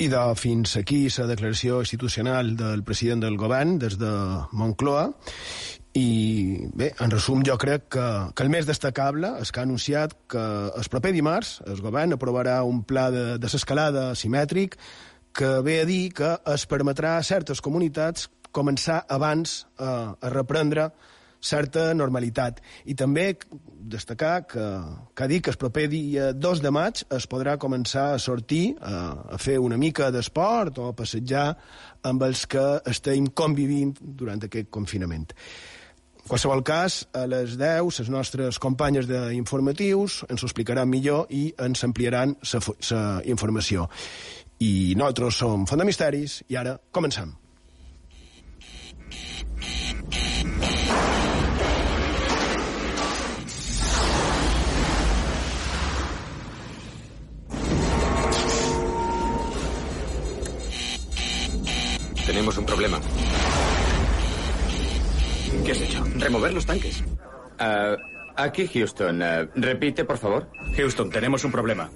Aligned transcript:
I 0.00 0.06
de 0.08 0.20
fins 0.32 0.78
aquí 0.80 1.02
la 1.18 1.26
declaració 1.28 1.82
institucional 1.84 2.54
del 2.56 2.80
president 2.88 3.20
del 3.20 3.34
govern 3.36 3.74
des 3.82 3.98
de 4.00 4.08
Moncloa. 4.56 5.10
I 5.92 6.70
bé, 6.72 6.88
en 7.04 7.12
resum 7.12 7.42
jo 7.44 7.58
crec 7.60 7.90
que, 7.92 8.06
que 8.32 8.46
el 8.46 8.48
més 8.48 8.64
destacable 8.64 9.34
és 9.42 9.52
que 9.52 9.60
ha 9.60 9.66
anunciat 9.68 10.14
que 10.32 10.40
el 10.80 10.88
proper 10.88 11.12
dimarts 11.12 11.58
el 11.66 11.82
govern 11.84 12.16
aprovarà 12.16 12.62
un 12.64 12.80
pla 12.80 13.10
de 13.12 13.24
desescalada 13.42 14.14
simètric 14.16 14.78
que 15.36 15.52
ve 15.66 15.80
a 15.82 15.84
dir 15.84 16.14
que 16.16 16.32
es 16.54 16.64
permetrà 16.70 17.18
a 17.18 17.26
certes 17.26 17.60
comunitats 17.60 18.30
començar 18.56 19.02
abans 19.04 19.66
a, 19.76 20.16
a 20.16 20.32
reprendre 20.32 20.88
certa 21.40 21.90
normalitat. 21.94 22.60
I 22.84 22.94
també 22.94 23.32
destacar 23.90 24.46
que, 24.46 24.66
que 25.16 25.28
dit 25.30 25.44
que 25.44 25.50
el 25.54 25.58
proper 25.60 25.88
dia 25.90 26.30
2 26.36 26.62
de 26.62 26.72
maig 26.74 27.02
es 27.16 27.26
podrà 27.30 27.56
començar 27.58 28.10
a 28.14 28.20
sortir, 28.22 28.76
a, 28.80 29.34
a 29.34 29.40
fer 29.40 29.58
una 29.58 29.80
mica 29.80 30.10
d'esport 30.14 30.78
o 30.78 30.90
a 30.90 30.96
passejar 30.96 31.48
amb 32.06 32.24
els 32.28 32.46
que 32.46 32.64
estem 32.90 33.32
convivint 33.34 33.96
durant 34.00 34.42
aquest 34.44 34.70
confinament. 34.70 35.30
En 36.20 36.28
qualsevol 36.28 36.60
cas, 36.62 37.00
a 37.16 37.24
les 37.26 37.56
10, 37.58 37.98
les 37.98 38.10
nostres 38.12 38.60
companyes 38.62 39.08
d'informatius 39.08 40.20
ens 40.28 40.44
ho 40.44 40.50
explicaran 40.50 40.90
millor 40.90 41.26
i 41.34 41.48
ens 41.58 41.82
ampliaran 41.88 42.36
la 42.44 43.04
informació. 43.24 43.88
I 44.60 44.94
nosaltres 44.94 45.40
som 45.40 45.64
Font 45.66 45.80
de 45.80 45.88
Misteris 45.88 46.42
i 46.52 46.60
ara 46.60 46.76
comencem. 46.92 47.32
Tenemos 62.30 62.56
un 62.58 62.64
problema. 62.64 63.00
¿Qué 65.64 65.72
has 65.72 65.80
hecho? 65.80 66.04
Remover 66.14 66.52
los 66.54 66.64
tanques. 66.64 67.02
Uh, 67.58 67.96
aquí 68.36 68.68
Houston. 68.68 69.20
Uh, 69.20 69.48
repite, 69.56 70.04
por 70.04 70.16
favor. 70.16 70.48
Houston, 70.76 71.10
tenemos 71.10 71.42
un 71.42 71.50
problema. 71.50 71.90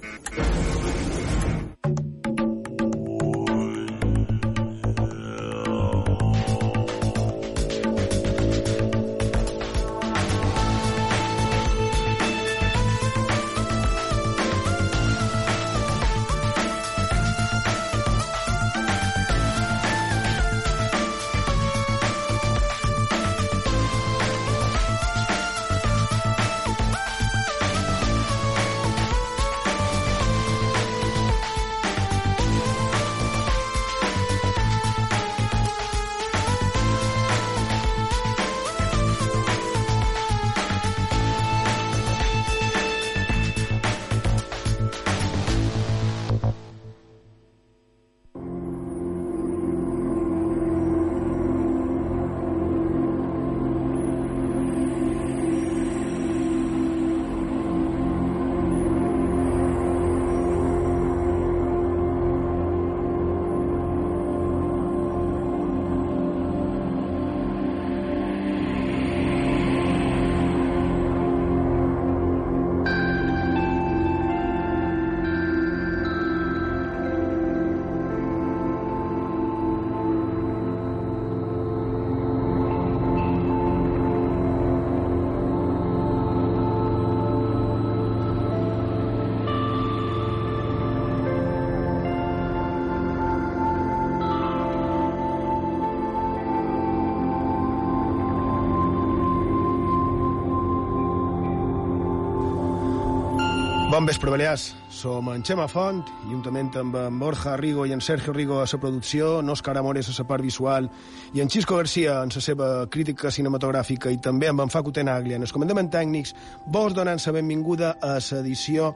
Bon 104.05 104.11
vespre, 104.11 104.29
Balears. 104.29 104.75
Som 104.93 105.31
en 105.33 105.41
Xema 105.41 105.65
Font, 105.65 106.03
juntament 106.29 106.67
amb 106.77 106.93
en 106.99 107.15
Borja 107.17 107.55
Rigo 107.57 107.87
i 107.89 107.93
en 107.95 108.03
Sergio 108.05 108.35
Rigo 108.35 108.59
a 108.61 108.67
la 108.69 108.79
producció, 108.79 109.39
en 109.39 109.49
Òscar 109.49 109.73
Amores 109.79 110.11
a 110.11 110.13
la 110.19 110.27
part 110.29 110.43
visual 110.45 110.91
i 111.33 111.41
en 111.41 111.49
Xisco 111.49 111.79
Garcia 111.79 112.19
en 112.21 112.29
la 112.29 112.43
seva 112.47 112.67
crítica 112.85 113.31
cinematogràfica 113.31 114.13
i 114.13 114.21
també 114.21 114.47
amb 114.47 114.61
en 114.61 114.69
Facu 114.69 114.93
Tenaglia 114.93 115.39
en 115.39 115.47
els 115.47 115.51
comandaments 115.51 115.89
tècnics, 115.89 116.35
vos 116.67 116.93
donant 116.93 117.17
la 117.17 117.33
benvinguda 117.33 117.95
a 117.99 118.19
l'edició 118.19 118.93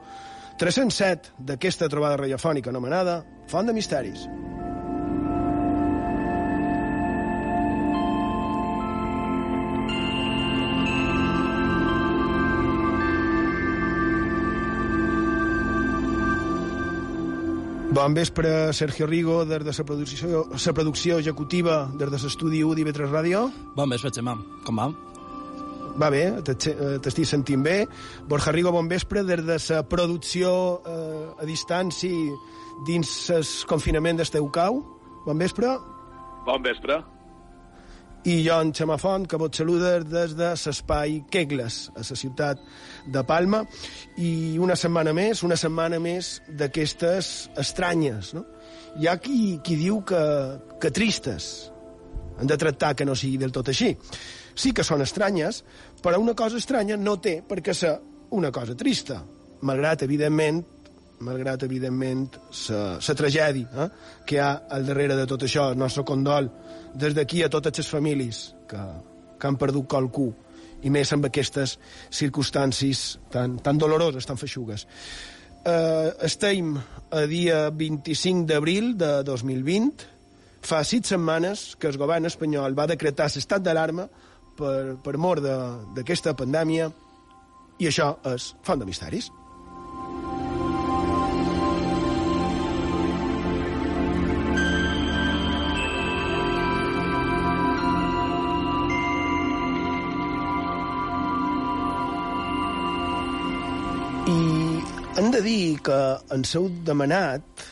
307 0.62 1.34
d'aquesta 1.42 1.88
trobada 1.90 2.22
radiofònica 2.22 2.70
anomenada 2.70 3.24
Font 3.48 3.66
de 3.66 3.74
Misteris. 3.74 4.28
Bon 18.00 18.14
vespre, 18.14 18.72
Sergio 18.72 19.06
Rigo, 19.06 19.44
des 19.44 19.58
de 19.60 19.72
la 19.76 19.84
producció, 19.84 20.46
la 20.48 20.72
producció 20.72 21.18
executiva 21.18 21.90
des 21.92 22.08
de 22.08 22.16
l'estudi 22.16 22.62
1 22.64 22.78
d'IV3 22.78 23.10
Ràdio. 23.10 23.42
Bon 23.76 23.92
vespre, 23.92 24.08
Xemà. 24.08 24.38
Com 24.64 24.80
va? 24.80 24.86
Va 26.00 26.08
bé, 26.08 26.22
t'estic 26.40 27.28
sentint 27.28 27.60
bé. 27.60 27.84
Borja 28.24 28.56
Rigo, 28.56 28.72
bon 28.72 28.88
vespre, 28.88 29.20
des 29.20 29.44
de 29.44 29.60
la 29.60 29.82
producció 29.84 30.80
eh, 30.80 31.44
a 31.44 31.44
distància 31.44 32.40
dins 32.88 33.14
el 33.36 33.44
confinament 33.68 34.16
d'Esteucau. 34.16 34.80
Bon 35.28 35.36
vespre. 35.36 35.76
Bon 36.48 36.62
vespre 36.64 37.02
i 38.24 38.34
jo, 38.44 38.58
en 38.60 38.74
Xema 38.76 38.98
Font, 39.00 39.24
que 39.24 39.38
vos 39.40 39.56
saluda 39.56 39.94
des 40.04 40.34
de 40.36 40.50
l'espai 40.52 41.22
Kegles, 41.32 41.76
a 41.96 42.02
la 42.04 42.16
ciutat 42.22 42.60
de 43.08 43.22
Palma, 43.24 43.62
i 44.20 44.58
una 44.60 44.76
setmana 44.76 45.14
més, 45.16 45.40
una 45.42 45.56
setmana 45.56 45.96
més 46.02 46.42
d'aquestes 46.48 47.50
estranyes, 47.62 48.34
no? 48.36 48.44
Hi 49.00 49.08
ha 49.08 49.16
qui, 49.22 49.58
qui 49.64 49.78
diu 49.80 50.02
que, 50.04 50.20
que 50.82 50.90
tristes. 50.92 51.70
Han 52.36 52.50
de 52.50 52.58
tractar 52.60 52.92
que 52.96 53.06
no 53.08 53.16
sigui 53.16 53.38
del 53.40 53.54
tot 53.56 53.72
així. 53.72 53.94
Sí 54.52 54.74
que 54.76 54.84
són 54.84 55.00
estranyes, 55.00 55.62
però 56.04 56.20
una 56.20 56.36
cosa 56.36 56.60
estranya 56.60 56.98
no 57.00 57.16
té 57.24 57.38
per 57.40 57.62
què 57.64 57.72
ser 57.72 57.94
una 58.36 58.52
cosa 58.52 58.76
trista, 58.76 59.22
malgrat, 59.64 60.04
evidentment, 60.04 60.60
malgrat, 61.20 61.62
evidentment, 61.66 62.36
la 62.68 63.16
tragèdia 63.16 63.84
eh, 63.84 63.88
que 64.26 64.36
hi 64.36 64.40
ha 64.42 64.50
al 64.72 64.86
darrere 64.88 65.16
de 65.18 65.26
tot 65.28 65.44
això. 65.44 65.70
El 65.72 65.80
nostre 65.80 66.04
condol 66.08 66.48
des 66.94 67.14
d'aquí 67.16 67.42
a 67.44 67.50
totes 67.52 67.82
les 67.82 67.90
famílies 67.90 68.44
que, 68.68 68.84
que 69.38 69.48
han 69.48 69.58
perdut 69.60 69.88
qualcú, 69.90 70.30
i 70.80 70.90
més 70.92 71.10
amb 71.12 71.28
aquestes 71.28 71.76
circumstàncies 72.08 73.18
tan, 73.32 73.58
tan 73.60 73.78
doloroses, 73.78 74.26
tan 74.26 74.40
feixugues. 74.40 74.86
Eh, 75.60 76.08
estem 76.24 76.72
a 77.12 77.26
dia 77.28 77.66
25 77.70 78.46
d'abril 78.48 78.94
de 78.96 79.18
2020, 79.28 80.06
fa 80.64 80.82
sis 80.84 81.12
setmanes 81.12 81.74
que 81.80 81.88
el 81.88 81.98
govern 82.00 82.28
espanyol 82.28 82.76
va 82.76 82.88
decretar 82.88 83.28
l'estat 83.32 83.64
d'alarma 83.64 84.08
per, 84.56 84.96
per 85.04 85.16
mort 85.16 85.44
d'aquesta 85.96 86.34
pandèmia 86.36 86.90
i 87.80 87.88
això 87.88 88.14
és 88.32 88.52
font 88.64 88.80
de 88.80 88.88
misteris. 88.88 89.30
De 105.40 105.46
dir 105.48 105.80
que 105.80 105.98
ens 106.34 106.50
heu 106.56 106.66
demanat 106.84 107.62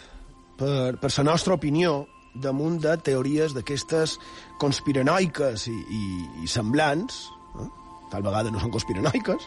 per, 0.56 0.96
per 0.96 1.10
la 1.18 1.24
nostra 1.28 1.56
opinió 1.58 2.06
damunt 2.38 2.78
de 2.80 2.94
teories 3.04 3.52
d'aquestes 3.52 4.16
conspiranoiques 4.62 5.66
i, 5.68 5.74
i, 5.74 6.02
i 6.44 6.48
semblants, 6.48 7.18
eh? 7.60 7.66
tal 8.12 8.24
vegada 8.24 8.52
no 8.54 8.62
són 8.62 8.72
conspiranoiques, 8.72 9.44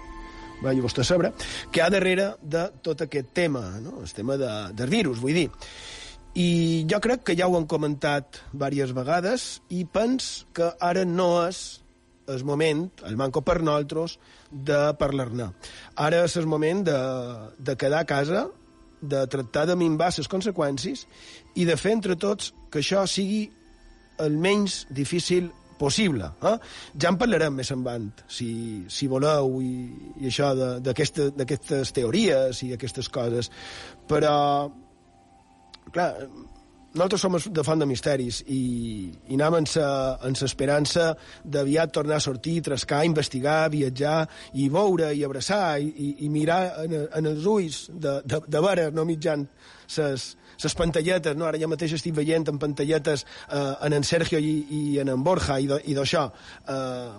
vagi 0.62 0.83
vostè 0.83 1.01
a 1.01 1.07
saber, 1.07 1.31
que 1.71 1.81
hi 1.81 1.83
ha 1.85 1.89
darrere 1.94 2.27
de 2.41 2.68
tot 2.85 3.01
aquest 3.07 3.33
tema, 3.38 3.63
no? 3.81 4.03
el 4.06 4.13
tema 4.13 4.38
de, 4.38 4.51
del 4.77 4.94
virus, 4.94 5.21
vull 5.24 5.39
dir. 5.41 5.47
I 6.38 6.85
jo 6.88 7.01
crec 7.03 7.25
que 7.27 7.35
ja 7.39 7.50
ho 7.50 7.57
han 7.57 7.67
comentat 7.67 8.44
diverses 8.53 8.94
vegades 8.95 9.47
i 9.74 9.81
pens 9.83 10.45
que 10.56 10.69
ara 10.79 11.07
no 11.09 11.33
és 11.47 11.81
el 12.31 12.45
moment, 12.45 12.85
el 13.09 13.17
manco 13.17 13.41
per 13.41 13.59
nosaltres, 13.65 14.19
de 14.51 14.80
parlar-ne. 15.00 15.51
Ara 15.95 16.25
és 16.27 16.36
el 16.39 16.48
moment 16.50 16.83
de, 16.88 16.98
de 17.59 17.77
quedar 17.80 18.03
a 18.03 18.09
casa, 18.09 18.48
de 19.01 19.24
tractar 19.27 19.65
de 19.65 19.75
minvar 19.80 20.12
les 20.18 20.30
conseqüències 20.30 21.07
i 21.57 21.65
de 21.65 21.77
fer 21.80 21.95
entre 21.95 22.15
tots 22.19 22.51
que 22.71 22.83
això 22.83 23.07
sigui 23.09 23.48
el 24.21 24.38
menys 24.38 24.86
difícil 24.94 25.50
possible. 25.81 26.30
Eh? 26.45 26.57
Ja 27.01 27.09
en 27.09 27.18
parlarem 27.18 27.57
més 27.57 27.71
endavant, 27.74 28.12
si, 28.30 28.51
si 28.92 29.09
voleu, 29.09 29.57
i, 29.65 29.74
i 30.21 30.30
això 30.30 30.51
d'aquestes 30.86 31.95
teories 31.98 32.62
i 32.68 32.74
aquestes 32.75 33.09
coses. 33.09 33.50
Però, 34.09 34.36
clar, 35.89 36.12
nosaltres 36.93 37.21
som 37.21 37.38
de 37.53 37.63
Font 37.63 37.79
de 37.79 37.88
Misteris 37.88 38.41
i, 38.51 39.11
i 39.31 39.38
anem 39.38 39.61
amb 39.61 40.41
l'esperança 40.41 41.11
d'aviat 41.43 41.93
tornar 41.95 42.17
a 42.19 42.23
sortir, 42.23 42.57
trascar, 42.65 43.05
investigar, 43.07 43.69
viatjar 43.71 44.25
i 44.59 44.67
veure 44.69 45.13
i 45.15 45.23
abraçar 45.23 45.79
i, 45.79 45.88
i, 45.88 46.09
i 46.25 46.29
mirar 46.29 46.83
en, 46.83 46.97
en 47.07 47.31
els 47.31 47.47
ulls 47.47 47.85
de, 47.91 48.17
de, 48.25 48.41
de 48.47 48.63
veure, 48.67 48.89
no 48.91 49.07
mitjan 49.07 49.47
ses, 49.88 50.33
ses 50.59 50.75
pantalletes, 50.75 51.38
no? 51.38 51.47
ara 51.47 51.61
ja 51.61 51.71
mateix 51.71 51.95
estic 51.95 52.15
veient 52.17 52.51
en 52.51 52.59
pantalletes 52.59 53.23
eh, 53.23 53.73
en 53.88 53.95
en 53.95 54.03
Sergio 54.07 54.39
i, 54.39 54.53
i 54.69 54.83
en 55.03 55.15
en 55.15 55.23
Borja 55.23 55.59
i 55.61 55.95
d'això. 55.95 56.27
Eh, 56.67 57.09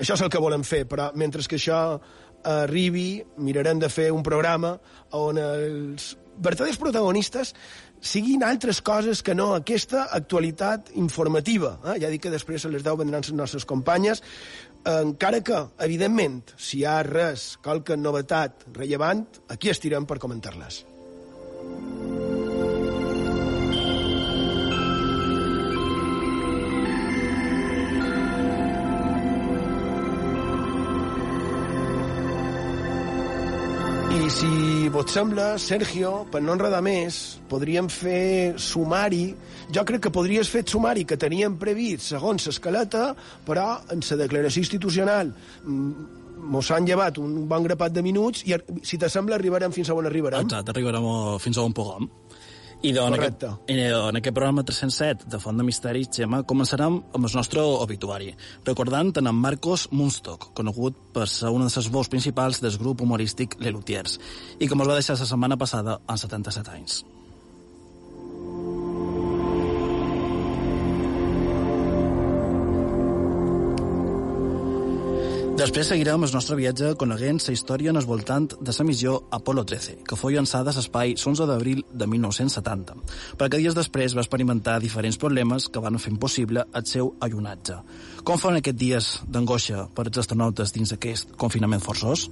això 0.00 0.16
és 0.16 0.24
el 0.24 0.32
que 0.32 0.40
volem 0.40 0.64
fer, 0.64 0.86
però 0.88 1.10
mentre 1.14 1.44
que 1.44 1.60
això 1.60 2.00
arribi, 2.42 3.22
mirarem 3.38 3.78
de 3.78 3.88
fer 3.92 4.10
un 4.10 4.22
programa 4.26 4.74
on 5.14 5.38
els 5.38 6.16
verdaders 6.42 6.78
protagonistes 6.80 7.52
siguin 8.02 8.42
altres 8.44 8.82
coses 8.82 9.22
que 9.22 9.34
no 9.34 9.52
aquesta 9.54 10.08
actualitat 10.10 10.90
informativa. 10.98 11.76
Eh? 11.86 12.00
Ja 12.02 12.10
dic 12.12 12.26
que 12.26 12.34
després 12.34 12.66
se 12.66 12.72
les 12.72 12.84
deu 12.84 12.98
vendran 12.98 13.22
les 13.22 13.32
nostres 13.38 13.64
companyes, 13.64 14.22
encara 14.84 15.40
que, 15.46 15.60
evidentment, 15.86 16.42
si 16.58 16.82
hi 16.82 16.86
ha 16.90 16.98
res, 17.06 17.52
qualque 17.62 17.96
novetat 17.96 18.66
rellevant, 18.74 19.24
aquí 19.54 19.70
estirem 19.70 20.08
per 20.10 20.18
comentar-les. 20.18 20.82
Si 34.32 34.88
vos 34.88 35.10
sembla, 35.12 35.58
Sergio, 35.58 36.24
per 36.32 36.40
no 36.40 36.54
enredar 36.56 36.80
més, 36.84 37.18
podríem 37.50 37.88
fer 37.92 38.54
sumari. 38.60 39.26
Jo 39.74 39.84
crec 39.88 40.06
que 40.06 40.12
podries 40.14 40.48
fer 40.48 40.62
sumari 40.68 41.04
que 41.08 41.18
teníem 41.20 41.58
previst 41.60 42.12
segons 42.14 42.48
l'escaleta, 42.48 43.12
però 43.46 43.66
en 43.92 44.00
la 44.08 44.18
declaració 44.22 44.64
institucional 44.64 45.32
mm, 45.34 45.92
mos 46.54 46.70
han 46.72 46.88
llevat 46.88 47.20
un 47.22 47.44
bon 47.48 47.66
grapat 47.66 47.92
de 47.94 48.02
minuts 48.02 48.46
i, 48.48 48.56
si 48.82 48.98
t'assembla, 48.98 49.36
arribarem 49.36 49.74
fins 49.74 49.90
a 49.90 49.96
on 49.98 50.08
arribarem. 50.08 50.48
Exacte, 50.48 50.72
arribarem 50.74 51.06
fins 51.42 51.58
a 51.58 51.66
on 51.66 51.76
puguem. 51.76 52.08
I 52.82 52.90
doncs, 52.90 53.14
en, 53.14 53.20
aquest, 53.20 53.44
i 53.70 53.76
en 53.86 54.16
aquest 54.18 54.34
programa 54.34 54.64
307 54.66 55.28
de 55.30 55.38
Font 55.38 55.60
de 55.60 55.62
Misteris, 55.62 56.08
Gemma, 56.16 56.40
començarem 56.42 56.96
amb 56.98 57.28
el 57.28 57.36
nostre 57.38 57.62
obituari, 57.62 58.32
recordant 58.66 59.12
en 59.20 59.30
Marcos 59.38 59.86
Munstock, 59.94 60.48
conegut 60.58 60.98
per 61.14 61.28
ser 61.30 61.54
una 61.54 61.70
de 61.70 61.78
les 61.78 61.92
veus 61.94 62.10
principals 62.10 62.58
del 62.64 62.74
grup 62.82 63.06
humorístic 63.06 63.54
Lelutiers, 63.62 64.18
i 64.58 64.66
que 64.66 64.74
ens 64.74 64.82
va 64.88 64.98
deixar 64.98 65.14
la 65.14 65.30
setmana 65.30 65.60
passada 65.62 66.00
amb 66.08 66.26
77 66.26 66.74
anys. 66.74 67.04
Després 75.52 75.90
seguirem 75.90 76.22
el 76.24 76.30
nostre 76.32 76.56
viatge 76.56 76.94
coneguent 76.96 77.36
la 77.44 77.52
història 77.52 77.92
en 77.92 78.00
el 78.00 78.06
voltant 78.08 78.46
de 78.56 78.72
la 78.72 78.86
missió 78.88 79.18
Apolo 79.36 79.64
13, 79.68 79.98
que 80.08 80.16
fou 80.16 80.32
llançada 80.32 80.72
a 80.72 80.76
l'espai 80.78 81.12
l'11 81.12 81.46
d'abril 81.50 81.82
de 81.92 82.08
1970, 82.08 82.96
perquè 83.36 83.60
dies 83.60 83.76
després 83.76 84.16
va 84.16 84.24
experimentar 84.24 84.78
diferents 84.80 85.20
problemes 85.20 85.68
que 85.68 85.82
van 85.84 86.00
fer 86.00 86.14
impossible 86.14 86.64
el 86.72 86.86
seu 86.88 87.12
allunatge. 87.20 87.76
Com 88.24 88.40
foren 88.40 88.62
aquests 88.62 88.80
dies 88.80 89.10
d'angoixa 89.28 89.90
per 89.92 90.06
als 90.08 90.24
astronautes 90.24 90.72
dins 90.72 90.96
aquest 90.96 91.36
confinament 91.36 91.84
forçós? 91.84 92.30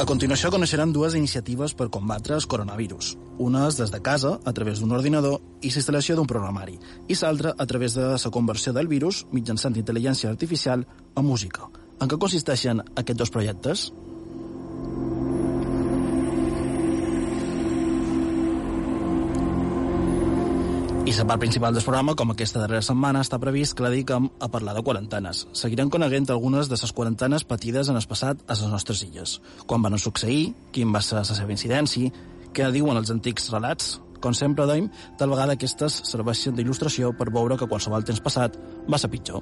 A 0.00 0.06
continuació 0.08 0.48
coneixeran 0.48 0.94
dues 0.96 1.12
iniciatives 1.12 1.74
per 1.76 1.90
combatre 1.92 2.32
el 2.32 2.44
coronavirus. 2.48 3.10
Una 3.44 3.66
és 3.68 3.76
des 3.76 3.90
de 3.92 3.98
casa, 4.00 4.30
a 4.48 4.52
través 4.56 4.80
d'un 4.80 4.94
ordinador, 4.96 5.42
i 5.60 5.68
l'instal·lació 5.68 6.14
d'un 6.16 6.30
programari, 6.30 6.78
i 7.04 7.16
l'altra 7.20 7.52
a 7.52 7.66
través 7.68 7.98
de 7.98 8.06
la 8.14 8.30
conversió 8.32 8.72
del 8.72 8.88
virus 8.88 9.26
mitjançant 9.30 9.76
intel·ligència 9.76 10.30
artificial 10.32 10.86
a 11.14 11.20
música. 11.20 11.68
En 12.00 12.08
què 12.08 12.16
consisteixen 12.16 12.80
aquests 12.80 13.18
dos 13.20 13.34
projectes? 13.34 13.90
I 21.00 21.14
la 21.16 21.24
part 21.24 21.40
principal 21.40 21.72
del 21.72 21.82
programa, 21.82 22.12
com 22.14 22.30
aquesta 22.30 22.60
darrera 22.60 22.84
setmana, 22.84 23.22
està 23.24 23.38
previst 23.40 23.72
que 23.74 23.82
la 23.82 23.88
dediquem 23.90 24.26
a 24.38 24.48
parlar 24.52 24.74
de 24.76 24.82
quarantenes. 24.84 25.46
Seguirem 25.56 25.88
coneguent 25.88 26.28
algunes 26.28 26.68
de 26.68 26.76
les 26.76 26.92
quarantenes 26.92 27.46
patides 27.48 27.88
en 27.88 27.96
el 27.96 28.04
passat 28.06 28.42
a 28.46 28.52
les 28.52 28.68
nostres 28.68 29.00
illes. 29.06 29.38
Quan 29.66 29.80
van 29.82 29.96
succeir, 29.98 30.52
quin 30.76 30.92
va 30.92 31.00
ser 31.00 31.16
la 31.16 31.24
seva 31.24 31.56
incidència, 31.56 32.12
què 32.52 32.68
diuen 32.70 33.00
els 33.00 33.10
antics 33.10 33.48
relats, 33.50 33.96
com 34.20 34.36
sempre 34.36 34.68
deim, 34.68 34.90
tal 35.16 35.32
vegada 35.32 35.56
aquestes 35.56 36.02
serveixen 36.04 36.54
d'il·lustració 36.54 37.14
per 37.16 37.32
veure 37.32 37.56
que 37.56 37.70
qualsevol 37.70 38.04
temps 38.04 38.20
passat 38.20 38.60
va 38.86 39.00
ser 39.00 39.08
pitjor. 39.08 39.40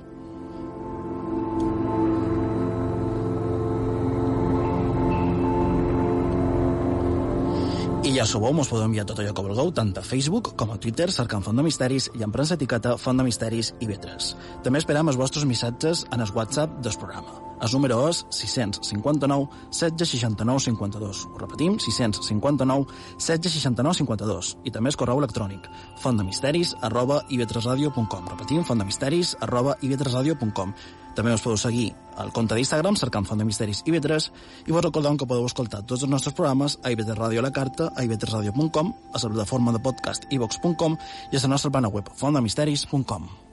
I 8.09 8.15
ja 8.17 8.25
sabeu, 8.25 8.55
mos 8.57 8.71
podeu 8.73 8.87
enviar 8.88 9.03
tot 9.05 9.19
allò 9.21 9.35
que 9.37 9.43
vulgueu, 9.45 9.69
tant 9.77 9.91
a 10.00 10.03
Facebook 10.07 10.55
com 10.57 10.71
a 10.73 10.79
Twitter, 10.81 11.11
cercant 11.12 11.43
Font 11.45 11.59
de 11.61 11.65
Misteris 11.67 12.07
i 12.17 12.23
en 12.25 12.33
premsa 12.33 12.57
etiqueta 12.57 12.95
Font 12.97 13.21
de 13.21 13.27
Misteris 13.27 13.75
i 13.85 13.88
Vetres. 13.91 14.31
També 14.65 14.81
esperam 14.81 15.12
els 15.12 15.19
vostres 15.21 15.45
missatges 15.45 16.07
en 16.09 16.25
el 16.25 16.33
WhatsApp 16.33 16.79
del 16.81 16.97
programa. 16.97 17.35
El 17.61 17.75
número 17.75 17.99
és 18.09 18.23
659 18.33 19.49
769 19.77 20.62
52. 20.71 21.25
Ho 21.35 21.43
repetim, 21.43 21.77
659 21.85 22.87
769 23.19 24.00
52. 24.00 24.55
I 24.65 24.73
també 24.73 24.95
el 24.95 24.97
correu 24.97 25.21
electrònic 25.21 25.69
fontdemisteris 26.00 26.77
arroba 26.88 27.21
ivetresradio.com. 27.29 28.33
Repetim, 28.33 28.65
fontdemisteris 28.65 29.35
arroba 29.45 29.77
ivetresradio.com. 29.83 30.73
També 31.17 31.33
us 31.35 31.43
podeu 31.43 31.59
seguir 31.61 31.88
al 32.19 32.33
compte 32.35 32.57
d'Instagram 32.59 32.99
cercant 32.99 33.27
Font 33.29 33.41
de 33.41 33.47
Misteris 33.47 33.85
i 33.87 33.95
Vetres 33.95 34.31
i 34.67 34.75
vos 34.75 34.85
recordem 34.85 35.19
que 35.19 35.27
podeu 35.27 35.47
escoltar 35.49 35.85
tots 35.87 36.05
els 36.05 36.12
nostres 36.12 36.35
programes 36.35 36.79
a 36.83 36.93
IB3 36.95 37.19
Ràdio 37.19 37.43
a 37.43 37.49
la 37.49 37.55
carta, 37.55 37.91
a 37.95 38.07
ib3radio.com, 38.07 38.95
a 39.12 39.19
la 39.23 39.35
plataforma 39.35 39.75
de 39.75 39.83
podcast 39.83 40.27
ivox.com 40.31 40.97
i 41.33 41.37
a 41.37 41.45
la 41.45 41.55
nostra 41.55 41.71
plana 41.71 41.93
web 41.95 42.11
fontdemisteris.com. 42.17 43.48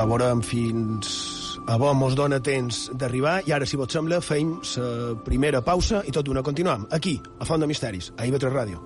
de 0.00 0.06
veurem 0.08 0.40
fins 0.40 1.08
a 1.68 1.76
bon 1.76 1.98
mos 1.98 2.14
dona 2.16 2.38
temps 2.40 2.86
d'arribar 2.96 3.40
i 3.44 3.52
ara, 3.52 3.66
si 3.68 3.76
vos 3.76 3.90
sembla, 3.92 4.20
feim 4.24 4.54
la 4.76 5.16
primera 5.26 5.60
pausa 5.60 6.00
i 6.08 6.14
tot 6.14 6.24
d'una 6.24 6.42
continuam, 6.42 6.86
aquí, 6.90 7.18
a 7.38 7.44
Font 7.44 7.60
de 7.60 7.68
Misteris, 7.68 8.08
a 8.16 8.24
IB3 8.24 8.54
Ràdio. 8.54 8.80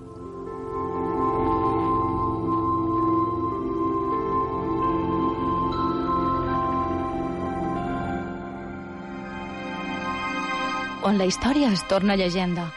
On 11.05 11.17
la 11.21 11.29
història 11.29 11.71
es 11.71 11.85
torna 11.87 12.19
llegenda, 12.19 12.67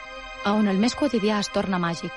a 0.45 0.54
on 0.54 0.68
el 0.68 0.78
més 0.78 0.95
quotidià 0.95 1.40
es 1.42 1.50
torna 1.50 1.83
màgic. 1.83 2.12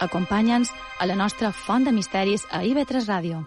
Acompanya'ns 0.00 0.72
a 1.00 1.10
la 1.10 1.20
nostra 1.20 1.52
Font 1.52 1.84
de 1.84 1.92
Misteris 1.92 2.48
a 2.48 2.64
IB3 2.64 3.04
Ràdio. 3.04 3.44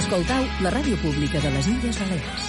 Escoltau 0.00 0.46
la 0.64 0.70
ràdio 0.72 0.96
pública 1.02 1.36
de 1.44 1.50
les 1.52 1.66
Illes 1.68 1.98
Balears. 2.00 2.44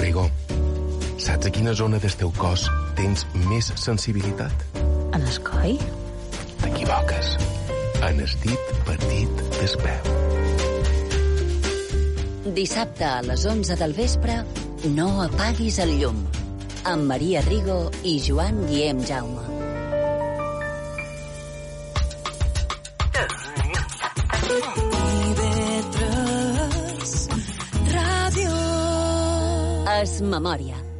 Rigo, 0.00 0.24
saps 1.20 1.50
a 1.50 1.52
quina 1.52 1.74
zona 1.76 2.00
del 2.00 2.14
teu 2.22 2.32
cos 2.38 2.64
tens 2.96 3.26
més 3.50 3.68
sensibilitat? 3.82 4.64
En 5.12 5.20
el 5.20 5.36
coll? 5.44 5.76
T'equivoques. 6.62 7.34
En 8.08 8.22
el 8.24 8.32
dit 8.46 8.72
petit 8.88 9.44
del 9.58 9.76
peu. 9.84 10.00
Dissabte 12.56 13.04
a 13.10 13.20
les 13.28 13.44
11 13.52 13.76
del 13.84 13.92
vespre, 14.00 14.40
no 14.96 15.10
apaguis 15.28 15.82
el 15.84 15.94
llum. 16.00 16.24
Amb 16.84 17.08
Maria 17.08 17.40
Rigo 17.46 17.88
i 18.04 18.18
Joan 18.20 18.58
Guillem 18.68 19.00
Jaume. 19.08 19.40
Es 29.94 30.20
Memòria. 30.20 30.93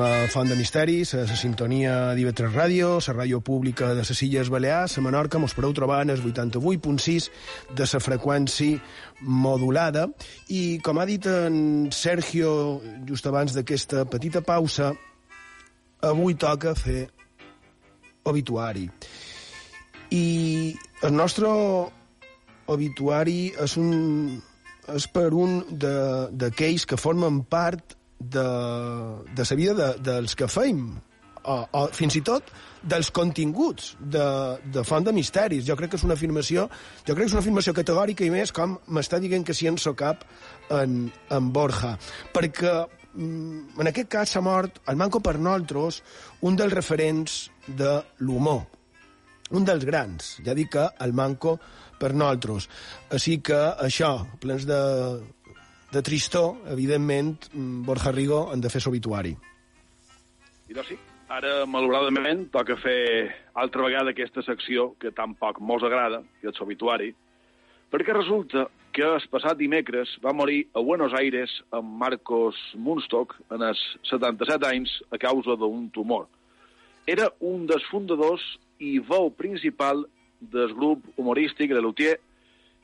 A 0.00 0.28
Font 0.32 0.48
de 0.48 0.56
Misteris, 0.56 1.10
a 1.12 1.26
la 1.28 1.36
sintonia 1.36 2.14
d'IV3 2.16 2.54
Ràdio, 2.54 2.88
la 3.04 3.14
ràdio 3.18 3.40
pública 3.44 3.90
de 3.92 4.00
les 4.00 4.22
Illes 4.24 4.48
Balears, 4.48 4.94
a 4.96 5.02
Menorca, 5.04 5.36
mos 5.38 5.52
podeu 5.52 5.74
trobar 5.76 5.98
en 6.06 6.14
el 6.14 6.22
88.6 6.24 7.26
de 7.76 7.88
la 7.92 8.00
freqüència 8.00 8.80
modulada. 9.20 10.06
I, 10.48 10.80
com 10.80 10.96
ha 10.96 11.04
dit 11.04 11.28
en 11.28 11.90
Sergio 11.92 12.80
just 13.04 13.28
abans 13.28 13.52
d'aquesta 13.52 14.06
petita 14.08 14.40
pausa, 14.40 14.94
avui 16.00 16.38
toca 16.40 16.72
fer 16.72 17.10
obituari. 18.24 18.88
I 20.16 20.24
el 21.04 21.12
nostre 21.12 21.52
obituari 22.72 23.52
és, 23.52 23.76
un, 23.76 24.40
és 24.88 25.08
per 25.12 25.28
un 25.36 25.64
d'aquells 25.76 26.88
que 26.88 26.96
formen 26.96 27.44
part 27.44 27.99
de, 28.20 28.48
de 29.34 29.46
la 29.50 29.56
vida 29.56 29.74
de, 29.74 29.88
dels 30.04 30.36
que 30.36 30.48
feim, 30.48 30.90
o, 31.40 31.56
o 31.72 31.86
fins 31.96 32.18
i 32.18 32.22
tot 32.24 32.50
dels 32.82 33.10
continguts 33.16 33.94
de, 34.00 34.24
de 34.72 34.84
Font 34.84 35.04
de 35.04 35.12
Misteris. 35.16 35.64
Jo 35.66 35.76
crec 35.76 35.94
que 35.94 36.00
és 36.00 36.06
una 36.06 36.16
afirmació, 36.18 36.66
jo 37.06 37.14
crec 37.14 37.24
que 37.24 37.30
és 37.30 37.36
una 37.36 37.44
afirmació 37.44 37.74
categòrica 37.76 38.24
i 38.26 38.32
més 38.32 38.52
com 38.56 38.78
m'està 38.88 39.20
dient 39.20 39.44
que 39.46 39.56
si 39.56 39.68
en 39.70 39.78
so 39.80 39.94
cap 39.96 40.24
en, 40.70 41.06
en 41.32 41.52
Borja. 41.52 41.96
Perquè 42.34 42.74
mm, 43.14 43.80
en 43.80 43.92
aquest 43.92 44.12
cas 44.12 44.34
s'ha 44.36 44.44
mort 44.44 44.82
el 44.88 45.00
Manco 45.00 45.22
per 45.24 45.38
nosaltres 45.38 46.02
un 46.44 46.60
dels 46.60 46.76
referents 46.76 47.46
de 47.66 47.96
l'humor 48.20 48.66
un 49.50 49.64
dels 49.66 49.82
grans, 49.82 50.36
ja 50.46 50.54
dic 50.54 50.68
que 50.76 50.84
el 51.02 51.12
Manco 51.16 51.56
per 52.00 52.12
nosaltres. 52.14 52.68
Així 53.10 53.40
que 53.44 53.58
això, 53.82 54.12
plens 54.40 54.62
de, 54.68 54.78
de 55.90 56.02
tristor, 56.02 56.56
evidentment, 56.70 57.48
mm, 57.52 57.84
Borja 57.86 58.12
Rigo 58.12 58.50
han 58.52 58.60
de 58.60 58.70
fer 58.70 58.82
l'obituari. 58.84 59.34
I 60.68 60.74
doncs 60.74 60.88
sí, 60.88 60.98
ara, 61.28 61.66
malauradament, 61.66 62.50
toca 62.50 62.76
fer 62.76 63.34
altra 63.54 63.82
vegada 63.82 64.10
aquesta 64.10 64.42
secció 64.42 64.94
que 65.00 65.10
tan 65.10 65.34
poc 65.34 65.60
mos 65.60 65.82
agrada, 65.82 66.22
que 66.40 66.48
és 66.48 66.60
l'obituari, 66.60 67.14
perquè 67.90 68.14
resulta 68.14 68.68
que 68.92 69.02
el 69.02 69.22
passat 69.30 69.58
dimecres 69.58 70.16
va 70.24 70.32
morir 70.34 70.66
a 70.74 70.80
Buenos 70.80 71.12
Aires 71.14 71.50
amb 71.70 71.90
Marcos 71.98 72.56
Munstock 72.74 73.36
en 73.50 73.62
els 73.62 73.80
77 74.10 74.66
anys 74.66 74.96
a 75.10 75.18
causa 75.18 75.56
d'un 75.56 75.88
tumor. 75.90 76.26
Era 77.06 77.30
un 77.40 77.66
dels 77.66 77.86
fundadors 77.90 78.42
i 78.78 78.98
veu 78.98 79.30
principal 79.30 80.04
del 80.40 80.74
grup 80.74 81.04
humorístic 81.16 81.74
de 81.74 81.82
Lutier, 81.82 82.18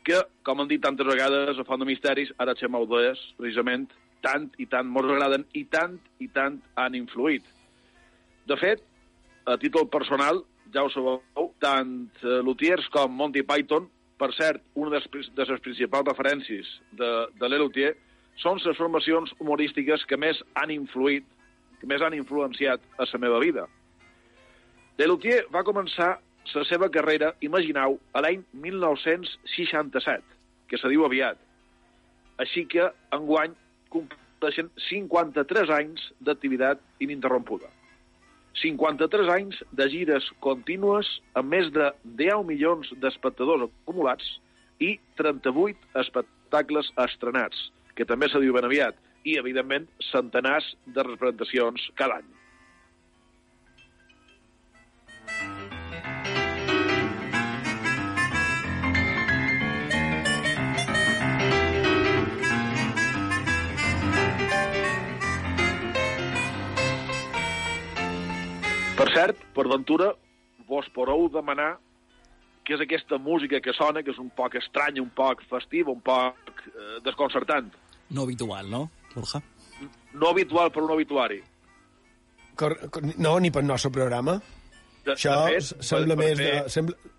que, 0.06 0.20
com 0.46 0.62
han 0.62 0.70
dit 0.70 0.82
tantes 0.82 1.06
vegades 1.08 1.58
a 1.58 1.64
Font 1.66 1.82
de 1.82 1.88
Misteris, 1.88 2.30
ara 2.42 2.54
xem 2.58 2.76
audees, 2.78 3.18
precisament, 3.40 3.88
tant 4.22 4.46
i 4.62 4.68
tant 4.70 4.88
mos 4.90 5.06
agraden 5.10 5.44
i 5.58 5.64
tant 5.70 5.98
i 6.22 6.28
tant 6.32 6.60
han 6.78 6.94
influït. 6.98 7.44
De 8.46 8.56
fet, 8.60 8.82
a 9.46 9.56
títol 9.58 9.88
personal, 9.90 10.44
ja 10.74 10.84
ho 10.86 10.90
sabeu, 10.94 11.20
tant 11.62 11.92
eh, 12.22 12.40
Lutiers 12.46 12.86
com 12.94 13.14
Monty 13.18 13.42
Python, 13.46 13.88
per 14.16 14.30
cert, 14.32 14.62
una 14.74 14.94
de 14.94 15.00
les, 15.02 15.60
principals 15.60 16.06
referències 16.08 16.68
de, 16.96 17.10
de 17.36 17.50
l'Elutier, 17.50 17.92
són 18.40 18.60
les 18.64 18.76
formacions 18.78 19.32
humorístiques 19.40 20.04
que 20.08 20.18
més 20.20 20.38
han 20.56 20.72
influït, 20.72 21.26
que 21.80 21.88
més 21.88 22.02
han 22.04 22.14
influenciat 22.16 22.80
a 22.96 23.08
la 23.10 23.20
meva 23.20 23.40
vida. 23.42 23.66
Delutier 24.96 25.42
va 25.52 25.64
començar 25.64 26.16
la 26.54 26.64
seva 26.68 26.88
carrera, 26.92 27.32
imagineu, 27.42 27.98
a 28.14 28.22
l'any 28.22 28.44
1967, 28.52 30.22
que 30.70 30.78
se 30.78 30.90
diu 30.92 31.06
aviat. 31.06 31.40
Així 32.42 32.66
que, 32.70 32.90
enguany, 33.16 33.54
compleixen 33.92 34.70
53 34.88 35.72
anys 35.78 36.04
d'activitat 36.20 36.82
ininterrompuda. 37.02 37.70
53 38.60 39.28
anys 39.34 39.58
de 39.78 39.88
gires 39.92 40.28
contínues 40.44 41.08
amb 41.36 41.52
més 41.52 41.68
de 41.72 41.90
10 42.20 42.44
milions 42.48 42.92
d'espectadors 43.02 43.66
acumulats 43.68 44.36
i 44.80 44.96
38 45.20 46.00
espectacles 46.02 46.88
estrenats, 47.04 47.68
que 47.96 48.08
també 48.08 48.30
se 48.32 48.40
diu 48.40 48.56
ben 48.56 48.68
aviat, 48.68 48.96
i, 49.24 49.36
evidentment, 49.40 49.88
centenars 50.12 50.74
de 50.86 51.04
representacions 51.04 51.90
cada 51.98 52.20
any. 52.20 52.35
Cert, 69.16 69.42
per 69.56 69.66
ventura, 69.72 70.12
vos 70.68 70.86
podeu 70.94 71.28
demanar 71.32 71.74
què 72.66 72.74
és 72.74 72.82
aquesta 72.82 73.18
música 73.22 73.60
que 73.62 73.74
sona, 73.76 74.02
que 74.02 74.12
és 74.12 74.20
un 74.22 74.30
poc 74.34 74.56
estranya, 74.58 75.02
un 75.02 75.12
poc 75.14 75.44
festiva, 75.50 75.92
un 75.94 76.02
poc 76.04 76.64
eh, 76.66 76.96
desconcertant. 77.06 77.70
No 78.10 78.26
habitual, 78.26 78.70
no, 78.70 78.86
Borja? 79.14 79.40
No 80.14 80.32
habitual 80.32 80.72
per 80.74 80.82
un 80.82 80.94
obituari. 80.96 81.40
Cor, 82.58 82.74
cor, 82.90 83.04
no, 83.20 83.36
ni 83.42 83.52
pel 83.52 83.66
nostre 83.68 83.92
programa. 83.94 84.38
De, 85.04 85.14
Això 85.14 85.34
de 85.44 85.58
fet, 85.58 85.84
sembla 85.86 86.16
per, 86.16 86.24
més 86.24 86.32
per 86.34 86.46
fer, 86.46 86.54
de... 86.54 86.72
Sembla... 86.74 87.12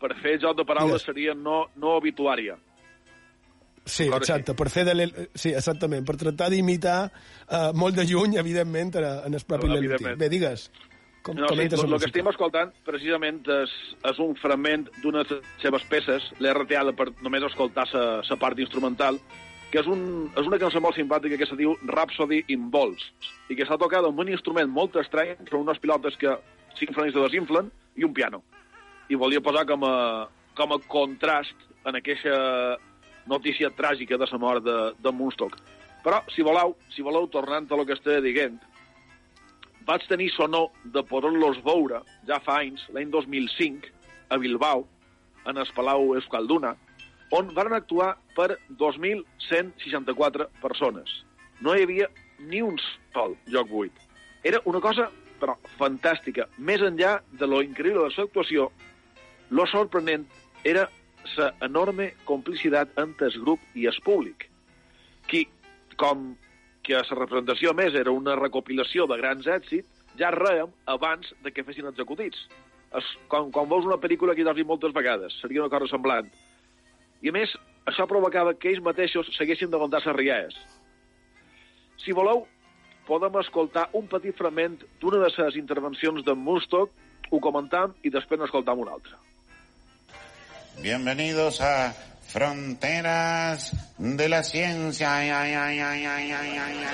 Per 0.00 0.10
fer 0.20 0.34
joc 0.40 0.56
de 0.58 0.64
paraules 0.68 1.00
Digues. 1.00 1.08
seria 1.08 1.36
no, 1.36 1.62
no 1.80 1.96
habituària. 2.00 2.56
Sí, 3.84 4.06
Clar, 4.06 4.20
exacte, 4.20 4.54
per 4.54 4.68
fer 4.70 4.84
de 4.84 4.94
l'el- 4.94 5.14
sí, 5.34 5.50
exactament, 5.56 6.04
per 6.06 6.16
tractar 6.20 6.50
d'imitar 6.52 7.10
uh, 7.48 7.72
molt 7.74 7.96
de 7.96 8.04
lluny, 8.04 8.36
evidentment, 8.38 8.92
en 9.00 9.34
el 9.34 9.44
propi 9.46 9.68
No. 9.68 10.16
Bé, 10.20 10.28
digues. 10.28 10.70
Com, 11.22 11.36
No, 11.36 11.48
sí, 11.48 11.54
el, 11.54 11.92
el 11.92 11.98
que 12.00 12.06
estem 12.08 12.28
escoltant 12.28 12.72
precisament 12.84 13.42
és, 13.44 13.72
és 14.08 14.18
un 14.18 14.34
fragment 14.40 14.86
d'una 15.02 15.24
de 15.28 15.36
les 15.40 15.62
seves 15.62 15.84
peces, 15.90 16.30
reteada 16.56 16.92
per 16.96 17.10
només 17.20 17.44
escoltar 17.44 17.86
la 17.92 18.36
part 18.40 18.58
instrumental, 18.58 19.18
que 19.70 19.80
és, 19.80 19.86
un, 19.86 20.30
és 20.36 20.46
una 20.46 20.58
cançó 20.58 20.80
molt 20.80 20.96
simpàtica 20.96 21.36
que 21.38 21.46
se 21.46 21.56
diu 21.56 21.76
Rhapsody 21.86 22.44
in 22.48 22.70
Balls, 22.72 23.04
i 23.48 23.56
que 23.56 23.66
s'ha 23.68 23.78
tocat 23.78 24.04
amb 24.04 24.18
un 24.18 24.32
instrument 24.32 24.70
molt 24.72 24.96
estrany, 24.96 25.36
són 25.50 25.66
unes 25.66 25.78
pilotes 25.78 26.16
que 26.20 26.36
s'inflen 26.78 27.10
i 27.10 27.14
se 27.14 27.20
desinflen, 27.20 27.70
i 27.96 28.04
un 28.04 28.14
piano. 28.16 28.42
I 29.10 29.18
volia 29.20 29.42
posar 29.44 29.66
com 29.68 29.84
a, 29.84 29.96
com 30.56 30.72
a 30.72 30.80
contrast 30.88 31.68
en 31.84 31.96
aquesta 32.00 32.78
notícia 33.26 33.70
tràgica 33.70 34.18
de 34.18 34.26
la 34.30 34.38
mort 34.38 34.64
de, 34.64 34.78
de 34.98 35.12
Moonstock. 35.12 35.56
Però, 36.04 36.22
si 36.32 36.42
voleu, 36.42 36.76
si 36.94 37.02
voleu, 37.04 37.28
tornant 37.28 37.68
a 37.68 37.76
lo 37.76 37.84
que 37.84 37.96
estava 37.98 38.22
dient, 38.24 38.56
vaig 39.86 40.06
tenir 40.08 40.30
sonor 40.32 40.70
de 40.84 41.02
poder-los 41.04 41.60
veure 41.64 42.02
ja 42.28 42.40
fa 42.44 42.60
anys, 42.62 42.86
l'any 42.94 43.10
2005, 43.12 43.90
a 44.30 44.38
Bilbao, 44.38 44.86
en 45.46 45.58
el 45.58 45.68
Palau 45.74 46.14
Euskalduna, 46.14 46.74
on 47.30 47.50
van 47.54 47.72
actuar 47.72 48.14
per 48.36 48.56
2.164 48.78 50.48
persones. 50.62 51.10
No 51.60 51.74
hi 51.74 51.84
havia 51.84 52.08
ni 52.38 52.62
un 52.62 52.78
sol 53.12 53.36
lloc 53.46 53.68
buit. 53.68 53.92
Era 54.42 54.60
una 54.64 54.80
cosa, 54.80 55.10
però, 55.40 55.56
fantàstica. 55.78 56.46
Més 56.58 56.82
enllà 56.84 57.18
de 57.32 57.48
lo 57.48 57.60
increïble 57.64 58.00
de 58.00 58.08
la 58.08 58.14
seva 58.14 58.28
actuació, 58.30 58.70
lo 59.50 59.66
sorprenent 59.66 60.26
era 60.64 60.88
la 61.36 61.50
enorme 61.66 62.12
complicitat 62.28 62.92
entre 62.98 63.28
el 63.30 63.38
grup 63.42 63.62
i 63.74 63.86
el 63.90 63.98
públic, 64.04 64.48
qui, 65.30 65.46
com 66.00 66.34
que 66.86 66.96
la 66.96 67.18
representació 67.18 67.74
més 67.76 67.94
era 67.94 68.12
una 68.12 68.36
recopilació 68.38 69.06
de 69.06 69.18
grans 69.20 69.46
èxits, 69.46 69.88
ja 70.18 70.32
reiem 70.34 70.72
abans 70.90 71.32
de 71.44 71.52
que 71.52 71.64
fessin 71.64 71.88
executits. 71.90 72.46
Es, 72.96 73.06
quan, 73.30 73.50
quan 73.54 73.68
veus 73.70 73.86
una 73.86 74.00
pel·lícula 74.02 74.34
que 74.34 74.42
ja 74.42 74.50
has 74.50 74.58
vist 74.58 74.68
moltes 74.68 74.94
vegades, 74.96 75.36
seria 75.42 75.62
una 75.62 75.70
cosa 75.70 75.90
semblant. 75.92 76.30
I 77.22 77.30
a 77.30 77.36
més, 77.36 77.52
això 77.86 78.08
provocava 78.10 78.56
que 78.56 78.72
ells 78.72 78.82
mateixos 78.82 79.30
seguessin 79.36 79.70
d'aguantar 79.70 80.02
les 80.06 80.16
rialles. 80.16 80.56
Si 82.00 82.16
voleu, 82.16 82.46
podem 83.06 83.38
escoltar 83.40 83.88
un 83.98 84.08
petit 84.10 84.36
fragment 84.36 84.80
d'una 85.00 85.20
de 85.22 85.30
les 85.36 85.58
intervencions 85.60 86.24
d'en 86.24 86.38
Mustock, 86.38 86.90
ho 87.30 87.38
comentam 87.38 87.94
i 88.02 88.10
després 88.10 88.40
n'escoltam 88.40 88.80
una 88.82 88.96
altra. 88.98 89.18
Bienvenidos 90.82 91.60
a 91.60 91.94
Fronteras 92.26 93.72
de 93.98 94.28
la 94.30 94.42
Ciencia. 94.42 95.14
Ay, 95.14 95.28
ay, 95.28 95.78
ay, 95.78 96.84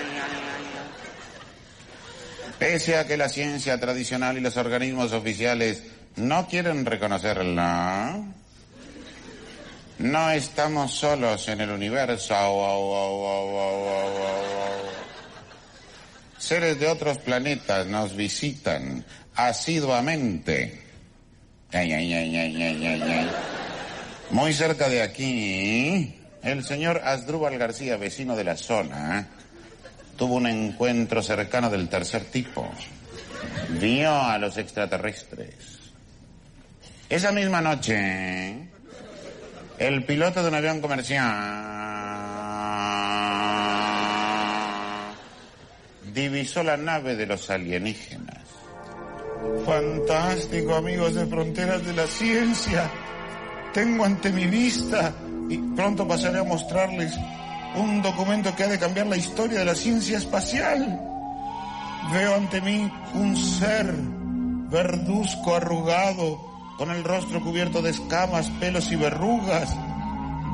Pese 2.58 2.96
a 2.96 3.06
que 3.06 3.16
la 3.16 3.28
ciencia 3.28 3.78
tradicional 3.78 4.36
y 4.38 4.40
los 4.40 4.56
organismos 4.56 5.12
oficiales 5.12 5.84
no 6.16 6.48
quieren 6.48 6.84
reconocerla, 6.84 8.24
no 9.98 10.30
estamos 10.30 10.90
solos 10.92 11.46
en 11.46 11.60
el 11.60 11.70
universo. 11.70 12.34
Seres 16.38 16.80
de 16.80 16.88
otros 16.88 17.18
planetas 17.18 17.86
nos 17.86 18.16
visitan 18.16 19.04
asiduamente. 19.36 20.82
Ay, 21.72 21.92
ay, 21.92 22.14
ay, 22.14 22.36
ay, 22.36 22.62
ay, 22.62 22.86
ay, 22.86 23.02
ay. 23.02 23.65
Muy 24.30 24.52
cerca 24.52 24.88
de 24.88 25.02
aquí, 25.02 26.14
el 26.42 26.64
señor 26.64 27.00
Asdrúbal 27.04 27.58
García, 27.58 27.96
vecino 27.96 28.36
de 28.36 28.44
la 28.44 28.56
zona, 28.56 29.28
tuvo 30.16 30.34
un 30.34 30.46
encuentro 30.46 31.22
cercano 31.22 31.70
del 31.70 31.88
tercer 31.88 32.24
tipo. 32.24 32.68
Vio 33.80 34.12
a 34.12 34.36
los 34.38 34.58
extraterrestres. 34.58 35.54
Esa 37.08 37.30
misma 37.30 37.60
noche, 37.60 38.68
el 39.78 40.04
piloto 40.04 40.42
de 40.42 40.48
un 40.48 40.54
avión 40.54 40.80
comercial 40.80 41.76
divisó 46.12 46.64
la 46.64 46.76
nave 46.76 47.14
de 47.14 47.26
los 47.26 47.48
alienígenas. 47.48 48.42
Fantástico, 49.64 50.74
amigos 50.74 51.14
de 51.14 51.26
Fronteras 51.26 51.84
de 51.84 51.92
la 51.92 52.06
Ciencia. 52.06 52.90
Tengo 53.76 54.06
ante 54.06 54.32
mi 54.32 54.46
vista 54.46 55.12
y 55.50 55.58
pronto 55.58 56.08
pasaré 56.08 56.38
a 56.38 56.44
mostrarles 56.44 57.12
un 57.74 58.00
documento 58.00 58.56
que 58.56 58.64
ha 58.64 58.68
de 58.68 58.78
cambiar 58.78 59.06
la 59.06 59.18
historia 59.18 59.58
de 59.58 59.66
la 59.66 59.74
ciencia 59.74 60.16
espacial. 60.16 60.98
Veo 62.10 62.36
ante 62.36 62.62
mí 62.62 62.90
un 63.12 63.36
ser 63.36 63.92
verduzco 64.70 65.56
arrugado, 65.56 66.40
con 66.78 66.90
el 66.90 67.04
rostro 67.04 67.42
cubierto 67.42 67.82
de 67.82 67.90
escamas, 67.90 68.48
pelos 68.60 68.90
y 68.92 68.96
verrugas, 68.96 69.76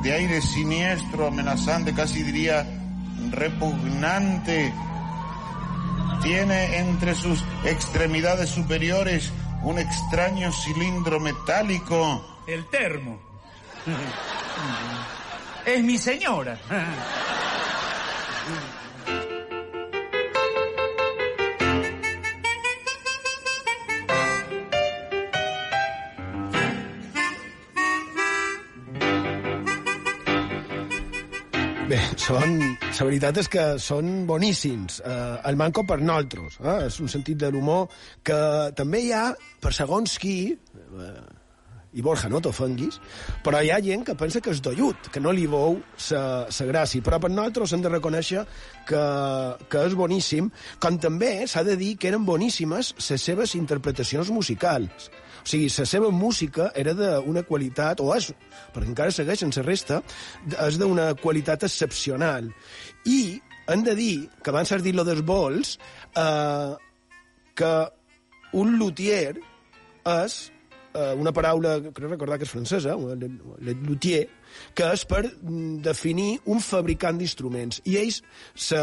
de 0.03 0.11
aire 0.11 0.41
siniestro, 0.41 1.27
amenazante, 1.27 1.93
casi 1.93 2.23
diría 2.23 2.67
repugnante. 3.31 4.73
Tiene 6.23 6.77
entre 6.77 7.15
sus 7.15 7.41
extremidades 7.63 8.49
superiores 8.49 9.31
un 9.63 9.79
extraño 9.79 10.51
cilindro 10.51 11.21
metálico. 11.21 12.32
El 12.45 12.65
termo. 12.69 13.19
Es 15.65 15.81
mi 15.81 15.97
señora. 15.97 16.57
Bé, 31.87 31.99
són, 32.17 32.57
la 32.59 33.05
veritat 33.05 33.37
és 33.37 33.47
que 33.51 33.63
són 33.79 34.25
boníssims. 34.27 34.99
Eh, 34.99 35.15
el 35.47 35.55
manco 35.59 35.83
per 35.87 36.01
nosaltres. 36.01 36.59
Eh? 36.59 36.75
És 36.89 36.99
un 36.99 37.11
sentit 37.11 37.39
de 37.39 37.51
l'humor 37.53 37.87
que 38.25 38.41
també 38.75 39.03
hi 39.05 39.13
ha, 39.15 39.29
per 39.63 39.71
segons 39.75 40.17
qui, 40.19 40.35
eh, 40.51 41.13
i 41.93 42.01
Borja, 42.01 42.29
no 42.29 42.41
t'ofenguis, 42.41 42.99
però 43.45 43.61
hi 43.61 43.69
ha 43.73 43.79
gent 43.83 44.05
que 44.07 44.15
pensa 44.17 44.41
que 44.41 44.53
és 44.53 44.61
dollut, 44.65 45.09
que 45.13 45.21
no 45.21 45.33
li 45.35 45.45
veu 45.49 45.77
sa 45.97 46.67
gràcia, 46.69 47.03
però 47.05 47.19
per 47.21 47.29
nosaltres 47.31 47.73
hem 47.75 47.83
de 47.83 47.91
reconèixer 47.93 48.45
que, 48.89 49.03
que 49.69 49.83
és 49.89 49.97
boníssim, 49.97 50.49
com 50.81 50.97
també 51.01 51.35
s'ha 51.49 51.65
de 51.67 51.77
dir 51.79 51.93
que 51.97 52.09
eren 52.09 52.25
boníssimes 52.25 52.93
les 52.97 53.29
seves 53.29 53.53
interpretacions 53.59 54.33
musicals. 54.33 55.11
O 55.43 55.47
sigui, 55.49 55.67
la 55.67 55.85
seva 55.89 56.09
música 56.09 56.69
era 56.79 56.93
d'una 56.95 57.43
qualitat, 57.43 57.99
o 57.99 58.13
és, 58.15 58.31
perquè 58.73 58.93
encara 58.93 59.11
segueix 59.11 59.43
en 59.43 59.51
la 59.55 59.65
resta, 59.65 59.99
és 60.67 60.79
d'una 60.79 61.11
qualitat 61.19 61.67
excepcional. 61.67 62.47
I 63.05 63.41
hem 63.67 63.83
de 63.83 63.95
dir, 63.95 64.15
que 64.41 64.51
abans 64.51 64.71
has 64.71 64.83
dit 64.83 64.95
lo 64.95 65.03
dels 65.07 65.21
vols, 65.27 65.77
eh, 66.15 66.73
que 67.53 67.73
un 68.53 68.77
luthier 68.79 69.35
és 70.07 70.52
eh, 70.93 71.13
una 71.19 71.33
paraula, 71.35 71.75
crec 71.91 72.09
recordar 72.11 72.39
que 72.39 72.47
és 72.47 72.53
francesa, 72.53 72.95
le, 72.95 73.75
luthier, 73.85 74.23
que 74.77 74.89
és 74.93 75.05
per 75.09 75.23
mm, 75.25 75.81
definir 75.85 76.37
un 76.53 76.61
fabricant 76.63 77.17
d'instruments. 77.19 77.81
I 77.89 77.97
ells 78.01 78.21
se, 78.53 78.79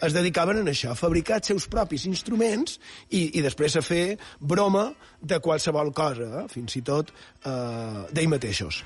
es 0.00 0.16
dedicaven 0.16 0.62
a 0.62 0.66
això, 0.72 0.94
a 0.94 0.98
fabricar 0.98 1.40
els 1.40 1.52
seus 1.52 1.68
propis 1.70 2.06
instruments 2.10 2.78
i, 3.08 3.28
i 3.38 3.44
després 3.44 3.76
a 3.76 3.84
fer 3.84 4.16
broma 4.40 4.90
de 5.20 5.40
qualsevol 5.44 5.92
cosa, 5.96 6.44
eh? 6.44 6.48
fins 6.52 6.80
i 6.80 6.84
tot 6.86 7.12
eh, 7.12 8.08
d'ells 8.10 8.34
mateixos. 8.36 8.82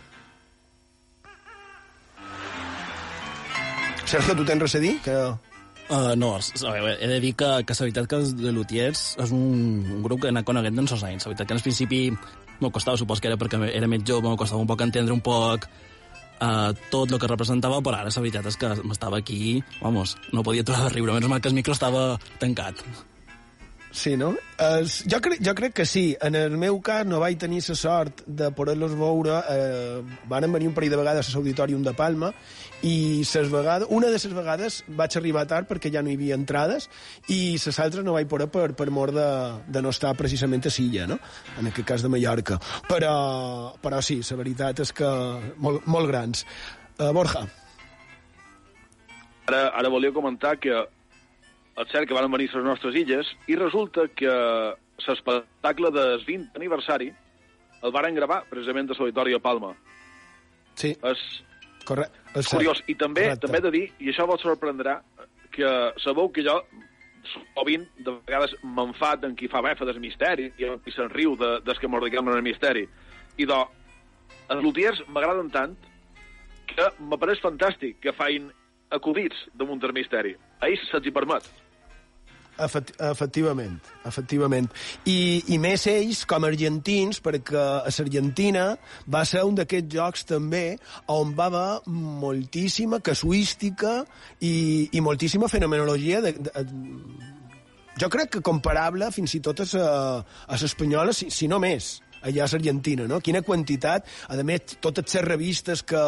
Sergio, 4.05 4.35
tu 4.37 4.45
tens 4.45 4.61
res 4.61 4.77
a 4.77 4.81
dir? 4.83 4.95
Que... 5.05 5.19
Uh, 5.85 6.15
no, 6.17 6.31
a 6.39 6.71
veure, 6.73 6.95
he 6.97 7.09
de 7.11 7.17
dir 7.21 7.35
que, 7.37 7.49
que 7.69 7.75
la 7.77 7.85
veritat 7.85 8.07
que 8.09 8.17
els 8.17 8.31
de 8.39 8.53
Lutiers 8.57 9.03
és 9.21 9.33
un, 9.37 9.83
un 9.99 10.05
grup 10.05 10.23
que 10.23 10.31
he 10.31 10.33
anat 10.33 10.47
coneguent 10.49 10.81
en 10.81 10.89
sos 10.89 11.05
anys. 11.05 11.27
La 11.27 11.33
veritat 11.33 11.51
que 11.51 11.57
al 11.59 11.65
principi 11.65 12.01
m'ho 12.61 12.71
costava, 12.75 13.01
supos 13.01 13.21
que 13.21 13.31
era 13.31 13.41
perquè 13.41 13.61
era 13.71 13.89
més 13.91 14.05
jove, 14.07 14.29
m'ho 14.29 14.41
costava 14.41 14.63
un 14.63 14.71
poc 14.71 14.85
entendre 14.87 15.15
un 15.15 15.23
poc 15.25 15.69
uh, 15.69 16.75
tot 16.91 17.13
el 17.13 17.21
que 17.21 17.31
representava, 17.31 17.81
però 17.81 18.03
ara 18.03 18.13
la 18.15 18.27
veritat 18.27 18.51
és 18.51 18.61
que 18.61 18.75
m'estava 18.83 19.19
aquí, 19.19 19.63
vamos, 19.81 20.17
no 20.33 20.47
podia 20.47 20.67
aturar 20.67 20.87
de 20.89 20.95
riure, 20.97 21.17
menys 21.17 21.31
mal 21.31 21.43
que 21.43 21.53
el 21.53 21.59
micro 21.59 21.77
estava 21.77 22.15
tancat. 22.43 22.85
Sí, 23.95 24.17
no? 24.17 24.35
Es, 24.59 25.05
jo, 25.07 25.21
crec, 25.23 25.39
jo 25.39 25.53
crec 25.55 25.73
que 25.73 25.85
sí. 25.87 26.17
En 26.21 26.35
el 26.35 26.57
meu 26.59 26.81
cas 26.83 27.07
no 27.07 27.21
vaig 27.23 27.39
tenir 27.39 27.61
la 27.63 27.77
sort 27.79 28.25
de 28.27 28.49
poder-los 28.51 28.97
veure. 28.99 29.37
Eh, 29.55 30.03
van 30.27 30.51
venir 30.53 30.67
un 30.67 30.75
parell 30.75 30.91
de 30.91 30.99
vegades 30.99 31.29
a 31.31 31.35
l'Auditorium 31.37 31.85
de 31.87 31.93
Palma 31.95 32.33
i 32.83 33.23
ses 33.25 33.53
vegades, 33.53 33.87
una 33.95 34.11
de 34.11 34.19
les 34.19 34.35
vegades 34.35 34.81
vaig 34.89 35.15
arribar 35.17 35.47
tard 35.47 35.69
perquè 35.71 35.93
ja 35.95 36.03
no 36.03 36.11
hi 36.11 36.17
havia 36.19 36.35
entrades 36.35 36.89
i 37.31 37.55
les 37.55 37.79
altres 37.81 38.05
no 38.05 38.17
vaig 38.19 38.27
poder 38.29 38.49
per, 38.51 38.73
per 38.75 38.91
mort 38.91 39.15
de, 39.15 39.29
de 39.71 39.83
no 39.83 39.95
estar 39.95 40.11
precisament 40.19 40.67
a 40.67 40.75
Silla, 40.75 41.07
no? 41.07 41.21
en 41.61 41.71
aquest 41.71 41.87
cas 41.87 42.03
de 42.03 42.11
Mallorca. 42.11 42.59
Però, 42.91 43.15
però 43.81 44.03
sí, 44.03 44.19
la 44.27 44.41
veritat 44.43 44.83
és 44.83 44.93
que 44.93 45.13
molt, 45.57 45.87
molt 45.87 46.11
grans. 46.11 46.43
Uh, 46.99 47.13
Borja. 47.15 47.47
Ara, 49.47 49.69
ara 49.71 49.89
volia 49.93 50.13
comentar 50.13 50.57
que 50.59 50.83
és 51.75 51.91
cert 51.91 52.09
que 52.09 52.15
van 52.15 52.31
venir 52.31 52.49
a 52.53 52.59
les 52.59 52.67
nostres 52.67 52.95
illes 52.95 53.31
i 53.51 53.57
resulta 53.59 54.07
que 54.15 54.33
l'espectacle 55.05 55.91
del 55.91 56.23
20 56.25 56.55
aniversari 56.61 57.11
el 57.85 57.93
varen 57.93 58.15
gravar 58.15 58.45
precisament 58.49 58.91
a 58.91 58.97
l'Auditori 58.97 59.35
a 59.35 59.41
Palma. 59.43 59.75
Sí. 60.79 60.95
És, 60.95 61.25
Corre 61.85 62.07
és 62.35 62.49
curiós. 62.49 62.81
I 62.89 62.95
també 62.97 63.29
Correcte. 63.29 63.47
també 63.47 63.59
he 63.59 63.65
de 63.67 63.73
dir, 63.75 63.85
i 64.01 64.11
això 64.13 64.27
vos 64.27 64.43
sorprendrà, 64.43 65.01
que 65.55 65.71
sabeu 66.03 66.31
que 66.35 66.43
jo 66.47 66.57
sovint 67.31 67.87
de 68.05 68.17
vegades 68.27 68.55
m'enfat 68.63 69.25
en 69.25 69.37
qui 69.39 69.49
fa 69.49 69.63
befa 69.65 69.87
del 69.89 70.01
misteri 70.03 70.51
i, 70.59 70.67
i 70.67 70.95
se'n 70.95 71.11
riu 71.13 71.37
de, 71.41 71.59
des 71.65 71.79
que 71.81 71.89
mos 71.89 72.03
dediquem 72.03 72.29
en 72.29 72.39
el 72.39 72.47
misteri. 72.47 72.85
I 73.39 73.47
do, 73.49 73.61
els 74.53 74.63
lutiers 74.65 75.01
m'agraden 75.09 75.51
tant 75.55 75.77
que 76.71 76.89
m'apareix 77.01 77.43
fantàstic 77.45 78.01
que 78.03 78.15
fain 78.17 78.51
acudits 78.95 79.47
damunt 79.55 79.81
del 79.83 79.95
misteri. 79.97 80.35
A 80.61 80.71
ells 80.71 80.85
se'ls 80.91 81.07
hi 81.07 81.15
permet. 81.15 81.47
Efect, 82.55 82.93
efectivament, 83.03 83.81
efectivament. 84.07 84.69
I, 85.11 85.43
I 85.51 85.59
més 85.59 85.89
ells, 85.91 86.21
com 86.31 86.47
argentins, 86.47 87.19
perquè 87.25 87.59
a 87.59 87.91
l'Argentina 87.91 88.69
va 89.11 89.25
ser 89.27 89.43
un 89.43 89.59
d'aquests 89.59 89.91
jocs 89.91 90.23
també 90.29 90.77
on 91.11 91.35
va 91.35 91.49
haver 91.51 91.95
moltíssima 92.23 93.01
casuística 93.03 94.05
i, 94.39 94.89
i 94.93 95.03
moltíssima 95.03 95.51
fenomenologia 95.51 96.23
de, 96.23 96.37
de, 96.47 96.65
jo 97.99 98.11
crec 98.11 98.37
que 98.37 98.47
comparable 98.47 99.11
fins 99.15 99.35
i 99.35 99.43
tot 99.43 99.67
a 99.67 100.57
l'espanyola, 100.61 101.13
si, 101.15 101.31
si 101.35 101.51
no 101.51 101.59
més 101.63 101.97
allà 102.25 102.47
a 102.47 102.51
l'Argentina, 102.55 103.05
no? 103.11 103.21
Quina 103.21 103.43
quantitat, 103.45 104.07
a 104.33 104.37
més, 104.47 104.79
totes 104.81 105.13
les 105.13 105.25
revistes 105.27 105.83
que, 105.85 106.05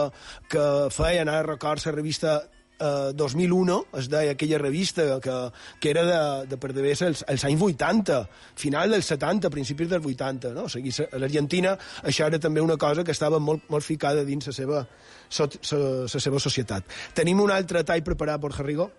que 0.48 0.66
feien, 0.94 1.28
ara 1.28 1.44
record 1.44 1.84
la 1.84 1.92
revista 1.92 2.38
eh, 2.80 3.12
2001, 3.14 3.78
es 4.00 4.08
deia 4.12 4.34
aquella 4.36 4.58
revista 4.58 5.06
que, 5.22 5.36
que 5.80 5.90
era 5.90 6.04
de, 6.08 6.20
de 6.50 6.58
per 6.60 6.72
devés 6.76 7.02
els, 7.06 7.24
els 7.28 7.46
anys 7.48 7.62
80, 7.68 8.20
final 8.56 8.92
dels 8.96 9.10
70, 9.12 9.50
principis 9.54 9.90
dels 9.92 10.06
80, 10.06 10.52
no? 10.56 10.66
O 10.66 10.72
sigui, 10.72 10.92
a 11.06 11.22
l'Argentina 11.22 11.76
això 12.02 12.28
era 12.28 12.40
també 12.42 12.64
una 12.64 12.78
cosa 12.80 13.04
que 13.04 13.14
estava 13.16 13.40
molt, 13.40 13.68
molt 13.72 13.86
ficada 13.86 14.24
dins 14.24 14.48
la 14.50 14.56
seva, 14.56 14.84
so, 15.28 15.48
sa, 15.60 15.80
sa 16.08 16.22
seva 16.22 16.42
societat. 16.42 16.86
Tenim 17.16 17.40
un 17.42 17.54
altre 17.54 17.84
tall 17.84 18.04
preparat, 18.06 18.40
Borja 18.40 18.66
Rigo? 18.66 18.90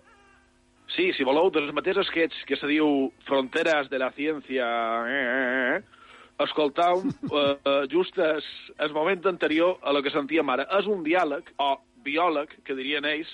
Sí, 0.94 1.12
si 1.14 1.24
voleu, 1.26 1.50
dels 1.52 1.70
mateixos 1.76 2.08
sketch 2.08 2.46
que 2.48 2.56
se 2.56 2.66
diu 2.70 3.12
Fronteras 3.28 3.90
de 3.92 4.00
la 4.00 4.10
Ciència... 4.16 4.66
Eh, 5.06 5.22
eh, 5.22 5.78
eh, 5.78 5.94
escoltau 6.38 7.02
eh, 7.02 7.86
just 7.90 8.16
el, 8.18 8.42
el 8.78 8.92
moment 8.92 9.26
anterior 9.26 9.78
a 9.82 9.92
lo 9.92 10.02
que 10.02 10.12
sentíem 10.14 10.48
ara. 10.50 10.68
És 10.78 10.86
un 10.86 11.02
diàleg, 11.06 11.50
o 11.58 11.76
biòleg, 12.06 12.54
que 12.64 12.76
dirien 12.78 13.06
ells, 13.08 13.30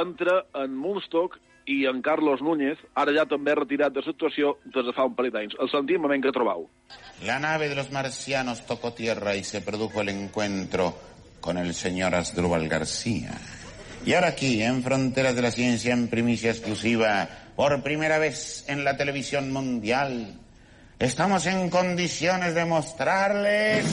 entre 0.00 0.42
en 0.54 0.76
Munstock 0.76 1.38
i 1.66 1.84
en 1.90 2.00
Carlos 2.02 2.40
Núñez, 2.42 2.78
ara 2.94 3.12
ja 3.16 3.26
també 3.26 3.54
retirat 3.58 3.94
de 3.94 4.02
situació 4.06 4.56
des 4.64 4.86
de 4.86 4.94
fa 4.94 5.06
un 5.08 5.16
parell 5.18 5.34
d'anys. 5.34 5.56
El 5.58 5.70
sentim 5.72 6.00
moment 6.02 6.22
que 6.22 6.32
trobau. 6.34 6.68
La 7.26 7.40
nave 7.42 7.68
de 7.68 7.74
los 7.74 7.90
marcianos 7.90 8.64
tocó 8.66 8.92
tierra 8.92 9.34
y 9.34 9.42
se 9.42 9.60
produjo 9.62 10.00
el 10.00 10.10
encuentro 10.10 10.94
con 11.40 11.58
el 11.58 11.74
señor 11.74 12.14
Asdrúbal 12.14 12.68
García. 12.68 13.32
Y 14.04 14.14
ahora 14.14 14.28
aquí, 14.28 14.62
en 14.62 14.82
Fronteras 14.84 15.34
de 15.34 15.42
la 15.42 15.50
Ciencia, 15.50 15.92
en 15.92 16.06
primicia 16.06 16.52
exclusiva, 16.52 17.28
por 17.56 17.82
primera 17.82 18.18
vez 18.18 18.64
en 18.68 18.84
la 18.84 18.96
televisión 18.96 19.52
mundial, 19.52 20.38
estamos 21.00 21.46
en 21.46 21.68
condiciones 21.70 22.54
de 22.54 22.64
mostrarles 22.64 23.84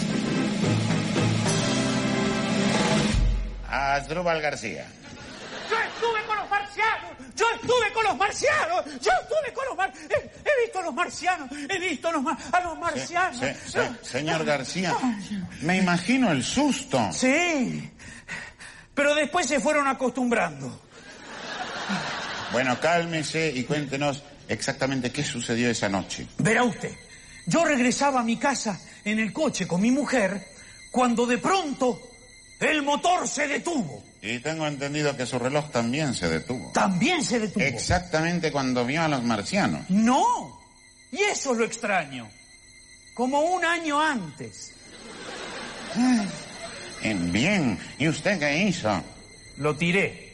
a 3.67 3.95
Asdrúbal 3.95 4.39
García. 4.39 4.85
Yo 5.73 5.79
estuve 5.81 6.25
con 6.27 6.37
los 6.37 6.49
marcianos, 6.49 7.11
yo 7.35 7.45
estuve 7.55 7.93
con 7.93 8.03
los 8.03 8.17
marcianos, 8.17 8.85
yo 9.01 9.11
estuve 9.21 9.53
con 9.53 9.65
los 9.65 9.77
marcianos, 9.77 10.11
he, 10.11 10.49
he, 10.49 10.63
visto 10.63 10.79
a 10.79 10.83
los 10.83 10.93
marcianos, 10.93 11.49
he 11.51 11.79
visto 11.79 12.07
a 12.07 12.11
los, 12.11 12.23
mar 12.23 12.37
a 12.51 12.61
los 12.61 12.77
marcianos. 12.77 13.39
Se, 13.39 13.53
se, 13.55 13.71
se, 13.71 14.05
señor 14.05 14.45
García, 14.45 14.95
me 15.61 15.77
imagino 15.77 16.31
el 16.31 16.43
susto. 16.43 17.09
Sí, 17.11 17.91
pero 18.93 19.15
después 19.15 19.47
se 19.47 19.59
fueron 19.59 19.87
acostumbrando. 19.87 20.79
Bueno, 22.51 22.79
cálmese 22.79 23.51
y 23.55 23.63
cuéntenos 23.63 24.23
exactamente 24.47 25.11
qué 25.11 25.23
sucedió 25.23 25.71
esa 25.71 25.89
noche. 25.89 26.27
Verá 26.37 26.63
usted, 26.63 26.95
yo 27.47 27.65
regresaba 27.65 28.19
a 28.19 28.23
mi 28.23 28.37
casa 28.37 28.79
en 29.03 29.17
el 29.17 29.33
coche 29.33 29.67
con 29.67 29.81
mi 29.81 29.89
mujer 29.89 30.45
cuando 30.91 31.25
de 31.25 31.39
pronto 31.39 31.99
el 32.59 32.83
motor 32.83 33.27
se 33.27 33.47
detuvo. 33.47 34.12
Y 34.25 34.39
tengo 34.39 34.65
entendido 34.65 35.17
que 35.17 35.25
su 35.25 35.37
reloj 35.37 35.69
también 35.69 36.15
se 36.15 36.29
detuvo. 36.29 36.71
También 36.71 37.21
se 37.21 37.41
detuvo. 37.41 37.61
Exactamente 37.61 38.53
cuando 38.53 38.85
vio 38.85 39.01
a 39.01 39.09
los 39.09 39.21
marcianos. 39.21 39.89
No. 39.89 40.57
Y 41.11 41.21
eso 41.23 41.51
es 41.51 41.57
lo 41.57 41.65
extraño. 41.65 42.29
Como 43.13 43.41
un 43.41 43.65
año 43.65 43.99
antes. 43.99 44.71
Bien. 47.03 47.77
¿Y 47.99 48.07
usted 48.07 48.39
qué 48.39 48.63
hizo? 48.63 49.03
Lo 49.57 49.75
tiré. 49.75 50.31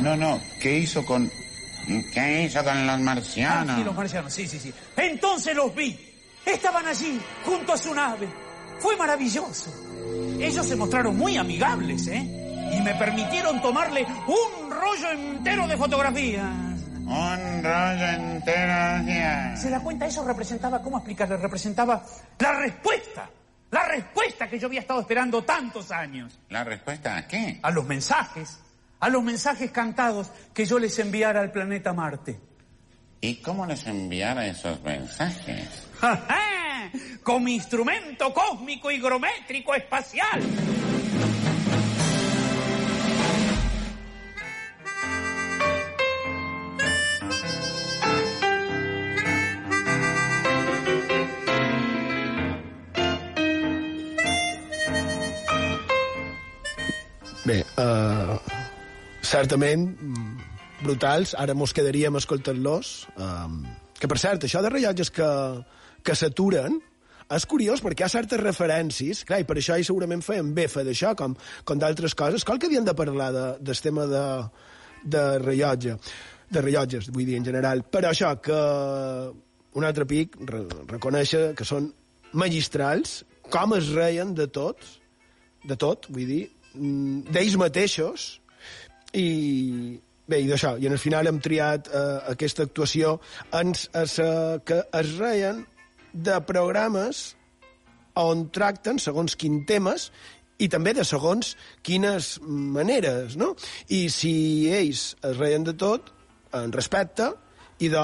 No, 0.00 0.14
no. 0.14 0.38
¿Qué 0.60 0.80
hizo 0.80 1.06
con... 1.06 1.32
¿Qué 2.12 2.44
hizo 2.44 2.62
con 2.62 2.86
los 2.86 3.00
marcianos? 3.00 3.70
Ah, 3.70 3.78
sí, 3.78 3.84
los 3.84 3.94
marcianos, 3.96 4.34
sí, 4.34 4.46
sí, 4.46 4.60
sí. 4.60 4.72
Entonces 4.98 5.56
los 5.56 5.74
vi. 5.74 5.98
Estaban 6.44 6.86
allí, 6.86 7.18
junto 7.42 7.72
a 7.72 7.78
su 7.78 7.94
nave. 7.94 8.28
Fue 8.80 8.96
maravilloso. 8.98 9.72
Ellos 10.40 10.66
se 10.66 10.76
mostraron 10.76 11.16
muy 11.16 11.36
amigables, 11.36 12.06
¿eh? 12.08 12.20
Y 12.72 12.80
me 12.80 12.94
permitieron 12.94 13.60
tomarle 13.60 14.06
un 14.26 14.70
rollo 14.70 15.10
entero 15.12 15.68
de 15.68 15.76
fotografías. 15.76 16.44
Un 17.04 17.62
rollo 17.62 18.08
entero 18.08 19.04
de... 19.04 19.56
¿Se 19.56 19.70
da 19.70 19.80
cuenta? 19.80 20.06
Eso 20.06 20.24
representaba, 20.24 20.80
¿cómo 20.80 20.98
explicarle? 20.98 21.36
Representaba 21.36 22.02
la 22.38 22.52
respuesta. 22.54 23.28
La 23.70 23.84
respuesta 23.84 24.48
que 24.48 24.58
yo 24.58 24.66
había 24.66 24.80
estado 24.80 25.00
esperando 25.00 25.42
tantos 25.44 25.90
años. 25.90 26.38
¿La 26.50 26.64
respuesta 26.64 27.16
a 27.16 27.26
qué? 27.26 27.58
A 27.62 27.70
los 27.70 27.86
mensajes. 27.86 28.60
A 29.00 29.08
los 29.08 29.22
mensajes 29.22 29.70
cantados 29.70 30.30
que 30.52 30.64
yo 30.64 30.78
les 30.78 30.98
enviara 30.98 31.40
al 31.40 31.52
planeta 31.52 31.92
Marte. 31.92 32.38
¿Y 33.20 33.36
cómo 33.36 33.64
les 33.66 33.86
enviara 33.86 34.46
esos 34.46 34.82
mensajes? 34.82 35.88
Con 37.22 37.44
mi 37.44 37.54
instrumento 37.54 38.32
cósmico 38.34 38.90
higrométrico 38.90 39.74
espacial. 39.74 40.42
Bé, 57.44 57.64
uh, 57.74 58.38
certament 59.26 59.88
brutals, 60.82 61.34
ara 61.34 61.54
mos 61.58 61.72
quedaríem 61.74 62.14
escoltant-los. 62.20 62.92
Um, 63.18 63.64
que, 63.98 64.06
per 64.10 64.18
cert, 64.22 64.46
això 64.46 64.62
de 64.62 64.70
rellotges 64.70 65.10
que, 65.14 65.28
que 66.04 66.16
s'aturen, 66.18 66.80
és 67.32 67.46
curiós 67.48 67.80
perquè 67.80 68.04
hi 68.04 68.06
ha 68.06 68.12
certes 68.12 68.40
referències, 68.40 69.22
clar, 69.28 69.40
i 69.40 69.46
per 69.48 69.56
això 69.56 69.78
hi 69.78 69.86
segurament 69.86 70.24
feien 70.24 70.52
befa 70.56 70.84
d'això, 70.84 71.14
com, 71.18 71.36
com 71.64 71.80
d'altres 71.80 72.16
coses. 72.18 72.44
Cal 72.44 72.60
que 72.60 72.68
havien 72.68 72.84
de 72.84 72.94
parlar 72.98 73.30
de, 73.32 73.46
del 73.64 73.80
tema 73.84 74.06
de, 74.10 74.24
de 75.14 75.22
rellotge, 75.40 75.96
de 76.52 76.64
rellotges, 76.64 77.08
vull 77.14 77.28
dir, 77.28 77.38
en 77.40 77.48
general. 77.48 77.84
Per 77.88 78.04
això 78.08 78.34
que 78.44 78.60
un 79.78 79.88
altre 79.88 80.06
pic 80.08 80.36
re, 80.48 80.66
reconèixer 80.90 81.52
que 81.56 81.64
són 81.68 81.88
magistrals, 82.36 83.22
com 83.52 83.76
es 83.76 83.92
reien 83.96 84.34
de 84.36 84.48
tots, 84.52 84.98
de 85.64 85.76
tot, 85.78 86.08
vull 86.12 86.28
dir, 86.28 86.44
d'ells 86.74 87.56
mateixos, 87.60 88.28
i 89.12 89.28
bé, 90.28 90.40
i 90.40 90.48
d'això, 90.48 90.76
i 90.80 90.88
en 90.88 90.96
el 90.96 91.00
final 91.00 91.28
hem 91.28 91.40
triat 91.44 91.88
eh, 91.92 92.04
aquesta 92.32 92.64
actuació 92.68 93.18
ens, 93.58 93.88
eh, 93.92 94.56
que 94.64 94.80
es 95.00 95.16
reien 95.18 95.60
de 96.12 96.38
programes 96.46 97.32
on 98.18 98.48
tracten 98.52 99.00
segons 99.00 99.36
quin 99.40 99.62
temes 99.68 100.10
i 100.62 100.68
també 100.70 100.92
de 100.94 101.04
segons 101.04 101.54
quines 101.82 102.34
maneres, 102.46 103.36
no? 103.40 103.52
I 103.90 104.06
si 104.12 104.34
ells 104.70 105.12
es 105.24 105.38
reien 105.38 105.64
de 105.66 105.74
tot, 105.78 106.12
en 106.54 106.72
respecte, 106.72 107.32
i 107.82 107.88
de 107.90 108.02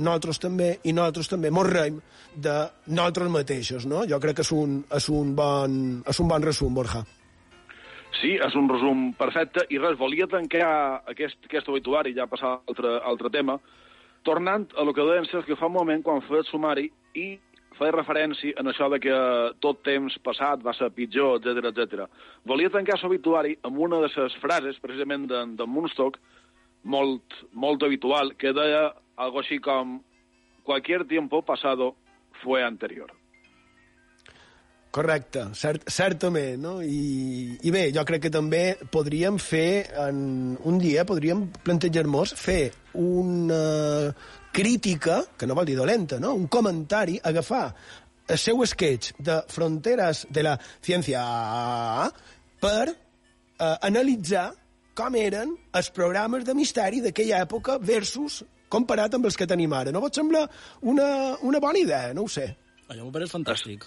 nosaltres 0.00 0.40
també, 0.40 0.70
i 0.86 0.94
nosaltres 0.96 1.28
també 1.28 1.50
mos 1.52 1.68
reim 1.68 1.98
de 2.34 2.56
nosaltres 2.86 3.32
mateixos, 3.34 3.86
no? 3.90 4.04
Jo 4.08 4.20
crec 4.22 4.38
que 4.38 4.46
és 4.46 4.52
un, 4.56 4.78
és 4.96 5.08
un, 5.12 5.34
bon, 5.36 5.74
és 6.08 6.20
un 6.22 6.30
bon 6.30 6.46
resum, 6.46 6.72
Borja. 6.74 7.02
Sí, 8.20 8.34
és 8.36 8.56
un 8.58 8.68
resum 8.68 9.10
perfecte. 9.18 9.66
I 9.70 9.78
res, 9.80 9.98
volia 9.98 10.28
tancar 10.30 10.70
aquest, 11.10 11.38
aquest 11.48 11.68
obituari, 11.72 12.14
ja 12.16 12.28
passar 12.30 12.54
a 12.54 12.62
altre, 12.68 12.96
altre 13.12 13.30
tema, 13.34 13.58
tornant 14.26 14.66
a 14.76 14.84
lo 14.84 14.94
que 14.94 15.04
deien 15.04 15.28
que 15.46 15.56
fa 15.56 15.68
un 15.68 15.76
moment 15.76 16.02
quan 16.04 16.22
feia 16.26 16.42
el 16.44 16.48
sumari 16.48 16.90
i 17.14 17.38
feia 17.78 17.94
referència 17.96 18.58
en 18.60 18.68
això 18.68 18.90
de 18.92 18.98
que 19.00 19.16
tot 19.64 19.80
temps 19.86 20.16
passat 20.26 20.62
va 20.62 20.74
ser 20.76 20.90
pitjor, 20.96 21.38
etc 21.40 21.70
etc. 21.70 22.04
Volia 22.44 22.72
tancar 22.72 22.98
l'obituari 23.02 23.56
amb 23.64 23.78
una 23.78 24.02
de 24.02 24.10
les 24.10 24.36
frases, 24.42 24.80
precisament 24.82 25.26
de, 25.30 25.44
de 25.56 25.66
Moonstock, 25.66 26.18
molt, 26.84 27.40
molt 27.52 27.82
habitual, 27.82 28.34
que 28.36 28.52
deia 28.56 28.90
algo 29.16 29.40
així 29.40 29.60
com 29.60 30.00
«Cualquier 30.64 31.04
tiempo 31.04 31.42
pasado 31.42 31.94
fue 32.42 32.62
anterior». 32.64 33.19
Correcte, 34.90 35.44
cert, 35.54 35.84
certament, 35.86 36.58
no? 36.58 36.72
I, 36.82 37.58
I 37.62 37.70
bé, 37.70 37.84
jo 37.94 38.02
crec 38.08 38.24
que 38.24 38.32
també 38.34 38.62
podríem 38.90 39.36
fer, 39.38 39.86
en 40.02 40.56
un 40.66 40.80
dia, 40.82 41.04
podríem 41.06 41.44
plantejar-nos 41.62 42.34
fer 42.34 42.72
una 42.98 44.10
crítica, 44.50 45.20
que 45.38 45.46
no 45.46 45.54
vol 45.54 45.68
dir 45.68 45.76
dolenta, 45.78 46.18
no? 46.18 46.34
Un 46.34 46.48
comentari, 46.50 47.20
agafar 47.22 47.68
el 48.30 48.38
seu 48.38 48.64
sketch 48.66 49.14
de 49.18 49.38
Fronteres 49.50 50.24
de 50.30 50.42
la 50.46 50.56
Ciència 50.82 51.22
per 52.62 52.88
eh, 52.90 53.76
analitzar 53.86 54.48
com 54.98 55.14
eren 55.14 55.54
els 55.78 55.92
programes 55.94 56.42
de 56.46 56.54
misteri 56.58 56.98
d'aquella 57.04 57.44
època 57.46 57.78
versus 57.78 58.42
comparat 58.70 59.14
amb 59.14 59.30
els 59.30 59.38
que 59.38 59.46
tenim 59.50 59.72
ara. 59.74 59.94
No 59.94 60.02
vos 60.02 60.18
sembla 60.18 60.44
una, 60.82 61.08
una 61.46 61.62
bona 61.62 61.78
idea? 61.78 62.10
No 62.14 62.26
ho 62.26 62.30
sé. 62.30 62.50
Allò 62.90 63.06
m'ho 63.06 63.14
pareix 63.14 63.30
fantàstic. 63.30 63.86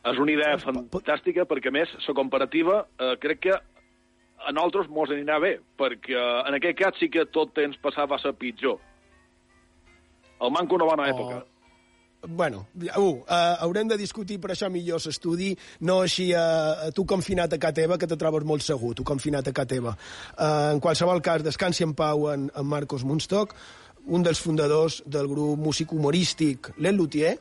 És 0.00 0.18
una 0.18 0.32
idea 0.32 0.56
fantàstica 0.62 1.44
perquè, 1.48 1.68
a 1.68 1.76
més, 1.76 1.90
la 2.06 2.16
comparativa 2.16 2.80
eh, 2.96 3.16
crec 3.20 3.42
que 3.44 3.52
a 3.54 4.52
nosaltres 4.56 4.88
mos 4.88 5.12
anirà 5.12 5.36
bé, 5.42 5.58
perquè 5.76 6.16
eh, 6.16 6.42
en 6.48 6.56
aquest 6.56 6.78
cas 6.78 7.00
sí 7.00 7.10
que 7.12 7.26
tot 7.28 7.52
temps 7.56 7.76
passat 7.84 8.08
va 8.08 8.18
ser 8.22 8.32
pitjor. 8.40 8.78
El 10.40 10.52
manco 10.56 10.78
una 10.78 10.88
bona 10.88 11.10
època. 11.12 11.42
Bueno, 12.20 12.66
uh, 12.76 13.00
uh, 13.00 13.24
haurem 13.64 13.88
de 13.88 13.96
discutir 13.96 14.36
per 14.40 14.50
això 14.52 14.68
millor 14.68 15.00
l'estudi, 15.00 15.54
no 15.88 16.02
així 16.04 16.26
uh, 16.36 16.90
tu 16.92 17.06
confinat 17.08 17.54
a 17.56 17.58
casa 17.60 17.78
teva, 17.80 17.96
que 17.96 18.08
te 18.08 18.18
trobes 18.20 18.44
molt 18.44 18.64
segur, 18.64 18.92
tu 18.96 19.06
confinat 19.08 19.48
a 19.48 19.54
casa 19.56 19.70
teva. 19.72 19.94
Uh, 20.36 20.74
en 20.74 20.82
qualsevol 20.84 21.22
cas, 21.24 21.44
descansi 21.46 21.86
en 21.86 21.94
pau 21.96 22.28
en, 22.32 22.50
en 22.52 22.68
Marcos 22.68 23.06
Munstock, 23.08 23.56
un 24.06 24.22
dels 24.24 24.40
fundadors 24.40 25.00
del 25.06 25.28
grup 25.28 25.58
músic 25.60 25.92
humorístic 25.92 26.72
Les 26.78 26.94
Luthier, 26.96 27.36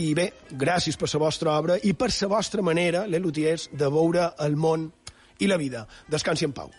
i 0.00 0.12
bé, 0.14 0.30
gràcies 0.50 0.96
per 0.96 1.10
la 1.12 1.24
vostra 1.26 1.56
obra 1.58 1.78
i 1.82 1.92
per 1.92 2.10
la 2.10 2.28
vostra 2.28 2.62
manera, 2.62 3.06
Les 3.06 3.20
Luthiers, 3.20 3.68
de 3.72 3.88
veure 3.88 4.32
el 4.38 4.56
món 4.56 4.90
i 5.40 5.46
la 5.46 5.56
vida. 5.56 5.86
Descansi 6.08 6.44
en 6.48 6.52
pau. 6.52 6.70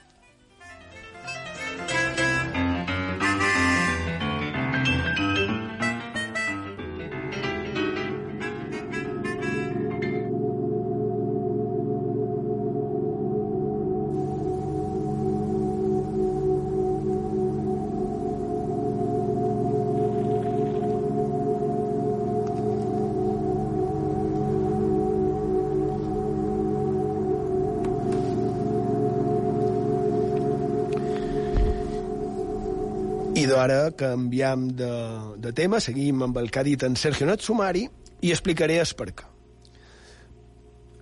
Canviem 33.97 34.69
de, 34.77 34.93
de 35.41 35.51
tema, 35.57 35.79
seguim 35.79 36.23
amb 36.27 36.39
el 36.41 36.49
que 36.51 36.61
ha 36.61 36.67
dit 36.67 36.83
en 36.83 36.95
Sergio 36.95 37.27
Natsumari 37.29 37.85
i 38.21 38.31
explicaré 38.31 38.79
el 38.81 38.95
per 38.97 39.11
què. 39.11 39.27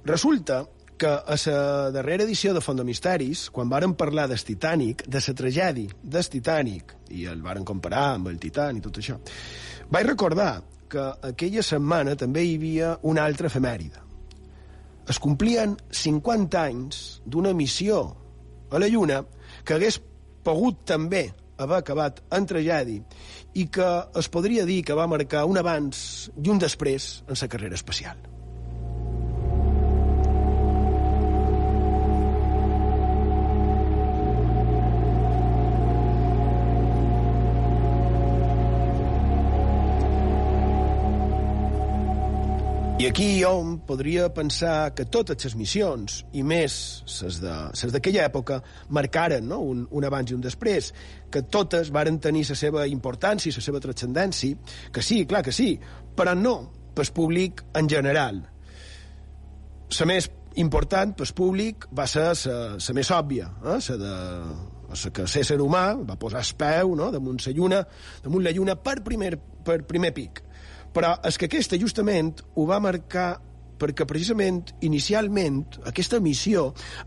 Resulta 0.10 0.64
que 1.00 1.08
a 1.08 1.36
la 1.46 1.92
darrera 1.96 2.26
edició 2.26 2.54
de 2.54 2.62
Font 2.62 2.78
de 2.78 2.84
Misteris, 2.84 3.48
quan 3.56 3.70
varen 3.72 3.94
parlar 3.96 4.28
del 4.28 4.44
Titanic, 4.44 5.06
de 5.08 5.22
la 5.26 5.36
tragèdia 5.42 5.96
del 6.04 6.28
Titanic, 6.28 6.96
i 7.16 7.24
el 7.26 7.42
varen 7.42 7.64
comparar 7.64 8.16
amb 8.18 8.28
el 8.28 8.38
Titan 8.40 8.78
i 8.78 8.84
tot 8.84 9.00
això, 9.00 9.16
vaig 9.90 10.10
recordar 10.10 10.52
que 10.90 11.06
aquella 11.30 11.64
setmana 11.64 12.18
també 12.20 12.44
hi 12.44 12.56
havia 12.58 12.94
una 13.04 13.24
altra 13.24 13.48
efemèride. 13.48 14.02
Es 15.10 15.20
complien 15.24 15.78
50 15.90 16.62
anys 16.62 17.22
d'una 17.26 17.54
missió 17.54 18.02
a 18.70 18.82
la 18.82 18.90
Lluna 18.90 19.24
que 19.64 19.78
hagués 19.78 20.02
pogut 20.44 20.84
també 20.86 21.30
haver 21.60 21.82
acabat 21.82 22.24
en 22.36 22.50
tragèdia 22.50 23.04
i 23.60 23.68
que 23.74 23.90
es 24.22 24.30
podria 24.32 24.66
dir 24.70 24.82
que 24.88 24.98
va 24.98 25.10
marcar 25.12 25.46
un 25.50 25.60
abans 25.62 26.02
i 26.38 26.52
un 26.54 26.62
després 26.62 27.12
en 27.28 27.40
sa 27.40 27.52
carrera 27.52 27.80
espacial. 27.80 28.29
I 43.00 43.06
aquí 43.08 43.46
hom 43.48 43.78
podria 43.88 44.26
pensar 44.36 44.90
que 44.92 45.06
totes 45.08 45.46
les 45.46 45.54
missions, 45.56 46.18
i 46.36 46.42
més 46.44 46.74
les 47.24 47.94
d'aquella 47.94 48.26
època, 48.28 48.58
marcaren 48.92 49.46
no? 49.48 49.62
un, 49.64 49.86
un 49.96 50.04
abans 50.04 50.34
i 50.34 50.36
un 50.36 50.42
després, 50.44 50.90
que 51.32 51.46
totes 51.48 51.94
varen 51.96 52.18
tenir 52.20 52.42
la 52.50 52.58
seva 52.60 52.84
importància 52.92 53.48
i 53.48 53.56
la 53.56 53.64
seva 53.64 53.80
transcendència, 53.80 54.58
que 54.92 55.04
sí, 55.06 55.22
clar 55.30 55.46
que 55.48 55.54
sí, 55.56 55.70
però 56.12 56.34
no 56.36 56.58
pel 56.98 57.14
públic 57.16 57.64
en 57.80 57.88
general. 57.88 58.44
La 59.96 60.10
més 60.12 60.28
important 60.60 61.16
pel 61.16 61.32
públic 61.40 61.88
va 61.96 62.04
ser 62.04 62.28
la 62.44 62.98
més 63.00 63.14
òbvia, 63.16 63.48
eh? 63.64 63.80
la 63.80 63.98
de 64.04 64.14
la 64.90 65.14
que 65.16 65.24
l'ésser 65.24 65.62
humà 65.64 65.86
va 66.04 66.20
posar 66.20 66.44
el 66.44 66.52
peu 66.60 66.96
no? 67.00 67.14
damunt 67.16 67.40
la 67.48 67.56
lluna, 67.56 67.82
damunt 68.28 68.44
la 68.44 68.52
lluna 68.52 68.76
per 68.76 69.00
primer, 69.08 69.38
per 69.64 69.86
primer 69.88 70.12
pic. 70.12 70.44
Però 70.94 71.14
és 71.26 71.38
que 71.38 71.50
aquesta 71.50 71.78
justament 71.80 72.40
ho 72.56 72.66
va 72.70 72.82
marcar 72.84 73.30
perquè 73.80 74.04
precisament 74.04 74.74
inicialment 74.84 75.80
aquesta 75.88 76.20
missió 76.20 76.66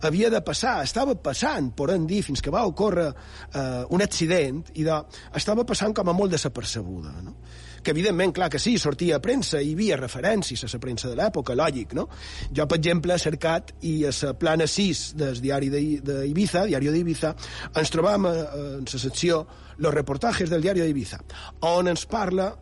havia 0.09 0.31
de 0.33 0.40
passar, 0.45 0.79
estava 0.87 1.14
passant, 1.21 1.68
podem 1.77 2.07
dir, 2.09 2.23
fins 2.25 2.40
que 2.40 2.55
va 2.55 2.64
ocórrer 2.64 3.11
eh, 3.11 3.83
un 3.92 4.05
accident 4.05 4.62
i 4.81 4.87
de, 4.88 4.97
estava 5.37 5.66
passant 5.68 5.92
com 5.92 6.09
a 6.09 6.16
molt 6.16 6.33
desapercebuda. 6.33 7.18
No? 7.27 7.37
que 7.83 7.90
evidentment, 7.90 8.33
clar 8.33 8.49
que 8.49 8.61
sí, 8.62 8.77
sortia 8.79 9.16
a 9.18 9.23
premsa, 9.23 9.61
hi 9.61 9.73
havia 9.75 9.97
referències 9.99 10.62
a 10.62 10.71
la 10.71 10.81
premsa 10.81 11.11
de 11.11 11.16
l'època, 11.18 11.57
lògic, 11.59 11.97
no? 11.99 12.07
Jo, 12.55 12.66
per 12.71 12.79
exemple, 12.79 13.16
he 13.16 13.18
cercat 13.18 13.73
i 13.88 13.95
a 14.07 14.12
la 14.14 14.33
plana 14.38 14.68
6 14.71 15.01
del 15.18 15.40
diari 15.42 15.71
d'Ibiza, 15.73 16.62
diari 16.71 16.92
d'Ibiza, 16.95 17.35
ens 17.75 17.90
trobam 17.90 18.29
eh, 18.31 18.37
en 18.79 18.87
la 18.87 19.03
secció 19.03 19.42
Los 19.83 19.95
reportajes 19.95 20.51
del 20.51 20.62
diari 20.62 20.85
d'Ibiza, 20.85 21.18
on 21.66 21.90
ens 21.90 22.07
parla 22.07 22.53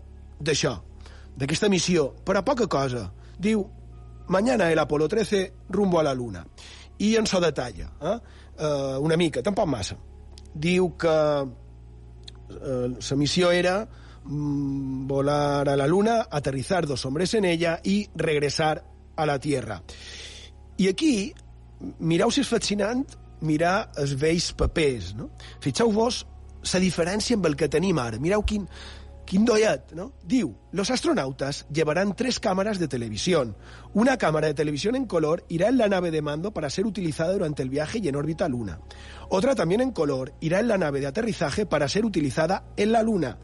d'això, 0.41 0.79
d'aquesta 1.37 1.69
missió, 1.69 2.11
però 2.25 2.43
poca 2.45 2.67
cosa. 2.67 3.11
Diu, 3.39 3.65
mañana 4.29 4.71
el 4.71 4.79
Apolo 4.79 5.09
13 5.09 5.53
rumbo 5.69 6.01
a 6.01 6.05
la 6.05 6.15
Luna. 6.15 6.45
I 6.99 7.17
en 7.17 7.27
so 7.27 7.41
detalla, 7.41 7.93
eh? 8.01 8.19
eh 8.59 8.97
una 9.01 9.17
mica, 9.17 9.43
tampoc 9.43 9.67
massa. 9.67 9.97
Diu 10.55 10.97
que 10.99 11.17
eh, 12.51 12.89
la 13.11 13.17
missió 13.17 13.51
era 13.51 13.89
mm, 14.25 15.07
volar 15.07 15.69
a 15.69 15.77
la 15.77 15.87
Luna, 15.87 16.27
aterrizar 16.31 16.87
dos 16.87 17.05
hombres 17.07 17.35
en 17.35 17.45
ella 17.45 17.81
i 17.85 18.09
regresar 18.15 18.85
a 19.17 19.27
la 19.27 19.39
Tierra. 19.39 19.83
I 20.77 20.89
aquí, 20.89 21.33
mireu 21.99 22.31
si 22.31 22.45
és 22.45 22.49
fascinant 22.49 23.05
mirar 23.45 23.91
els 24.01 24.15
vells 24.21 24.51
papers, 24.57 25.15
no? 25.17 25.31
Fixeu-vos 25.65 26.25
la 26.73 26.81
diferència 26.81 27.37
amb 27.37 27.49
el 27.49 27.57
que 27.57 27.69
tenim 27.73 27.99
ara. 28.01 28.21
Mireu 28.21 28.45
quin, 28.45 28.67
Quin 29.31 29.45
doyat, 29.45 29.93
¿no? 29.93 30.13
Diu, 30.25 30.57
los 30.73 30.91
astronautas 30.91 31.65
llevarán 31.73 32.17
tres 32.17 32.41
cámaras 32.41 32.81
de 32.81 32.89
televisión. 32.89 33.57
Una 33.95 34.17
cámara 34.17 34.49
de 34.49 34.55
televisión 34.55 34.97
en 34.97 35.07
color 35.07 35.45
irá 35.49 35.69
en 35.69 35.79
la 35.79 35.87
nave 35.87 36.11
de 36.11 36.21
mando 36.21 36.53
para 36.53 36.69
ser 36.69 36.85
utilizada 36.85 37.35
durante 37.35 37.63
el 37.63 37.71
viaje 37.71 38.01
y 38.03 38.09
en 38.09 38.17
órbita 38.17 38.49
Luna. 38.49 38.81
Otra 39.29 39.55
también 39.55 39.83
en 39.83 39.93
color 39.93 40.35
irá 40.41 40.59
en 40.59 40.67
la 40.67 40.79
nave 40.79 40.99
de 40.99 41.07
aterrizaje 41.07 41.65
para 41.65 41.89
ser 41.89 42.05
utilizada 42.05 42.65
en 42.77 42.91
la 42.91 43.05
Luna. 43.05 43.39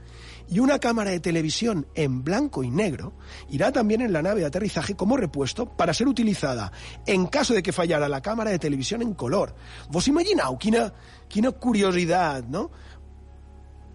Y 0.49 0.59
una 0.59 0.81
cámara 0.81 1.11
de 1.11 1.20
televisión 1.20 1.87
en 1.94 2.25
blanco 2.25 2.64
y 2.64 2.70
negro 2.70 3.12
irá 3.49 3.70
también 3.70 4.01
en 4.01 4.12
la 4.12 4.22
nave 4.22 4.40
de 4.40 4.46
aterrizaje 4.46 4.96
como 4.96 5.16
repuesto 5.16 5.66
para 5.77 5.94
ser 5.94 6.09
utilizada 6.09 6.72
en 7.07 7.27
caso 7.27 7.55
de 7.55 7.62
que 7.62 7.72
fallara 7.72 8.09
la 8.09 8.22
cámara 8.22 8.51
de 8.51 8.59
televisión 8.59 9.03
en 9.03 9.14
color. 9.14 9.55
Vos 9.90 10.09
imaginau 10.09 10.59
quina, 10.59 10.92
quina 11.29 11.53
curiositat, 11.53 12.44
no? 12.46 12.70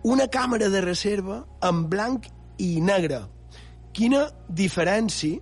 Una 0.04 0.28
càmera 0.28 0.70
de 0.74 0.82
reserva 0.82 1.44
en 1.68 1.86
blanc 1.90 2.28
i 2.62 2.80
negre. 2.82 3.22
Quina 3.94 4.26
diferència 4.48 5.40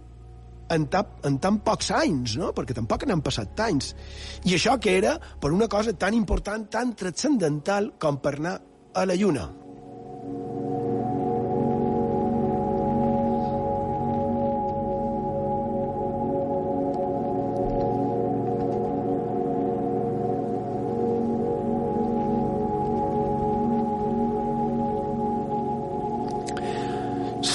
en, 0.70 0.86
tap, 0.92 1.20
en 1.26 1.38
tan 1.42 1.60
pocs 1.66 1.92
anys, 1.96 2.36
no? 2.40 2.52
Perquè 2.56 2.76
tampoc 2.78 3.06
n'han 3.08 3.24
passat 3.26 3.60
anys. 3.66 3.94
I 4.46 4.56
això 4.58 4.78
que 4.82 4.98
era 4.98 5.16
per 5.42 5.54
una 5.56 5.70
cosa 5.72 5.94
tan 5.94 6.18
important, 6.18 6.68
tan 6.70 6.94
transcendental 6.98 7.94
com 8.02 8.20
per 8.22 8.36
anar 8.38 8.60
a 8.94 9.06
la 9.10 9.18
Lluna. 9.18 9.48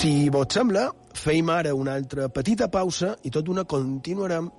Si 0.05 0.29
vos 0.29 0.45
sembla, 0.53 0.91
feim 1.17 1.49
ara 1.49 1.71
una 1.73 1.95
altra 1.97 2.27
petita 2.29 2.67
pausa 2.69 3.15
i 3.25 3.31
tot 3.33 3.47
una 3.49 3.63
continuarem 3.65 4.51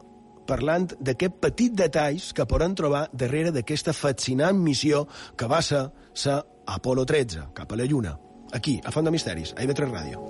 parlant 0.49 0.87
d'aquest 0.97 1.35
petit 1.37 1.75
detalls 1.77 2.31
que 2.33 2.47
podem 2.49 2.73
trobar 2.73 3.03
darrere 3.13 3.51
d'aquesta 3.53 3.93
fascinant 3.93 4.57
missió 4.57 5.03
que 5.37 5.45
va 5.45 5.61
ser 5.61 5.83
la 6.23 6.39
Apolo 6.65 7.05
13, 7.05 7.51
cap 7.53 7.69
a 7.69 7.77
la 7.77 7.85
Lluna, 7.85 8.15
aquí, 8.57 8.79
a 8.81 8.89
Font 8.89 9.05
de 9.05 9.13
Misteris, 9.13 9.53
a 9.53 9.61
IB3 9.61 9.93
Ràdio. 9.93 10.25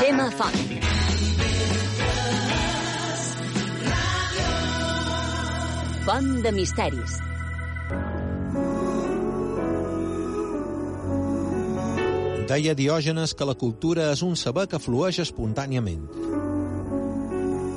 Xema 0.00 0.30
Font. 0.40 1.17
Font 6.08 6.38
de 6.40 6.50
Misteris. 6.56 7.18
Deia 12.48 12.72
Diògenes 12.78 13.34
que 13.36 13.44
la 13.44 13.52
cultura 13.60 14.06
és 14.14 14.22
un 14.24 14.32
saber 14.40 14.64
que 14.72 14.80
flueix 14.80 15.18
espontàniament. 15.20 16.06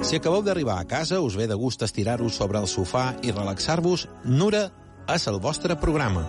Si 0.08 0.16
acabeu 0.16 0.46
d'arribar 0.48 0.78
a 0.80 0.88
casa, 0.88 1.20
us 1.20 1.36
ve 1.36 1.50
de 1.52 1.60
gust 1.60 1.84
estirar-vos 1.84 2.40
sobre 2.40 2.64
el 2.64 2.72
sofà 2.72 3.18
i 3.20 3.36
relaxar-vos, 3.36 4.08
Nura 4.24 4.70
és 5.12 5.28
el 5.28 5.42
vostre 5.44 5.76
programa. 5.76 6.24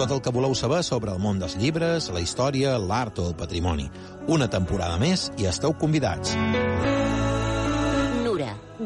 Tot 0.00 0.08
el 0.08 0.24
que 0.24 0.32
voleu 0.32 0.56
saber 0.56 0.80
sobre 0.80 1.12
el 1.12 1.20
món 1.20 1.44
dels 1.44 1.60
llibres, 1.60 2.08
la 2.08 2.24
història, 2.24 2.78
l'art 2.80 3.20
o 3.20 3.28
el 3.28 3.36
patrimoni. 3.36 3.90
Una 4.32 4.48
temporada 4.48 4.96
més 4.96 5.28
i 5.36 5.52
esteu 5.52 5.76
convidats. 5.76 6.38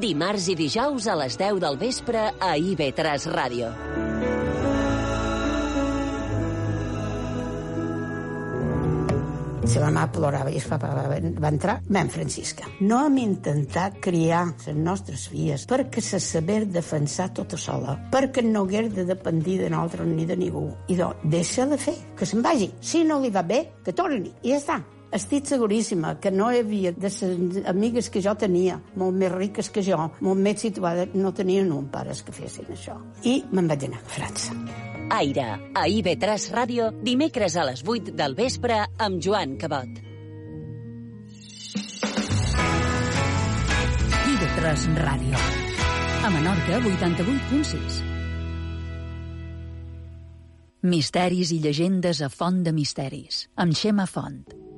Dimarts 0.02 0.48
i 0.50 0.54
dijous 0.58 1.04
a 1.06 1.14
les 1.14 1.36
10 1.38 1.60
del 1.62 1.76
vespre 1.78 2.24
a 2.42 2.56
IB3 2.58 3.26
Ràdio. 3.30 3.68
Si 9.62 9.78
la 9.78 9.92
mà 9.94 10.08
plorava 10.10 10.50
i 10.50 10.58
el 10.58 10.64
papa 10.66 10.88
va, 10.90 11.50
entrar, 11.52 11.76
mem 11.94 12.10
Francisca. 12.10 12.66
No 12.82 12.98
hem 13.06 13.20
intentat 13.22 14.00
criar 14.02 14.40
les 14.50 14.74
nostres 14.74 15.28
filles 15.30 15.68
perquè 15.70 16.02
se 16.02 16.18
saber 16.18 16.64
defensar 16.66 17.28
tota 17.36 17.56
sola, 17.56 17.94
perquè 18.10 18.42
no 18.42 18.64
hagués 18.66 18.90
de 18.96 19.04
dependir 19.06 19.60
de 19.60 19.70
nosaltres 19.70 20.10
ni 20.10 20.26
de 20.26 20.36
ningú. 20.40 20.64
I 20.90 20.98
doncs, 20.98 21.22
deixa-la 21.30 21.78
fer, 21.78 21.94
que 22.18 22.26
se'n 22.26 22.42
vagi. 22.42 22.72
Si 22.82 23.04
no 23.06 23.20
li 23.22 23.30
va 23.30 23.46
bé, 23.46 23.68
que 23.86 23.94
torni. 23.94 24.34
I 24.42 24.56
ja 24.56 24.58
està. 24.58 24.80
Estic 25.12 25.44
seguríssima 25.44 26.14
que 26.16 26.30
no 26.32 26.46
hi 26.48 26.62
havia 26.62 26.90
de 26.96 27.10
les 27.10 27.66
amigues 27.68 28.06
que 28.08 28.22
jo 28.24 28.32
tenia, 28.40 28.78
molt 28.96 29.18
més 29.20 29.28
riques 29.32 29.68
que 29.68 29.82
jo, 29.84 29.98
molt 30.24 30.40
més 30.40 30.62
situades, 30.64 31.12
no 31.12 31.34
tenien 31.36 31.68
un 31.76 31.90
pares 31.92 32.22
que 32.24 32.32
fessin 32.32 32.70
això. 32.72 32.96
I 33.28 33.42
me'n 33.52 33.68
vaig 33.68 33.84
anar 33.90 34.00
a 34.00 34.08
França. 34.14 34.56
Aire, 35.12 35.44
a 35.76 35.84
IB3 35.84 36.48
Ràdio, 36.56 36.88
dimecres 37.04 37.58
a 37.60 37.66
les 37.68 37.84
8 37.84 38.16
del 38.16 38.38
vespre 38.38 38.80
amb 38.96 39.20
Joan 39.20 39.58
Cabot. 39.60 40.00
IB3 44.32 44.88
Ràdio. 44.96 45.44
A 46.24 46.32
Menorca, 46.32 46.80
88.6. 46.88 48.00
Misteris 50.88 51.52
i 51.52 51.60
llegendes 51.60 52.24
a 52.24 52.32
Font 52.32 52.64
de 52.64 52.72
Misteris, 52.72 53.44
amb 53.60 53.76
Xema 53.76 54.08
Font. 54.08 54.71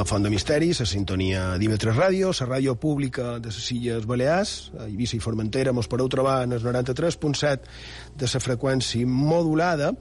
A 0.00 0.04
Font 0.04 0.24
de 0.24 0.30
Misteris, 0.32 0.80
a 0.80 0.86
sintonia 0.88 1.42
d'IV3 1.60 1.92
Ràdio, 1.92 2.30
la 2.32 2.46
ràdio 2.48 2.74
pública 2.80 3.34
de 3.42 3.52
les 3.52 3.66
Illes 3.74 4.06
Balears, 4.08 4.72
a 4.78 4.86
Eivissa 4.86 5.18
i 5.18 5.20
Formentera, 5.20 5.74
mos 5.76 5.90
podeu 5.92 6.08
trobar 6.08 6.38
en 6.46 6.56
el 6.56 6.64
93.7 6.64 8.16
de 8.16 8.30
la 8.32 8.40
freqüència 8.40 9.06
modulada, 9.06 9.92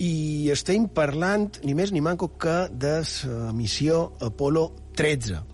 i 0.00 0.48
estem 0.54 0.88
parlant 0.88 1.50
ni 1.66 1.76
més 1.76 1.92
ni 1.92 2.00
manco 2.00 2.32
que 2.40 2.66
de 2.72 3.00
la 3.28 3.52
missió 3.52 4.12
Apolo 4.24 4.70
13 4.96 5.52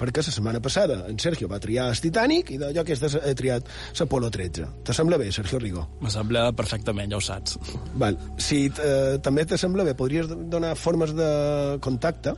perquè 0.00 0.22
la 0.24 0.32
setmana 0.32 0.60
passada 0.64 1.02
en 1.10 1.18
Sergio 1.20 1.48
va 1.50 1.58
triar 1.60 1.90
el 1.92 1.98
Titanic 2.00 2.54
i 2.54 2.58
d'allò 2.60 2.84
que 2.88 2.96
he 2.96 3.34
triat 3.36 3.68
l'Apolo 3.98 4.30
13. 4.32 4.68
Te 4.86 4.96
sembla 4.96 5.18
bé, 5.20 5.28
Sergio 5.30 5.60
Rigo? 5.60 5.84
Me 6.00 6.10
sembla 6.10 6.46
perfectament, 6.56 7.12
ja 7.12 7.18
ho 7.18 7.24
saps. 7.24 7.58
Val. 8.00 8.16
Si 8.40 8.64
eh, 8.70 9.18
també 9.22 9.44
te 9.44 9.60
sembla 9.60 9.84
bé, 9.84 9.94
podries 9.98 10.30
donar 10.30 10.72
formes 10.80 11.12
de 11.16 11.28
contacte 11.84 12.32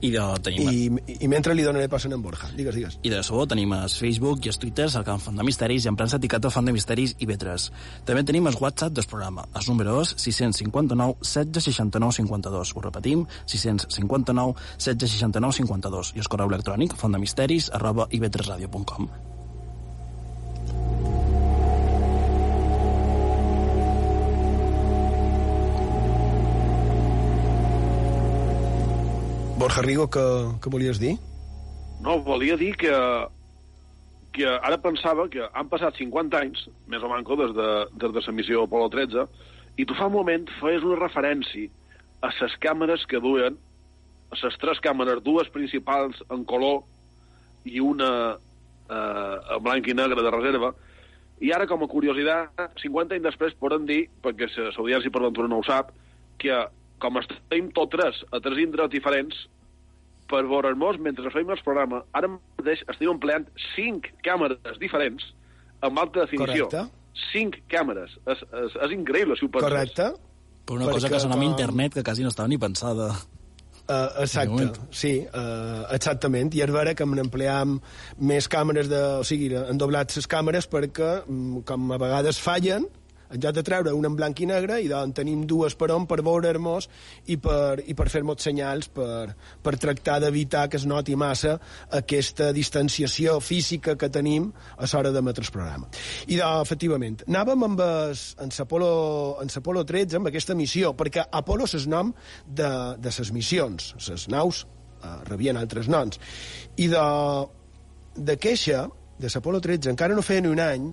i 0.00 0.10
de, 0.14 0.24
tenim... 0.44 0.98
I, 1.06 1.16
I 1.24 1.30
mentre 1.30 1.54
li 1.56 1.64
donaré 1.66 1.88
passen 1.90 2.14
en 2.14 2.22
Borja. 2.22 2.50
Digues, 2.56 2.76
digues. 2.78 2.98
I 3.02 3.12
de 3.12 3.22
so 3.26 3.44
tenim 3.50 3.72
el 3.76 3.88
Facebook 3.92 4.46
i 4.46 4.52
el 4.52 4.58
Twitter, 4.60 4.88
cercant 4.92 5.22
Font 5.22 5.38
de 5.38 5.46
Misteris, 5.46 5.86
i 5.86 5.92
en 5.92 5.98
premsa 5.98 6.20
etiqueta 6.20 6.52
Font 6.54 6.68
de 6.68 6.74
Misteris 6.76 7.16
i 7.18 7.28
B3. 7.30 7.68
També 8.08 8.24
tenim 8.28 8.50
el 8.50 8.58
WhatsApp 8.60 8.98
del 8.98 9.08
programa. 9.10 9.46
El 9.58 9.66
número 9.70 10.00
és 10.04 10.14
659 10.18 11.18
16 11.22 11.70
69 11.70 12.18
52. 12.20 12.74
Ho 12.76 12.84
repetim, 12.84 13.24
659 13.46 14.54
16 14.76 15.16
69 15.18 15.58
52. 15.62 16.14
I 16.16 16.24
el 16.24 16.30
correu 16.30 16.54
electrònic 16.54 16.94
fontdemisteris 16.98 17.72
arroba 17.74 18.08
ib3radio.com. 18.10 19.10
Borja 29.58 29.82
Rigo, 29.82 30.06
què, 30.06 30.22
què 30.62 30.70
volies 30.70 31.00
dir? 31.02 31.16
No, 32.04 32.20
volia 32.22 32.54
dir 32.60 32.70
que, 32.78 32.92
que 34.36 34.46
ara 34.54 34.78
pensava 34.78 35.24
que 35.32 35.48
han 35.50 35.70
passat 35.72 35.98
50 35.98 36.38
anys, 36.38 36.60
més 36.86 37.02
o 37.02 37.10
manco, 37.10 37.34
des 37.40 37.50
de, 37.56 37.66
des 37.98 38.14
de 38.14 38.22
la 38.22 38.34
missió 38.36 38.62
Apolo 38.62 38.86
13, 38.92 39.24
i 39.82 39.86
tu 39.86 39.96
fa 39.98 40.06
un 40.06 40.14
moment 40.14 40.46
feies 40.60 40.86
una 40.86 41.00
referència 41.00 41.66
a 42.22 42.30
les 42.38 42.54
càmeres 42.62 43.02
que 43.10 43.18
duen, 43.24 43.58
a 44.30 44.38
les 44.44 44.60
tres 44.62 44.78
càmeres, 44.84 45.24
dues 45.26 45.50
principals 45.50 46.22
en 46.30 46.46
color 46.46 46.84
i 47.66 47.82
una 47.82 48.12
eh, 48.38 49.36
en 49.56 49.62
blanc 49.66 49.90
i 49.90 49.98
negre 49.98 50.22
de 50.22 50.34
reserva, 50.38 50.74
i 51.42 51.50
ara, 51.54 51.66
com 51.70 51.82
a 51.82 51.90
curiositat, 51.90 52.78
50 52.78 53.18
anys 53.18 53.26
després 53.26 53.58
podem 53.58 53.90
dir, 53.90 54.04
perquè 54.22 54.46
l'audiència 54.54 55.10
per 55.10 55.26
ventura 55.26 55.50
no 55.50 55.58
ho 55.58 55.66
sap, 55.66 55.90
que 56.38 56.62
com 57.02 57.20
estem 57.20 57.70
tots 57.76 57.94
tres 57.94 58.20
a 58.32 58.40
tres 58.44 58.60
indrets 58.62 58.92
diferents, 58.94 59.46
per 60.28 60.44
veure-nos 60.44 61.00
mentre 61.00 61.32
fem 61.32 61.48
el 61.50 61.60
programa, 61.64 62.02
ara 62.16 62.30
mateix 62.30 62.84
estem 62.92 63.10
empleant 63.14 63.48
cinc 63.72 64.10
càmeres 64.26 64.76
diferents 64.82 65.24
amb 65.86 66.02
alta 66.02 66.26
definició. 66.26 66.68
Correcte. 66.68 66.84
Cinc 67.32 67.58
càmeres. 67.72 68.12
És, 68.28 68.44
és, 68.44 68.76
és 68.86 68.94
increïble, 68.94 69.38
si 69.38 69.46
ho 69.46 69.50
penses. 69.50 69.68
Correcte. 69.68 70.12
Per 70.68 70.76
una 70.76 70.92
cosa 70.92 71.08
que 71.08 71.20
sonava 71.22 71.40
com... 71.40 71.48
internet 71.48 71.96
que 71.96 72.04
quasi 72.04 72.26
no 72.26 72.30
estava 72.34 72.50
ni 72.50 72.60
pensada. 72.60 73.08
Uh, 73.88 74.20
exacte, 74.20 74.82
sí, 74.92 75.14
uh, 75.24 75.86
exactament. 75.96 76.52
I 76.52 76.60
és 76.60 76.72
vera 76.74 76.92
que 76.92 77.06
empleam 77.08 77.78
més 78.20 78.48
càmeres 78.52 78.90
de... 78.90 79.00
O 79.22 79.24
sigui, 79.24 79.48
han 79.56 79.80
doblat 79.80 80.12
les 80.12 80.28
càmeres 80.28 80.68
perquè, 80.68 81.22
mm, 81.24 81.62
com 81.68 81.88
a 81.96 81.98
vegades 82.02 82.36
fallen, 82.44 82.84
en 83.30 83.40
lloc 83.42 83.54
de 83.56 83.64
treure 83.64 83.92
una 83.94 84.08
en 84.08 84.16
blanc 84.16 84.40
i 84.40 84.48
negre, 84.48 84.78
i 84.80 84.88
doncs 84.90 85.16
tenim 85.18 85.44
dues 85.48 85.76
per 85.78 85.90
on 85.94 86.06
per 86.08 86.20
veure-nos 86.24 86.88
i 87.32 87.38
per, 87.42 87.82
i 87.84 87.96
per 87.98 88.08
fer-nos 88.12 88.42
senyals 88.44 88.88
per, 88.94 89.34
per 89.62 89.74
tractar 89.80 90.18
d'evitar 90.24 90.66
que 90.70 90.78
es 90.80 90.86
noti 90.88 91.16
massa 91.18 91.58
aquesta 91.98 92.50
distanciació 92.56 93.38
física 93.44 93.96
que 94.00 94.10
tenim 94.12 94.50
a 94.76 94.88
l'hora 94.88 95.12
d'emetre 95.12 95.44
el 95.44 95.52
programa. 95.52 95.90
I 96.26 96.38
doncs, 96.40 96.64
efectivament, 96.64 97.22
anàvem 97.28 97.68
amb 97.68 97.84
es, 97.84 98.24
en 98.40 98.52
l'Apolo 98.56 98.92
en 99.42 99.52
l'Apolo 99.54 99.84
13, 99.84 100.18
amb 100.18 100.30
aquesta 100.30 100.56
missió, 100.58 100.94
perquè 100.96 101.26
Apolo 101.40 101.68
és 101.68 101.86
nom 101.90 102.12
de, 102.46 102.70
de 102.98 103.12
les 103.18 103.32
missions, 103.34 103.92
les 104.08 104.28
naus 104.32 104.64
eh, 104.64 105.16
rebien 105.28 105.58
altres 105.60 105.88
noms. 105.88 106.20
I 106.76 106.88
de, 106.92 107.04
de 108.16 108.38
queixa, 108.40 108.86
de 109.18 109.30
l'Apolo 109.34 109.60
13, 109.60 109.92
encara 109.92 110.16
no 110.16 110.24
feia 110.24 110.44
ni 110.44 110.52
un 110.52 110.62
any 110.62 110.92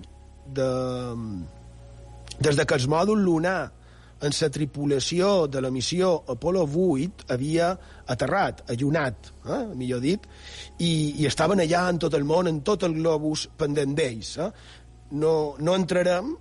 de, 0.56 0.70
des 2.40 2.56
de 2.56 2.66
que 2.66 2.76
el 2.76 2.88
mòdul 2.88 3.22
lunar 3.24 3.72
en 4.20 4.32
la 4.32 4.48
tripulació 4.48 5.46
de 5.46 5.60
la 5.60 5.70
missió 5.70 6.14
Apolo 6.32 6.64
8 6.64 7.26
havia 7.28 7.76
aterrat, 8.08 8.62
allunat, 8.70 9.32
eh, 9.44 9.64
millor 9.74 10.00
dit, 10.00 10.24
i, 10.78 11.20
i 11.20 11.26
estaven 11.26 11.60
allà 11.60 11.88
en 11.90 11.98
tot 11.98 12.14
el 12.14 12.24
món, 12.24 12.48
en 12.48 12.62
tot 12.62 12.82
el 12.82 12.96
globus, 12.96 13.48
pendent 13.58 13.94
d'ells. 13.94 14.36
Eh? 14.38 14.50
No, 15.20 15.54
no 15.60 15.74
entrarem 15.76 16.34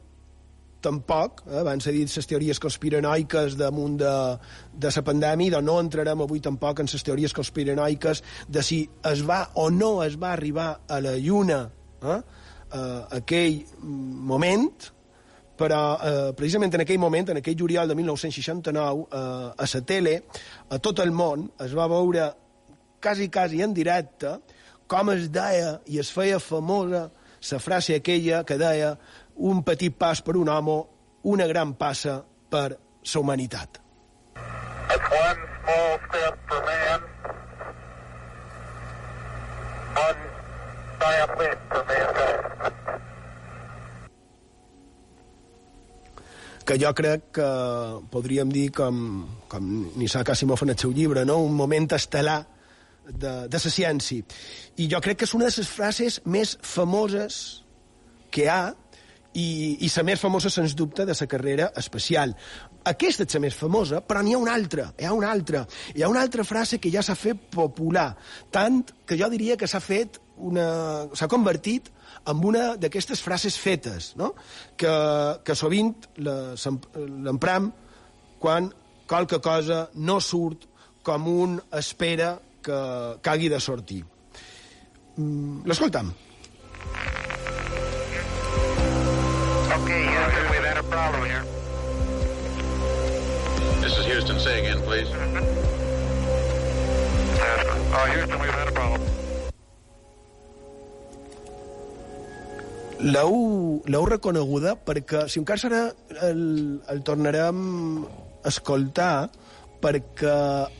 tampoc, 0.85 1.43
eh, 1.49 1.63
van 1.65 1.81
ser 1.81 1.93
dit 1.95 2.11
les 2.15 2.29
teories 2.29 2.61
conspiranoiques 2.61 3.57
damunt 3.59 3.97
de, 3.99 4.13
de 4.71 4.91
la 4.95 5.05
pandèmia, 5.05 5.61
no 5.61 5.79
entrarem 5.81 6.23
avui 6.25 6.41
tampoc 6.43 6.79
en 6.79 6.91
les 6.91 7.05
teories 7.05 7.33
conspiranoiques 7.35 8.23
de 8.47 8.63
si 8.63 8.83
es 9.11 9.23
va 9.27 9.41
o 9.61 9.69
no 9.73 9.97
es 10.05 10.19
va 10.21 10.33
arribar 10.35 10.69
a 10.87 11.01
la 11.03 11.17
Lluna 11.17 11.63
eh, 12.03 12.19
eh, 12.19 13.01
aquell 13.19 13.63
moment, 13.83 14.91
però 15.57 15.81
eh, 15.97 16.33
precisament 16.37 16.73
en 16.75 16.83
aquell 16.83 16.99
moment, 16.99 17.31
en 17.31 17.39
aquell 17.41 17.57
juliol 17.59 17.87
de 17.87 17.95
1969, 17.95 19.05
eh, 19.11 19.63
a 19.63 19.69
la 19.73 19.81
tele, 19.85 20.15
a 20.69 20.79
tot 20.79 20.99
el 20.99 21.11
món, 21.11 21.49
es 21.63 21.75
va 21.75 21.87
veure 21.87 22.31
quasi, 23.01 23.29
quasi 23.29 23.61
en 23.61 23.73
directe 23.73 24.37
com 24.87 25.09
es 25.13 25.29
deia 25.33 25.79
i 25.89 25.99
es 26.01 26.11
feia 26.13 26.39
famosa 26.39 27.09
la 27.51 27.59
frase 27.59 27.95
aquella 27.95 28.43
que 28.43 28.57
deia 28.57 28.95
un 29.35 29.63
petit 29.63 29.93
pas 29.93 30.21
per 30.21 30.35
un 30.37 30.49
home, 30.49 30.77
una 31.23 31.47
gran 31.47 31.73
passa 31.73 32.23
per 32.49 32.69
la 32.71 33.19
humanitat. 33.19 33.81
It's 34.35 35.09
one 35.09 35.41
small 35.61 35.99
step 36.07 36.39
for 36.47 36.61
man, 36.65 37.01
one 39.95 40.21
giant 40.99 41.39
leap 41.39 41.59
for 41.69 41.85
mankind. 41.89 43.04
Que 46.65 46.79
jo 46.81 46.91
crec 46.97 47.29
que 47.37 47.47
podríem 48.11 48.49
dir 48.49 48.71
com, 48.73 48.97
com 49.47 49.71
Isaac 50.01 50.33
Asimov 50.33 50.63
en 50.65 50.73
el 50.73 50.79
seu 50.81 50.91
llibre, 50.91 51.25
no? 51.25 51.37
un 51.45 51.53
moment 51.53 51.87
estel·lar 51.93 52.39
de, 53.05 53.33
de 53.47 53.61
la 53.61 53.73
ciència. 53.75 54.25
I 54.81 54.89
jo 54.91 55.01
crec 55.05 55.21
que 55.21 55.29
és 55.29 55.35
una 55.37 55.45
de 55.45 55.53
les 55.53 55.69
frases 55.69 56.19
més 56.25 56.55
famoses 56.65 57.61
que 58.33 58.49
ha 58.49 58.73
i, 59.35 59.77
i 59.85 59.89
la 59.91 60.03
més 60.07 60.21
famosa, 60.21 60.49
sens 60.49 60.75
dubte, 60.75 61.05
de 61.05 61.15
la 61.19 61.27
carrera 61.27 61.71
espacial. 61.77 62.33
Aquesta 62.87 63.25
és 63.27 63.35
la 63.35 63.43
més 63.45 63.57
famosa, 63.57 64.01
però 64.01 64.23
n'hi 64.23 64.33
ha 64.33 64.41
una 64.41 64.55
altra, 64.55 64.87
hi 64.97 65.05
ha 65.05 65.13
una 65.13 65.31
altra. 65.31 65.65
Hi 65.93 66.03
ha 66.03 66.09
una 66.09 66.23
altra 66.23 66.45
frase 66.47 66.79
que 66.79 66.91
ja 66.93 67.03
s'ha 67.03 67.17
fet 67.19 67.49
popular, 67.53 68.13
tant 68.51 68.81
que 69.05 69.19
jo 69.19 69.29
diria 69.29 69.57
que 69.57 69.67
s'ha 69.67 69.83
fet 69.83 70.21
una... 70.37 70.67
s'ha 71.13 71.29
convertit 71.31 71.91
amb 72.25 72.45
una 72.45 72.75
d'aquestes 72.81 73.21
frases 73.21 73.57
fetes, 73.61 74.13
no? 74.17 74.33
que, 74.77 74.91
que 75.45 75.55
sovint 75.55 75.93
l'empram 76.17 77.71
quan 78.41 78.71
qualque 79.07 79.39
cosa 79.41 79.85
no 79.95 80.19
surt 80.21 80.65
com 81.05 81.27
un 81.29 81.59
espera 81.77 82.35
que, 82.65 82.77
que 83.21 83.29
hagi 83.29 83.49
de 83.49 83.59
sortir. 83.61 84.01
Mm, 85.17 85.61
L'escoltam. 85.69 86.09
Okay, 89.75 90.05
Houston, 90.05 90.49
we've 90.51 90.65
had 90.65 90.77
a 90.77 90.83
problem 90.83 91.25
here. 91.29 91.43
This 93.81 93.97
is 93.97 94.05
Houston. 94.05 94.39
Say 94.39 94.59
again, 94.61 94.81
please. 94.81 95.07
Oh, 97.97 98.05
Houston, 98.11 98.39
we've 98.39 98.49
had 98.51 98.67
a 98.67 98.71
problem. 98.71 99.01
L'heu 103.03 104.05
reconeguda 104.07 104.75
perquè, 104.87 105.25
si 105.29 105.41
encara 105.41 105.59
serà, 105.61 105.81
el, 106.29 106.41
el 106.89 107.01
tornarem 107.07 107.59
a 108.05 108.47
escoltar 108.51 109.27
perquè 109.83 110.31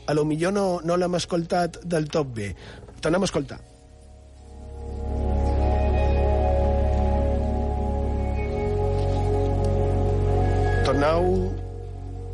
a 0.08 0.14
lo 0.16 0.24
millor 0.24 0.54
no, 0.56 0.66
no 0.82 0.96
l'hem 0.96 1.14
escoltat 1.18 1.80
del 1.84 2.08
tot 2.10 2.32
bé. 2.34 2.52
Tornem 3.04 3.22
a 3.22 3.28
escoltar. 3.28 3.60
Torneu, 10.86 11.24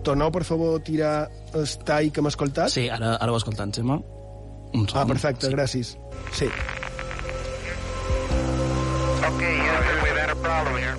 torneu, 0.04 0.30
per 0.34 0.42
favor, 0.44 0.76
a 0.76 0.82
tirar 0.84 1.14
el 1.56 1.64
tall 1.88 2.10
que 2.12 2.20
hem 2.20 2.28
escoltat? 2.28 2.72
Sí, 2.74 2.84
ara, 2.92 3.14
ara 3.16 3.32
ho 3.32 3.38
escoltant, 3.40 3.72
Gemma. 3.74 3.96
Un 4.76 4.86
Ah, 4.94 5.06
perfecte, 5.08 5.46
sí. 5.48 5.52
gràcies. 5.54 5.94
Sí. 6.36 6.48
Okay, 9.36 9.56
Houston, 9.58 10.02
we've 10.02 10.16
had 10.16 10.30
a 10.30 10.36
problem 10.36 10.76
here. 10.76 10.96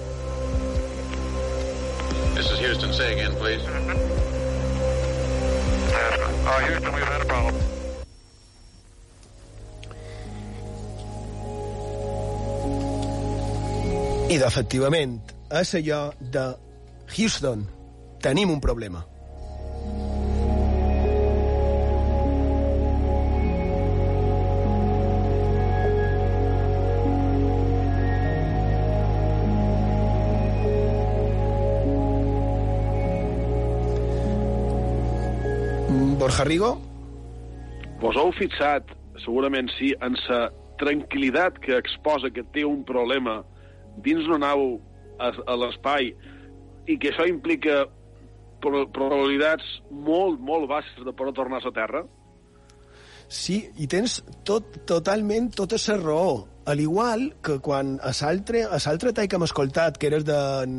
This 2.35 2.49
is 2.51 2.59
Houston. 2.59 2.93
Say 2.93 3.13
again, 3.13 3.31
please. 3.35 3.61
Oh, 6.45 6.59
Houston, 6.67 6.93
we've 6.93 7.03
had 7.03 7.21
a 7.21 7.25
problem. 7.25 7.55
I, 14.29 14.41
efectivament, 14.41 15.33
és 15.53 15.73
allò 15.77 16.13
de 16.17 16.57
Houston, 17.15 17.67
tenim 18.19 18.49
un 18.49 18.59
problema. 18.59 19.05
Borja 36.23 36.45
Rigo? 36.47 36.73
Vos 38.01 38.15
heu 38.19 38.31
fixat, 38.35 38.87
segurament 39.23 39.69
sí, 39.77 39.91
en 40.03 40.15
la 40.27 40.45
tranquil·litat 40.79 41.59
que 41.63 41.75
exposa 41.77 42.31
que 42.33 42.43
té 42.55 42.63
un 42.67 42.81
problema 42.87 43.41
dins 44.03 44.25
una 44.27 44.39
nau 44.47 44.79
a, 45.19 45.29
a 45.29 45.55
l'espai 45.59 46.09
i 46.89 46.97
que 46.99 47.11
això 47.11 47.27
implica 47.29 47.83
pro- 48.63 48.87
probabilitats 48.95 49.67
molt, 49.91 50.41
molt 50.41 50.67
baixes 50.71 51.05
de 51.05 51.13
poder 51.13 51.35
tornar 51.37 51.61
a 51.61 51.67
la 51.67 51.73
Terra? 51.75 52.01
Sí, 53.27 53.59
i 53.79 53.87
tens 53.89 54.19
tot, 54.47 54.81
totalment 54.89 55.51
tota 55.55 55.79
la 55.87 55.99
raó. 56.01 56.33
Al 56.65 56.79
igual 56.79 57.33
que 57.43 57.57
quan 57.59 57.97
a 57.99 58.11
l'altre 58.15 59.11
tall 59.11 59.27
que 59.27 59.35
hem 59.35 59.43
escoltat, 59.43 59.97
que 59.99 60.07
eres 60.07 60.23
de 60.27 60.35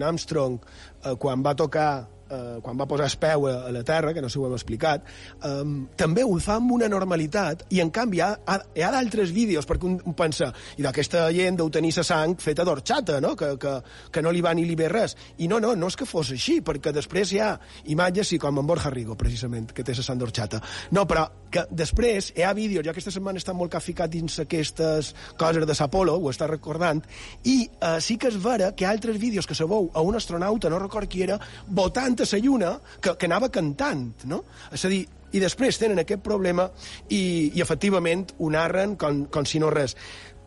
Armstrong, 0.09 0.59
eh, 1.05 1.15
quan 1.21 1.43
va 1.45 1.55
tocar 1.55 2.07
eh, 2.35 2.59
quan 2.65 2.79
va 2.81 2.89
posar 2.91 3.09
el 3.11 3.19
peu 3.21 3.49
a, 3.49 3.55
a 3.69 3.73
la 3.75 3.85
Terra, 3.87 4.13
que 4.15 4.23
no 4.23 4.29
sé 4.29 4.37
si 4.37 4.43
ho 4.43 4.49
hem 4.49 4.57
explicat, 4.57 5.07
eh, 5.45 5.63
també 5.97 6.25
ho 6.25 6.35
fa 6.43 6.59
amb 6.61 6.75
una 6.77 6.89
normalitat, 6.91 7.67
i 7.75 7.81
en 7.85 7.93
canvi 7.95 8.21
hi 8.21 8.25
ha, 8.27 8.33
ha 8.47 8.91
d'altres 8.95 9.33
vídeos, 9.35 9.67
perquè 9.69 9.89
un, 9.89 9.99
un 10.05 10.17
pensa, 10.19 10.51
i 10.79 10.87
d'aquesta 10.87 11.27
gent 11.35 11.61
deu 11.61 11.71
tenir 11.73 11.93
la 11.97 12.05
sang 12.07 12.37
feta 12.41 12.67
d'orxata, 12.67 13.21
no? 13.23 13.35
Que, 13.39 13.55
que, 13.61 13.75
que 14.11 14.23
no 14.23 14.33
li 14.35 14.43
va 14.45 14.55
ni 14.55 14.67
li 14.67 14.77
ve 14.79 14.89
res. 14.91 15.17
I 15.39 15.49
no, 15.51 15.61
no, 15.63 15.75
no 15.79 15.91
és 15.91 15.99
que 15.99 16.09
fos 16.09 16.33
així, 16.35 16.61
perquè 16.65 16.93
després 16.95 17.33
hi 17.33 17.41
ha 17.43 17.55
imatges, 17.93 18.33
sí, 18.33 18.41
com 18.43 18.59
en 18.61 18.67
Borja 18.67 18.93
Rigo, 18.93 19.17
precisament, 19.21 19.71
que 19.75 19.87
té 19.87 19.95
la 19.97 20.07
sang 20.07 20.21
d'orxata. 20.21 20.61
No, 20.95 21.07
però 21.11 21.27
que 21.55 21.65
després 21.71 22.33
hi 22.35 22.43
ha 22.43 22.55
vídeos, 22.57 22.85
ja 22.87 22.95
aquesta 22.95 23.13
setmana 23.15 23.39
està 23.39 23.55
molt 23.55 23.73
caficat 23.73 24.11
dins 24.11 24.41
aquestes 24.43 25.13
coses 25.39 25.67
de 25.67 25.77
Sapolo, 25.79 26.17
ho 26.19 26.33
està 26.33 26.49
recordant, 26.51 27.03
i 27.47 27.57
eh, 27.69 27.99
sí 28.03 28.19
que 28.19 28.31
és 28.33 28.39
vera 28.43 28.73
que 28.75 28.85
hi 28.85 28.89
ha 28.89 28.95
altres 28.95 29.21
vídeos 29.23 29.47
que 29.47 29.55
se 29.55 29.67
veu 29.71 29.91
a 29.95 30.03
un 30.03 30.19
astronauta, 30.19 30.71
no 30.71 30.81
record 30.83 31.11
qui 31.11 31.23
era, 31.27 31.39
votant 31.69 32.19
a 32.33 32.39
la 32.39 32.45
lluna, 32.45 32.73
que, 33.01 33.17
que 33.19 33.29
anava 33.29 33.51
cantant, 33.53 34.25
no? 34.31 34.45
És 34.73 34.85
a 34.85 34.93
dir, 34.93 35.05
i 35.35 35.41
després 35.43 35.81
tenen 35.81 35.99
aquest 35.99 36.23
problema 36.23 36.69
i, 37.11 37.51
i 37.55 37.63
efectivament 37.63 38.31
ho 38.39 38.51
narren 38.55 38.95
com, 38.97 39.25
com 39.27 39.47
si 39.49 39.59
no 39.59 39.73
res 39.75 39.97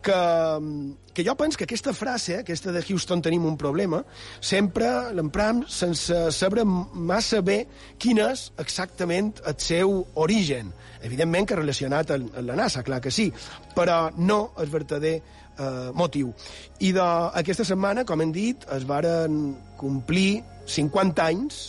que, 0.02 0.92
que 1.12 1.24
jo 1.24 1.34
penso 1.36 1.58
que 1.58 1.64
aquesta 1.64 1.92
frase, 1.92 2.38
aquesta 2.38 2.72
de 2.72 2.84
Houston 2.88 3.22
tenim 3.22 3.44
un 3.46 3.56
problema, 3.58 4.02
sempre 4.40 4.88
l'empram 5.14 5.64
sense 5.68 6.30
saber 6.34 6.64
massa 6.64 7.42
bé 7.42 7.64
quin 7.98 8.22
és 8.22 8.48
exactament 8.62 9.34
el 9.44 9.58
seu 9.62 9.98
origen. 10.14 10.72
Evidentment 11.02 11.48
que 11.48 11.58
relacionat 11.58 12.14
amb 12.14 12.38
la 12.46 12.56
NASA, 12.58 12.84
clar 12.86 13.02
que 13.02 13.12
sí, 13.14 13.28
però 13.74 14.08
no 14.16 14.54
el 14.58 14.70
verdader 14.70 15.16
eh, 15.18 15.90
motiu. 15.94 16.32
I 16.80 16.92
de, 16.94 17.08
aquesta 17.42 17.66
setmana, 17.66 18.06
com 18.06 18.22
hem 18.22 18.34
dit, 18.34 18.66
es 18.74 18.86
varen 18.86 19.56
complir 19.78 20.44
50 20.68 21.24
anys 21.24 21.60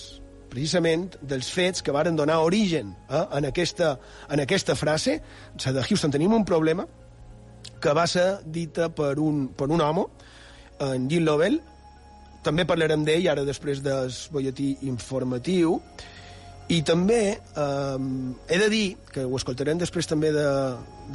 precisament 0.50 1.14
dels 1.22 1.50
fets 1.54 1.84
que 1.86 1.93
varen 1.93 2.18
donar 2.18 2.39
origen 2.43 2.95
eh, 3.10 3.26
en, 3.38 3.45
aquesta, 3.50 3.93
en 4.30 4.43
aquesta 4.43 4.76
frase, 4.76 5.20
la 5.66 5.76
de 5.78 5.86
Houston 5.86 6.12
tenim 6.12 6.34
un 6.34 6.45
problema, 6.45 6.88
que 7.80 7.93
va 7.95 8.06
ser 8.08 8.41
dita 8.45 8.89
per 8.91 9.14
un, 9.24 9.47
per 9.56 9.70
un 9.72 9.82
home, 9.82 10.06
en 10.84 11.10
Gil 11.12 11.26
Lovell, 11.28 11.60
també 12.43 12.66
parlarem 12.68 13.04
d'ell 13.08 13.28
ara 13.32 13.43
després 13.47 13.84
del 13.84 14.12
bolletí 14.32 14.72
informatiu, 14.88 15.78
i 16.70 16.84
també 16.86 17.22
eh, 17.34 18.00
he 18.47 18.58
de 18.62 18.70
dir, 18.70 18.86
que 19.14 19.26
ho 19.26 19.38
escoltarem 19.39 19.80
després 19.82 20.08
també 20.08 20.30
de, 20.36 20.45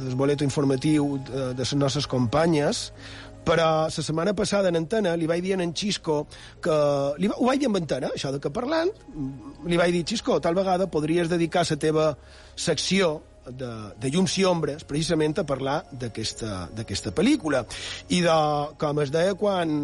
del 0.01 0.17
boleto 0.19 0.43
informatiu 0.43 1.15
de, 1.29 1.45
de 1.55 1.63
les 1.63 1.75
nostres 1.79 2.07
companyes, 2.11 2.89
però 3.45 3.67
la 3.85 3.91
setmana 3.93 4.33
passada 4.37 4.71
en 4.71 4.79
antena 4.79 5.13
li 5.17 5.27
vaig 5.29 5.43
dir 5.45 5.53
en 5.59 5.73
Xisco 5.77 6.23
que... 6.63 6.75
Li, 7.21 7.29
va- 7.29 7.37
ho 7.37 7.45
vaig 7.49 7.61
dir 7.61 7.69
en 7.69 7.77
antena, 7.77 8.09
això 8.15 8.31
de 8.33 8.39
que 8.41 8.49
parlant, 8.53 8.91
li 9.69 9.77
vaig 9.77 9.93
dir, 9.93 10.03
Xisco, 10.09 10.39
tal 10.41 10.57
vegada 10.57 10.87
podries 10.91 11.29
dedicar 11.31 11.65
la 11.69 11.77
teva 11.79 12.07
secció 12.55 13.21
de, 13.45 13.69
de 14.01 14.09
llums 14.09 14.33
i 14.41 14.45
ombres 14.49 14.83
precisament 14.89 15.37
a 15.37 15.45
parlar 15.45 15.83
d'aquesta 15.93 17.13
pel·lícula. 17.13 17.61
I 18.09 18.23
de, 18.25 18.37
com 18.81 19.01
es 19.03 19.13
deia 19.13 19.35
quan, 19.37 19.75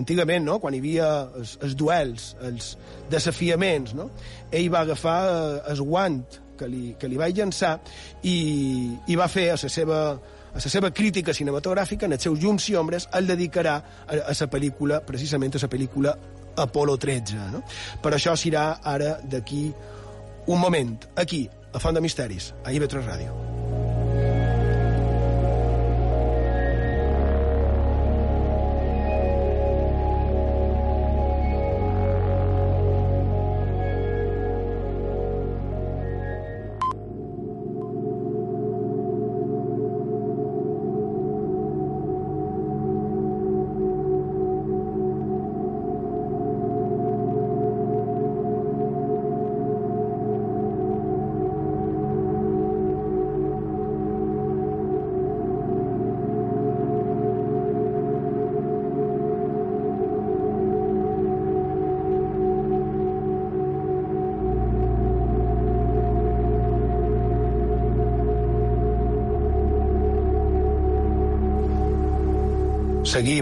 antigament, 0.00 0.44
no? 0.48 0.58
quan 0.62 0.74
hi 0.74 0.80
havia 0.80 1.10
els, 1.36 1.58
els 1.60 1.76
duels, 1.76 2.30
els 2.48 2.74
desafiaments, 3.12 3.92
no? 3.98 4.08
ell 4.50 4.70
va 4.72 4.84
agafar 4.86 5.18
eh, 5.28 5.72
el 5.74 5.82
guant 5.84 6.22
que 6.56 6.68
li, 6.68 6.94
que 7.00 7.08
li 7.08 7.16
vaig 7.20 7.36
llançar 7.36 7.76
i, 8.28 8.36
i 9.08 9.16
va 9.16 9.28
fer 9.32 9.50
a 9.52 9.58
la 9.60 9.70
seva 9.72 10.00
a 10.50 10.58
la 10.58 10.72
seva 10.72 10.90
crítica 10.90 11.34
cinematogràfica, 11.36 12.06
en 12.06 12.16
els 12.16 12.26
seus 12.26 12.40
llums 12.42 12.68
i 12.70 12.76
ombres, 12.78 13.08
el 13.14 13.30
dedicarà 13.30 13.76
a, 13.78 14.18
a 14.18 14.34
la 14.34 14.50
pel·lícula, 14.50 15.00
precisament 15.06 15.56
a 15.56 15.62
la 15.62 15.70
pel·lícula 15.70 16.16
Apolo 16.60 16.96
13. 16.98 17.46
No? 17.54 17.62
Per 18.02 18.14
això 18.16 18.34
serà 18.36 18.80
ara 18.82 19.16
d'aquí 19.22 19.70
un 20.50 20.58
moment, 20.58 20.96
aquí, 21.16 21.48
a 21.72 21.78
Font 21.78 21.94
de 21.94 22.02
Misteris, 22.02 22.52
a 22.64 22.74
IB3 22.74 23.06
Ràdio. 23.06 23.49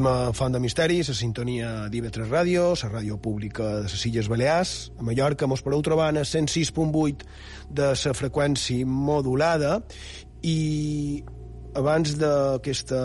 A 0.09 0.32
Font 0.32 0.54
de 0.54 0.61
Misteris, 0.61 1.11
a 1.11 1.14
sintonia 1.16 1.70
d'IV3 1.92 2.30
Ràdio, 2.30 2.68
la 2.80 2.88
ràdio 2.88 3.18
pública 3.20 3.66
de 3.82 3.90
les 3.90 4.04
Illes 4.09 4.28
Balears. 4.32 4.70
A 4.96 5.04
Mallorca 5.04 5.48
mos 5.50 5.61
podeu 5.64 5.82
trobar 5.84 6.06
a 6.09 6.22
106.8 6.24 7.26
de 7.68 7.88
la 7.92 8.14
freqüència 8.16 8.86
modulada 8.88 9.82
i 10.40 11.20
abans 11.76 12.16
d'aquesta 12.22 13.02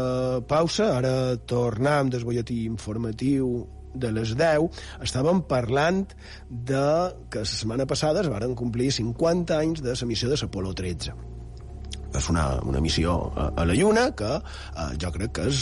pausa, 0.48 0.94
ara 1.02 1.36
tornem 1.50 2.14
del 2.14 2.24
bolletí 2.24 2.64
informatiu 2.70 3.68
de 3.94 4.14
les 4.16 4.32
10, 4.40 4.72
estàvem 5.04 5.44
parlant 5.50 6.06
de 6.48 6.88
que 7.30 7.44
la 7.44 7.52
setmana 7.52 7.90
passada 7.90 8.24
es 8.24 8.32
varen 8.32 8.56
complir 8.56 8.94
50 8.96 9.60
anys 9.60 9.84
de 9.84 9.92
l'emissió 10.00 10.32
de 10.32 10.40
l'Apolo 10.40 10.72
13 10.72 11.33
és 12.20 12.30
una, 12.32 12.46
una 12.64 12.82
missió 12.84 13.16
a, 13.36 13.50
a 13.58 13.66
la 13.68 13.76
Lluna 13.78 14.10
que 14.18 14.32
eh, 14.38 14.88
jo 15.02 15.12
crec 15.16 15.36
que 15.40 15.48
és 15.52 15.62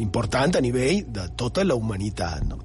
important 0.00 0.58
a 0.58 0.62
nivell 0.64 1.04
de 1.14 1.28
tota 1.38 1.64
la 1.66 1.76
humanitat. 1.78 2.44
No? 2.48 2.60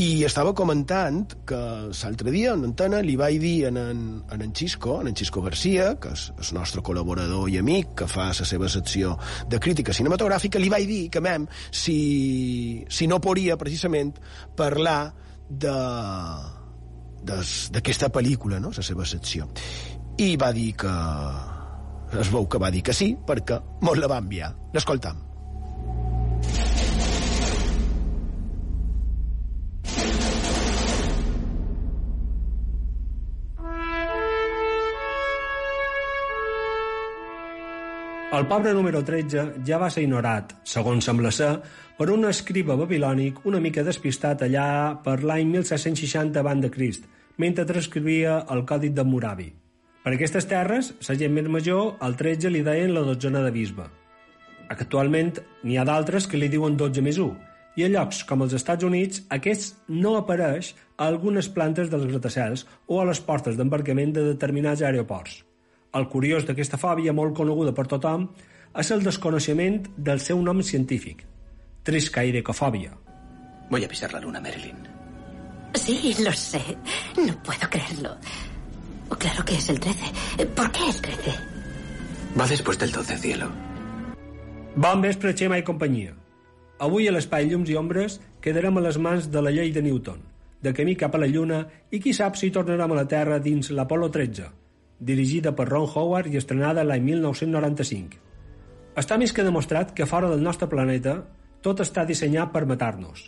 I 0.00 0.24
estava 0.28 0.54
comentant 0.56 1.22
que 1.46 1.60
l'altre 1.90 2.34
dia 2.34 2.54
en 2.56 2.66
antena 2.70 3.02
li 3.04 3.16
vaig 3.20 3.40
dir 3.42 3.56
en 3.70 3.80
en, 3.80 4.02
en, 4.30 4.42
en 4.42 4.52
Xisco, 4.54 5.00
en 5.00 5.10
en 5.10 5.16
Xisco 5.16 5.42
Garcia, 5.42 5.94
que 6.00 6.12
és 6.14 6.30
el 6.38 6.54
nostre 6.58 6.82
col·laborador 6.86 7.50
i 7.50 7.58
amic, 7.60 7.94
que 7.98 8.08
fa 8.10 8.30
la 8.30 8.46
seva 8.46 8.68
secció 8.68 9.16
de 9.50 9.60
crítica 9.60 9.94
cinematogràfica, 9.96 10.60
li 10.62 10.70
vaig 10.72 10.86
dir 10.88 11.02
que, 11.12 11.22
mem, 11.24 11.46
si, 11.70 12.84
si 12.88 13.08
no 13.10 13.20
podria 13.20 13.58
precisament 13.60 14.14
parlar 14.56 15.12
de 15.50 15.76
d'aquesta 17.20 18.08
pel·lícula, 18.08 18.56
no?, 18.64 18.70
la 18.72 18.82
seva 18.82 19.04
secció. 19.04 19.44
I 20.24 20.36
va 20.40 20.54
dir 20.56 20.70
que, 20.80 20.92
es 22.18 22.30
veu 22.32 22.46
que 22.50 22.58
va 22.58 22.70
dir 22.74 22.82
que 22.82 22.96
sí, 22.96 23.12
perquè 23.26 23.60
mos 23.86 23.98
la 23.98 24.10
va 24.10 24.18
enviar. 24.22 24.54
L'escoltam. 24.74 25.30
El 38.30 38.46
pobre 38.46 38.70
número 38.72 39.00
13 39.02 39.64
ja 39.66 39.78
va 39.82 39.88
ser 39.90 40.04
ignorat, 40.06 40.52
segons 40.62 41.04
sembla 41.04 41.32
ser, 41.34 41.48
per 41.98 42.06
un 42.14 42.28
escriba 42.28 42.76
babilònic 42.78 43.42
una 43.50 43.58
mica 43.60 43.82
despistat 43.84 44.44
allà 44.46 44.66
per 45.04 45.18
l'any 45.26 45.50
1760 45.50 46.38
abans 46.38 46.62
de 46.62 46.70
Crist, 46.70 47.10
mentre 47.42 47.66
transcrivia 47.66 48.44
el 48.54 48.62
Còdic 48.70 48.94
de 48.94 49.04
Murabi. 49.04 49.48
Per 50.00 50.14
aquestes 50.16 50.46
terres, 50.48 50.94
la 51.08 51.16
gent 51.20 51.34
més 51.36 51.48
major, 51.52 51.96
al 52.00 52.16
13 52.16 52.48
li 52.52 52.62
deien 52.64 52.94
la 52.94 53.04
dotzena 53.04 53.42
de 53.44 53.52
bisbe. 53.52 53.84
Actualment 54.72 55.34
n'hi 55.66 55.76
ha 55.76 55.84
d'altres 55.84 56.28
que 56.30 56.40
li 56.40 56.48
diuen 56.48 56.78
12 56.80 57.02
més 57.04 57.18
1, 57.20 57.34
i 57.76 57.84
a 57.84 57.90
llocs 57.92 58.22
com 58.28 58.42
els 58.44 58.54
Estats 58.56 58.86
Units 58.86 59.22
aquest 59.36 59.76
no 59.92 60.14
apareix 60.18 60.72
a 60.96 61.06
algunes 61.06 61.48
plantes 61.52 61.90
dels 61.92 62.06
gratacels 62.08 62.64
o 62.88 63.00
a 63.00 63.06
les 63.08 63.20
portes 63.24 63.58
d'embarcament 63.58 64.14
de 64.16 64.24
determinats 64.32 64.82
aeroports. 64.82 65.42
El 65.94 66.06
curiós 66.08 66.46
d'aquesta 66.46 66.78
fòbia, 66.78 67.12
molt 67.12 67.36
coneguda 67.36 67.74
per 67.76 67.86
tothom, 67.90 68.28
és 68.80 68.90
el 68.94 69.02
desconeixement 69.04 69.82
del 69.96 70.22
seu 70.22 70.40
nom 70.42 70.62
científic, 70.62 71.24
triscaidecofòbia. 71.84 72.94
Voy 73.70 73.84
a 73.84 73.88
pisar 73.88 74.12
la 74.14 74.20
luna, 74.20 74.40
Marilyn. 74.40 74.86
Sí, 75.74 76.14
lo 76.24 76.32
sé. 76.32 76.62
No 77.16 77.34
puedo 77.42 77.68
creerlo. 77.70 78.16
Claro 79.18 79.44
que 79.44 79.54
es 79.54 79.68
el 79.68 79.80
13. 79.80 80.46
¿Por 80.54 80.72
qué 80.72 80.86
el 80.88 81.00
13? 81.00 81.30
Va 82.38 82.46
después 82.46 82.78
del 82.78 82.92
12, 82.92 83.18
cielo. 83.18 83.50
Bon 84.76 85.00
vespre, 85.02 85.34
Xema 85.36 85.58
i 85.58 85.64
companyia. 85.66 86.14
Avui 86.80 87.08
a 87.08 87.12
l'Espai 87.12 87.48
Llums 87.50 87.68
i 87.68 87.76
Ombres 87.76 88.20
quedarem 88.40 88.78
a 88.78 88.84
les 88.84 88.96
mans 89.02 89.26
de 89.28 89.42
la 89.42 89.50
llei 89.50 89.72
de 89.74 89.82
Newton, 89.82 90.22
de 90.62 90.72
camí 90.72 90.94
cap 90.96 91.14
a 91.14 91.20
la 91.20 91.28
Lluna 91.28 91.64
i 91.90 92.00
qui 92.00 92.14
sap 92.16 92.38
si 92.38 92.52
tornarem 92.54 92.94
a 92.94 93.00
la 93.00 93.08
Terra 93.10 93.40
dins 93.42 93.72
l'Apolo 93.74 94.08
13, 94.14 94.46
dirigida 95.00 95.52
per 95.58 95.66
Ron 95.68 95.90
Howard 95.90 96.30
i 96.30 96.38
estrenada 96.40 96.86
l'any 96.86 97.02
1995. 97.10 98.22
Està 98.96 99.18
més 99.18 99.34
que 99.34 99.44
demostrat 99.44 99.92
que 99.92 100.06
fora 100.06 100.30
del 100.30 100.40
nostre 100.46 100.70
planeta 100.70 101.18
tot 101.60 101.82
està 101.82 102.06
dissenyat 102.06 102.54
per 102.54 102.64
matar-nos. 102.64 103.26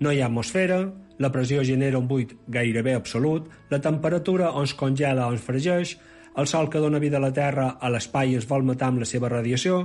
No 0.00 0.12
hi 0.12 0.20
ha 0.20 0.26
atmosfera, 0.28 0.80
la 1.18 1.30
pressió 1.32 1.62
genera 1.64 1.98
un 1.98 2.08
buit 2.08 2.34
gairebé 2.52 2.94
absolut, 2.94 3.48
la 3.70 3.80
temperatura 3.80 4.50
o 4.52 4.64
ens 4.64 4.74
congela 4.76 5.28
o 5.28 5.32
ens 5.32 5.44
fregeix, 5.44 5.96
el 6.36 6.46
sol 6.46 6.68
que 6.68 6.82
dona 6.82 7.00
vida 7.00 7.16
a 7.16 7.24
la 7.24 7.32
Terra 7.32 7.70
a 7.80 7.88
l'espai 7.88 8.36
es 8.36 8.48
vol 8.48 8.66
matar 8.68 8.90
amb 8.92 9.00
la 9.00 9.08
seva 9.08 9.30
radiació, 9.32 9.80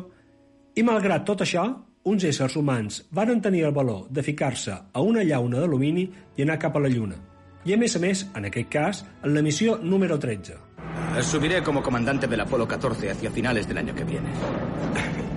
i 0.76 0.84
malgrat 0.84 1.24
tot 1.28 1.44
això, 1.46 1.64
uns 2.04 2.24
éssers 2.28 2.56
humans 2.58 3.04
varen 3.12 3.42
tenir 3.42 3.66
el 3.68 3.76
valor 3.76 4.08
de 4.10 4.24
ficar-se 4.24 4.74
a 4.92 5.02
una 5.02 5.24
llauna 5.24 5.60
d'alumini 5.62 6.08
i 6.36 6.44
anar 6.44 6.58
cap 6.60 6.76
a 6.76 6.82
la 6.82 6.90
Lluna. 6.90 7.16
I 7.64 7.76
a 7.76 7.78
més 7.78 7.96
a 7.96 8.00
més, 8.02 8.26
en 8.36 8.48
aquest 8.50 8.70
cas, 8.74 9.04
en 9.24 9.36
la 9.36 9.44
missió 9.46 9.78
número 9.78 10.18
13. 10.20 10.56
Subiré 11.22 11.62
como 11.62 11.84
comandante 11.84 12.28
del 12.28 12.42
Apolo 12.42 12.68
14 12.68 13.12
hacia 13.12 13.30
finales 13.30 13.68
del 13.68 13.78
año 13.78 13.96
que 13.96 14.04
viene. 14.04 14.30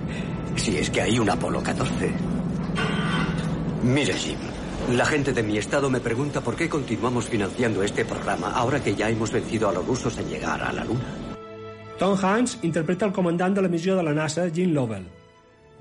Si 0.55 0.77
es 0.77 0.89
que 0.89 1.01
hay 1.01 1.19
un 1.19 1.29
Apolo 1.29 1.61
14. 1.61 2.11
Mire, 3.83 4.13
Jim, 4.13 4.37
la 4.91 5.05
gente 5.05 5.33
de 5.33 5.41
mi 5.41 5.57
estado 5.57 5.89
me 5.89 5.99
pregunta 5.99 6.41
por 6.41 6.55
qué 6.55 6.69
continuamos 6.69 7.27
financiando 7.27 7.81
este 7.81 8.05
programa 8.05 8.51
ahora 8.51 8.83
que 8.83 8.95
ya 8.95 9.09
hemos 9.09 9.31
vencido 9.31 9.69
a 9.69 9.73
los 9.73 9.85
rusos 9.85 10.17
en 10.19 10.29
llegar 10.29 10.61
a 10.61 10.71
la 10.71 10.83
Luna. 10.83 11.35
Tom 11.97 12.17
Hanks 12.21 12.59
interpreta 12.61 13.05
el 13.05 13.13
comandant 13.13 13.55
de 13.55 13.61
la 13.61 13.67
missió 13.69 13.95
de 13.95 14.03
la 14.03 14.13
NASA, 14.13 14.49
Gene 14.51 14.73
Lovell. 14.73 15.07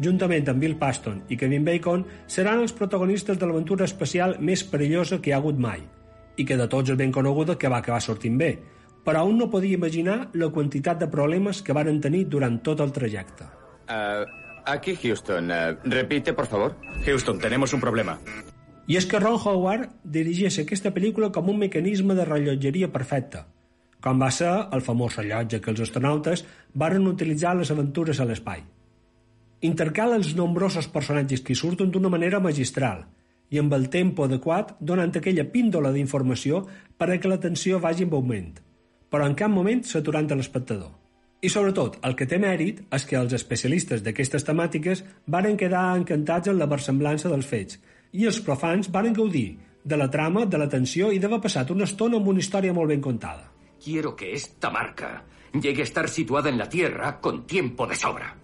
Juntament 0.03 0.49
amb 0.49 0.63
Bill 0.63 0.77
Paston 0.79 1.23
i 1.29 1.37
Kevin 1.37 1.65
Bacon, 1.65 2.05
seran 2.27 2.63
els 2.63 2.73
protagonistes 2.73 3.39
de 3.39 3.47
l'aventura 3.47 3.85
espacial 3.85 4.39
més 4.41 4.65
perillosa 4.65 5.21
que 5.21 5.31
hi 5.31 5.35
ha 5.35 5.43
hagut 5.43 5.59
mai, 5.59 5.83
i 6.37 6.47
que 6.47 6.57
de 6.57 6.67
tots 6.71 6.95
és 6.95 6.99
ben 6.99 7.13
coneguda 7.13 7.59
que 7.59 7.71
va 7.71 7.83
acabar 7.83 8.01
sortint 8.03 8.39
bé, 8.39 8.55
però 9.05 9.21
aún 9.21 9.39
no 9.39 9.51
podia 9.51 9.77
imaginar 9.77 10.31
la 10.33 10.49
quantitat 10.55 10.99
de 11.03 11.11
problemes 11.11 11.63
que 11.63 11.77
varen 11.77 12.01
tenir 12.01 12.25
durant 12.31 12.59
tot 12.63 12.81
el 12.81 12.91
trajecte. 12.95 13.51
Uh, 13.85 14.25
aquí 14.65 14.97
Houston. 14.97 15.51
Uh, 15.51 15.77
repite, 15.85 16.33
por 16.33 16.47
favor. 16.47 16.75
Houston, 17.05 17.39
tenemos 17.39 17.75
un 17.75 17.81
problema. 17.81 18.19
I 18.87 18.99
és 18.99 19.07
que 19.09 19.17
Ron 19.17 19.39
Howard 19.41 19.93
dirigeix 20.05 20.59
aquesta 20.61 20.91
pel·lícula 20.93 21.31
com 21.33 21.49
un 21.49 21.57
mecanisme 21.57 22.13
de 22.17 22.25
rellotgeria 22.29 22.91
perfecta, 22.93 23.47
com 24.05 24.21
va 24.21 24.29
ser 24.29 24.51
el 24.77 24.83
famós 24.85 25.17
rellotge 25.17 25.63
que 25.65 25.71
els 25.73 25.81
astronautes 25.87 26.43
varen 26.83 27.09
utilitzar 27.09 27.55
a 27.55 27.59
les 27.63 27.71
aventures 27.73 28.21
a 28.21 28.27
l'espai. 28.29 28.61
Intercala 29.65 30.19
els 30.21 30.35
nombrosos 30.37 30.91
personatges 30.93 31.41
que 31.41 31.55
hi 31.55 31.61
surten 31.61 31.95
d'una 31.95 32.11
manera 32.13 32.43
magistral 32.45 33.07
i 33.49 33.63
amb 33.63 33.73
el 33.73 33.89
tempo 33.89 34.27
adequat 34.29 34.75
donant 34.81 35.17
aquella 35.17 35.49
píndola 35.49 35.95
d'informació 35.95 36.61
per 36.99 37.09
a 37.09 37.17
que 37.17 37.33
l'atenció 37.33 37.81
vagi 37.81 38.05
en 38.05 38.13
augment, 38.13 38.53
però 39.09 39.25
en 39.25 39.39
cap 39.41 39.49
moment 39.49 39.81
s'aturant 39.89 40.29
a 40.29 40.37
l'espectador. 40.37 40.93
I 41.41 41.49
sobretot, 41.49 41.97
el 42.05 42.17
que 42.17 42.29
té 42.29 42.37
mèrit 42.41 42.85
és 42.93 43.09
que 43.09 43.17
els 43.17 43.33
especialistes 43.33 44.05
d'aquestes 44.05 44.45
temàtiques 44.45 45.05
varen 45.25 45.57
quedar 45.57 45.97
encantats 45.97 46.53
en 46.53 46.61
la 46.61 46.69
versemblança 46.69 47.33
dels 47.33 47.49
fets 47.49 47.81
i 48.15 48.27
els 48.31 48.41
profans 48.47 48.91
varen 48.95 49.15
gaudir 49.15 49.49
de 49.85 49.97
la 50.01 50.09
trama, 50.11 50.47
de 50.47 50.59
la 50.59 50.69
tensió 50.71 51.11
i 51.13 51.19
d'haver 51.21 51.43
passat 51.45 51.71
una 51.75 51.85
estona 51.89 52.17
amb 52.21 52.31
una 52.33 52.41
història 52.41 52.73
molt 52.73 52.89
ben 52.95 53.03
contada. 53.03 53.51
Quiero 53.83 54.15
que 54.17 54.33
esta 54.33 54.71
marca 54.71 55.25
llegue 55.53 55.83
a 55.83 55.85
estar 55.85 56.09
situada 56.09 56.49
en 56.49 56.59
la 56.59 56.69
Tierra 56.69 57.21
con 57.21 57.47
tiempo 57.47 57.87
de 57.87 57.95
sobra. 57.95 58.35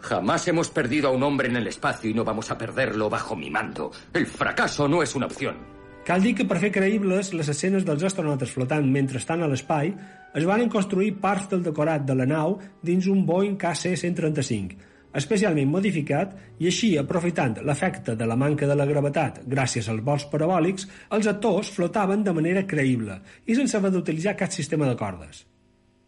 Jamás 0.00 0.48
hemos 0.48 0.68
perdido 0.68 1.08
a 1.08 1.12
un 1.12 1.22
hombre 1.22 1.48
en 1.48 1.56
el 1.56 1.66
espacio 1.66 2.10
y 2.10 2.14
no 2.14 2.24
vamos 2.24 2.50
a 2.50 2.58
perderlo 2.58 3.08
bajo 3.08 3.36
mi 3.36 3.50
mando. 3.50 3.90
El 4.12 4.26
fracaso 4.26 4.86
no 4.88 5.02
es 5.02 5.14
una 5.14 5.26
opción. 5.26 5.56
Cal 6.04 6.20
dir 6.20 6.34
que 6.36 6.44
per 6.44 6.58
fer 6.60 6.68
creïbles 6.68 7.30
les 7.32 7.48
escenes 7.48 7.86
dels 7.88 8.02
astronautes 8.04 8.50
flotant 8.52 8.84
mentre 8.92 9.16
estan 9.16 9.40
a 9.40 9.48
l'espai 9.48 9.94
es 10.36 10.44
van 10.44 10.68
construir 10.68 11.14
parts 11.22 11.48
del 11.48 11.62
decorat 11.64 12.04
de 12.04 12.16
la 12.18 12.26
nau 12.28 12.58
dins 12.84 13.08
un 13.08 13.22
Boeing 13.24 13.56
KC-135, 13.56 14.76
especialment 15.20 15.70
modificat 15.70 16.34
i 16.58 16.68
així, 16.70 16.94
aprofitant 16.98 17.58
l'efecte 17.62 18.14
de 18.18 18.28
la 18.28 18.36
manca 18.36 18.68
de 18.70 18.76
la 18.78 18.86
gravetat 18.88 19.42
gràcies 19.46 19.88
als 19.88 20.04
vols 20.04 20.28
parabòlics, 20.32 20.88
els 21.16 21.30
actors 21.30 21.72
flotaven 21.74 22.24
de 22.24 22.34
manera 22.36 22.66
creïble 22.66 23.20
i 23.46 23.58
sense 23.58 23.76
haver 23.76 23.92
d'utilitzar 23.94 24.36
cap 24.38 24.52
sistema 24.54 24.88
de 24.90 24.96
cordes. 24.98 25.44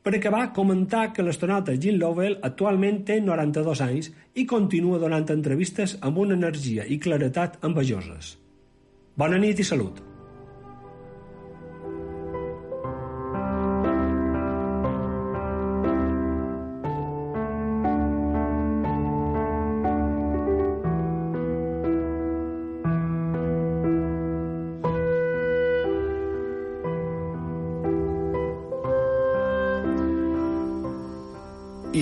Per 0.07 0.15
acabar, 0.15 0.53
comentar 0.55 1.09
que 1.13 1.25
l'astronauta 1.27 1.75
Gene 1.83 1.99
Lovell 1.99 2.37
actualment 2.47 3.01
té 3.09 3.17
92 3.19 3.81
anys 3.89 4.11
i 4.39 4.47
continua 4.47 5.01
donant 5.03 5.27
entrevistes 5.35 5.97
amb 6.01 6.23
una 6.23 6.39
energia 6.39 6.87
i 6.87 7.01
claretat 7.03 7.59
envejoses. 7.67 8.37
Bona 9.19 9.43
nit 9.43 9.59
i 9.59 9.67
salut. 9.67 10.16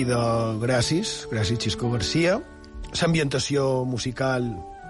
De 0.05 0.21
gràcies, 0.61 1.25
gràcies 1.31 1.59
Xisco 1.61 1.89
Garcia. 1.91 2.39
L'ambientació 2.95 3.83
musical 3.89 4.45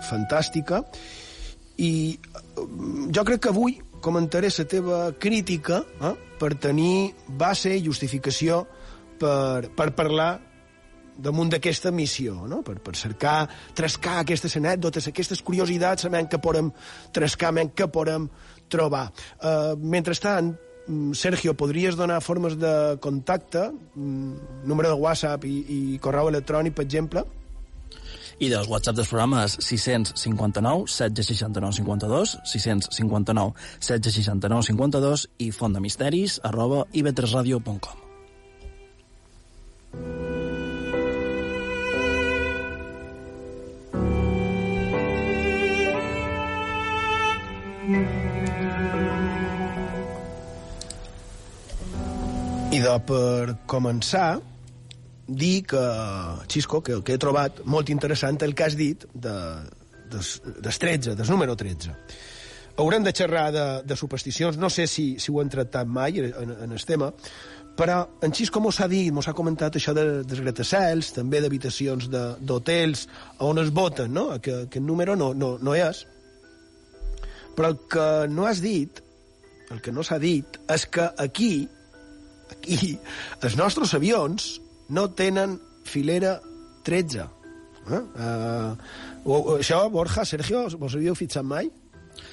fantàstica, 0.06 0.84
i 1.78 1.92
eh, 2.16 2.64
jo 3.12 3.24
crec 3.28 3.44
que 3.44 3.52
avui 3.52 3.78
comentaré 4.06 4.52
la 4.54 4.66
teva 4.70 5.00
crítica 5.20 5.82
eh, 5.84 6.14
per 6.40 6.56
tenir 6.62 7.14
base 7.28 7.74
i 7.76 7.84
justificació 7.84 8.66
per, 9.20 9.72
per 9.76 9.92
parlar 9.96 10.34
damunt 11.16 11.50
d'aquesta 11.54 11.92
missió, 11.96 12.36
no? 12.48 12.62
per, 12.62 12.76
per 12.84 12.96
cercar, 13.00 13.48
trascar 13.74 14.20
aquestes 14.22 14.58
anècdotes, 14.60 15.08
aquestes 15.08 15.42
curiositats, 15.42 16.04
sabent 16.04 16.28
que 16.28 16.42
podem 16.44 16.72
trascar, 17.16 17.54
sabent 17.54 17.72
que 17.72 17.88
podem 17.88 18.28
trobar. 18.68 19.06
Uh, 19.40 19.78
mentrestant, 19.80 20.52
mm, 20.52 20.65
Sergio, 21.14 21.56
podries 21.58 21.98
donar 21.98 22.22
formes 22.22 22.58
de 22.62 22.98
contacte, 23.02 23.72
mm, 23.96 24.66
número 24.66 24.90
de 24.90 25.00
WhatsApp 25.02 25.46
i, 25.46 25.56
i 25.68 25.80
correu 26.00 26.30
electrònic, 26.30 26.76
per 26.78 26.86
exemple? 26.86 27.26
I 28.40 28.50
dels 28.52 28.68
WhatsApp 28.68 28.98
dels 28.98 29.10
programes 29.10 29.58
659 29.64 30.86
769 30.92 31.80
52, 31.80 32.38
659 32.52 33.54
769 33.80 34.68
52 34.72 35.28
i 35.40 35.52
fondemisteris 35.56 36.40
arroba 36.44 36.86
ivetresradio.com. 36.94 38.04
I 47.88 48.35
de 52.72 52.94
per 53.08 53.56
començar, 53.70 54.40
dir 55.28 55.64
que, 55.70 55.82
Xisco, 56.52 56.82
que, 56.82 57.00
que 57.06 57.16
he 57.16 57.22
trobat 57.22 57.64
molt 57.66 57.90
interessant 57.90 58.38
el 58.46 58.54
que 58.56 58.66
has 58.66 58.76
dit 58.78 59.06
de, 59.14 59.36
des, 60.12 60.32
des 60.62 60.80
13, 60.80 61.16
des 61.18 61.30
número 61.30 61.56
13. 61.56 61.94
Haurem 62.78 63.04
de 63.06 63.14
xerrar 63.16 63.52
de, 63.56 63.66
de 63.88 63.96
supersticions, 63.96 64.58
no 64.58 64.70
sé 64.70 64.88
si, 64.88 65.16
si 65.20 65.32
ho 65.32 65.42
hem 65.42 65.50
tractat 65.50 65.88
mai 65.88 66.20
en, 66.20 66.56
en 66.66 66.76
el 66.76 66.86
tema, 66.86 67.12
però 67.76 68.02
en 68.24 68.34
Xisco 68.36 68.62
mos 68.64 68.80
ha 68.80 68.88
dit, 68.92 69.12
mos 69.12 69.28
ha 69.28 69.36
comentat 69.36 69.76
això 69.76 69.94
de, 69.96 70.24
dels 70.24 70.44
gratacels, 70.44 71.12
també 71.16 71.42
d'habitacions 71.44 72.10
d'hotels 72.12 73.08
on 73.44 73.60
es 73.60 73.72
voten, 73.76 74.14
no? 74.16 74.30
que, 74.42 74.66
que 74.72 74.80
el 74.80 74.86
número 74.86 75.16
no, 75.20 75.34
no, 75.34 75.56
no 75.60 75.76
és. 75.76 76.06
Però 77.56 77.72
el 77.72 77.80
que 77.92 78.08
no 78.32 78.48
has 78.48 78.62
dit, 78.64 79.02
el 79.72 79.82
que 79.82 79.92
no 79.96 80.04
s'ha 80.04 80.20
dit, 80.20 80.60
és 80.72 80.88
que 80.88 81.08
aquí, 81.20 81.68
aquí, 82.66 82.96
els 83.46 83.56
nostres 83.60 83.94
avions 83.98 84.56
no 84.90 85.08
tenen 85.18 85.58
filera 85.86 86.40
13. 86.86 87.26
Eh? 87.86 88.02
Uh, 89.26 89.58
això, 89.60 89.84
Borja, 89.94 90.26
Sergio, 90.26 90.66
vos 90.82 90.98
havíeu 90.98 91.16
fixat 91.18 91.46
mai? 91.46 91.70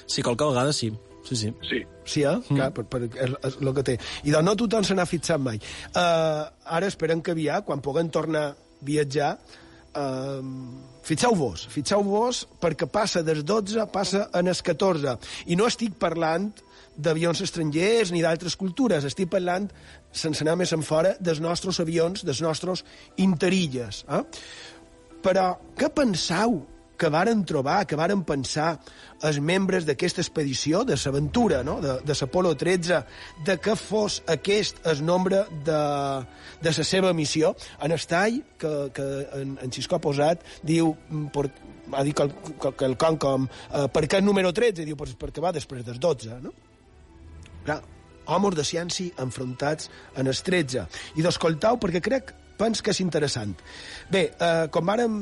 Sí, 0.07 0.22
qualque 0.22 0.49
vegada 0.49 0.72
sí. 0.72 0.93
Sí, 1.22 1.37
sí. 1.37 1.53
Sí. 1.62 1.83
Sí, 2.05 2.22
eh? 2.24 2.37
Mm. 2.37 2.57
Clar, 2.57 2.70
per, 2.74 2.85
per, 2.91 3.03
és, 3.07 3.59
el 3.61 3.72
que 3.76 3.85
té. 3.87 3.99
I 4.26 4.35
de 4.35 4.41
no 4.43 4.57
tothom 4.59 4.85
se 4.85 4.97
n'ha 4.99 5.07
fixat 5.07 5.41
mai. 5.41 5.61
Uh, 5.93 6.49
ara 6.76 6.89
esperem 6.91 7.22
que 7.22 7.35
aviat, 7.37 7.66
quan 7.68 7.85
puguem 7.85 8.11
tornar 8.12 8.47
a 8.51 8.57
viatjar, 8.83 9.37
uh, 9.95 10.43
fixeu-vos, 11.07 11.68
fixeu-vos, 11.72 12.43
perquè 12.62 12.89
passa 12.91 13.22
des 13.26 13.45
12, 13.47 13.87
passa 13.95 14.26
en 14.39 14.51
els 14.51 14.64
14. 14.66 15.16
I 15.47 15.59
no 15.59 15.70
estic 15.70 15.95
parlant 16.03 16.51
d'avions 16.97 17.41
estrangers 17.41 18.12
ni 18.12 18.20
d'altres 18.24 18.59
cultures. 18.59 19.07
Estic 19.09 19.30
parlant, 19.33 19.70
sense 20.12 20.44
anar 20.44 20.58
més 20.60 20.72
en 20.76 20.84
fora, 20.86 21.16
dels 21.20 21.40
nostres 21.40 21.80
avions, 21.82 22.24
dels 22.26 22.42
nostres 22.44 22.84
interilles. 23.16 24.04
Eh? 24.08 24.22
Però 25.22 25.46
què 25.78 25.88
penseu 25.94 26.60
que 27.02 27.08
varen 27.10 27.40
trobar, 27.42 27.80
que 27.88 27.96
varen 27.98 28.20
pensar 28.22 28.76
els 29.26 29.40
membres 29.42 29.86
d'aquesta 29.88 30.22
expedició, 30.22 30.84
de 30.86 30.94
l'aventura, 30.94 31.62
no? 31.66 31.80
de, 31.82 31.96
de 32.06 32.14
l'Apolo 32.14 32.52
13, 32.58 33.00
de 33.46 33.56
que 33.58 33.74
fos 33.78 34.20
aquest 34.30 34.78
el 34.86 35.02
nombre 35.04 35.42
de, 35.66 35.80
de 36.62 36.74
la 36.76 36.86
seva 36.86 37.10
missió. 37.12 37.56
En 37.82 37.96
el 37.96 38.06
tall 38.06 38.38
que, 38.58 38.72
que 38.94 39.08
en, 39.40 39.56
en 39.64 39.74
Xisco 39.74 39.98
ha 39.98 40.04
posat, 40.04 40.46
diu, 40.62 40.92
per, 41.34 41.48
ha 41.90 42.04
dit 42.06 42.14
que 42.14 42.86
el, 42.86 42.96
com, 43.00 43.18
com 43.18 43.48
eh, 43.48 43.88
per 43.90 44.04
què 44.06 44.22
el 44.22 44.28
número 44.28 44.54
13? 44.54 44.86
Diu, 44.86 44.98
pues, 44.98 45.16
perquè 45.18 45.42
va 45.42 45.54
després 45.56 45.82
dels 45.88 45.98
12, 46.02 46.38
no? 46.44 46.54
Clar, 47.66 47.80
homes 48.26 48.56
de 48.58 48.64
ciència 48.66 49.16
enfrontats 49.22 49.90
en 50.18 50.30
els 50.30 50.42
13. 50.46 50.86
I 51.16 51.24
d'escoltau, 51.24 51.78
perquè 51.82 52.02
crec 52.04 52.34
pens 52.58 52.82
que 52.82 52.92
és 52.92 53.00
interessant. 53.02 53.54
Bé, 54.12 54.28
eh, 54.32 54.68
com, 54.70 54.86
vàrem, 54.86 55.16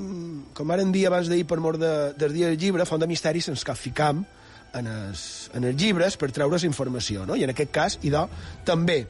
com 0.54 0.68
vàrem 0.68 0.92
dir 0.92 1.06
abans 1.08 1.30
d'ahir 1.30 1.46
per 1.48 1.60
mort 1.62 1.80
de, 1.80 1.94
del 2.18 2.36
dia 2.36 2.50
del 2.50 2.60
llibre, 2.60 2.86
Font 2.88 3.00
de 3.00 3.08
Misteris 3.10 3.48
ens 3.52 3.64
capficam 3.64 4.24
en 4.76 4.86
els, 4.86 5.50
en 5.56 5.66
els 5.66 5.76
llibres 5.80 6.16
per 6.20 6.30
treure's 6.34 6.64
informació, 6.68 7.24
no? 7.26 7.36
I 7.36 7.44
en 7.46 7.54
aquest 7.54 7.72
cas, 7.74 7.98
idò, 8.06 8.26
també. 8.66 9.02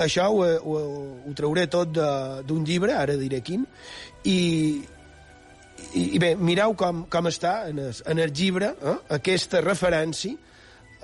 Això 0.00 0.28
ho, 0.30 0.44
ho, 0.44 0.76
ho 1.26 1.34
trauré 1.36 1.66
tot 1.72 1.92
d'un 1.92 2.64
llibre, 2.66 2.94
ara 2.96 3.16
diré 3.20 3.40
quin, 3.44 3.66
i, 4.24 4.38
i, 5.90 6.04
i 6.04 6.20
bé, 6.22 6.34
mireu 6.38 6.76
com, 6.78 7.04
com 7.10 7.28
està 7.30 7.64
en 7.70 7.82
el, 7.86 7.96
en 8.06 8.22
el 8.22 8.32
llibre 8.36 8.72
eh, 8.76 8.96
aquesta 9.18 9.60
referència 9.64 10.36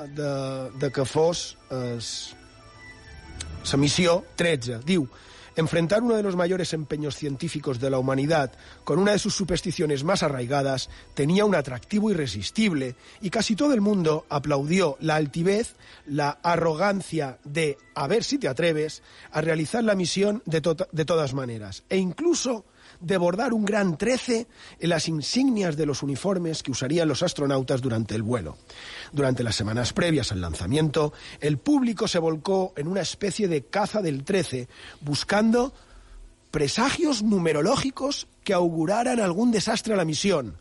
de, 0.05 0.93
que 0.93 1.05
fos 1.05 1.57
la 1.71 3.79
missió 3.79 4.25
13. 4.37 4.81
Diu, 4.85 5.09
Enfrentar 5.57 6.03
uno 6.03 6.17
de 6.17 6.23
los 6.23 6.37
mayores 6.37 6.75
empeños 6.75 7.17
científicos 7.17 7.81
de 7.81 7.89
la 7.89 7.99
humanidad 7.99 8.53
con 8.85 8.99
una 8.99 9.13
de 9.13 9.19
sus 9.19 9.35
supersticiones 9.35 10.05
más 10.05 10.23
arraigadas 10.23 10.91
tenía 11.15 11.47
un 11.47 11.55
atractivo 11.55 12.11
irresistible 12.11 12.95
y 13.23 13.31
casi 13.31 13.57
todo 13.57 13.73
el 13.73 13.81
mundo 13.81 14.27
aplaudió 14.29 14.99
la 15.01 15.17
altivez, 15.17 15.77
la 16.05 16.39
arrogancia 16.43 17.39
de 17.43 17.79
a 17.95 18.07
ver 18.07 18.23
si 18.23 18.37
te 18.37 18.49
atreves 18.49 19.03
a 19.33 19.41
realizar 19.41 19.83
la 19.83 19.95
misión 19.95 20.43
de, 20.45 20.61
to 20.61 20.77
de 20.93 21.05
todas 21.07 21.33
maneras 21.33 21.85
e 21.89 21.97
incluso 21.97 22.67
de 23.01 23.17
bordar 23.17 23.53
un 23.53 23.65
gran 23.65 23.97
13 23.97 24.47
en 24.81 24.89
las 24.89 25.09
insignias 25.09 25.77
de 25.77 25.87
los 25.87 26.03
uniformes 26.03 26.63
que 26.63 26.71
usarían 26.71 27.09
los 27.09 27.23
astronautas 27.23 27.81
durante 27.81 28.15
el 28.15 28.23
vuelo. 28.23 28.57
Durante 29.13 29.43
las 29.43 29.57
semanas 29.57 29.93
previas 29.93 30.33
al 30.33 30.41
lanzamiento, 30.41 31.13
el 31.41 31.59
público 31.59 32.09
se 32.09 32.19
volcó 32.19 32.73
en 32.77 32.89
una 32.89 33.01
especie 33.01 33.49
de 33.49 33.65
caza 33.65 34.03
del 34.03 34.25
13, 34.25 34.69
buscando 35.01 35.73
presagios 36.51 37.23
numerológicos 37.23 38.29
que 38.43 38.55
auguraran 38.55 39.21
algún 39.21 39.51
desastre 39.51 39.95
a 39.95 39.97
la 39.97 40.05
misión. 40.05 40.57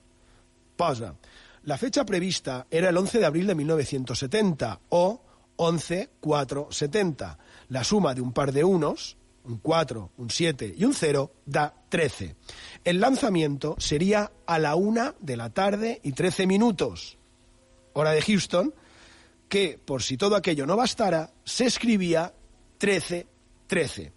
Posa. 0.76 1.16
La 1.64 1.78
fecha 1.78 2.06
prevista 2.06 2.68
era 2.70 2.90
el 2.90 2.98
11 2.98 3.20
de 3.20 3.26
abril 3.26 3.48
de 3.48 3.56
1970 3.56 4.82
o 4.90 5.22
11-4-70. 5.58 7.38
La 7.70 7.84
suma 7.84 8.14
de 8.14 8.22
un 8.22 8.34
par 8.34 8.52
de 8.52 8.64
unos, 8.64 9.18
un 9.46 9.58
4, 9.58 10.12
un 10.18 10.30
7 10.30 10.76
y 10.78 10.86
un 10.86 10.94
0 10.94 11.32
da 11.46 11.74
13. 11.90 12.36
El 12.84 13.00
lanzamiento 13.00 13.76
sería 13.80 14.32
a 14.46 14.60
la 14.60 14.76
una 14.76 15.16
de 15.20 15.38
la 15.38 15.50
tarde 15.50 16.00
y 16.04 16.12
13 16.12 16.48
minutos, 16.48 17.18
hora 17.94 18.12
de 18.12 18.22
Houston, 18.22 18.74
que, 19.50 19.80
por 19.84 20.04
si 20.04 20.18
todo 20.18 20.36
aquello 20.36 20.66
no 20.66 20.76
bastara, 20.76 21.32
se 21.44 21.66
escribía 21.66 22.34
13-13. 22.80 24.12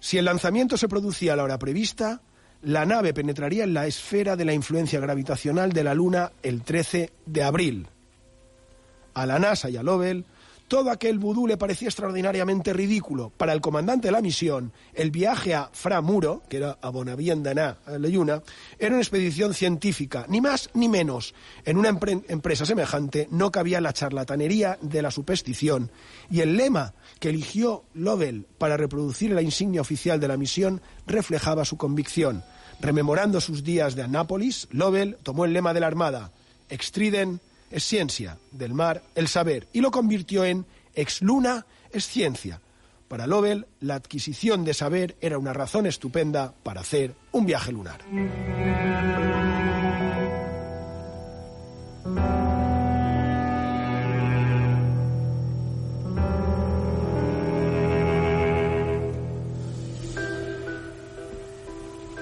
Si 0.00 0.18
el 0.18 0.24
lanzamiento 0.24 0.76
se 0.76 0.88
producía 0.88 1.32
a 1.32 1.36
la 1.36 1.44
hora 1.44 1.58
prevista, 1.58 2.22
la 2.62 2.86
nave 2.86 3.14
penetraría 3.14 3.64
en 3.64 3.74
la 3.74 3.86
esfera 3.86 4.36
de 4.36 4.44
la 4.44 4.52
influencia 4.52 5.00
gravitacional 5.00 5.72
de 5.72 5.84
la 5.84 5.94
Luna 5.94 6.32
el 6.42 6.62
13 6.62 7.12
de 7.26 7.42
abril. 7.42 7.86
A 9.14 9.26
la 9.26 9.38
NASA 9.38 9.70
y 9.70 9.76
a 9.76 9.82
Lovell 9.82 10.24
todo 10.68 10.90
aquel 10.90 11.18
vudú 11.18 11.46
le 11.46 11.56
parecía 11.56 11.88
extraordinariamente 11.88 12.72
ridículo. 12.72 13.32
Para 13.36 13.52
el 13.52 13.60
comandante 13.60 14.08
de 14.08 14.12
la 14.12 14.20
misión, 14.20 14.72
el 14.94 15.10
viaje 15.10 15.54
a 15.54 15.70
Framuro, 15.72 16.42
que 16.48 16.58
era 16.58 16.78
a 16.80 16.90
Bonaviendaná, 16.90 17.78
a 17.86 17.98
la 17.98 18.08
Lluna, 18.08 18.42
era 18.78 18.94
una 18.94 19.02
expedición 19.02 19.54
científica, 19.54 20.26
ni 20.28 20.40
más 20.40 20.70
ni 20.74 20.88
menos. 20.88 21.34
En 21.64 21.78
una 21.78 21.88
empresa 21.88 22.66
semejante 22.66 23.28
no 23.30 23.50
cabía 23.50 23.80
la 23.80 23.92
charlatanería 23.92 24.78
de 24.82 25.02
la 25.02 25.10
superstición, 25.10 25.90
y 26.30 26.40
el 26.40 26.56
lema 26.56 26.94
que 27.18 27.30
eligió 27.30 27.84
Lovell 27.94 28.46
para 28.58 28.76
reproducir 28.76 29.32
la 29.32 29.42
insignia 29.42 29.80
oficial 29.80 30.20
de 30.20 30.28
la 30.28 30.36
misión 30.36 30.80
reflejaba 31.06 31.64
su 31.64 31.76
convicción. 31.76 32.44
Rememorando 32.80 33.40
sus 33.40 33.64
días 33.64 33.96
de 33.96 34.02
Anápolis, 34.02 34.68
Lovell 34.70 35.16
tomó 35.22 35.44
el 35.44 35.52
lema 35.52 35.74
de 35.74 35.80
la 35.80 35.88
Armada, 35.88 36.30
Extriden 36.70 37.40
es 37.70 37.84
ciencia, 37.84 38.38
del 38.50 38.74
mar 38.74 39.02
el 39.14 39.28
saber, 39.28 39.68
y 39.72 39.80
lo 39.80 39.90
convirtió 39.90 40.44
en 40.44 40.66
ex 40.94 41.22
luna 41.22 41.66
es 41.92 42.06
ciencia. 42.06 42.60
Para 43.08 43.26
Lovell, 43.26 43.66
la 43.80 43.94
adquisición 43.94 44.64
de 44.64 44.74
saber 44.74 45.16
era 45.20 45.38
una 45.38 45.52
razón 45.52 45.86
estupenda 45.86 46.52
para 46.62 46.82
hacer 46.82 47.14
un 47.32 47.46
viaje 47.46 47.72
lunar. 47.72 48.00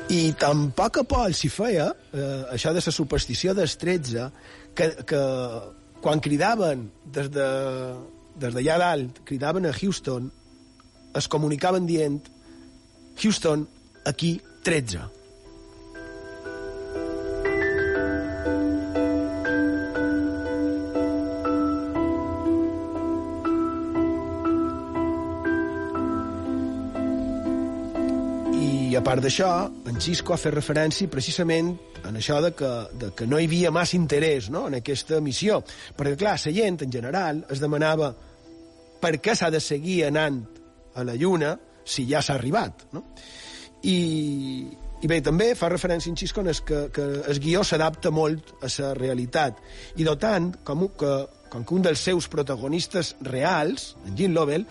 I 0.06 0.36
tan 0.38 0.68
poca 0.70 1.02
por 1.02 1.32
s'hi 1.34 1.48
feia, 1.50 1.88
eh, 2.14 2.42
això 2.54 2.70
de 2.70 2.82
la 2.84 2.92
superstició 2.94 3.54
dels 3.58 3.74
13, 3.80 4.28
que, 4.78 4.90
que 5.02 5.22
quan 6.02 6.22
cridaven 6.22 6.84
des 7.10 7.30
de 7.34 7.48
des 8.36 8.52
d'allà 8.52 8.76
dalt, 8.78 9.22
cridaven 9.24 9.66
a 9.66 9.72
Houston, 9.72 10.28
es 11.16 11.28
comunicaven 11.32 11.86
dient 11.88 12.20
Houston, 13.22 13.64
aquí 14.04 14.36
13. 14.62 15.06
Part 29.06 29.22
d'això, 29.22 29.48
en 29.86 30.00
Xisco 30.02 30.34
ha 30.34 30.38
fet 30.40 30.54
referència 30.56 31.06
precisament 31.10 31.68
en 32.08 32.16
això 32.18 32.40
de 32.42 32.50
que, 32.58 32.70
de 32.98 33.12
que 33.14 33.26
no 33.30 33.38
hi 33.38 33.46
havia 33.46 33.70
massa 33.70 33.94
interès 33.94 34.48
no?, 34.50 34.64
en 34.66 34.80
aquesta 34.80 35.20
missió. 35.22 35.60
Perquè, 35.94 36.16
clar, 36.18 36.32
la 36.42 36.54
gent, 36.56 36.80
en 36.82 36.90
general, 36.90 37.44
es 37.52 37.62
demanava 37.62 38.08
per 39.02 39.12
què 39.22 39.36
s'ha 39.38 39.52
de 39.54 39.60
seguir 39.62 40.00
anant 40.08 40.40
a 40.98 41.06
la 41.06 41.14
Lluna 41.14 41.52
si 41.86 42.08
ja 42.10 42.18
s'ha 42.18 42.34
arribat, 42.34 42.88
no? 42.96 43.04
I, 43.86 43.96
i 44.74 45.06
bé, 45.06 45.20
també 45.22 45.52
fa 45.54 45.70
referència 45.70 46.10
en 46.10 46.18
Xisco 46.18 46.42
és 46.50 46.64
que, 46.66 46.88
que 46.90 47.06
el 47.30 47.38
guió 47.38 47.62
s'adapta 47.62 48.10
molt 48.10 48.56
a 48.58 48.72
la 48.80 48.92
realitat. 48.98 49.62
I 50.02 50.08
de 50.08 50.16
tant, 50.18 50.50
com 50.66 50.88
que, 50.98 51.16
com 51.52 51.62
que 51.62 51.78
un 51.78 51.86
dels 51.86 52.02
seus 52.02 52.26
protagonistes 52.32 53.14
reals, 53.22 53.92
en 54.08 54.18
Jim 54.18 54.34
Lovell, 54.34 54.66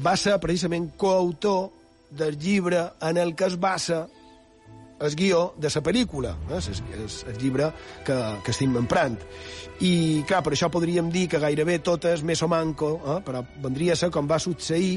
va 0.00 0.16
ser 0.16 0.40
precisament 0.40 0.94
coautor 0.96 1.75
del 2.10 2.38
llibre 2.38 2.90
en 3.02 3.16
el 3.16 3.34
que 3.34 3.46
es 3.46 3.58
basa 3.58 4.06
el 4.98 5.14
guió 5.14 5.54
de 5.58 5.68
la 5.68 5.82
pel·lícula, 5.84 6.32
eh? 6.48 6.56
és, 6.56 6.80
és 6.96 7.16
el 7.28 7.36
llibre 7.40 7.68
que, 8.06 8.16
que 8.44 8.52
estem 8.54 8.76
emprant. 8.80 9.18
I, 9.84 10.22
clar, 10.28 10.40
per 10.44 10.54
això 10.54 10.70
podríem 10.72 11.10
dir 11.12 11.26
que 11.28 11.40
gairebé 11.42 11.78
tot 11.84 12.06
és 12.08 12.22
més 12.24 12.40
o 12.42 12.48
manco, 12.48 12.94
eh? 13.04 13.18
però 13.26 13.42
vendria 13.62 13.92
a 13.92 14.00
ser 14.00 14.08
com 14.14 14.28
va 14.28 14.40
succeir 14.40 14.94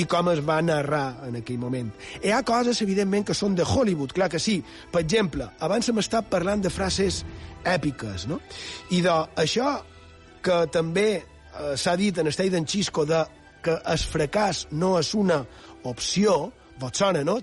i 0.00 0.06
com 0.08 0.30
es 0.32 0.40
va 0.46 0.62
narrar 0.64 1.26
en 1.28 1.36
aquell 1.42 1.60
moment. 1.60 1.92
Hi 2.22 2.32
ha 2.32 2.40
coses, 2.46 2.80
evidentment, 2.86 3.26
que 3.28 3.36
són 3.36 3.56
de 3.58 3.68
Hollywood, 3.68 4.16
clar 4.16 4.30
que 4.32 4.40
sí. 4.40 4.62
Per 4.92 5.04
exemple, 5.04 5.50
abans 5.60 5.92
hem 5.92 6.00
estat 6.00 6.30
parlant 6.32 6.64
de 6.64 6.72
frases 6.72 7.20
èpiques, 7.68 8.28
no? 8.30 8.40
I 8.96 9.04
d'això 9.04 9.76
que 10.44 10.64
també 10.72 11.08
eh, 11.20 11.74
s'ha 11.76 11.96
dit 12.00 12.16
en 12.20 12.32
Estall 12.32 12.52
d'en 12.52 12.68
Xisco 12.68 13.04
de 13.08 13.24
que 13.64 13.76
el 13.92 14.02
fracàs 14.12 14.66
no 14.76 14.98
és 15.00 15.14
una 15.16 15.38
opció, 15.84 16.52
vos 16.78 16.98
sona, 16.98 17.22
no? 17.24 17.38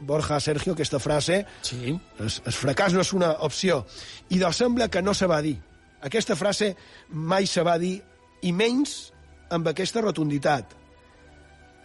Borja, 0.00 0.40
Sergio, 0.40 0.72
aquesta 0.72 1.00
frase... 1.02 1.42
Sí. 1.66 1.92
El, 1.92 2.30
el 2.30 2.56
fracàs 2.56 2.94
no 2.96 3.02
és 3.04 3.12
una 3.12 3.32
opció. 3.46 3.82
I 4.30 4.40
doncs 4.40 4.62
sembla 4.64 4.88
que 4.88 5.02
no 5.02 5.14
se 5.14 5.28
va 5.30 5.42
dir. 5.44 5.58
Aquesta 6.02 6.36
frase 6.36 6.72
mai 7.10 7.46
se 7.46 7.62
va 7.62 7.76
dir, 7.78 7.98
i 8.42 8.52
menys 8.52 9.12
amb 9.52 9.68
aquesta 9.70 10.02
rotunditat. 10.02 10.72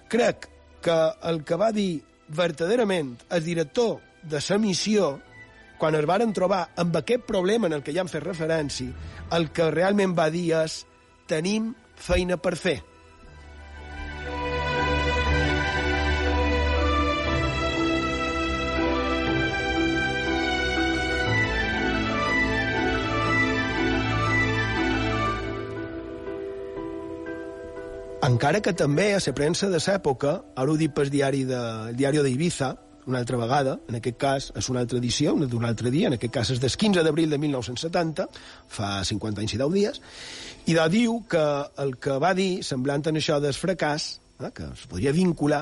Crec 0.10 0.48
que 0.82 0.98
el 1.30 1.44
que 1.44 1.58
va 1.60 1.72
dir 1.76 2.02
verdaderament 2.28 3.16
el 3.30 3.44
director 3.44 3.98
de 4.24 4.42
la 4.50 4.58
missió 4.58 5.18
quan 5.78 5.96
es 5.96 6.06
varen 6.10 6.34
trobar 6.34 6.72
amb 6.76 6.96
aquest 6.98 7.24
problema 7.28 7.68
en 7.68 7.74
el 7.78 7.84
que 7.84 7.94
ja 7.94 8.02
han 8.02 8.10
fet 8.10 8.24
referència, 8.24 8.90
el 9.32 9.52
que 9.54 9.70
realment 9.72 10.16
va 10.18 10.32
dir 10.34 10.50
és 10.58 10.82
tenim 11.30 11.74
feina 11.96 12.38
per 12.38 12.56
fer. 12.58 12.80
Encara 28.28 28.60
que 28.60 28.74
també 28.76 29.14
a 29.16 29.20
la 29.24 29.32
premsa 29.32 29.70
de 29.72 29.80
l'època, 29.80 30.32
ara 30.60 30.72
ho 30.72 30.76
dic 30.76 30.92
pel 30.92 31.08
diari 31.08 31.46
de, 31.48 31.60
el 31.92 31.96
diari 31.96 32.20
d'Ibiza, 32.26 32.74
una 33.08 33.22
altra 33.24 33.38
vegada, 33.40 33.78
en 33.88 33.96
aquest 34.02 34.18
cas 34.20 34.48
és 34.60 34.68
una 34.68 34.82
altra 34.84 34.98
edició, 35.00 35.32
d'un 35.48 35.64
altre 35.64 35.88
dia, 35.94 36.10
en 36.10 36.18
aquest 36.18 36.34
cas 36.36 36.50
és 36.52 36.60
del 36.60 36.74
15 36.76 37.06
d'abril 37.08 37.32
de 37.32 37.38
1970, 37.40 38.26
fa 38.68 38.90
50 39.08 39.40
anys 39.40 39.54
i 39.56 39.60
10 39.62 39.72
dies, 39.78 40.02
i 40.68 40.76
de 40.76 40.88
diu 40.92 41.22
que 41.32 41.44
el 41.80 41.94
que 42.04 42.18
va 42.20 42.34
dir, 42.36 42.66
semblant 42.68 43.08
en 43.08 43.16
això 43.22 43.38
del 43.40 43.56
fracàs, 43.56 44.08
eh, 44.42 44.52
que 44.52 44.68
es 44.74 44.84
podria 44.92 45.14
vincular, 45.16 45.62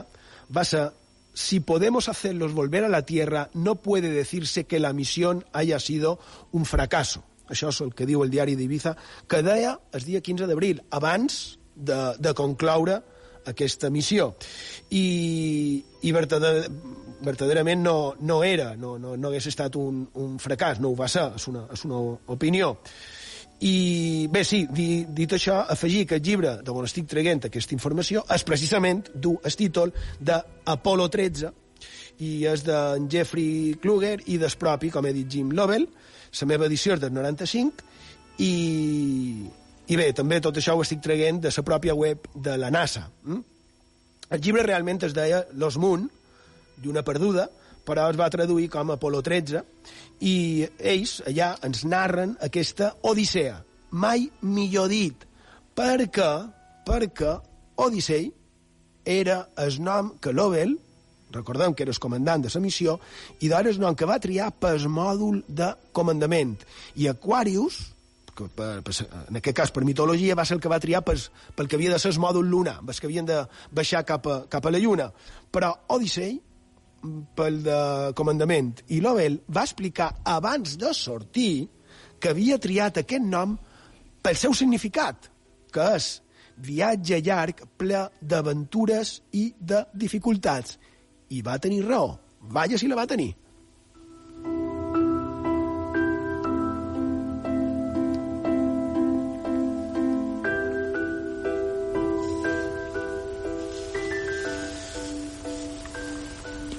va 0.50 0.64
ser 0.66 0.88
si 1.36 1.60
podemos 1.60 2.10
hacerlos 2.10 2.56
volver 2.58 2.82
a 2.86 2.90
la 2.90 3.04
Tierra, 3.06 3.52
no 3.54 3.76
puede 3.76 4.10
decirse 4.10 4.64
que 4.64 4.80
la 4.80 4.94
misión 4.94 5.46
haya 5.54 5.78
sido 5.78 6.18
un 6.52 6.66
fracaso. 6.66 7.22
Això 7.46 7.70
és 7.70 7.84
el 7.86 7.94
que 7.94 8.10
diu 8.10 8.26
el 8.26 8.34
diari 8.34 8.58
d'Ibiza, 8.58 8.96
que 9.30 9.44
deia 9.46 9.76
el 9.94 10.08
dia 10.08 10.24
15 10.26 10.50
d'abril, 10.50 10.82
abans 10.90 11.60
de, 11.76 12.00
de 12.20 12.34
concloure 12.34 13.02
aquesta 13.46 13.92
missió. 13.94 14.32
I, 14.90 15.84
i 16.02 16.14
verdader, 16.16 16.70
verdaderament 17.26 17.84
no, 17.84 17.98
no 18.22 18.44
era, 18.44 18.74
no, 18.76 18.98
no, 19.00 19.16
no 19.18 19.30
hagués 19.30 19.52
estat 19.52 19.78
un, 19.80 20.06
un 20.22 20.40
fracàs, 20.42 20.82
no 20.82 20.92
ho 20.92 20.98
va 20.98 21.10
ser, 21.12 21.28
és 21.38 21.48
una, 21.52 21.66
és 21.74 21.86
una 21.88 22.02
opinió. 22.34 22.76
I 23.66 24.28
bé, 24.32 24.44
sí, 24.44 24.66
dit, 24.68 25.08
dit 25.16 25.32
això, 25.38 25.62
afegir 25.72 26.04
que 26.10 26.18
el 26.20 26.26
llibre 26.26 26.58
de 26.66 26.74
on 26.74 26.88
estic 26.88 27.08
traient 27.08 27.46
aquesta 27.48 27.76
informació 27.78 28.26
és 28.36 28.44
precisament 28.44 29.06
du 29.14 29.38
el 29.48 29.56
títol 29.56 29.94
d'Apolo 30.20 31.08
13 31.08 31.54
i 32.26 32.32
és 32.52 32.64
d'en 32.68 33.08
Jeffrey 33.12 33.78
Kluger 33.82 34.18
i 34.32 34.38
del 34.42 34.58
propi, 34.60 34.92
com 34.92 35.08
he 35.08 35.14
dit, 35.16 35.30
Jim 35.32 35.54
Lovell. 35.56 35.88
La 36.36 36.48
meva 36.52 36.68
edició 36.68 36.96
és 36.96 37.00
del 37.00 37.14
95 37.16 37.86
i, 38.44 38.52
i 39.88 39.98
bé, 40.00 40.12
també 40.18 40.40
tot 40.42 40.58
això 40.58 40.74
ho 40.76 40.82
estic 40.82 41.04
traient 41.06 41.42
de 41.44 41.52
la 41.54 41.64
pròpia 41.66 41.94
web 41.96 42.26
de 42.34 42.58
la 42.58 42.72
NASA. 42.74 43.06
Mm? 43.24 43.44
El 44.34 44.42
llibre 44.42 44.64
realment 44.66 45.04
es 45.06 45.14
deia 45.14 45.44
Los 45.54 45.78
Moon, 45.78 46.08
lluna 46.82 47.04
perduda, 47.06 47.50
però 47.86 48.08
es 48.10 48.18
va 48.18 48.32
traduir 48.34 48.70
com 48.74 48.92
Apolo 48.92 49.22
13, 49.22 49.62
i 50.26 50.66
ells 50.80 51.20
allà 51.30 51.52
ens 51.68 51.84
narren 51.86 52.34
aquesta 52.42 52.96
odissea. 53.06 53.60
Mai 53.92 54.26
millor 54.42 54.90
dit, 54.90 55.28
perquè, 55.78 56.32
perquè 56.88 57.36
Odissei 57.76 58.30
era 59.06 59.50
el 59.62 59.78
nom 59.84 60.16
que 60.20 60.34
Lovell, 60.34 60.74
recordem 61.36 61.74
que 61.76 61.84
era 61.84 61.92
el 61.92 62.00
comandant 62.00 62.46
de 62.46 62.50
la 62.54 62.62
missió, 62.64 62.98
i 63.40 63.52
és 63.52 63.76
el 63.76 63.82
nom 63.84 63.96
que 63.96 64.08
va 64.08 64.20
triar 64.20 64.52
pel 64.52 64.88
mòdul 64.90 65.44
de 65.48 65.74
comandament. 65.92 66.58
I 66.96 67.08
Aquarius, 67.12 67.95
que 68.36 68.48
per, 68.52 68.82
per, 68.86 68.94
en 69.30 69.40
aquest 69.40 69.58
cas 69.58 69.72
per 69.74 69.86
mitologia, 69.88 70.36
va 70.36 70.46
ser 70.46 70.58
el 70.58 70.64
que 70.64 70.72
va 70.72 70.82
triar 70.84 71.02
pel, 71.08 71.22
pel 71.56 71.70
que 71.70 71.78
havia 71.80 71.94
de 71.94 72.00
ser 72.02 72.12
el 72.14 72.20
mòdul 72.22 72.50
lunar, 72.52 72.80
els 72.86 73.00
que 73.00 73.08
havien 73.10 73.28
de 73.28 73.40
baixar 73.72 74.04
cap 74.08 74.28
a, 74.28 74.42
cap 74.52 74.66
a 74.66 74.74
la 74.74 74.82
Lluna. 74.82 75.08
Però 75.52 75.72
Odissei, 75.96 76.36
pel 77.38 77.62
de 77.66 77.80
comandament, 78.18 78.74
i 78.92 79.00
Lovell 79.04 79.40
va 79.56 79.64
explicar 79.68 80.12
abans 80.26 80.76
de 80.82 80.92
sortir 80.98 81.68
que 82.20 82.34
havia 82.34 82.60
triat 82.62 83.02
aquest 83.02 83.24
nom 83.24 83.56
pel 84.26 84.38
seu 84.40 84.54
significat, 84.58 85.30
que 85.72 85.88
és 85.96 86.12
viatge 86.66 87.20
llarg 87.22 87.66
ple 87.78 88.06
d'aventures 88.22 89.20
i 89.36 89.50
de 89.60 89.84
dificultats. 89.94 90.78
I 91.30 91.42
va 91.46 91.60
tenir 91.60 91.84
raó. 91.86 92.16
Vaja 92.56 92.78
si 92.78 92.88
la 92.88 92.98
va 92.98 93.08
tenir. 93.10 93.34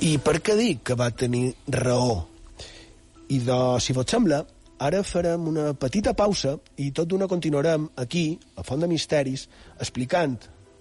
I 0.07 0.19
per 0.23 0.39
què 0.45 0.55
dic 0.55 0.85
que 0.87 0.95
va 0.95 1.09
tenir 1.11 1.49
raó? 1.75 2.21
I 3.35 3.41
de, 3.43 3.57
si 3.83 3.95
vos 3.97 4.07
sembla, 4.07 4.39
ara 4.87 5.01
farem 5.03 5.49
una 5.51 5.73
petita 5.75 6.13
pausa 6.15 6.53
i 6.79 6.93
tot 6.95 7.09
d'una 7.11 7.27
continuarem 7.27 7.89
aquí, 7.99 8.37
a 8.55 8.63
Font 8.63 8.85
de 8.85 8.91
Misteris, 8.91 9.49
explicant 9.83 10.37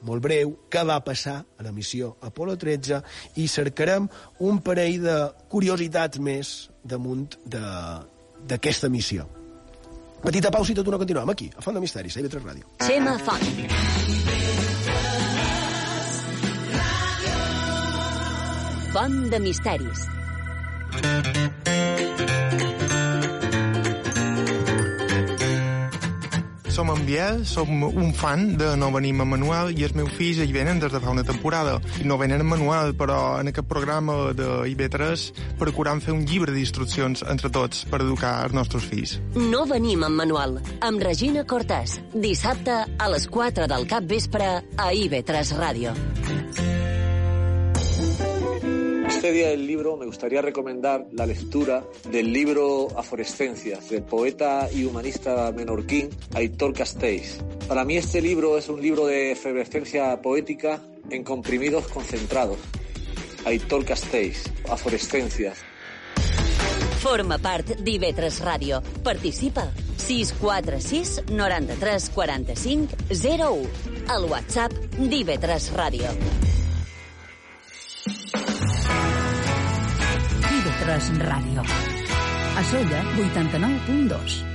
molt 0.06 0.22
breu 0.22 0.54
què 0.70 0.84
va 0.86 1.00
passar 1.02 1.40
a 1.42 1.66
la 1.66 1.74
missió 1.74 2.12
Apolo 2.28 2.54
13 2.62 3.02
i 3.42 3.48
cercarem 3.50 4.06
un 4.46 4.62
parell 4.62 5.02
de 5.08 5.18
curiositats 5.50 6.22
més 6.22 6.54
damunt 6.84 7.26
d'aquesta 7.50 8.94
missió. 8.94 9.26
Petita 10.22 10.54
pausa 10.54 10.74
i 10.74 10.78
tot 10.78 10.86
d'una 10.86 11.02
continuem 11.02 11.34
aquí, 11.34 11.50
a 11.50 11.66
Font 11.66 11.74
de 11.74 11.82
Misteris, 11.82 12.14
a 12.20 12.22
IB3 12.22 12.46
Ràdio. 12.46 12.70
Xema 12.86 13.18
Font. 13.26 14.75
Font 18.96 19.26
de 19.28 19.40
misteris. 19.44 20.06
som 26.76 26.90
en 26.92 27.06
Biel, 27.06 27.46
som 27.48 27.84
un 27.84 28.14
fan 28.14 28.58
de 28.58 28.76
No 28.76 28.90
venim 28.92 29.22
a 29.22 29.26
Manuel 29.26 29.72
i 29.80 29.86
els 29.88 29.94
meus 29.96 30.12
fills 30.16 30.42
hi 30.44 30.52
venen 30.52 30.80
des 30.80 30.92
de 30.92 31.00
fa 31.00 31.12
una 31.12 31.24
temporada. 31.24 31.78
No 32.04 32.18
venen 32.20 32.44
en 32.44 32.48
Manuel, 32.48 32.94
però 33.00 33.40
en 33.40 33.48
aquest 33.48 33.68
programa 33.68 34.34
de 34.36 34.48
IB3 34.72 35.26
procurant 35.60 36.04
fer 36.04 36.12
un 36.16 36.26
llibre 36.28 36.52
d'instruccions 36.52 37.24
entre 37.32 37.52
tots 37.52 37.86
per 37.88 38.02
educar 38.04 38.38
els 38.46 38.56
nostres 38.56 38.88
fills. 38.92 39.18
No 39.36 39.66
venim 39.72 40.04
amb 40.04 40.20
manual, 40.20 40.60
amb 40.80 41.04
Regina 41.04 41.44
Cortès. 41.44 42.00
Dissabte 42.14 42.84
a 42.98 43.12
les 43.12 43.28
4 43.28 43.72
del 43.72 43.88
cap 43.88 44.08
vespre 44.08 44.52
a 44.76 44.92
IB3 44.92 45.56
Ràdio. 45.60 46.75
Este 49.16 49.32
día 49.32 49.48
del 49.48 49.66
libro 49.66 49.96
me 49.96 50.06
gustaría 50.06 50.42
recomendar 50.42 51.08
la 51.14 51.26
lectura 51.26 51.86
del 52.12 52.34
libro 52.34 52.90
Aforescencias 53.00 53.90
del 53.90 54.04
poeta 54.04 54.68
y 54.72 54.84
humanista 54.84 55.54
menorquín 55.54 56.10
Aitor 56.34 56.74
Castells. 56.74 57.40
Para 57.66 57.86
mí 57.86 57.96
este 57.96 58.22
libro 58.22 58.58
es 58.58 58.68
un 58.68 58.82
libro 58.82 59.08
de 59.08 59.32
efervescencia 59.32 60.22
poética 60.22 60.82
en 61.10 61.24
comprimidos 61.24 61.88
concentrados. 61.88 62.58
Aitor 63.46 63.86
Castells, 63.86 64.52
Aforescencias. 64.70 65.60
Forma 67.00 67.38
part 67.38 67.70
d'IV3 67.80 68.42
Ràdio. 68.44 68.84
Participa. 69.02 69.72
646 69.96 71.24
93 71.32 72.10
45 72.10 72.96
01. 73.10 73.70
Al 74.10 74.26
WhatsApp 74.26 74.74
d'IV3 75.00 75.72
Ràdio. 75.72 76.12
IB3 80.66 81.22
Ràdio. 81.22 81.62
A 82.58 82.64
Solla, 82.64 83.04
89.2. 83.18 84.55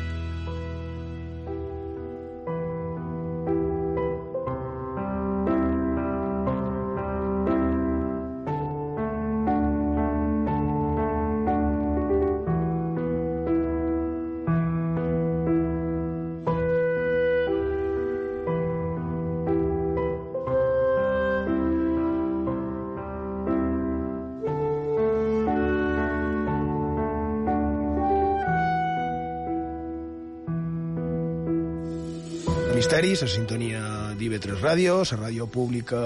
Misteris, 32.81 33.21
a 33.21 33.27
sintonia 33.29 33.81
d'IV3 34.17 34.55
Ràdio, 34.57 34.95
la 35.05 35.17
ràdio 35.19 35.45
pública 35.53 35.99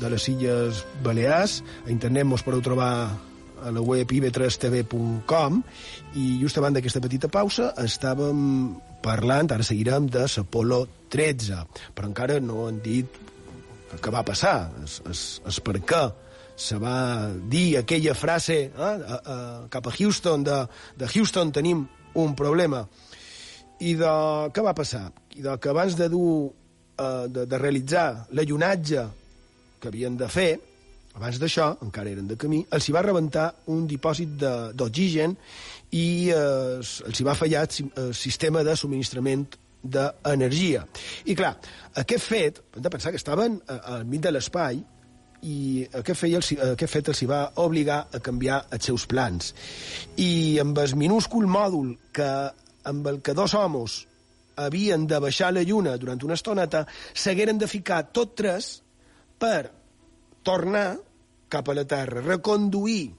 de 0.00 0.08
les 0.08 0.24
Illes 0.32 0.78
Balears. 1.04 1.58
A 1.84 1.90
internet 1.92 2.24
mos 2.24 2.40
podeu 2.40 2.62
trobar 2.64 2.88
a 3.60 3.72
la 3.76 3.82
web 3.84 4.08
ib3tv.com 4.08 5.58
i 6.16 6.24
just 6.40 6.56
abans 6.56 6.78
d'aquesta 6.78 7.02
petita 7.04 7.28
pausa 7.28 7.74
estàvem 7.84 8.72
parlant, 9.04 9.52
ara 9.52 9.60
seguirem, 9.60 10.08
de 10.08 10.24
l'Apolo 10.24 10.80
13, 11.12 11.60
però 11.92 12.08
encara 12.08 12.40
no 12.40 12.64
han 12.64 12.80
dit 12.80 13.20
què 14.00 14.16
va 14.16 14.24
passar, 14.24 14.70
es, 14.86 15.02
es, 15.12 15.28
es 15.44 15.60
per 15.60 15.82
què 15.84 16.02
se 16.56 16.80
va 16.80 17.28
dir 17.28 17.76
aquella 17.76 18.16
frase 18.16 18.62
eh, 18.72 18.80
a, 18.80 19.20
a, 19.20 19.40
cap 19.68 19.84
a 19.84 19.98
Houston, 20.00 20.48
de, 20.48 20.62
de 20.96 21.12
Houston 21.12 21.52
tenim 21.52 21.84
un 22.16 22.32
problema. 22.32 22.86
I 23.84 23.98
de 24.00 24.14
què 24.48 24.64
va 24.64 24.72
passar? 24.72 25.10
I 25.36 25.44
de 25.44 25.56
que 25.58 25.72
abans 25.72 25.96
de 25.96 26.08
dur, 26.12 26.52
eh, 26.98 27.26
de, 27.28 27.46
de 27.46 27.58
realitzar 27.58 28.26
l'allunatge 28.36 29.06
que 29.80 29.90
havien 29.90 30.16
de 30.16 30.28
fer, 30.30 30.52
abans 31.16 31.38
d'això, 31.40 31.72
encara 31.84 32.12
eren 32.12 32.28
de 32.28 32.38
camí, 32.40 32.62
els 32.72 32.88
hi 32.88 32.94
va 32.94 33.02
rebentar 33.04 33.50
un 33.72 33.84
dipòsit 33.88 34.38
d'oxigen 34.78 35.34
i 35.92 36.06
eh, 36.32 36.78
els 36.80 37.20
hi 37.20 37.26
va 37.26 37.36
fallar 37.36 37.66
el 37.66 38.14
sistema 38.16 38.62
de 38.64 38.76
subministrament 38.76 39.44
d'energia. 39.82 40.86
I 41.26 41.36
clar, 41.36 41.56
aquest 41.98 42.24
fet, 42.24 42.62
hem 42.76 42.84
de 42.84 42.92
pensar 42.92 43.12
que 43.12 43.20
estaven 43.20 43.58
eh, 43.60 43.78
al 43.96 44.06
mig 44.08 44.22
de 44.24 44.32
l'espai 44.32 44.80
i 45.42 45.82
aquest, 45.90 46.20
feia 46.20 46.38
els, 46.38 46.52
aquest 46.70 46.92
fet 46.92 47.10
els 47.10 47.22
hi 47.24 47.28
va 47.28 47.42
obligar 47.64 48.04
a 48.14 48.20
canviar 48.22 48.62
els 48.70 48.86
seus 48.86 49.08
plans. 49.10 49.52
I 50.16 50.60
amb 50.62 50.78
el 50.78 50.94
minúscul 50.96 51.48
mòdul 51.50 51.96
que, 52.14 52.30
amb 52.88 53.10
el 53.10 53.20
que 53.26 53.34
dos 53.34 53.56
homes 53.58 54.04
havien 54.66 55.06
de 55.08 55.20
baixar 55.22 55.52
la 55.52 55.64
lluna 55.66 55.96
durant 56.00 56.22
una 56.24 56.38
estoneta, 56.38 56.84
s'hagueren 57.14 57.58
de 57.58 57.68
ficar 57.70 58.04
tot 58.12 58.36
tres 58.38 58.74
per 59.38 59.70
tornar 60.42 60.96
cap 61.52 61.68
a 61.68 61.76
la 61.76 61.84
Terra, 61.84 62.22
reconduir 62.24 63.12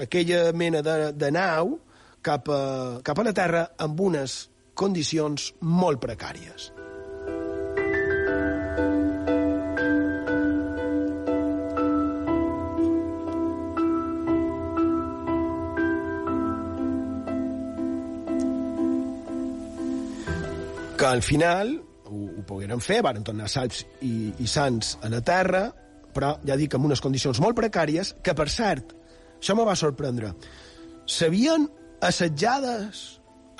aquella 0.00 0.50
mena 0.52 0.82
de, 0.82 1.12
de 1.12 1.30
nau 1.32 1.78
cap 2.22 2.48
a, 2.52 2.62
cap 3.04 3.18
a 3.18 3.26
la 3.26 3.36
Terra 3.36 3.64
amb 3.80 4.00
unes 4.10 4.42
condicions 4.74 5.52
molt 5.60 6.00
precàries. 6.02 6.70
Que 21.00 21.06
al 21.06 21.22
final 21.22 21.78
ho, 22.04 22.18
ho 22.28 22.42
pogueren 22.44 22.82
fer, 22.84 22.98
varen 23.00 23.24
tornar 23.24 23.46
salps 23.48 23.86
i, 24.04 24.34
i 24.36 24.48
sants 24.50 24.98
a 25.00 25.08
la 25.08 25.22
Terra, 25.24 25.62
però 26.12 26.34
ja 26.44 26.58
dic 26.60 26.74
amb 26.76 26.90
unes 26.90 27.00
condicions 27.00 27.40
molt 27.40 27.56
precàries, 27.56 28.12
que 28.20 28.34
per 28.36 28.50
cert, 28.52 28.92
això 29.38 29.56
me 29.56 29.64
va 29.64 29.78
sorprendre, 29.80 30.34
s'havien 31.08 31.64
assetjades 32.04 33.00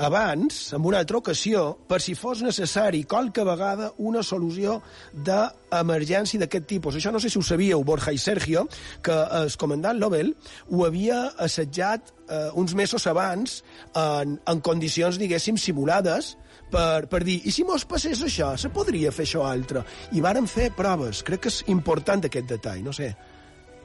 abans, 0.01 0.59
en 0.77 0.85
una 0.85 1.01
altra 1.01 1.17
ocasió, 1.21 1.63
per 1.89 2.03
si 2.05 2.13
fos 2.17 2.43
necessari 2.45 3.03
qualque 3.09 3.45
vegada 3.45 3.91
una 4.01 4.23
solució 4.25 4.79
d'emergència 5.13 6.41
d'aquest 6.41 6.69
tipus. 6.69 6.97
Això 6.97 7.13
no 7.13 7.21
sé 7.21 7.33
si 7.33 7.41
ho 7.41 7.45
sabíeu, 7.45 7.85
Borja 7.85 8.13
i 8.13 8.21
Sergio, 8.21 8.67
que 9.05 9.17
el 9.41 9.53
comandant 9.61 10.01
Lovell 10.01 10.33
ho 10.69 10.85
havia 10.85 11.27
assetjat 11.41 12.13
eh, 12.29 12.49
uns 12.57 12.77
mesos 12.77 13.09
abans 13.09 13.61
en, 13.93 14.39
en 14.45 14.65
condicions, 14.65 15.21
diguéssim, 15.21 15.61
simulades, 15.61 16.35
per, 16.73 17.09
per 17.11 17.21
dir, 17.27 17.39
i 17.45 17.53
si 17.55 17.65
mos 17.67 17.85
passés 17.89 18.23
això, 18.25 18.53
se 18.59 18.71
podria 18.75 19.13
fer 19.13 19.27
això 19.29 19.45
altre? 19.47 19.83
I 20.17 20.23
varen 20.25 20.47
fer 20.51 20.71
proves. 20.77 21.23
Crec 21.27 21.45
que 21.47 21.53
és 21.53 21.63
important 21.73 22.25
aquest 22.27 22.49
detall, 22.51 22.83
no 22.87 22.93
sé. 22.97 23.11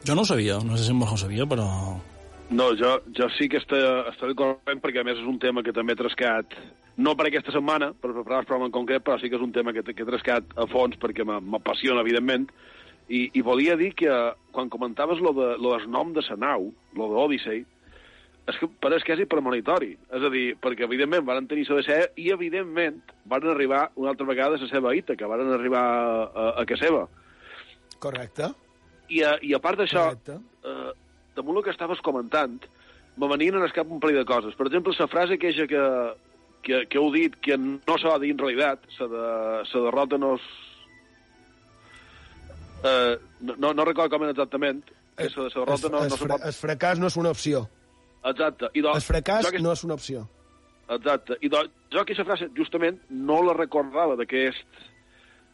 Jo 0.05 0.13
no 0.15 0.21
ho 0.21 0.29
sabia, 0.29 0.59
no 0.63 0.77
sé 0.77 0.85
si 0.85 0.93
en 0.93 0.99
Borja 1.01 1.17
ho 1.17 1.23
sabia, 1.25 1.45
però... 1.49 1.65
No, 2.53 2.67
jo, 2.77 2.91
jo 3.17 3.25
sí 3.33 3.47
que 3.49 3.57
està, 3.57 3.79
estaré 4.11 4.35
corrent 4.37 4.81
perquè 4.83 5.01
a 5.01 5.05
més 5.07 5.17
és 5.17 5.25
un 5.25 5.39
tema 5.41 5.63
que 5.65 5.73
també 5.73 5.95
he 5.95 5.97
trascat, 5.97 6.53
no 7.01 7.15
per 7.17 7.25
aquesta 7.31 7.51
setmana, 7.55 7.87
per 7.97 8.11
preparar 8.13 8.43
el 8.43 8.45
programa 8.45 8.67
en 8.69 8.75
concret, 8.75 9.01
però 9.01 9.17
sí 9.17 9.31
que 9.31 9.39
és 9.39 9.41
un 9.41 9.51
tema 9.55 9.73
que, 9.73 9.81
que 9.81 10.05
he 10.05 10.11
trascat 10.11 10.53
a 10.53 10.67
fons 10.69 10.93
perquè 11.01 11.25
m'a- 11.25 11.41
m'apassiona, 11.41 12.03
evidentment, 12.05 12.45
i, 13.09 13.31
i 13.33 13.41
volia 13.45 13.73
dir 13.81 13.95
que 13.97 14.13
quan 14.53 14.69
comentaves 14.69 15.17
lo, 15.25 15.33
de, 15.33 15.55
lo 15.57 15.73
del 15.73 15.89
nom 15.89 16.13
de 16.13 16.21
la 16.29 16.37
nau, 16.37 16.69
lo 16.93 17.09
d'Odyssey, 17.15 17.65
és 18.45 18.57
que 18.61 18.69
pareix 18.81 19.05
quasi 19.05 19.25
premonitori. 19.29 19.95
És 20.13 20.25
a 20.25 20.29
dir, 20.33 20.45
perquè 20.61 20.85
evidentment 20.85 21.25
van 21.25 21.47
tenir 21.49 21.65
la 21.69 21.79
de 21.79 21.85
ser 21.87 22.01
i 22.21 22.29
evidentment 22.33 22.99
van 23.25 23.47
arribar 23.49 23.87
una 23.95 24.11
altra 24.13 24.27
vegada 24.29 24.59
a 24.59 24.61
la 24.61 24.69
seva 24.69 24.93
ita, 24.95 25.15
que 25.17 25.29
van 25.29 25.41
arribar 25.53 25.81
a, 25.81 26.51
a, 26.61 26.65
a 26.65 26.77
seva. 26.77 27.07
Correcte. 27.99 28.51
I 29.09 29.23
a, 29.25 29.35
i 29.41 29.53
a 29.53 29.61
part 29.61 29.81
d'això, 29.81 30.11
eh, 30.13 30.91
damunt 31.37 31.57
el 31.57 31.65
que 31.65 31.73
estaves 31.73 32.01
comentant, 32.05 32.59
me 33.17 33.29
venien 33.31 33.57
en 33.57 33.65
el 33.65 33.73
cap 33.73 33.89
un 33.89 34.01
parell 34.03 34.21
de 34.21 34.27
coses. 34.29 34.55
Per 34.57 34.67
exemple, 34.67 34.93
la 34.99 35.07
frase 35.09 35.39
aquella 35.39 35.67
que, 35.71 35.83
que, 36.65 36.83
que 36.91 36.99
heu 37.01 37.09
dit, 37.13 37.37
que 37.41 37.57
no 37.57 37.97
s'ha 38.01 38.17
de 38.17 38.25
dir 38.25 38.35
en 38.35 38.43
realitat, 38.43 38.85
la 38.99 39.09
de, 39.13 39.25
la 39.73 39.85
derrota 39.87 40.21
no 40.21 40.35
és... 40.37 40.49
Eh, 42.85 43.15
no, 43.55 43.71
no 43.73 43.85
recordo 43.87 44.13
com 44.13 44.27
era 44.27 44.35
exactament, 44.35 44.83
que 45.15 45.29
la, 45.31 45.47
la 45.47 45.49
derrota 45.49 45.89
no, 45.89 46.03
el, 46.03 46.11
no 46.11 46.17
se 46.17 46.21
fra 46.21 46.35
pot... 46.35 46.45
el 46.45 46.57
fracàs 46.57 47.01
no 47.01 47.09
és 47.09 47.17
una 47.17 47.33
opció. 47.33 47.65
Exacte. 48.25 48.69
I 48.73 48.81
doncs, 48.81 48.97
El 49.03 49.05
fracàs 49.15 49.45
jo 49.45 49.51
que- 49.51 49.61
no 49.61 49.71
és 49.73 49.83
una 49.83 49.93
opció. 49.93 50.27
Exacte. 50.89 51.37
I 51.41 51.49
doncs, 51.49 51.71
jo 51.91 52.01
aquesta 52.01 52.25
frase 52.25 52.49
justament 52.55 52.99
no 53.09 53.41
la 53.43 53.53
recordava 53.53 54.15
d'aquest 54.15 54.65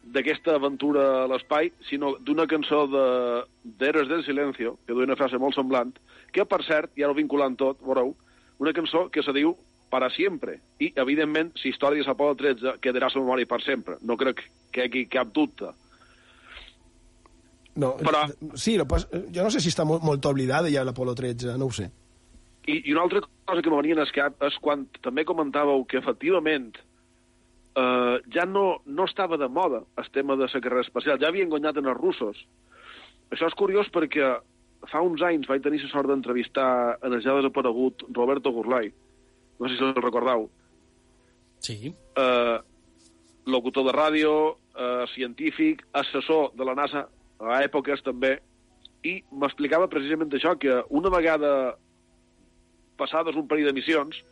d'aquesta 0.02 0.56
aventura 0.56 1.24
a 1.24 1.26
l'espai, 1.30 1.70
sinó 1.88 2.16
d'una 2.18 2.46
cançó 2.50 2.88
de 2.90 3.44
del 3.62 4.24
Silencio, 4.24 4.78
que 4.84 4.92
duia 4.92 5.04
una 5.06 5.14
frase 5.16 5.38
molt 5.38 5.54
semblant, 5.54 5.92
que, 6.32 6.44
per 6.44 6.64
cert, 6.64 6.90
i 6.98 7.04
ara 7.04 7.12
ho 7.12 7.14
vinculant 7.14 7.54
tot, 7.56 7.78
veureu, 7.80 8.16
una 8.58 8.72
cançó 8.72 9.08
que 9.10 9.22
se 9.22 9.32
diu 9.32 9.56
Para 9.92 10.08
siempre. 10.08 10.62
I, 10.80 10.90
evidentment, 10.96 11.52
la 11.54 11.68
història 11.68 12.02
de 12.02 12.10
Apolo 12.10 12.34
13 12.34 12.78
quedarà 12.80 13.10
a 13.10 13.12
la 13.14 13.20
memòria 13.20 13.44
per 13.44 13.60
sempre. 13.62 13.98
No 14.00 14.16
crec 14.16 14.40
que 14.72 14.80
hi 14.80 14.88
hagi 14.88 15.06
cap 15.06 15.28
dubte. 15.34 15.66
No, 17.74 17.96
Però- 17.98 18.26
sí, 18.54 18.78
pas, 18.88 19.06
jo 19.10 19.42
no 19.42 19.50
sé 19.50 19.60
si 19.60 19.68
està 19.68 19.84
molt, 19.84 20.02
molt 20.02 20.24
oblidada 20.24 20.70
ja 20.70 20.82
l'Apolo 20.82 21.14
13, 21.14 21.58
no 21.58 21.66
ho 21.66 21.70
sé. 21.70 21.90
I, 22.66 22.78
I 22.88 22.92
una 22.92 23.02
altra 23.02 23.20
cosa 23.44 23.62
que 23.62 23.70
me 23.70 23.76
venia 23.80 23.98
al 23.98 24.12
cap 24.14 24.42
és 24.46 24.56
quan 24.62 24.86
també 25.02 25.24
comentàveu 25.26 25.84
que 25.90 25.98
efectivament 25.98 26.76
eh, 27.74 28.16
ja 28.34 28.44
no, 28.46 28.82
no 28.86 29.06
estava 29.08 29.36
de 29.36 29.48
moda 29.48 29.82
el 29.98 30.10
tema 30.14 30.36
de 30.36 30.46
la 30.46 30.60
carrera 30.60 30.84
espacial, 30.86 31.18
ja 31.18 31.28
havien 31.28 31.50
guanyat 31.50 31.80
en 31.80 31.90
els 31.90 31.98
russos. 31.98 32.38
Això 33.32 33.48
és 33.48 33.58
curiós 33.58 33.88
perquè 33.90 34.36
fa 34.90 35.00
uns 35.02 35.22
anys 35.22 35.48
vaig 35.48 35.62
tenir 35.62 35.82
la 35.82 35.90
sort 35.90 36.10
d'entrevistar 36.10 36.98
en 37.02 37.12
el 37.14 37.22
ja 37.22 37.34
desaparegut 37.38 38.02
Roberto 38.12 38.52
Gurlai, 38.52 38.92
no 39.58 39.68
sé 39.68 39.76
si 39.76 39.84
el 39.84 39.94
recordeu, 39.94 40.48
Sí. 41.62 41.94
eh, 42.16 42.58
locutor 43.46 43.84
de 43.86 43.92
ràdio, 43.92 44.56
eh, 44.74 45.04
científic, 45.14 45.86
assessor 45.92 46.52
de 46.54 46.64
la 46.64 46.74
NASA 46.74 47.08
a 47.38 47.62
èpoques 47.62 48.02
també, 48.02 48.40
i 49.02 49.22
m'explicava 49.32 49.88
precisament 49.88 50.30
això, 50.30 50.58
que 50.58 50.82
una 50.90 51.10
vegada 51.10 51.76
passades 53.02 53.36
un 53.38 53.50
parell 53.50 53.68
de 53.70 53.76
missions, 53.76 54.22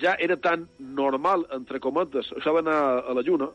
ja 0.00 0.16
era 0.18 0.36
tan 0.36 0.66
normal, 0.78 1.46
entre 1.54 1.80
cometes, 1.80 2.32
això 2.34 2.54
d'anar 2.56 2.80
a 3.06 3.14
la 3.14 3.22
Lluna, 3.22 3.48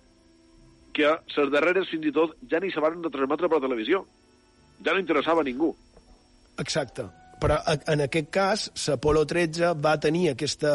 que 0.96 1.12
les 1.36 1.52
darreres 1.54 1.90
fins 1.92 2.08
i 2.10 2.16
tot 2.16 2.36
ja 2.50 2.60
ni 2.60 2.72
se 2.72 2.82
van 2.84 3.00
retransmetre 3.04 3.50
per 3.52 3.62
televisió. 3.64 4.04
Ja 4.86 4.96
no 4.96 5.02
interessava 5.04 5.44
a 5.44 5.48
ningú. 5.48 5.74
Exacte. 6.60 7.06
Però 7.40 7.56
en 7.88 8.04
aquest 8.04 8.32
cas, 8.36 8.66
l'Apolo 8.88 9.24
13 9.28 9.74
va 9.80 9.96
tenir 10.02 10.26
aquesta 10.32 10.72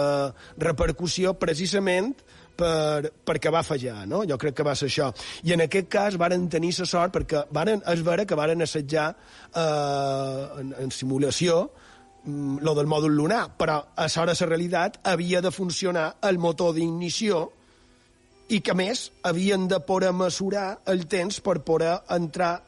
repercussió 0.61 1.35
precisament 1.37 2.15
per, 2.57 3.11
perquè 3.27 3.53
va 3.53 3.65
fallar, 3.67 4.07
no? 4.09 4.23
Jo 4.29 4.39
crec 4.41 4.57
que 4.57 4.67
va 4.67 4.77
ser 4.79 4.89
això. 4.89 5.11
I 5.45 5.53
en 5.57 5.65
aquest 5.67 5.91
cas 5.93 6.17
varen 6.21 6.47
tenir 6.49 6.73
la 6.79 6.89
sort 6.89 7.13
perquè 7.13 7.45
varen, 7.53 7.83
és 7.93 8.05
vera 8.07 8.25
que 8.25 8.39
varen 8.39 8.65
assetjar 8.65 9.11
eh, 9.13 10.61
en, 10.63 10.73
en 10.87 10.95
simulació 10.95 11.67
lo 12.27 12.75
del 12.75 12.89
mòdul 12.89 13.15
lunar, 13.17 13.49
però 13.59 13.81
a 13.95 14.07
l'hora 14.09 14.33
de 14.33 14.41
la 14.41 14.49
realitat 14.49 14.99
havia 15.05 15.43
de 15.45 15.51
funcionar 15.53 16.07
el 16.23 16.39
motor 16.39 16.75
d'ignició 16.75 17.51
i 18.49 18.61
que, 18.61 18.75
més, 18.77 19.11
havien 19.23 19.69
de 19.69 19.81
poder 19.81 20.13
mesurar 20.13 20.81
el 20.87 21.07
temps 21.07 21.41
per 21.41 21.61
poder 21.65 21.99
entrar 22.13 22.63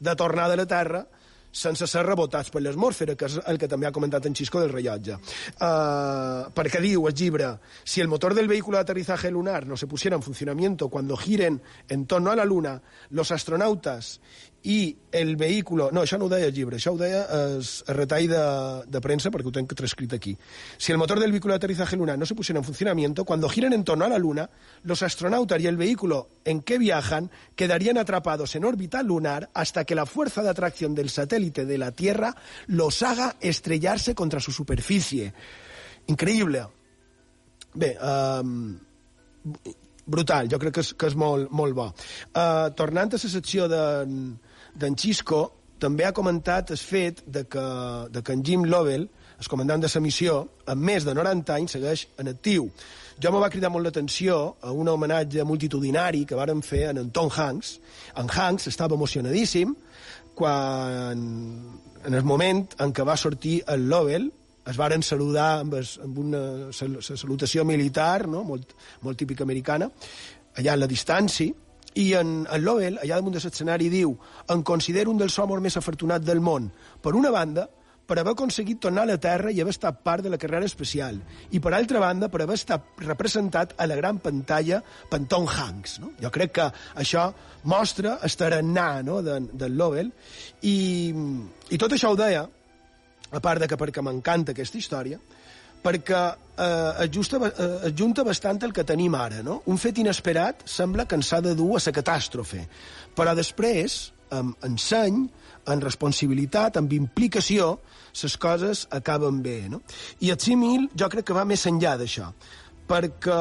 de 0.00 0.14
tornada 0.16 0.54
a 0.54 0.60
la 0.62 0.66
Terra 0.66 1.06
sense 1.50 1.86
ser 1.90 2.04
rebotats 2.06 2.50
per 2.54 2.62
l'atmosfera, 2.62 3.16
que 3.18 3.26
és 3.26 3.38
el 3.50 3.58
que 3.58 3.68
també 3.68 3.88
ha 3.88 3.92
comentat 3.94 4.26
en 4.26 4.36
Xisco 4.38 4.60
del 4.62 4.70
rellotge. 4.70 5.16
Uh, 5.58 6.46
perquè 6.54 6.78
diu 6.82 7.08
el 7.10 7.16
llibre, 7.18 7.56
si 7.84 8.00
el 8.00 8.08
motor 8.08 8.34
del 8.34 8.48
vehículo 8.48 8.78
de 8.78 8.82
aterrizaje 8.82 9.30
lunar 9.30 9.66
no 9.66 9.76
se 9.76 9.88
pusiera 9.88 10.16
en 10.16 10.22
funcionamiento 10.22 10.88
cuando 10.88 11.16
giren 11.16 11.60
en 11.88 12.06
torno 12.06 12.30
a 12.30 12.36
la 12.36 12.44
Luna, 12.44 12.80
los 13.10 13.32
astronautas 13.32 14.20
i 14.62 14.96
el 15.12 15.36
vehículo... 15.36 15.88
No, 15.92 16.02
això 16.04 16.18
no 16.20 16.26
ho 16.26 16.30
deia 16.32 16.50
el 16.50 16.54
llibre, 16.54 16.76
això 16.76 16.92
ho 16.92 16.98
deia 17.00 17.22
el, 17.32 17.62
el 17.64 17.96
retall 17.96 18.26
de, 18.28 18.42
de 18.92 19.00
premsa, 19.00 19.32
perquè 19.32 19.48
ho 19.48 19.54
tenc 19.54 19.72
transcrit 19.76 20.12
aquí. 20.12 20.34
Si 20.76 20.92
el 20.92 20.98
motor 20.98 21.20
del 21.20 21.32
vehículo 21.32 21.54
de 21.54 21.62
aterrizaje 21.62 21.96
lunar 21.96 22.18
no 22.18 22.26
se 22.26 22.34
pusiera 22.34 22.60
en 22.60 22.64
funcionamiento, 22.64 23.24
cuando 23.24 23.48
giren 23.48 23.72
en 23.72 23.84
torno 23.84 24.04
a 24.04 24.08
la 24.08 24.18
Luna, 24.18 24.50
los 24.82 25.02
astronautas 25.02 25.60
y 25.60 25.66
el 25.66 25.78
vehículo 25.78 26.28
en 26.44 26.60
que 26.60 26.78
viajan 26.78 27.30
quedarían 27.56 27.96
atrapados 27.96 28.54
en 28.54 28.64
órbita 28.64 29.02
lunar 29.02 29.48
hasta 29.54 29.84
que 29.84 29.94
la 29.94 30.04
fuerza 30.06 30.42
de 30.42 30.50
atracción 30.50 30.94
del 30.94 31.08
satélite 31.08 31.64
de 31.64 31.78
la 31.78 31.92
Tierra 31.92 32.34
los 32.66 33.02
haga 33.02 33.36
estrellarse 33.40 34.14
contra 34.14 34.40
su 34.40 34.52
superficie. 34.52 35.32
Increïble. 36.06 36.66
Bé, 37.72 37.96
um, 38.02 38.76
brutal, 40.04 40.48
jo 40.50 40.58
crec 40.58 40.74
que 40.74 40.84
és, 40.84 40.92
que 40.98 41.08
és 41.08 41.16
molt, 41.16 41.48
molt 41.54 41.76
bo. 41.76 41.88
Uh, 42.34 42.68
tornant 42.76 43.14
a 43.14 43.20
la 43.20 43.30
secció 43.30 43.68
d'en 43.70 44.34
d'en 44.74 44.96
Xisco, 44.96 45.42
també 45.80 46.04
ha 46.04 46.12
comentat 46.12 46.70
el 46.74 46.78
fet 46.78 47.22
de 47.26 47.46
que, 47.48 47.66
de 48.12 48.22
que 48.22 48.36
en 48.36 48.44
Jim 48.44 48.66
Lovell, 48.68 49.08
el 49.40 49.48
comandant 49.48 49.80
de 49.80 49.88
la 49.88 50.00
missió, 50.04 50.40
amb 50.68 50.82
més 50.84 51.06
de 51.06 51.14
90 51.16 51.54
anys, 51.54 51.76
segueix 51.76 52.06
en 52.20 52.28
actiu. 52.28 52.68
Jo 53.20 53.32
me 53.32 53.40
va 53.40 53.48
cridar 53.52 53.70
molt 53.72 53.88
l'atenció 53.88 54.36
a 54.60 54.72
un 54.72 54.88
homenatge 54.88 55.44
multitudinari 55.44 56.26
que 56.28 56.36
varen 56.36 56.60
fer 56.62 56.90
en, 56.90 57.10
Tom 57.10 57.30
Hanks. 57.32 57.78
En 58.20 58.28
Hanks 58.28 58.68
estava 58.68 58.96
emocionadíssim 58.96 59.74
quan, 60.36 61.24
en 62.04 62.14
el 62.14 62.24
moment 62.24 62.66
en 62.80 62.92
què 62.92 63.04
va 63.04 63.16
sortir 63.16 63.62
el 63.68 63.88
Lovell, 63.88 64.30
es 64.70 64.76
varen 64.76 65.02
saludar 65.02 65.60
amb, 65.60 65.74
es, 65.80 65.96
amb 66.04 66.18
una 66.20 66.42
sal, 66.76 67.00
salutació 67.00 67.64
militar, 67.64 68.28
no? 68.28 68.44
molt, 68.44 68.76
molt 69.02 69.18
típica 69.18 69.44
americana, 69.44 69.88
allà 70.60 70.76
a 70.76 70.80
la 70.80 70.88
distància, 70.88 71.56
i 71.98 72.12
en, 72.14 72.44
en 72.46 72.62
Lovell, 72.62 73.00
allà 73.02 73.18
damunt 73.18 73.34
de 73.34 73.42
l'escenari, 73.42 73.90
diu 73.90 74.14
em 74.52 74.62
considero 74.62 75.10
un 75.10 75.18
dels 75.18 75.36
homes 75.42 75.62
més 75.62 75.76
afortunats 75.80 76.26
del 76.26 76.42
món. 76.44 76.68
Per 77.02 77.14
una 77.18 77.32
banda, 77.34 77.66
per 78.10 78.18
haver 78.18 78.32
aconseguit 78.34 78.80
tornar 78.82 79.04
a 79.06 79.12
la 79.12 79.18
Terra 79.22 79.52
i 79.54 79.60
haver 79.62 79.70
estat 79.70 80.00
part 80.02 80.24
de 80.26 80.30
la 80.32 80.38
carrera 80.42 80.66
especial. 80.66 81.20
I 81.54 81.60
per 81.62 81.70
altra 81.76 82.00
banda, 82.02 82.28
per 82.28 82.42
haver 82.42 82.56
estat 82.58 83.02
representat 83.06 83.76
a 83.78 83.86
la 83.86 83.98
gran 83.98 84.18
pantalla 84.18 84.80
per 84.82 85.20
Tom 85.30 85.46
Hanks. 85.46 86.00
No? 86.02 86.10
Jo 86.18 86.30
crec 86.34 86.56
que 86.58 86.66
això 86.98 87.28
mostra 87.70 88.16
el 88.26 88.34
tarannà 88.38 88.88
no? 89.06 89.20
d'en 89.22 89.46
de 89.54 89.68
Lovell. 89.70 90.10
I, 90.66 90.76
I 91.70 91.78
tot 91.78 91.94
això 91.94 92.10
ho 92.10 92.18
deia, 92.18 92.42
a 93.30 93.40
part 93.40 93.62
de 93.62 93.70
que 93.70 93.78
perquè 93.78 94.02
m'encanta 94.02 94.56
aquesta 94.56 94.78
història, 94.78 95.20
perquè 95.82 96.22
eh, 96.60 97.04
ajusta, 97.06 97.40
eh, 97.48 97.68
ajunta 97.90 98.24
bastant 98.26 98.62
el 98.66 98.72
que 98.72 98.84
tenim 98.84 99.14
ara. 99.14 99.42
No? 99.46 99.60
Un 99.66 99.78
fet 99.80 99.98
inesperat 99.98 100.64
sembla 100.68 101.06
que 101.06 101.18
ens 101.18 101.32
ha 101.32 101.40
de 101.44 101.54
dur 101.58 101.76
a 101.78 101.84
la 101.84 101.94
catàstrofe, 101.96 102.64
però 103.16 103.34
després, 103.36 104.12
amb 104.30 104.66
enseny, 104.66 105.24
en 105.70 105.80
responsabilitat, 105.84 106.78
amb 106.80 106.92
implicació, 106.96 107.78
les 108.22 108.36
coses 108.40 108.86
acaben 108.90 109.42
bé. 109.42 109.68
No? 109.70 109.82
I 110.20 110.32
el 110.34 110.40
símil 110.40 110.88
jo 110.96 111.08
crec 111.12 111.28
que 111.28 111.36
va 111.36 111.46
més 111.48 111.66
enllà 111.66 111.96
d'això, 112.00 112.32
perquè 112.90 113.40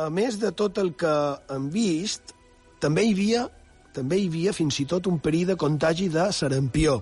a 0.00 0.10
més 0.10 0.38
de 0.38 0.52
tot 0.56 0.78
el 0.78 0.94
que 0.98 1.14
hem 1.50 1.70
vist, 1.70 2.34
també 2.80 3.04
hi 3.04 3.16
havia 3.16 3.48
també 3.90 4.20
hi 4.20 4.28
havia 4.28 4.52
fins 4.54 4.76
i 4.78 4.86
tot 4.86 5.08
un 5.10 5.18
perill 5.18 5.48
de 5.48 5.56
contagi 5.58 6.06
de 6.14 6.28
sarampió. 6.32 7.00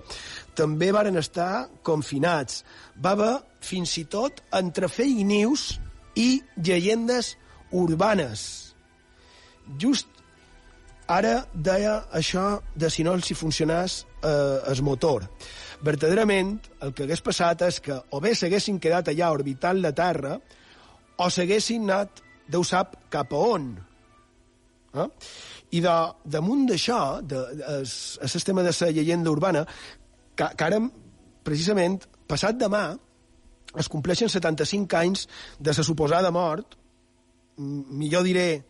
També 0.57 0.89
varen 0.91 1.19
estar 1.21 1.67
confinats. 1.85 2.63
Va 3.03 3.15
haver 3.15 3.33
fins 3.63 3.97
i 4.01 4.05
tot 4.11 4.41
entre 4.55 4.89
fake 4.91 5.25
news 5.27 5.79
i 6.19 6.41
llegendes 6.57 7.35
urbanes. 7.71 8.45
Just 9.79 10.07
ara 11.09 11.39
deia 11.53 11.95
això 12.13 12.59
de 12.75 12.89
si 12.93 13.03
no 13.05 13.15
els 13.17 13.29
hi 13.31 13.37
funcionés 13.37 14.03
eh, 14.21 14.59
el 14.71 14.81
motor. 14.85 15.25
Verdaderament, 15.81 16.57
el 16.83 16.93
que 16.93 17.05
hagués 17.05 17.23
passat 17.25 17.63
és 17.65 17.79
que 17.83 17.95
o 18.11 18.19
bé 18.21 18.35
s'haguessin 18.35 18.79
quedat 18.83 19.11
allà 19.11 19.31
orbitant 19.33 19.79
la 19.81 19.93
Terra 19.95 20.35
o 21.19 21.29
s'haguessin 21.29 21.87
anat, 21.89 22.25
Déu 22.49 22.63
sap, 22.65 22.95
cap 23.13 23.33
a 23.33 23.39
on. 23.53 23.65
Eh? 24.97 25.05
I 25.77 25.81
de, 25.85 25.95
damunt 26.25 26.63
d'això, 26.69 27.01
el, 27.21 27.83
el 27.85 28.31
sistema 28.31 28.63
de 28.65 28.73
la 28.73 28.89
llegenda 28.95 29.29
urbana, 29.29 29.61
que, 30.33 30.47
que 30.57 30.65
ara, 30.65 30.79
precisament, 31.45 31.99
passat 32.29 32.57
demà, 32.61 32.83
es 33.77 33.89
compleixen 33.91 34.31
75 34.31 34.97
anys 34.97 35.27
de 35.59 35.73
la 35.75 35.85
suposada 35.85 36.31
mort, 36.31 36.77
millor 37.57 38.25
diré, 38.25 38.63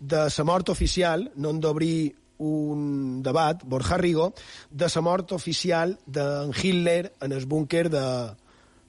de 0.00 0.26
la 0.26 0.44
mort 0.44 0.68
oficial, 0.72 1.30
no 1.36 1.52
hem 1.54 1.60
d'obrir 1.62 2.14
un 2.44 3.22
debat, 3.22 3.62
Borja 3.64 3.96
Rigo, 3.96 4.32
de 4.70 4.88
la 4.94 5.02
mort 5.06 5.32
oficial 5.32 5.96
d'en 6.06 6.52
Hitler 6.52 7.12
en 7.22 7.32
el 7.32 7.46
búnquer 7.46 7.88
de, 7.88 8.04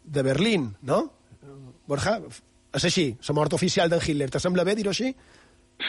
de 0.04 0.24
Berlín, 0.24 0.74
no? 0.82 1.06
Borja, 1.88 2.18
és 2.76 2.90
així, 2.90 3.08
la 3.28 3.36
mort 3.38 3.54
oficial 3.54 3.90
d'en 3.90 4.02
Hitler. 4.02 4.32
Te 4.34 4.42
sembla 4.42 4.66
bé 4.66 4.76
dir-ho 4.76 4.92
així? 4.92 5.14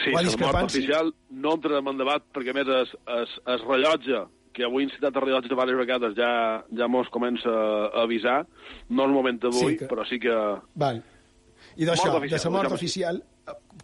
Sí, 0.03 0.13
la 0.13 0.21
mort 0.21 0.69
oficial 0.69 1.11
no 1.31 1.55
entrem 1.57 1.89
en 1.89 1.99
debat 1.99 2.23
perquè, 2.35 2.53
a 2.53 2.57
més, 2.59 2.69
es, 2.83 2.95
es, 3.17 3.37
es 3.55 3.67
rellotge 3.67 4.25
que 4.57 4.65
avui 4.65 4.87
he 4.87 4.89
citat 4.95 5.13
el 5.15 5.21
rellotge 5.27 5.51
diverses 5.51 5.77
vegades 5.77 6.15
ja, 6.17 6.31
ja 6.79 6.87
mos 6.89 7.09
comença 7.13 7.51
a 7.53 8.01
avisar. 8.03 8.39
No 8.89 9.03
és 9.05 9.09
el 9.11 9.13
moment 9.15 9.39
d'avui, 9.43 9.75
Sí 9.75 9.77
que- 9.77 9.87
però 9.91 10.05
sí 10.09 10.17
que... 10.23 10.33
Val. 10.75 11.03
I 11.77 11.85
d'això, 11.85 12.09
de 12.09 12.17
oficial, 12.17 12.41
la 12.43 12.53
mort 12.57 12.73
oficial, 12.73 13.19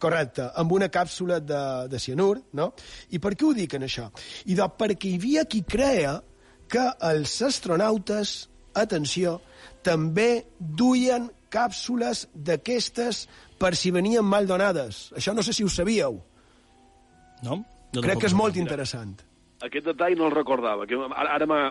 correcte, 0.02 0.48
amb 0.58 0.72
una 0.74 0.88
càpsula 0.90 1.38
de, 1.40 1.62
de 1.92 2.00
cianur, 2.02 2.40
no? 2.58 2.72
I 3.14 3.20
per 3.22 3.36
què 3.38 3.46
ho 3.46 3.54
dic, 3.54 3.76
en 3.78 3.86
això? 3.86 4.08
I 4.50 4.56
doncs 4.58 4.78
perquè 4.80 5.12
hi 5.12 5.20
havia 5.20 5.44
qui 5.46 5.62
creia 5.62 6.16
que 6.74 6.88
els 7.12 7.36
astronautes, 7.46 8.34
atenció, 8.74 9.36
també 9.86 10.46
duien 10.58 11.30
càpsules 11.54 12.26
d'aquestes 12.34 13.28
per 13.62 13.76
si 13.78 13.92
venien 13.94 14.26
mal 14.26 14.48
donades. 14.50 15.12
Això 15.14 15.36
no 15.38 15.44
sé 15.46 15.54
si 15.54 15.64
ho 15.64 15.70
sabíeu. 15.70 16.18
No? 17.46 17.60
Crec 17.94 18.24
que 18.24 18.32
és 18.32 18.34
molt 18.34 18.58
interessant. 18.58 19.20
Aquest 19.64 19.88
detall 19.88 20.18
no 20.20 20.28
el 20.30 20.36
recordava. 20.36 20.88
Que 20.88 21.00
ara 21.00 21.34
ara 21.40 21.50
m'ha... 21.50 21.64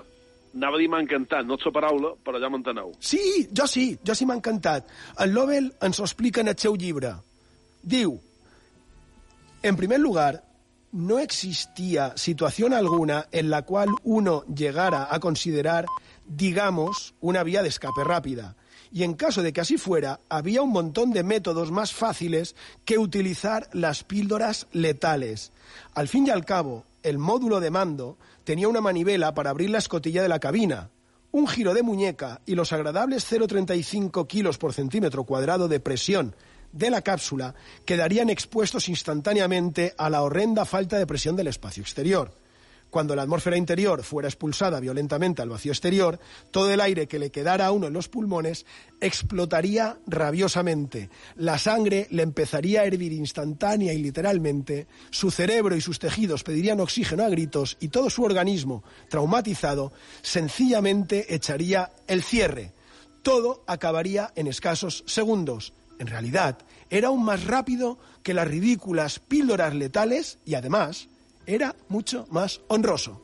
Anava 0.53 0.76
a 0.76 0.80
dir 0.82 0.88
m'ha 0.93 0.99
encantat, 1.01 1.47
no 1.49 1.57
et 1.57 1.62
la 1.64 1.70
paraula, 1.72 2.11
però 2.20 2.36
ja 2.36 2.51
m'enteneu. 2.53 2.90
Sí, 3.01 3.49
jo 3.57 3.64
sí, 3.64 3.86
jo 4.05 4.12
sí 4.12 4.26
m'ha 4.28 4.36
encantat. 4.36 4.90
El 5.24 5.32
Lovell 5.32 5.70
ens 5.80 6.01
ho 6.01 6.05
explica 6.05 6.43
en 6.43 6.53
el 6.53 6.59
seu 6.61 6.76
llibre. 6.76 7.14
Diu, 7.80 8.18
en 9.62 9.78
primer 9.80 9.99
lugar, 10.01 10.43
no 10.93 11.18
existía 11.18 12.12
situación 12.18 12.74
alguna 12.74 13.24
en 13.32 13.49
la 13.49 13.62
cual 13.62 13.88
uno 14.05 14.43
llegara 14.45 15.09
a 15.11 15.20
considerar, 15.20 15.86
digamos, 16.26 17.14
una 17.22 17.43
vía 17.45 17.62
de 17.62 17.70
escape 17.70 18.05
rápida. 18.05 18.55
y 18.93 19.05
en 19.05 19.14
caso 19.14 19.43
de 19.43 19.53
que 19.53 19.62
así 19.62 19.78
fuera, 19.78 20.20
había 20.28 20.61
un 20.61 20.70
montón 20.70 21.12
de 21.12 21.22
métodos 21.22 21.70
más 21.70 21.95
fáciles 21.95 22.55
que 22.84 22.99
utilizar 22.99 23.68
las 23.72 24.05
píldoras 24.05 24.66
letales. 24.72 25.51
Al 25.95 26.09
fin 26.09 26.26
y 26.26 26.30
al 26.30 26.45
cabo, 26.45 26.84
el 27.03 27.19
módulo 27.19 27.61
de 27.61 27.71
mando 27.71 28.19
tenía 28.45 28.69
una 28.69 28.81
manivela 28.81 29.35
para 29.35 29.51
abrir 29.51 29.71
la 29.71 29.79
escotilla 29.79 30.23
de 30.23 30.29
la 30.29 30.39
cabina, 30.39 30.91
un 31.31 31.49
giro 31.49 31.75
de 31.75 31.83
muñeca 31.83 32.41
y 32.47 32.55
los 32.55 32.73
agradables 32.73 33.31
0,35 33.31 34.27
kilos 34.27 34.59
por 34.59 34.73
centímetro 34.73 35.25
cuadrado 35.25 35.69
de 35.69 35.81
presión 35.81 36.35
de 36.73 36.91
la 36.91 37.03
cápsula 37.03 37.55
quedarían 37.85 38.31
expuestos 38.31 38.89
instantáneamente 38.89 39.95
a 39.99 40.11
la 40.11 40.23
horrenda 40.23 40.65
falta 40.65 40.99
de 40.99 41.07
presión 41.07 41.37
del 41.37 41.49
espacio 41.49 41.83
exterior. 41.83 42.41
Cuando 42.93 43.16
la 43.16 43.22
atmósfera 43.22 43.57
interior 43.57 44.03
fuera 44.03 44.28
expulsada 44.28 44.78
violentamente 44.78 45.40
al 45.40 45.49
vacío 45.49 45.72
exterior, 45.72 46.20
todo 46.51 46.70
el 46.70 46.78
aire 46.78 47.07
que 47.09 47.18
le 47.18 47.30
quedara 47.30 47.64
a 47.64 47.72
uno 47.72 47.86
en 47.86 47.95
los 47.95 48.11
pulmones 48.11 48.66
explotaría 49.01 49.97
rabiosamente. 50.07 51.09
La 51.36 51.57
sangre 51.57 52.07
le 52.11 52.22
empezaría 52.22 52.82
a 52.82 52.84
hervir 52.84 53.14
instantánea 53.14 53.95
y 53.95 54.03
literalmente, 54.03 54.88
su 55.09 55.30
cerebro 55.30 55.74
y 55.74 55.80
sus 55.80 55.99
tejidos 55.99 56.45
pedirían 56.45 56.80
oxígeno 56.80 57.24
a 57.24 57.30
gritos 57.30 57.78
y 57.80 57.88
todo 57.88 58.11
su 58.11 58.24
organismo, 58.24 58.84
traumatizado, 59.09 59.95
sencillamente 60.20 61.34
echaría 61.34 61.93
el 62.07 62.22
cierre. 62.22 62.74
Todo 63.22 63.64
acabaría 63.66 64.34
en 64.36 64.49
escasos 64.49 65.03
segundos. 65.07 65.72
En 65.99 66.09
realidad, 66.09 66.59
era 66.90 67.09
aún 67.09 67.24
más 67.24 67.45
rápido 67.45 67.99
que 68.22 68.34
las 68.34 68.47
ridículas 68.47 69.18
píldoras 69.18 69.74
letales 69.74 70.40
y, 70.45 70.57
además, 70.57 71.09
era 71.47 71.74
mucho 71.88 72.26
más 72.30 72.61
honroso. 72.68 73.20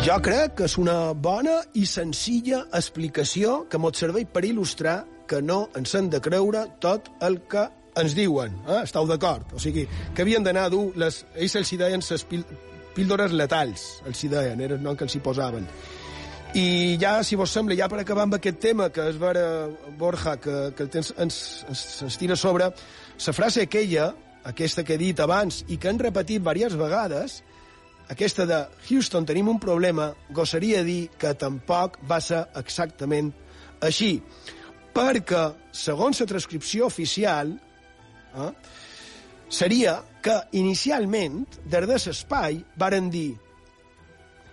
Jo 0.00 0.16
crec 0.18 0.56
que 0.58 0.64
és 0.66 0.72
una 0.80 1.12
bona 1.12 1.60
i 1.78 1.84
senzilla 1.86 2.64
explicació 2.74 3.66
que 3.70 3.78
mos 3.78 4.00
serveix 4.00 4.30
per 4.32 4.40
il·lustrar 4.48 5.04
que 5.30 5.38
no 5.44 5.68
ens 5.78 5.92
hem 5.94 6.08
de 6.10 6.18
creure 6.24 6.64
tot 6.82 7.12
el 7.22 7.36
que 7.52 7.68
ens 7.98 8.14
diuen. 8.14 8.54
Eh? 8.68 8.82
Esteu 8.84 9.08
d'acord? 9.08 9.54
O 9.56 9.62
sigui, 9.62 9.86
que 10.14 10.22
havien 10.22 10.44
d'anar 10.46 10.68
a 10.68 10.72
dur... 10.72 10.90
Les, 11.00 11.24
ells 11.34 11.56
els 11.60 11.72
hi 11.72 11.80
deien 11.80 12.04
les 12.04 12.26
píldores 12.94 13.32
letals, 13.32 13.88
els 14.06 14.22
hi 14.24 14.30
deien, 14.30 14.60
era 14.60 14.76
el 14.76 14.82
nom 14.82 14.96
que 14.96 15.06
els 15.06 15.16
hi 15.16 15.22
posaven. 15.24 15.66
I 16.58 16.96
ja, 16.98 17.20
si 17.22 17.36
vos 17.38 17.52
sembla, 17.54 17.76
ja 17.78 17.86
per 17.88 18.00
acabar 18.02 18.24
amb 18.26 18.34
aquest 18.40 18.58
tema, 18.62 18.88
que 18.90 19.04
és 19.12 19.18
vera 19.20 19.68
Borja, 19.98 20.34
que, 20.42 20.56
que 20.74 20.82
el 20.82 20.90
temps 20.90 21.12
ens, 21.22 21.36
ens, 21.70 21.84
ens 22.08 22.18
tira 22.18 22.34
sobre, 22.34 22.72
la 23.26 23.34
frase 23.36 23.62
aquella, 23.68 24.08
aquesta 24.50 24.82
que 24.82 24.96
he 24.96 25.00
dit 25.00 25.20
abans 25.22 25.60
i 25.68 25.78
que 25.78 25.90
han 25.90 26.00
repetit 26.02 26.42
diverses 26.42 26.78
vegades, 26.80 27.38
aquesta 28.10 28.46
de 28.50 28.64
Houston 28.88 29.28
tenim 29.28 29.48
un 29.52 29.60
problema, 29.62 30.08
gossaria 30.34 30.82
dir 30.82 31.12
que 31.14 31.30
tampoc 31.38 32.00
va 32.10 32.18
ser 32.18 32.42
exactament 32.58 33.30
així. 33.86 34.16
Perquè, 34.90 35.44
segons 35.70 36.18
la 36.18 36.26
transcripció 36.26 36.88
oficial, 36.90 37.54
eh, 38.34 38.50
seria 39.48 40.00
que 40.22 40.36
inicialment, 40.52 41.46
des 41.64 41.86
de 41.86 41.98
l'espai, 41.98 42.64
varen 42.76 43.10
dir 43.10 43.34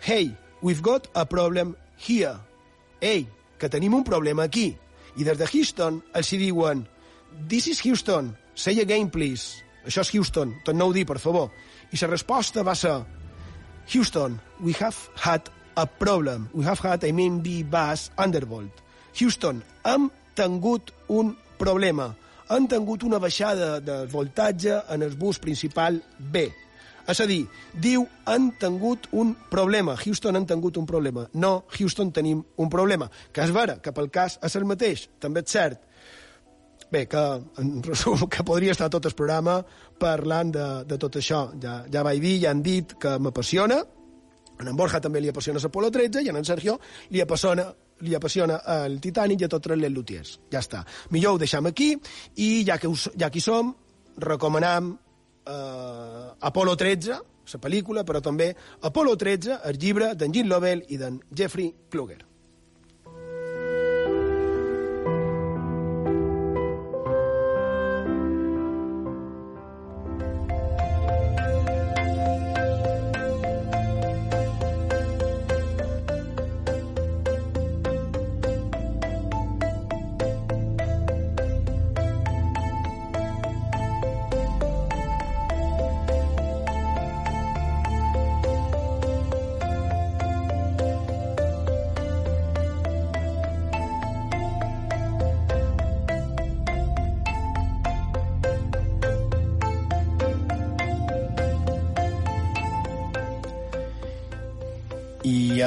Hey, 0.01 0.35
we've 0.61 0.81
got 0.81 1.07
a 1.15 1.25
problem 1.25 1.75
here. 1.97 2.37
Ei, 3.01 3.27
que 3.57 3.69
tenim 3.69 3.93
un 3.93 4.03
problema 4.03 4.43
aquí. 4.43 4.77
I 5.17 5.25
des 5.25 5.37
de 5.37 5.47
Houston 5.47 6.01
els 6.13 6.31
hi 6.31 6.37
diuen 6.37 6.85
This 7.49 7.67
is 7.67 7.81
Houston, 7.81 8.35
say 8.55 8.79
again, 8.79 9.09
please. 9.09 9.63
Això 9.85 10.01
és 10.01 10.11
Houston, 10.13 10.53
torneu 10.65 10.91
a 10.91 10.93
dir, 10.93 11.05
per 11.05 11.19
favor. 11.19 11.51
I 11.91 11.97
la 12.01 12.09
resposta 12.11 12.63
va 12.63 12.75
ser 12.75 12.99
Houston, 13.93 14.39
we 14.59 14.73
have 14.79 14.97
had 15.15 15.49
a 15.77 15.85
problem. 15.85 16.49
We 16.53 16.65
have 16.65 16.79
had 16.79 17.03
a 17.03 17.13
main 17.13 17.39
B 17.41 17.63
bus 17.63 18.09
undervolt. 18.17 18.81
Houston, 19.19 19.63
hem 19.85 20.09
tingut 20.35 20.91
un 21.07 21.35
problema. 21.57 22.15
Han 22.53 22.67
tingut 22.71 23.03
una 23.03 23.19
baixada 23.19 23.79
de 23.83 24.05
voltatge 24.11 24.79
en 24.93 25.03
el 25.03 25.17
bus 25.19 25.39
principal 25.43 25.99
B. 26.17 26.47
És 27.07 27.21
a 27.23 27.27
dir, 27.27 27.45
diu, 27.71 28.03
han 28.27 28.49
tingut 28.59 29.07
un 29.15 29.33
problema. 29.51 29.95
Houston 29.95 30.35
han 30.35 30.47
tingut 30.47 30.77
un 30.77 30.85
problema. 30.85 31.25
No, 31.39 31.65
Houston 31.77 32.11
tenim 32.11 32.43
un 32.57 32.69
problema. 32.69 33.07
Que 33.31 33.45
és 33.47 33.53
vera, 33.55 33.77
que 33.83 33.93
pel 33.95 34.09
cas 34.11 34.39
és 34.43 34.55
el 34.59 34.67
mateix. 34.67 35.07
També 35.23 35.43
és 35.45 35.53
cert. 35.55 35.83
Bé, 36.91 37.05
que 37.11 37.21
en 37.59 37.71
resum, 37.83 38.27
que 38.31 38.43
podria 38.47 38.75
estar 38.75 38.89
tot 38.91 39.07
el 39.07 39.15
programa 39.15 39.59
parlant 39.99 40.51
de, 40.55 40.67
de 40.87 40.99
tot 40.99 41.19
això. 41.19 41.45
Ja, 41.63 41.81
ja 41.91 42.03
vaig 42.03 42.21
dir, 42.23 42.37
ja 42.43 42.51
han 42.51 42.63
dit 42.63 42.95
que 42.99 43.17
m'apassiona, 43.19 43.81
a 44.57 44.65
en 44.65 44.77
Borja 44.77 45.01
també 45.03 45.21
li 45.21 45.29
apassiona 45.29 45.61
l'Apolo 45.61 45.91
13 45.93 46.23
i 46.25 46.31
a 46.31 46.37
en 46.37 46.47
Sergio 46.47 46.79
li 47.13 47.21
apassiona 47.21 47.67
li 48.05 48.15
apassiona 48.15 48.59
el 48.83 48.99
Titanic 49.01 49.41
i 49.41 49.47
a 49.47 49.51
tots 49.51 49.73
les 49.73 49.93
lutiers. 49.93 50.37
Ja 50.51 50.61
està. 50.63 50.83
Millor 51.15 51.35
ho 51.35 51.41
deixem 51.41 51.65
aquí 51.69 51.93
i 52.43 52.63
ja 52.67 52.77
que, 52.77 52.91
us, 52.91 53.09
ja 53.17 53.31
hi 53.33 53.43
som, 53.43 53.73
recomanam 54.17 54.93
eh, 55.47 56.29
Apolo 56.49 56.75
13, 56.75 57.19
la 57.47 57.61
pel·lícula, 57.63 58.03
però 58.03 58.21
també 58.21 58.51
Apolo 58.87 59.15
13, 59.15 59.61
el 59.69 59.77
llibre 59.79 60.13
d'en 60.15 60.33
Jean 60.33 60.49
Lovell 60.51 60.83
i 60.89 60.97
d'en 60.99 61.21
Jeffrey 61.31 61.71
Kluger. 61.89 62.19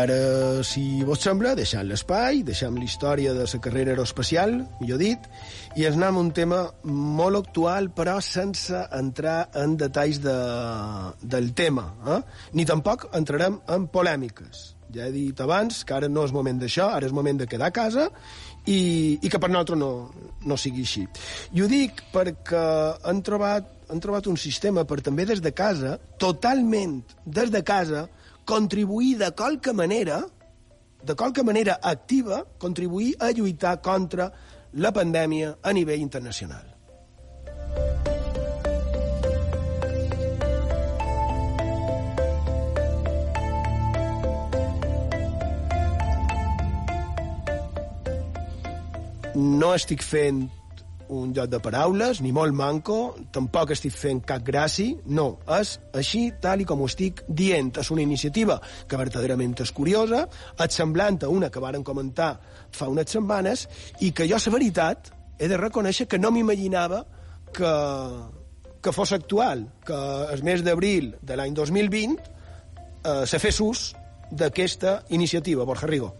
Ara, 0.00 0.62
si 0.66 1.02
vos 1.06 1.20
sembla, 1.24 1.54
deixem 1.58 1.86
l'espai, 1.88 2.42
deixem 2.46 2.76
la 2.78 2.86
història 2.86 3.34
de 3.36 3.46
la 3.46 3.60
carrera 3.62 3.94
aeroespacial, 3.94 4.56
millor 4.80 5.00
dit, 5.00 5.28
i 5.76 5.86
ens 5.88 5.98
anem 5.98 6.18
a 6.18 6.24
un 6.24 6.32
tema 6.36 6.60
molt 6.84 7.40
actual, 7.40 7.90
però 7.96 8.18
sense 8.24 8.82
entrar 8.96 9.38
en 9.60 9.76
detalls 9.80 10.20
de, 10.24 10.36
del 11.22 11.52
tema. 11.54 11.86
Eh? 12.16 12.20
Ni 12.58 12.66
tampoc 12.68 13.08
entrarem 13.16 13.60
en 13.68 13.88
polèmiques. 13.92 14.70
Ja 14.90 15.06
he 15.06 15.14
dit 15.14 15.40
abans 15.40 15.84
que 15.86 15.94
ara 15.94 16.08
no 16.10 16.24
és 16.26 16.32
moment 16.34 16.58
d'això, 16.58 16.88
ara 16.90 17.06
és 17.06 17.14
moment 17.14 17.38
de 17.38 17.46
quedar 17.50 17.70
a 17.70 17.74
casa 17.74 18.08
i, 18.66 19.18
i 19.22 19.28
que 19.30 19.38
per 19.38 19.50
nosaltres 19.50 19.78
no, 19.78 19.90
no 20.42 20.58
sigui 20.58 20.82
així. 20.86 21.04
I 21.54 21.62
ho 21.62 21.68
dic 21.70 22.02
perquè 22.14 22.64
han 23.06 23.22
trobat, 23.26 23.68
han 23.90 24.02
trobat 24.02 24.26
un 24.30 24.38
sistema 24.40 24.84
per 24.88 25.00
també 25.06 25.28
des 25.28 25.42
de 25.44 25.54
casa, 25.54 25.96
totalment 26.18 27.00
des 27.24 27.54
de 27.54 27.62
casa, 27.66 28.08
contribuir 28.50 29.16
de 29.16 29.30
qualque 29.30 29.72
manera, 29.72 30.26
de 31.04 31.14
qualque 31.14 31.44
manera 31.44 31.78
activa, 31.80 32.44
contribuir 32.58 33.14
a 33.20 33.30
lluitar 33.30 33.80
contra 33.80 34.32
la 34.72 34.90
pandèmia 34.90 35.56
a 35.62 35.72
nivell 35.72 36.00
internacional. 36.02 36.66
No 49.38 49.70
estic 49.78 50.02
fent 50.02 50.48
un 51.10 51.34
joc 51.34 51.50
de 51.50 51.60
paraules, 51.62 52.20
ni 52.22 52.30
molt 52.32 52.54
manco, 52.56 52.96
tampoc 53.34 53.72
estic 53.74 53.94
fent 53.96 54.22
cap 54.26 54.44
gràcia, 54.46 54.96
no, 55.06 55.26
és 55.58 55.76
així 55.98 56.22
tal 56.42 56.62
i 56.62 56.66
com 56.68 56.80
ho 56.80 56.88
estic 56.90 57.24
dient. 57.26 57.72
És 57.82 57.90
una 57.90 58.04
iniciativa 58.04 58.60
que 58.88 59.00
verdaderament 59.00 59.56
és 59.64 59.72
curiosa, 59.76 60.24
és 60.56 60.76
semblant 60.76 61.20
a 61.26 61.32
una 61.32 61.50
que 61.50 61.62
varen 61.62 61.84
comentar 61.86 62.32
fa 62.70 62.88
unes 62.88 63.10
setmanes 63.10 63.66
i 64.00 64.12
que 64.12 64.28
jo, 64.30 64.38
la 64.38 64.54
veritat, 64.54 65.10
he 65.38 65.48
de 65.48 65.58
reconèixer 65.58 66.06
que 66.06 66.20
no 66.20 66.30
m'imaginava 66.30 67.04
que, 67.56 67.72
que 68.82 68.92
fos 68.92 69.12
actual, 69.16 69.66
que 69.86 70.00
el 70.34 70.44
mes 70.46 70.64
d'abril 70.64 71.14
de 71.22 71.36
l'any 71.36 71.56
2020 71.56 72.20
eh, 72.20 73.26
se 73.26 73.42
fes 73.42 73.60
ús 73.64 73.90
d'aquesta 74.30 75.00
iniciativa, 75.16 75.66
Borja 75.66 75.88
Rigo. 75.90 76.14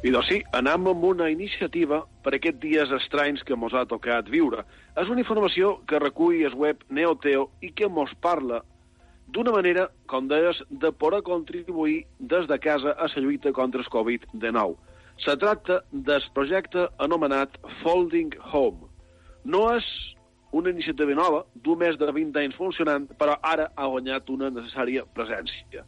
I 0.00 0.08
doncs 0.14 0.30
sí, 0.32 0.38
anem 0.56 0.86
amb 0.88 1.02
una 1.04 1.26
iniciativa 1.28 1.98
per 2.24 2.32
aquests 2.32 2.60
dies 2.62 2.92
estranys 2.96 3.42
que 3.44 3.56
mos 3.56 3.74
ha 3.76 3.82
tocat 3.88 4.30
viure. 4.32 4.62
És 4.96 5.10
una 5.12 5.20
informació 5.20 5.74
que 5.88 6.00
recull 6.00 6.38
el 6.48 6.56
web 6.56 6.80
Neoteo 6.88 7.50
i 7.60 7.68
que 7.76 7.88
mos 7.88 8.14
parla 8.24 8.62
d'una 9.28 9.52
manera, 9.52 9.90
com 10.08 10.26
deies, 10.30 10.62
de 10.70 10.90
poder 10.90 11.20
contribuir 11.22 12.06
des 12.18 12.48
de 12.48 12.58
casa 12.58 12.96
a 12.96 13.10
la 13.12 13.22
lluita 13.22 13.52
contra 13.52 13.84
el 13.84 13.92
Covid-19. 13.92 14.76
Se 15.20 15.36
tracta 15.36 15.82
del 15.92 16.24
projecte 16.32 16.88
anomenat 16.98 17.60
Folding 17.82 18.32
Home. 18.52 18.88
No 19.44 19.66
és 19.76 19.84
una 20.56 20.72
iniciativa 20.72 21.14
nova, 21.14 21.44
d'un 21.54 21.78
més 21.78 21.98
de 22.00 22.08
20 22.10 22.40
anys 22.40 22.56
funcionant, 22.56 23.04
però 23.20 23.36
ara 23.42 23.68
ha 23.76 23.86
guanyat 23.86 24.32
una 24.32 24.48
necessària 24.50 25.04
presència. 25.14 25.84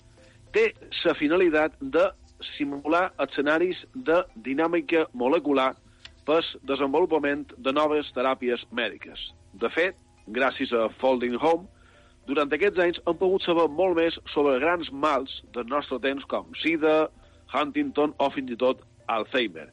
Té 0.52 0.74
la 1.06 1.16
finalitat 1.16 1.80
de 1.80 2.10
simular 2.56 3.10
escenaris 3.23 3.81
de 3.94 4.23
dinàmica 4.47 5.06
molecular 5.12 5.73
pel 6.27 6.43
desenvolupament 6.69 7.51
de 7.59 7.73
noves 7.74 8.10
teràpies 8.16 8.62
mèdiques. 8.70 9.19
De 9.52 9.69
fet, 9.74 9.97
gràcies 10.27 10.73
a 10.73 10.89
Folding 11.01 11.39
Home, 11.40 11.66
durant 12.27 12.52
aquests 12.55 12.78
anys 12.78 13.01
hem 13.02 13.19
pogut 13.19 13.43
saber 13.43 13.66
molt 13.81 13.98
més 13.98 14.19
sobre 14.35 14.60
grans 14.62 14.90
mals 14.93 15.40
del 15.56 15.66
nostre 15.66 15.98
temps 16.05 16.24
com 16.31 16.52
SIDA, 16.62 17.09
Huntington 17.52 18.14
o 18.23 18.28
fins 18.31 18.52
i 18.55 18.59
tot 18.59 18.85
Alzheimer. 19.10 19.69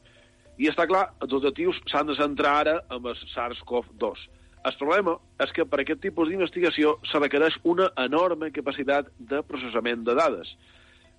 I 0.60 0.68
està 0.68 0.84
clar, 0.90 1.06
els 1.22 1.32
objectius 1.32 1.78
s'han 1.88 2.10
de 2.10 2.18
centrar 2.18 2.56
ara 2.64 2.74
amb 2.92 3.06
el 3.08 3.16
SARS-CoV-2. 3.30 4.26
El 4.68 4.76
problema 4.76 5.14
és 5.40 5.54
que 5.56 5.64
per 5.64 5.78
aquest 5.80 6.02
tipus 6.04 6.28
d'investigació 6.28 6.98
se 7.08 7.20
requereix 7.22 7.54
una 7.64 7.86
enorme 8.02 8.50
capacitat 8.52 9.08
de 9.30 9.40
processament 9.48 10.02
de 10.04 10.18
dades 10.18 10.50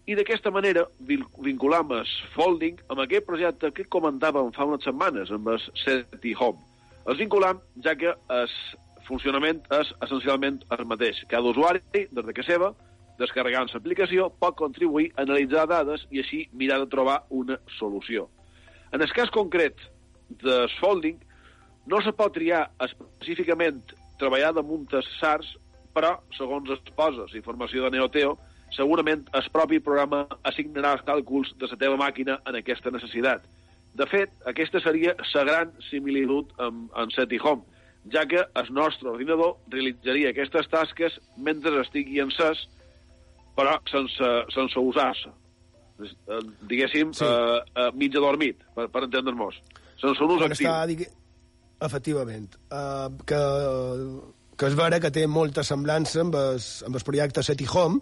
i 0.10 0.16
d'aquesta 0.18 0.52
manera 0.52 0.88
vinculam 1.06 1.92
el 1.94 2.08
folding 2.34 2.80
amb 2.90 3.04
aquest 3.04 3.26
projecte 3.28 3.72
que 3.76 3.88
comentàvem 3.96 4.52
fa 4.56 4.66
unes 4.66 4.84
setmanes 4.88 5.32
amb 5.32 5.52
el 5.54 5.60
SETI 5.84 6.34
Home. 6.40 6.62
Els 7.10 7.22
vinculam 7.22 7.62
ja 7.86 7.96
que 7.98 8.14
el 8.14 8.56
funcionament 9.08 9.62
és 9.78 9.92
essencialment 10.06 10.62
el 10.78 10.86
mateix. 10.90 11.22
Cada 11.30 11.54
usuari, 11.54 11.82
des 11.94 12.26
de 12.26 12.34
que 12.34 12.46
seva, 12.46 12.72
descarregant 13.22 13.70
l'aplicació, 13.74 14.30
pot 14.42 14.58
contribuir 14.58 15.12
a 15.16 15.26
analitzar 15.26 15.68
dades 15.70 16.06
i 16.10 16.22
així 16.22 16.46
mirar 16.54 16.80
de 16.82 16.90
trobar 16.90 17.22
una 17.30 17.60
solució. 17.78 18.28
En 18.92 19.02
el 19.02 19.12
cas 19.14 19.30
concret 19.30 19.78
del 20.42 20.70
folding, 20.80 21.20
no 21.88 22.02
se 22.02 22.14
pot 22.14 22.34
triar 22.34 22.70
específicament 22.82 23.82
treballar 24.22 24.54
damunt 24.54 24.88
els 24.94 25.08
SARS, 25.20 25.56
però, 25.96 26.16
segons 26.38 26.70
es 26.72 26.82
posa 26.96 27.26
informació 27.36 27.84
de 27.84 27.98
Neoteo, 27.98 28.38
segurament 28.76 29.26
el 29.38 29.50
propi 29.54 29.80
programa 29.84 30.26
assignarà 30.48 30.96
els 30.98 31.04
càlculs 31.08 31.52
de 31.60 31.70
la 31.72 31.80
teva 31.80 31.98
màquina 32.00 32.40
en 32.48 32.58
aquesta 32.60 32.94
necessitat. 32.94 33.44
De 33.98 34.08
fet, 34.08 34.32
aquesta 34.48 34.80
seria 34.80 35.16
la 35.20 35.44
gran 35.48 35.74
similitud 35.90 36.54
amb, 36.64 36.88
amb 36.96 37.12
SETI 37.12 37.40
Home, 37.44 37.66
ja 38.14 38.24
que 38.26 38.40
el 38.40 38.72
nostre 38.74 39.12
ordinador 39.12 39.58
realitzaria 39.74 40.32
aquestes 40.32 40.70
tasques 40.72 41.20
mentre 41.38 41.82
estigui 41.84 42.22
encès, 42.24 42.64
però 43.58 43.76
sense, 43.92 44.32
sense 44.56 44.80
usar-se. 44.80 45.34
Eh, 46.02 46.40
diguéssim, 46.70 47.12
sí. 47.14 47.28
uh, 47.28 47.60
uh, 47.76 47.90
mig 47.94 48.16
adormit, 48.18 48.64
per, 48.76 48.88
per 48.94 49.06
entendre-nos. 49.06 49.60
Sense 50.02 50.24
un 50.24 50.38
ús 50.38 50.46
actiu. 50.48 50.66
Està, 50.66 50.78
digui... 50.90 51.10
Efectivament. 51.82 52.48
Uh, 52.70 53.10
que, 53.26 53.38
que 54.58 54.68
és 54.70 54.76
vera 54.78 55.00
que 55.02 55.10
té 55.14 55.26
molta 55.30 55.66
semblança 55.66 56.22
amb 56.24 56.38
el, 56.38 56.60
amb 56.88 56.98
el 56.98 57.06
projecte 57.06 57.44
SETI 57.46 57.70
Home, 57.74 58.02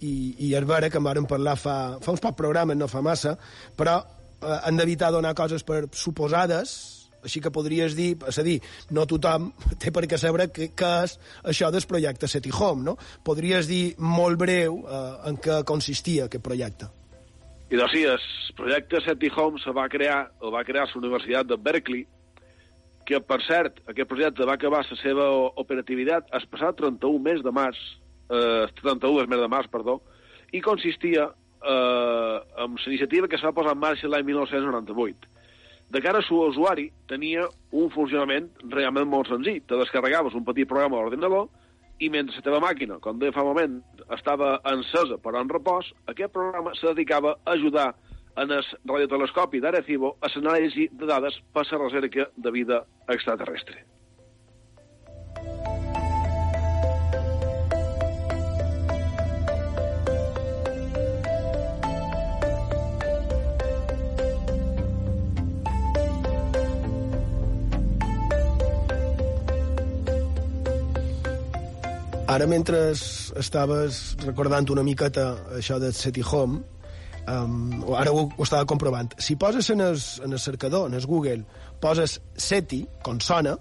i, 0.00 0.14
i 0.46 0.54
és 0.56 0.66
vera 0.68 0.90
que 0.90 1.00
en 1.00 1.06
vàrem 1.06 1.26
parlar 1.28 1.56
fa, 1.60 1.76
fa 2.02 2.14
uns 2.14 2.22
pocs 2.22 2.38
programes, 2.38 2.78
no 2.78 2.88
fa 2.90 3.02
massa, 3.04 3.36
però 3.76 3.98
eh, 4.00 4.56
han 4.56 4.80
d'evitar 4.80 5.12
donar 5.12 5.34
coses 5.38 5.64
per 5.66 5.84
suposades, 5.92 6.72
així 7.20 7.42
que 7.44 7.52
podries 7.52 7.94
dir, 7.96 8.14
és 8.28 8.38
a 8.40 8.44
dir, 8.46 8.58
no 8.96 9.04
tothom 9.08 9.50
té 9.82 9.92
per 9.92 10.06
què 10.08 10.20
saber 10.20 10.48
què, 10.54 10.70
què 10.76 10.92
és 11.04 11.18
això 11.52 11.70
del 11.72 11.86
projecte 11.88 12.30
City 12.30 12.52
Home, 12.54 12.86
no? 12.86 12.96
Podries 13.26 13.68
dir 13.68 13.84
molt 13.98 14.40
breu 14.40 14.80
eh, 14.86 15.02
en 15.30 15.40
què 15.42 15.60
consistia 15.68 16.28
aquest 16.28 16.44
projecte. 16.44 16.88
I 17.70 17.78
doncs 17.78 17.92
sí, 17.94 18.06
el 18.08 18.56
projecte 18.58 19.02
City 19.04 19.30
Home 19.36 19.60
se 19.62 19.74
va 19.76 19.86
crear, 19.88 20.24
o 20.40 20.50
va 20.50 20.64
crear 20.66 20.88
la 20.88 20.98
Universitat 21.02 21.46
de 21.46 21.60
Berkeley, 21.60 22.06
que, 23.06 23.18
per 23.26 23.40
cert, 23.42 23.80
aquest 23.90 24.08
projecte 24.10 24.46
va 24.46 24.54
acabar 24.54 24.84
la 24.86 24.96
seva 25.00 25.26
operativitat 25.58 26.28
el 26.36 26.44
passat 26.50 26.76
31 26.78 27.22
mes 27.24 27.40
de 27.42 27.52
març 27.54 27.80
eh, 28.30 28.66
31 28.80 29.20
de 29.20 29.26
mes 29.30 29.42
de 29.42 29.50
març, 29.50 29.68
perdó, 29.72 30.00
i 30.52 30.62
consistia 30.64 31.28
eh, 31.28 32.38
en 32.64 32.78
iniciativa 32.86 33.28
que 33.28 33.36
es 33.36 33.44
va 33.44 33.54
posar 33.56 33.74
en 33.76 33.82
marxa 33.82 34.08
l'any 34.08 34.26
1998. 34.30 35.28
De 35.90 36.00
cara 36.00 36.20
a 36.22 36.22
seu 36.22 36.38
usuari, 36.46 36.86
tenia 37.10 37.48
un 37.74 37.90
funcionament 37.90 38.46
realment 38.70 39.08
molt 39.10 39.26
senzill. 39.26 39.58
Te 39.66 39.78
descarregaves 39.78 40.36
un 40.38 40.44
petit 40.46 40.68
programa 40.70 41.00
a 41.00 41.02
l'ordinador 41.02 41.48
i 42.00 42.08
mentre 42.08 42.38
la 42.38 42.44
teva 42.46 42.60
màquina, 42.62 43.00
com 43.02 43.18
deia 43.18 43.34
fa 43.34 43.42
un 43.42 43.50
moment, 43.50 43.80
estava 44.14 44.54
encesa 44.70 45.18
per 45.20 45.34
en 45.36 45.50
repòs, 45.50 45.90
aquest 46.08 46.32
programa 46.32 46.72
se 46.78 46.86
dedicava 46.88 47.34
a 47.44 47.56
ajudar 47.58 47.90
en 48.40 48.54
el 48.54 48.64
radiotelescopi 48.86 49.60
d'Arecibo 49.60 50.14
a 50.22 50.30
l'anàlisi 50.32 50.88
de 50.92 51.06
dades 51.10 51.36
per 51.52 51.66
la 51.72 51.82
recerca 51.82 52.30
de 52.36 52.50
vida 52.54 52.84
extraterrestre. 53.08 53.84
Ara, 72.30 72.46
mentre 72.46 72.92
estaves 72.94 73.96
recordant 74.22 74.68
una 74.70 74.84
miqueta 74.86 75.32
això 75.56 75.80
de 75.82 75.88
City 75.90 76.22
Home, 76.22 76.60
um, 77.26 77.80
ara 77.98 78.12
ho, 78.14 78.28
ho 78.30 78.44
estava 78.44 78.68
comprovant. 78.70 79.08
Si 79.18 79.34
poses 79.34 79.66
en 79.74 79.82
el, 79.82 79.98
en 80.22 80.36
el 80.36 80.38
cercador, 80.38 80.86
en 80.86 80.94
el 80.94 81.08
Google, 81.10 81.42
poses 81.82 82.20
SETI, 82.38 82.84
com 83.02 83.18
sona, 83.18 83.56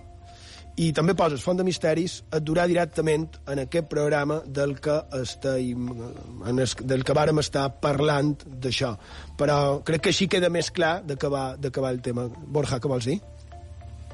i 0.77 0.91
també 0.93 1.15
poses 1.17 1.41
Font 1.41 1.57
de 1.57 1.65
Misteris, 1.65 2.19
et 2.29 2.45
durà 2.45 2.67
directament 2.69 3.25
en 3.49 3.63
aquest 3.63 3.89
programa 3.89 4.37
del 4.45 4.75
que, 4.77 4.99
estem, 5.17 5.89
en 6.45 6.61
el, 6.61 6.69
del 6.93 7.07
que 7.09 7.17
vàrem 7.17 7.41
estar 7.41 7.65
parlant 7.81 8.35
d'això. 8.45 8.93
Però 9.41 9.57
crec 9.89 10.05
que 10.05 10.13
així 10.13 10.29
queda 10.29 10.53
més 10.53 10.69
clar 10.69 10.99
què 11.09 11.33
va 11.33 11.89
el 11.89 12.03
tema. 12.05 12.29
Borja, 12.29 12.77
què 12.77 12.93
vols 12.93 13.09
dir? 13.09 13.17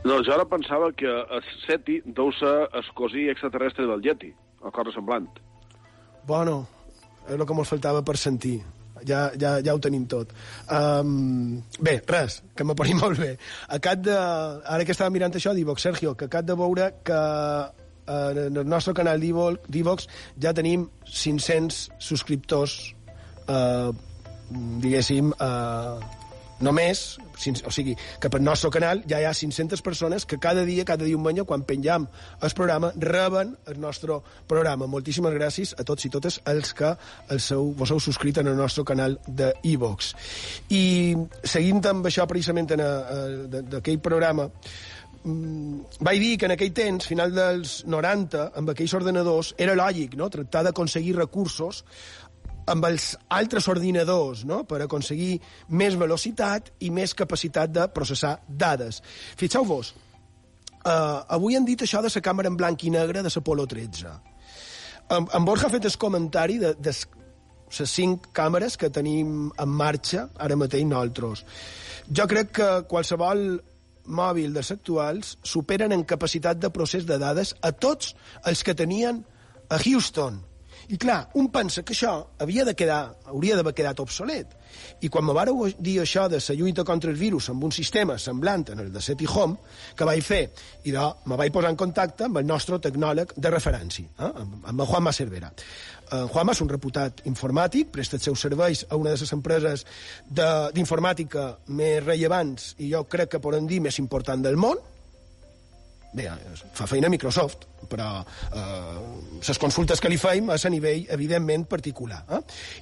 No, 0.05 0.21
jo 0.23 0.31
ara 0.31 0.47
pensava 0.47 0.93
que 0.95 1.11
el 1.11 1.45
SETI 1.65 1.99
deu 2.07 2.31
ser 2.39 2.55
el 2.71 2.91
cosí 2.95 3.27
extraterrestre 3.35 3.91
del 3.91 4.07
Yeti 4.07 4.31
o 4.65 4.71
cosa 4.73 4.93
semblant. 4.95 5.29
Bueno, 6.25 6.63
és 7.27 7.37
el 7.37 7.45
que 7.45 7.53
ens 7.53 7.69
faltava 7.69 8.01
per 8.05 8.17
sentir. 8.17 8.57
Ja, 9.05 9.27
ja, 9.37 9.57
ja 9.61 9.73
ho 9.75 9.81
tenim 9.83 10.05
tot. 10.09 10.31
Um, 10.71 11.59
bé, 11.83 11.99
res, 12.09 12.39
que 12.57 12.65
m'apari 12.65 12.95
molt 13.01 13.21
bé. 13.21 13.35
Acat 13.77 14.01
de, 14.07 14.17
ara 14.17 14.87
que 14.87 14.95
estava 14.95 15.13
mirant 15.13 15.35
això 15.37 15.53
d'Ivox, 15.53 15.85
Sergio, 15.85 16.15
que 16.17 16.29
acat 16.29 16.47
de 16.47 16.57
veure 16.57 16.89
que 17.05 17.21
eh, 18.07 18.45
en 18.47 18.57
el 18.63 18.67
nostre 18.69 18.95
canal 18.97 19.21
d'Ivox 19.21 20.07
ja 20.41 20.53
tenim 20.57 20.87
500 21.05 21.81
subscriptors, 21.99 22.79
eh, 23.47 23.91
diguéssim, 24.81 25.33
eh, 25.33 26.24
només, 26.63 27.17
o 27.67 27.71
sigui, 27.73 27.95
que 28.21 28.29
pel 28.31 28.43
nostre 28.43 28.71
canal 28.71 29.01
ja 29.09 29.19
hi 29.19 29.27
ha 29.27 29.33
500 29.35 29.81
persones 29.83 30.25
que 30.25 30.39
cada 30.39 30.63
dia, 30.67 30.85
cada 30.87 31.05
diumenge, 31.07 31.43
quan 31.43 31.65
penjam 31.67 32.07
el 32.41 32.55
programa, 32.55 32.91
reben 32.95 33.55
el 33.67 33.79
nostre 33.81 34.19
programa. 34.47 34.87
Moltíssimes 34.87 35.35
gràcies 35.35 35.75
a 35.77 35.83
tots 35.87 36.07
i 36.07 36.13
totes 36.13 36.39
els 36.45 36.73
que 36.73 36.95
el 37.29 37.43
seu, 37.43 37.71
vos 37.77 37.91
heu 37.91 37.99
subscrit 37.99 38.39
en 38.39 38.51
el 38.53 38.57
nostre 38.57 38.85
canal 38.87 39.19
de 39.27 39.51
iVox. 39.75 40.13
I 40.69 41.15
seguint 41.43 41.83
amb 41.91 42.07
això 42.07 42.27
precisament 42.29 42.71
en 42.75 42.83
d'aquell 43.71 43.99
programa, 43.99 44.47
mm, 45.23 45.99
vaig 45.99 46.19
dir 46.19 46.37
que 46.37 46.45
en 46.45 46.55
aquell 46.55 46.73
temps, 46.73 47.07
final 47.07 47.33
dels 47.35 47.83
90, 47.85 48.51
amb 48.55 48.69
aquells 48.69 48.93
ordenadors, 48.93 49.53
era 49.57 49.75
lògic 49.75 50.15
no? 50.15 50.29
tractar 50.29 50.63
d'aconseguir 50.63 51.15
recursos 51.17 51.83
amb 52.71 52.85
els 52.87 53.11
altres 53.29 53.67
ordinadors 53.71 54.43
no? 54.45 54.63
per 54.65 54.81
aconseguir 54.83 55.37
més 55.69 55.97
velocitat 55.99 56.71
i 56.85 56.91
més 56.93 57.13
capacitat 57.13 57.71
de 57.71 57.87
processar 57.93 58.39
dades. 58.47 59.01
Fixeu-vos, 59.37 59.93
uh, 60.85 61.21
avui 61.37 61.57
han 61.57 61.67
dit 61.67 61.81
això 61.81 62.01
de 62.01 62.11
la 62.13 62.23
càmera 62.23 62.51
en 62.51 62.57
blanc 62.57 62.83
i 62.83 62.93
negre 62.93 63.21
de 63.21 63.33
l'Apolo 63.33 63.67
13. 63.67 64.15
En, 65.09 65.27
en 65.29 65.45
Borja 65.45 65.67
ha 65.67 65.73
fet 65.73 65.85
el 65.85 65.97
comentari 66.01 66.57
de, 66.57 66.73
de 66.79 66.93
les 67.75 67.91
cinc 67.91 68.31
càmeres 68.33 68.77
que 68.77 68.89
tenim 68.89 69.51
en 69.51 69.69
marxa 69.69 70.29
ara 70.41 70.57
mateix 70.57 70.85
nosaltres. 70.85 71.45
Jo 72.09 72.25
crec 72.29 72.51
que 72.59 72.69
qualsevol 72.89 73.45
mòbil 74.05 74.53
dels 74.53 74.71
actuals 74.71 75.35
superen 75.43 75.93
en 75.93 76.05
capacitat 76.05 76.59
de 76.61 76.69
procés 76.69 77.05
de 77.09 77.17
dades 77.17 77.55
a 77.61 77.71
tots 77.71 78.13
els 78.45 78.61
que 78.63 78.75
tenien 78.77 79.23
a 79.69 79.79
Houston, 79.81 80.37
I 80.89 80.97
clar, 81.01 81.31
un 81.39 81.47
pensa 81.53 81.81
que 81.81 81.95
això 81.95 82.13
havia 82.41 82.65
de 82.65 82.75
quedar, 82.77 83.15
hauria 83.31 83.55
d'haver 83.57 83.73
quedat 83.73 83.99
obsolet. 84.03 84.53
I 85.01 85.09
quan 85.09 85.25
me 85.25 85.33
vareu 85.33 85.65
dir 85.79 85.95
això 86.01 86.27
de 86.29 86.37
la 86.37 86.55
lluita 86.59 86.83
contra 86.85 87.09
el 87.09 87.17
virus 87.17 87.49
amb 87.49 87.63
un 87.63 87.71
sistema 87.71 88.17
semblant 88.19 88.67
en 88.73 88.83
el 88.83 88.91
de 88.93 89.01
SETI 89.01 89.27
Home, 89.33 89.57
que 89.95 90.05
vaig 90.05 90.21
fer? 90.23 90.43
I 90.85 90.93
de, 90.93 91.05
me 91.25 91.37
vaig 91.39 91.53
posar 91.53 91.71
en 91.73 91.79
contacte 91.79 92.27
amb 92.27 92.37
el 92.41 92.45
nostre 92.45 92.79
tecnòleg 92.79 93.33
de 93.35 93.51
referència, 93.51 94.05
eh? 94.19 94.31
amb, 94.31 94.61
amb 94.65 94.81
el 94.81 94.89
Juanma 94.91 95.13
Cervera. 95.13 95.51
En 96.13 96.27
Juanma 96.29 96.53
és 96.53 96.61
un 96.61 96.69
reputat 96.69 97.23
informàtic, 97.25 97.89
presta 97.93 98.19
els 98.19 98.27
seus 98.29 98.43
serveis 98.45 98.85
a 98.89 98.99
una 98.99 99.15
de 99.15 99.17
les 99.17 99.33
empreses 99.33 99.85
d'informàtica 100.29 101.47
més 101.67 102.03
rellevants 102.03 102.75
i 102.77 102.91
jo 102.91 103.05
crec 103.09 103.35
que 103.35 103.41
podem 103.41 103.65
dir 103.65 103.81
més 103.81 103.97
important 104.03 104.43
del 104.45 104.59
món, 104.59 104.77
bé, 106.15 106.29
fa 106.73 106.87
feina 106.89 107.09
Microsoft, 107.11 107.67
però 107.89 108.09
eh, 108.23 108.99
les 109.45 109.61
consultes 109.61 110.01
que 110.01 110.09
li 110.09 110.17
feim 110.17 110.49
és 110.55 110.65
a 110.65 110.71
nivell, 110.73 111.05
evidentment, 111.13 111.67
particular. 111.69 112.23
Eh? 112.37 112.41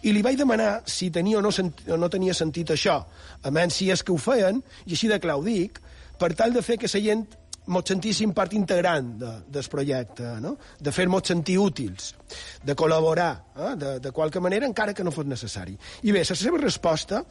I 0.10 0.15
li 0.15 0.23
vaig 0.26 0.39
demanar 0.39 0.84
si 0.89 1.10
tenia 1.14 1.39
o 1.39 1.43
no, 1.43 1.51
o 1.51 1.99
no 1.99 2.11
tenia 2.14 2.35
sentit 2.38 2.73
això, 2.76 2.99
a 3.43 3.53
menys 3.53 3.81
si 3.81 3.89
és 3.93 4.03
que 4.03 4.14
ho 4.14 4.19
feien, 4.22 4.61
i 4.85 4.95
així 4.95 5.11
de 5.11 5.19
clar 5.23 5.39
ho 5.39 5.45
dic, 5.45 5.81
per 6.19 6.34
tal 6.38 6.53
de 6.53 6.61
fer 6.64 6.77
que 6.80 6.91
la 6.91 7.01
gent 7.03 7.26
mos 7.73 7.88
sentíssim 7.88 8.34
part 8.35 8.53
integrant 8.57 9.14
de, 9.19 9.31
del 9.55 9.68
projecte, 9.72 10.35
no? 10.43 10.55
de 10.80 10.91
fer-nos 10.91 11.27
sentir 11.31 11.57
útils, 11.61 12.14
de 12.64 12.76
col·laborar, 12.76 13.34
eh? 13.55 13.73
de, 13.80 13.97
de 14.03 14.11
qualque 14.11 14.41
manera, 14.43 14.68
encara 14.68 14.93
que 14.93 15.03
no 15.03 15.15
fos 15.15 15.27
necessari. 15.27 15.77
I 16.03 16.11
bé, 16.11 16.26
la 16.27 16.38
seva 16.38 16.60
resposta, 16.60 17.23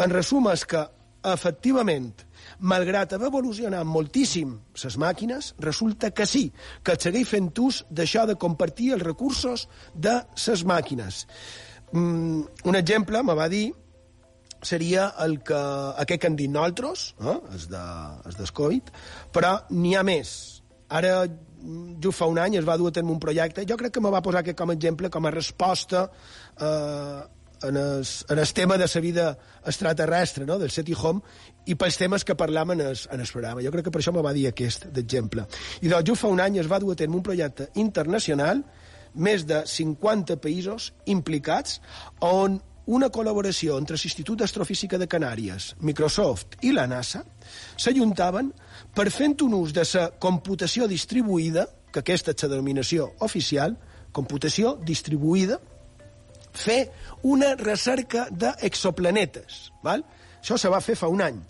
en 0.00 0.14
resum, 0.14 0.48
és 0.52 0.64
que, 0.68 0.80
efectivament, 1.24 2.10
malgrat 2.60 3.12
haver 3.16 3.30
evolucionat 3.30 3.86
moltíssim 3.86 4.58
les 4.82 4.96
màquines, 5.00 5.52
resulta 5.58 6.10
que 6.10 6.26
sí, 6.26 6.48
que 6.82 6.96
segueix 7.00 7.28
fent 7.28 7.52
ús 7.60 7.84
d'això 7.90 8.26
de 8.26 8.36
compartir 8.40 8.92
els 8.94 9.02
recursos 9.02 9.68
de 9.94 10.20
les 10.46 10.64
màquines. 10.64 11.24
Mm, 11.92 12.42
un 12.64 12.76
exemple, 12.76 13.22
me 13.22 13.34
va 13.34 13.48
dir, 13.48 13.72
seria 14.64 15.12
el 15.24 15.40
que, 15.44 15.60
aquest 16.02 16.20
que 16.20 16.30
han 16.30 16.36
dit 16.36 16.50
nosaltres, 16.50 17.14
eh? 17.20 17.38
el, 17.52 17.66
de, 17.70 17.84
el 18.26 18.38
del 18.38 18.52
Covid, 18.52 18.92
però 19.32 19.56
n'hi 19.70 19.94
ha 19.94 20.04
més. 20.06 20.34
Ara, 20.94 21.24
just 22.00 22.18
fa 22.18 22.28
un 22.30 22.40
any, 22.40 22.58
es 22.58 22.66
va 22.66 22.76
dur 22.80 22.90
a 22.90 22.96
terme 22.98 23.12
un 23.14 23.20
projecte, 23.22 23.64
jo 23.68 23.78
crec 23.80 23.94
que 23.94 24.02
me 24.04 24.12
va 24.12 24.22
posar 24.24 24.42
aquest 24.42 24.58
com 24.58 24.72
a 24.72 24.76
exemple, 24.76 25.10
com 25.12 25.26
a 25.26 25.32
resposta 25.32 26.08
eh, 26.60 27.22
en, 27.68 27.76
el, 27.76 28.04
en 28.28 28.38
el 28.38 28.52
tema 28.52 28.78
de 28.78 28.86
la 28.92 29.00
vida 29.00 29.38
extraterrestre, 29.64 30.46
no? 30.46 30.58
del 30.58 30.70
SETI 30.70 30.94
Home, 31.00 31.20
i 31.66 31.74
pels 31.80 31.98
temes 31.98 32.24
que 32.24 32.36
parlàvem 32.36 32.74
en 32.76 32.82
en 32.84 33.20
el 33.20 33.32
programa. 33.32 33.62
Jo 33.62 33.72
crec 33.72 33.86
que 33.86 33.90
per 33.94 34.00
això 34.00 34.12
me 34.12 34.22
va 34.22 34.32
dir 34.32 34.46
aquest 34.48 34.86
d'exemple. 34.92 35.46
I 35.82 35.88
doncs, 35.88 36.06
just 36.08 36.22
fa 36.22 36.28
un 36.28 36.40
any 36.40 36.58
es 36.60 36.70
va 36.70 36.78
dur 36.78 36.92
a 36.92 36.96
terme 36.96 37.16
un 37.16 37.22
projecte 37.22 37.70
internacional, 37.74 38.62
més 39.14 39.46
de 39.46 39.62
50 39.66 40.36
països 40.42 40.92
implicats, 41.06 41.80
on 42.20 42.60
una 42.86 43.08
col·laboració 43.08 43.78
entre 43.80 43.96
l'Institut 43.96 44.38
d'Astrofísica 44.40 44.98
de 45.00 45.08
Canàries, 45.08 45.72
Microsoft 45.80 46.58
i 46.62 46.72
la 46.72 46.84
NASA 46.86 47.22
s'ajuntaven 47.80 48.50
per 48.94 49.08
fent 49.10 49.38
un 49.46 49.54
ús 49.56 49.72
de 49.72 49.86
la 49.94 50.10
computació 50.20 50.88
distribuïda, 50.90 51.66
que 51.90 52.02
aquesta 52.02 52.34
és 52.34 52.42
la 52.42 52.50
denominació 52.56 53.12
oficial, 53.24 53.78
computació 54.12 54.76
distribuïda, 54.84 55.60
fer 56.54 56.80
una 57.22 57.54
recerca 57.58 58.28
d'exoplanetes. 58.30 59.70
Val? 59.84 60.04
Això 60.40 60.58
se 60.60 60.70
va 60.72 60.82
fer 60.84 60.96
fa 60.98 61.10
un 61.12 61.22
any. 61.24 61.40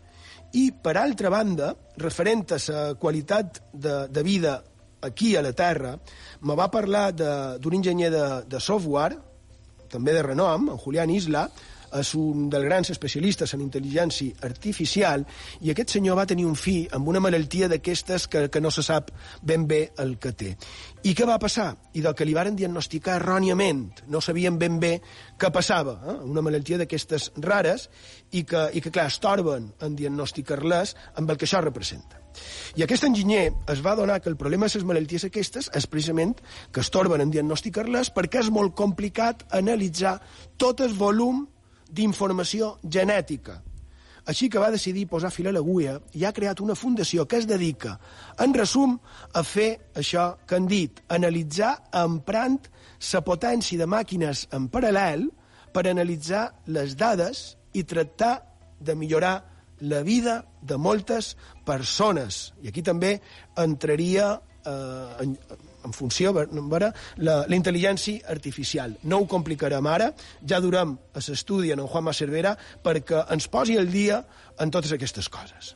I, 0.54 0.68
per 0.70 0.96
altra 1.00 1.30
banda, 1.34 1.72
referent 1.98 2.44
a 2.54 2.60
la 2.68 2.82
qualitat 3.00 3.60
de, 3.72 4.06
de 4.08 4.22
vida 4.22 4.62
aquí 5.04 5.34
a 5.36 5.42
la 5.42 5.52
Terra, 5.52 5.96
me 6.40 6.56
va 6.56 6.70
parlar 6.70 7.10
d'un 7.12 7.74
enginyer 7.74 8.10
de, 8.14 8.26
de 8.48 8.60
software, 8.60 9.18
també 9.90 10.14
de 10.14 10.22
renom, 10.22 10.70
en 10.72 10.78
Julián 10.80 11.10
Isla, 11.10 11.48
és 11.94 12.14
un 12.18 12.48
dels 12.52 12.66
grans 12.66 12.90
especialistes 12.94 13.54
en 13.54 13.62
intel·ligència 13.64 14.40
artificial, 14.46 15.24
i 15.60 15.70
aquest 15.72 15.96
senyor 15.96 16.18
va 16.18 16.26
tenir 16.30 16.46
un 16.48 16.56
fill 16.58 16.88
amb 16.96 17.08
una 17.12 17.22
malaltia 17.22 17.68
d'aquestes 17.70 18.26
que, 18.30 18.46
que 18.48 18.62
no 18.62 18.72
se 18.74 18.84
sap 18.86 19.12
ben 19.42 19.68
bé 19.70 19.82
el 20.02 20.16
que 20.18 20.32
té. 20.32 20.54
I 21.04 21.14
què 21.14 21.28
va 21.28 21.38
passar? 21.38 21.70
I 21.94 22.02
del 22.04 22.16
que 22.16 22.26
li 22.26 22.34
varen 22.36 22.56
diagnosticar 22.56 23.18
erròniament, 23.20 23.86
no 24.08 24.22
sabien 24.24 24.58
ben 24.58 24.80
bé 24.80 24.96
què 25.38 25.50
passava, 25.54 25.98
eh? 26.02 26.18
una 26.24 26.42
malaltia 26.44 26.80
d'aquestes 26.80 27.30
rares, 27.44 27.88
i 28.32 28.44
que, 28.48 28.68
i 28.74 28.82
que 28.82 28.90
clar, 28.90 29.08
estorben 29.12 29.70
en 29.84 29.96
diagnosticar-les 29.98 30.96
amb 31.20 31.30
el 31.30 31.38
que 31.38 31.46
això 31.48 31.62
representa. 31.62 32.24
I 32.74 32.82
aquest 32.82 33.06
enginyer 33.06 33.52
es 33.70 33.82
va 33.84 33.94
donar 33.94 34.20
que 34.20 34.28
el 34.32 34.36
problema 34.36 34.66
de 34.66 34.80
les 34.80 34.86
malalties 34.88 35.26
aquestes 35.28 35.70
és 35.70 35.86
precisament 35.86 36.34
que 36.72 36.82
estorben 36.82 37.22
en 37.22 37.30
diagnosticar-les 37.34 38.10
perquè 38.16 38.42
és 38.42 38.50
molt 38.50 38.74
complicat 38.74 39.44
analitzar 39.54 40.18
tot 40.58 40.82
el 40.82 40.96
volum 40.98 41.44
d'informació 41.94 42.74
genètica. 42.84 43.60
Així 44.24 44.48
que 44.48 44.60
va 44.60 44.72
decidir 44.72 45.04
posar 45.08 45.30
fil 45.32 45.50
a 45.50 45.52
l'agulla 45.52 45.98
i 46.16 46.24
ha 46.24 46.32
creat 46.32 46.62
una 46.64 46.76
fundació 46.78 47.26
que 47.28 47.42
es 47.42 47.46
dedica, 47.46 47.98
en 48.40 48.54
resum, 48.56 48.96
a 49.36 49.42
fer 49.44 49.68
això 50.00 50.30
que 50.48 50.56
han 50.56 50.68
dit, 50.70 51.02
analitzar 51.12 51.74
emprant 52.00 52.56
la 53.12 53.20
potència 53.26 53.78
de 53.78 53.88
màquines 53.90 54.46
en 54.56 54.70
paral·lel 54.72 55.26
per 55.74 55.84
analitzar 55.90 56.46
les 56.72 56.96
dades 56.96 57.44
i 57.74 57.84
tractar 57.84 58.38
de 58.80 58.94
millorar 58.96 59.34
la 59.80 60.00
vida 60.02 60.44
de 60.62 60.78
moltes 60.78 61.34
persones. 61.66 62.54
I 62.62 62.70
aquí 62.72 62.82
també 62.82 63.18
entraria 63.60 64.30
eh, 64.64 65.24
en, 65.24 65.36
en 65.84 65.94
funció, 65.96 66.32
veure, 66.34 66.90
la, 67.16 67.44
la 67.46 67.56
intel·ligència 67.56 68.26
artificial. 68.34 68.96
No 69.04 69.22
ho 69.22 69.30
complicarem 69.30 69.86
ara, 69.86 70.10
ja 70.42 70.60
durem 70.64 70.96
a 71.14 71.22
l'estudi 71.22 71.72
en 71.72 71.84
en 71.84 71.90
Juanma 71.92 72.16
Cervera 72.16 72.56
perquè 72.82 73.24
ens 73.34 73.48
posi 73.48 73.78
el 73.80 73.90
dia 73.92 74.24
en 74.60 74.70
totes 74.74 74.92
aquestes 74.96 75.28
coses. 75.28 75.74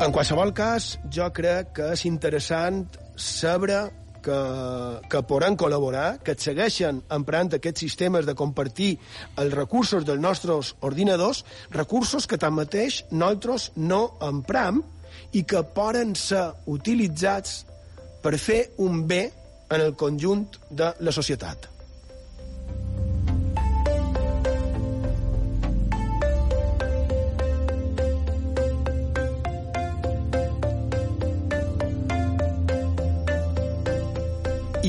En 0.00 0.14
qualsevol 0.16 0.54
cas, 0.56 0.94
jo 1.12 1.26
crec 1.36 1.74
que 1.76 1.90
és 1.92 2.06
interessant 2.08 2.86
saber 3.20 3.82
que, 4.24 4.38
que 5.10 5.22
podran 5.28 5.56
col·laborar, 5.60 6.20
que 6.24 6.34
et 6.36 6.44
segueixen 6.44 7.02
emprant 7.12 7.52
aquests 7.56 7.84
sistemes 7.86 8.28
de 8.28 8.36
compartir 8.38 8.92
els 9.40 9.54
recursos 9.56 10.06
dels 10.06 10.20
nostres 10.22 10.74
ordinadors, 10.86 11.44
recursos 11.74 12.28
que 12.30 12.40
tanmateix 12.40 13.04
nosaltres 13.10 13.70
no 13.76 14.02
empram 14.24 14.82
i 15.32 15.44
que 15.44 15.64
poden 15.74 16.14
ser 16.18 16.46
utilitzats 16.70 17.64
per 18.22 18.36
fer 18.38 18.62
un 18.78 19.04
bé 19.08 19.26
en 19.70 19.80
el 19.80 19.94
conjunt 19.94 20.46
de 20.70 20.92
la 21.00 21.14
societat. 21.14 21.79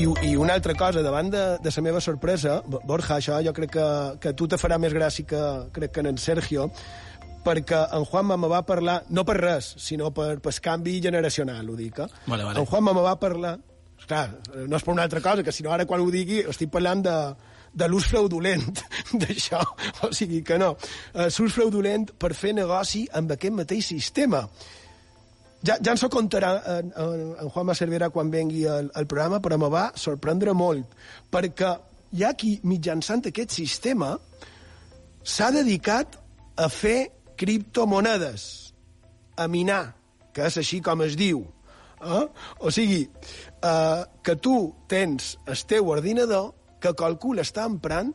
I, 0.02 0.32
I 0.32 0.36
una 0.36 0.54
altra 0.54 0.74
cosa, 0.74 1.02
davant 1.02 1.28
de, 1.30 1.40
de 1.62 1.70
la 1.70 1.82
meva 1.84 2.00
sorpresa, 2.02 2.56
Borja, 2.66 3.20
això 3.20 3.36
jo 3.44 3.52
crec 3.54 3.70
que, 3.76 3.86
que 4.18 4.32
tu 4.34 4.48
te 4.50 4.58
farà 4.58 4.78
més 4.82 4.94
gràcia 4.96 5.26
que, 5.28 5.42
crec 5.76 5.92
que 5.94 6.02
en 6.02 6.18
Sergio, 6.18 6.64
perquè 7.44 7.84
en 7.94 8.06
Juanma 8.08 8.38
me 8.40 8.50
va 8.50 8.64
parlar, 8.66 9.02
no 9.10 9.22
per 9.28 9.36
res, 9.38 9.68
sinó 9.78 10.10
per, 10.10 10.40
per 10.42 10.54
canvi 10.64 10.96
generacional, 11.04 11.70
ho 11.70 11.78
dic. 11.78 12.02
Eh? 12.02 12.08
Vale, 12.26 12.48
vale. 12.48 12.58
En 12.58 12.66
Juanma 12.66 12.96
me 12.98 13.06
va 13.06 13.14
parlar, 13.20 13.54
clar, 14.08 14.26
no 14.66 14.80
és 14.80 14.82
per 14.82 14.94
una 14.96 15.06
altra 15.06 15.22
cosa, 15.22 15.46
que 15.46 15.54
si 15.54 15.62
no 15.62 15.70
ara 15.70 15.86
quan 15.86 16.02
ho 16.02 16.10
digui 16.10 16.42
estic 16.50 16.72
parlant 16.74 17.06
de, 17.06 17.16
de 17.70 17.90
l'ús 17.92 18.10
fraudulent 18.10 18.66
d'això, 19.22 19.62
o 20.02 20.10
sigui 20.10 20.42
que 20.42 20.58
no. 20.58 20.74
Uh, 21.14 21.28
l'ús 21.30 21.54
fraudulent 21.54 22.10
per 22.18 22.34
fer 22.34 22.56
negoci 22.58 23.06
amb 23.14 23.36
aquest 23.36 23.54
mateix 23.62 23.94
sistema. 23.94 24.48
Ja, 25.62 25.76
ja 25.78 25.92
ens 25.94 26.02
ho 26.02 26.10
contarà 26.10 26.56
en, 26.78 26.90
en, 26.98 27.24
en 27.38 27.50
Juanma 27.54 27.74
Cervera 27.78 28.10
quan 28.10 28.32
vengui 28.32 28.64
al, 28.66 28.90
al 28.98 29.06
programa, 29.06 29.38
però 29.42 29.58
me 29.62 29.70
va 29.70 29.90
sorprendre 29.94 30.54
molt, 30.58 30.96
perquè 31.30 31.70
hi 32.12 32.24
ha 32.26 32.32
qui, 32.38 32.56
mitjançant 32.66 33.22
aquest 33.30 33.54
sistema, 33.54 34.16
s'ha 35.22 35.52
dedicat 35.54 36.18
a 36.58 36.68
fer 36.68 37.12
criptomonedes, 37.38 38.48
a 39.38 39.46
minar, 39.48 39.94
que 40.34 40.44
és 40.48 40.58
així 40.60 40.80
com 40.84 41.06
es 41.06 41.14
diu. 41.16 41.44
Eh? 42.02 42.26
O 42.60 42.74
sigui, 42.74 43.06
eh, 43.06 44.02
que 44.22 44.36
tu 44.42 44.56
tens 44.90 45.36
el 45.46 45.64
teu 45.70 45.94
ordinador 45.94 46.52
que 46.82 46.92
calcula 46.98 47.46
està 47.46 47.64
emprant 47.70 48.12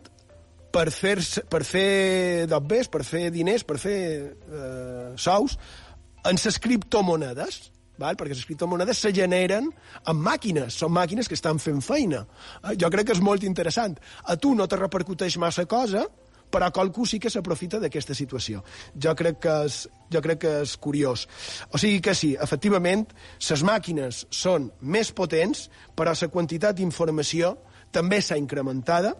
per 0.76 0.90
fer, 0.92 1.16
per 1.50 1.64
fer 1.66 2.46
dobbers, 2.52 2.92
per 2.92 3.04
fer 3.08 3.30
diners, 3.34 3.64
per 3.66 3.80
fer 3.82 4.00
eh, 4.36 5.12
sous, 5.16 5.56
en 6.26 6.40
les 6.44 6.60
criptomonedes. 6.60 7.72
val? 7.98 8.16
perquè 8.16 8.36
les 8.36 8.46
criptomonedes 8.46 9.00
se 9.02 9.10
generen 9.10 9.72
amb 10.06 10.22
màquines, 10.22 10.76
són 10.78 10.92
màquines 10.94 11.28
que 11.28 11.34
estan 11.34 11.58
fent 11.58 11.82
feina. 11.82 12.28
Eh, 12.64 12.76
jo 12.78 12.92
crec 12.94 13.08
que 13.08 13.14
és 13.18 13.22
molt 13.22 13.44
interessant. 13.44 13.98
A 14.24 14.36
tu 14.38 14.54
no 14.54 14.68
te 14.68 14.78
repercuteix 14.78 15.38
massa 15.38 15.66
cosa, 15.66 16.06
però 16.52 16.70
qualcú 16.72 17.06
sí 17.06 17.20
que 17.20 17.30
s'aprofita 17.30 17.80
d'aquesta 17.82 18.16
situació. 18.16 18.64
Jo 18.96 19.16
crec, 19.16 19.40
que 19.44 19.56
és, 19.66 19.80
jo 20.14 20.22
crec 20.22 20.40
que 20.46 20.54
és 20.62 20.76
curiós. 20.78 21.28
O 21.74 21.82
sigui 21.82 22.00
que 22.02 22.16
sí, 22.16 22.36
efectivament, 22.40 23.08
les 23.50 23.64
màquines 23.64 24.26
són 24.30 24.72
més 24.82 25.12
potents, 25.12 25.68
però 25.96 26.14
la 26.14 26.30
quantitat 26.32 26.78
d'informació 26.78 27.58
també 27.92 28.22
s'ha 28.22 28.38
incrementada, 28.38 29.16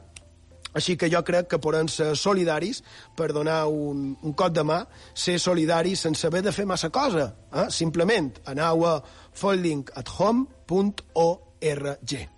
així 0.78 0.94
que 1.00 1.10
jo 1.12 1.22
crec 1.26 1.48
que 1.52 1.60
podem 1.64 1.88
ser 1.92 2.16
solidaris 2.16 2.84
per 3.18 3.34
donar 3.36 3.68
un, 3.68 4.16
un 4.22 4.34
cop 4.38 4.54
de 4.54 4.64
mà, 4.68 4.80
ser 5.14 5.40
solidaris 5.42 6.00
sense 6.08 6.28
haver 6.28 6.44
de 6.46 6.56
fer 6.56 6.66
massa 6.70 6.90
cosa. 6.94 7.34
Eh? 7.54 7.70
Simplement 7.74 8.32
aneu 8.46 8.86
a 8.86 9.02
foldingathome.org. 9.38 12.37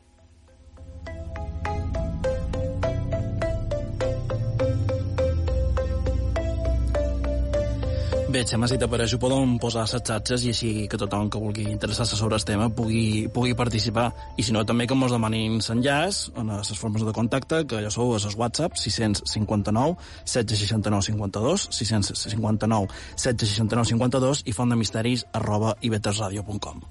Bé, 8.29 8.43
Xema, 8.45 8.67
si 8.69 8.75
t'apareix, 8.77 9.15
ho 9.15 9.17
podem 9.17 9.55
posar 9.57 9.87
les 9.87 10.03
xarxes 10.05 10.43
i 10.45 10.51
així 10.53 10.67
que 10.85 10.99
tothom 11.01 11.31
que 11.33 11.39
vulgui 11.41 11.63
interessar-se 11.65 12.13
sobre 12.19 12.37
el 12.37 12.43
tema 12.45 12.67
pugui, 12.69 13.25
pugui 13.33 13.55
participar. 13.57 14.11
I 14.37 14.45
si 14.45 14.53
no, 14.53 14.61
també 14.69 14.85
que 14.85 14.93
ens 14.93 15.15
demanin 15.15 15.57
l'enllaç 15.57 16.19
en 16.37 16.53
les 16.53 16.69
formes 16.77 17.07
de 17.07 17.15
contacte, 17.15 17.63
que 17.65 17.81
ja 17.81 17.89
sou 17.89 18.13
a 18.13 18.21
les 18.21 18.37
WhatsApp, 18.37 18.77
659 18.77 19.97
769 20.29 21.09
52, 21.09 21.67
659 21.73 22.93
769 23.17 23.93
52 23.95 24.45
i 24.45 24.53
fontdemisteris 24.53 25.25
arroba 25.33 25.73
ivetresradio.com. 25.81 26.85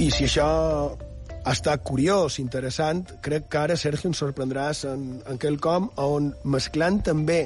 I 0.00 0.06
si 0.08 0.24
això 0.24 0.44
ha 0.96 1.52
estat 1.52 1.82
curiós, 1.84 2.38
interessant, 2.40 3.02
crec 3.20 3.50
que 3.52 3.58
ara, 3.60 3.74
Sergio, 3.76 4.08
ens 4.08 4.22
sorprendràs 4.22 4.86
en, 4.88 5.02
en 5.28 5.40
quelcom 5.42 5.90
on 6.00 6.30
mesclant 6.54 7.02
també 7.04 7.42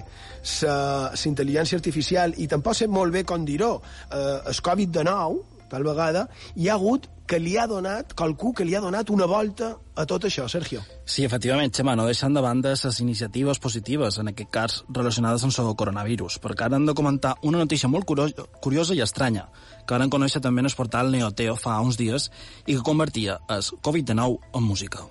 la 0.61 1.11
intel·ligència 1.31 1.81
artificial, 1.81 2.37
i 2.39 2.47
tampoc 2.47 2.79
sé 2.79 2.87
molt 2.87 3.11
bé 3.17 3.25
com 3.27 3.43
dir-ho, 3.49 3.73
eh, 4.07 4.39
el 4.53 4.63
Covid-19, 4.71 5.67
tal 5.73 5.89
vegada, 5.89 6.29
hi 6.55 6.71
ha 6.71 6.79
hagut 6.79 7.11
que 7.27 7.41
li 7.43 7.57
ha 7.59 7.67
donat, 7.67 8.15
qualcú 8.15 8.53
que 8.55 8.67
li 8.69 8.79
ha 8.79 8.85
donat 8.85 9.11
una 9.11 9.27
volta 9.27 9.73
a 9.97 10.05
tot 10.07 10.29
això, 10.29 10.47
Sergio. 10.47 10.83
Sí, 11.05 11.25
efectivament, 11.27 11.75
Xema, 11.75 11.97
no 11.99 12.07
deixant 12.07 12.39
de 12.39 12.43
banda 12.45 12.77
les 12.77 13.01
iniciatives 13.03 13.59
positives, 13.59 14.21
en 14.23 14.31
aquest 14.31 14.55
cas 14.55 14.83
relacionades 14.89 15.43
amb 15.43 15.59
el 15.67 15.75
coronavirus, 15.75 16.39
perquè 16.39 16.69
ara 16.69 16.79
hem 16.79 16.87
de 16.87 16.95
comentar 16.95 17.35
una 17.43 17.59
notícia 17.59 17.91
molt 17.91 18.07
curiosa 18.07 18.95
i 18.95 19.03
estranya, 19.03 19.49
que 19.87 19.97
ara 19.97 20.07
en 20.09 20.13
conèixer 20.13 20.43
també 20.45 20.65
en 20.65 20.71
el 20.71 20.79
portal 20.79 21.13
Neoteo 21.13 21.57
fa 21.61 21.81
uns 21.85 22.01
dies 22.01 22.31
i 22.67 22.75
que 22.75 22.87
convertia 22.87 23.41
el 23.49 23.63
Covid-19 23.85 24.41
en 24.55 24.63
música. 24.63 25.05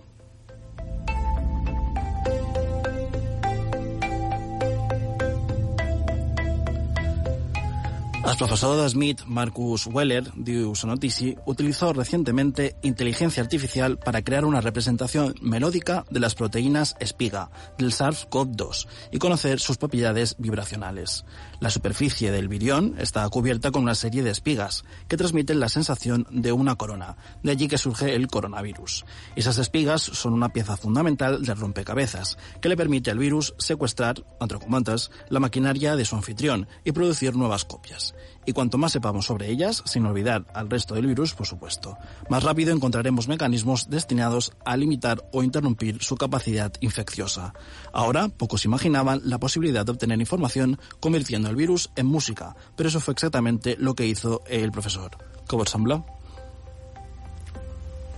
El 8.34 8.38
profesor 8.38 8.82
de 8.82 8.90
Smith, 8.90 9.22
Marcus 9.28 9.86
Weller, 9.86 10.24
diu 10.34 10.74
su 10.74 10.88
noticia, 10.88 11.36
utilizó 11.46 11.92
recientemente 11.92 12.76
inteligencia 12.82 13.44
artificial 13.44 14.00
para 14.00 14.24
crear 14.24 14.46
una 14.46 14.62
representación 14.62 15.36
melódica 15.42 16.06
de 16.10 16.22
las 16.22 16.34
proteínas 16.34 16.96
espiga 17.00 17.52
del 17.78 17.92
SARS-CoV-2 17.92 18.88
y 19.12 19.20
conocer 19.20 19.60
sus 19.60 19.78
propiedades 19.78 20.36
vibracionales. 20.40 21.26
La 21.64 21.70
superficie 21.70 22.30
del 22.30 22.50
virión 22.50 22.96
está 23.00 23.30
cubierta 23.30 23.72
con 23.72 23.84
una 23.84 23.96
serie 23.96 24.22
de 24.22 24.32
espigas 24.32 24.84
que 25.08 25.16
transmiten 25.16 25.62
la 25.62 25.70
sensación 25.70 26.28
de 26.30 26.52
una 26.52 26.76
corona, 26.76 27.16
de 27.42 27.52
allí 27.52 27.70
que 27.70 27.78
surge 27.78 28.16
el 28.16 28.28
coronavirus. 28.28 29.06
Esas 29.38 29.58
espigas 29.60 30.02
son 30.02 30.34
una 30.34 30.50
pieza 30.50 30.76
fundamental 30.76 31.42
del 31.42 31.56
rompecabezas 31.56 32.38
que 32.60 32.68
le 32.68 32.76
permite 32.76 33.12
al 33.12 33.18
virus 33.18 33.56
secuestrar, 33.60 34.26
entre 34.42 34.60
comandas, 34.60 35.10
la 35.30 35.40
maquinaria 35.40 35.96
de 35.96 36.04
su 36.04 36.18
anfitrión 36.18 36.68
y 36.84 36.92
producir 36.92 37.34
nuevas 37.34 37.64
copias. 37.64 38.14
Y 38.46 38.54
cuanto 38.54 38.78
más 38.78 38.92
sepamos 38.92 39.26
sobre 39.26 39.50
ellas, 39.50 39.84
sin 39.86 40.06
olvidar 40.06 40.46
al 40.54 40.70
resto 40.70 40.96
del 40.96 41.08
virus, 41.08 41.34
por 41.34 41.48
supuesto, 41.48 41.98
más 42.30 42.44
rápido 42.44 42.74
encontraremos 42.74 43.28
mecanismos 43.28 43.90
destinados 43.90 44.54
a 44.66 44.76
limitar 44.78 45.24
o 45.32 45.44
interrumpir 45.44 46.02
su 46.04 46.16
capacidad 46.18 46.74
infecciosa. 46.82 47.54
Ahora, 47.94 48.30
pocos 48.30 48.66
imaginaban 48.66 49.22
la 49.24 49.40
posibilidad 49.40 49.86
de 49.86 49.92
obtener 49.92 50.20
información 50.20 50.80
convirtiendo 51.00 51.50
el 51.50 51.56
virus 51.56 51.92
en 51.96 52.08
música, 52.08 52.56
pero 52.76 52.90
eso 52.90 53.00
fue 53.00 53.14
exactamente 53.14 53.76
lo 53.80 53.96
que 53.96 54.06
hizo 54.06 54.42
el 54.48 54.72
profesor. 54.72 55.12
¿Cómo 55.48 55.66
sembla? 55.66 56.04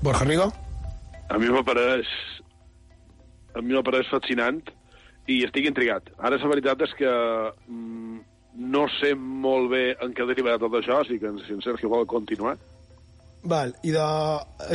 Borja 0.02 0.26
Rigo? 0.26 0.54
A 1.30 1.38
mi 1.42 1.50
m'apareix 1.50 2.06
a 3.58 3.62
mi 3.64 3.74
m'apareix 3.74 4.10
fascinant 4.12 4.62
i 5.26 5.40
estic 5.48 5.66
intrigat. 5.66 6.12
Ara 6.22 6.38
la 6.38 6.52
veritat 6.52 6.84
és 6.86 6.94
que 7.00 7.10
mm, 7.10 8.20
no 8.56 8.86
sé 9.00 9.14
molt 9.16 9.70
bé 9.74 9.84
en 10.02 10.14
què 10.16 10.28
derivarà 10.30 10.60
tot 10.62 10.74
això, 10.80 11.02
així 11.02 11.20
que 11.20 11.32
si 11.46 11.54
en 11.56 11.62
Sergio 11.66 11.92
vol 11.92 12.08
continuar. 12.08 12.56
Val, 13.46 13.76
i 13.86 13.92
de... 13.94 14.06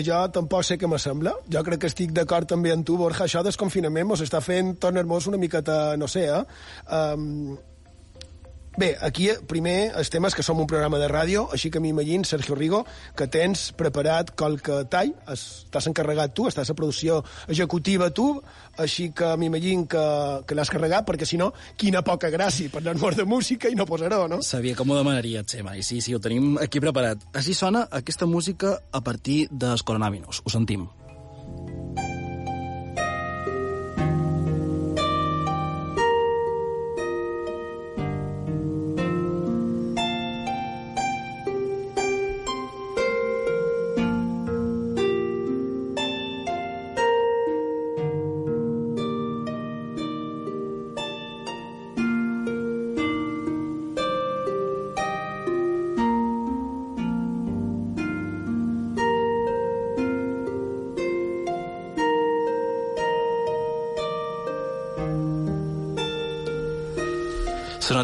jo 0.06 0.18
tampoc 0.34 0.62
sé 0.66 0.76
què 0.78 0.88
me 0.90 0.98
sembla. 1.02 1.32
Jo 1.50 1.62
crec 1.66 1.82
que 1.82 1.90
estic 1.90 2.12
d'acord 2.14 2.46
també 2.50 2.70
amb 2.70 2.86
tu, 2.86 2.96
Borja. 3.00 3.24
Això 3.26 3.42
del 3.42 3.56
confinament 3.58 4.06
mos 4.06 4.22
està 4.22 4.38
fent 4.44 4.76
tot 4.78 4.94
nervós 4.94 5.26
una 5.26 5.40
miqueta, 5.42 5.96
no 5.98 6.06
sé, 6.10 6.28
eh? 6.30 6.44
Um, 6.86 7.56
Bé, 8.80 8.96
aquí 9.02 9.28
primer 9.44 9.92
el 9.92 10.08
tema 10.08 10.30
és 10.30 10.34
que 10.38 10.40
som 10.40 10.56
un 10.62 10.64
programa 10.64 10.96
de 10.96 11.04
ràdio, 11.10 11.42
així 11.52 11.68
que 11.68 11.82
m'imagino, 11.84 12.24
Sergio 12.24 12.54
Rigo, 12.56 12.78
que 13.12 13.26
tens 13.28 13.66
preparat 13.76 14.30
qualque 14.32 14.78
tall, 14.88 15.10
estàs 15.28 15.90
encarregat 15.90 16.32
tu, 16.32 16.46
estàs 16.48 16.72
a 16.72 16.76
producció 16.78 17.18
executiva 17.52 18.08
tu, 18.16 18.30
així 18.80 19.10
que 19.12 19.34
m'imagino 19.36 19.84
que, 19.84 20.04
que 20.48 20.56
l'has 20.56 20.72
carregat, 20.72 21.04
perquè 21.10 21.28
si 21.28 21.36
no, 21.36 21.50
quina 21.76 22.00
poca 22.06 22.30
gràcia 22.32 22.72
per 22.72 22.80
anar 22.80 23.12
de 23.18 23.26
música 23.28 23.68
i 23.68 23.76
no 23.76 23.84
posaró, 23.84 24.22
no? 24.32 24.40
Sabia 24.40 24.78
com 24.78 24.88
ho 24.88 24.96
demanaria, 24.96 25.44
Xema, 25.44 25.76
i 25.76 25.84
sí, 25.84 26.00
sí, 26.00 26.16
ho 26.16 26.22
tenim 26.24 26.56
aquí 26.56 26.80
preparat. 26.80 27.28
Així 27.36 27.52
sona 27.52 27.84
aquesta 28.00 28.24
música 28.24 28.78
a 28.80 29.04
partir 29.04 29.42
dels 29.52 29.84
coronavirus. 29.84 30.40
Ho 30.40 30.56
sentim. 30.56 30.88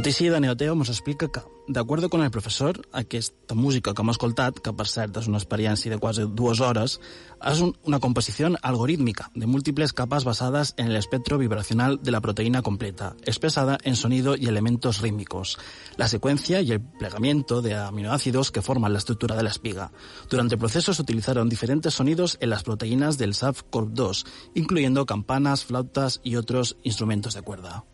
Notícia 0.07 0.31
de 0.31 0.39
Neoteo 0.39 0.75
ens 0.79 0.91
explica 0.93 1.27
que, 1.35 1.41
d'acord 1.67 2.07
con 2.07 2.23
el 2.23 2.31
professor, 2.31 2.77
aquesta 2.95 3.57
música 3.59 3.91
que 3.91 4.05
hem 4.05 4.13
escoltat, 4.13 4.61
que 4.63 4.71
per 4.71 4.85
cert 4.87 5.17
és 5.19 5.27
una 5.27 5.41
experiència 5.41 5.91
de 5.91 5.99
quasi 5.99 6.29
dues 6.31 6.61
hores, 6.63 6.95
és 7.43 7.63
un, 7.65 7.73
una 7.91 7.99
composició 7.99 8.53
algorítmica 8.63 9.33
de 9.35 9.49
múltiples 9.51 9.91
capas 9.93 10.23
basadas 10.23 10.75
en 10.77 10.93
el 10.93 10.95
espectro 10.95 11.39
vibracional 11.39 11.99
de 12.05 12.15
la 12.15 12.21
proteína 12.21 12.63
completa, 12.63 13.17
expresada 13.27 13.79
en 13.83 13.97
sonido 13.97 14.37
y 14.37 14.47
elementos 14.47 15.01
rítmicos, 15.01 15.59
la 15.97 16.07
secuencia 16.07 16.61
y 16.61 16.71
el 16.71 16.81
plegamiento 16.81 17.61
de 17.61 17.75
aminoácidos 17.75 18.53
que 18.53 18.63
forman 18.63 18.93
la 18.93 19.01
estructura 19.01 19.35
de 19.35 19.43
la 19.43 19.51
espiga. 19.51 19.91
Durante 20.31 20.55
el 20.55 20.61
proceso 20.61 20.95
se 20.95 21.03
utilizaron 21.03 21.49
diferentes 21.49 21.95
sonidos 21.95 22.39
en 22.41 22.51
las 22.51 22.63
proteínas 22.63 23.19
del 23.19 23.35
SARS-CoV-2, 23.35 24.25
incluyendo 24.55 25.05
campanas, 25.05 25.65
flautas 25.65 26.21
y 26.23 26.37
otros 26.37 26.77
instrumentos 26.85 27.35
de 27.35 27.43
cuerda. 27.43 27.85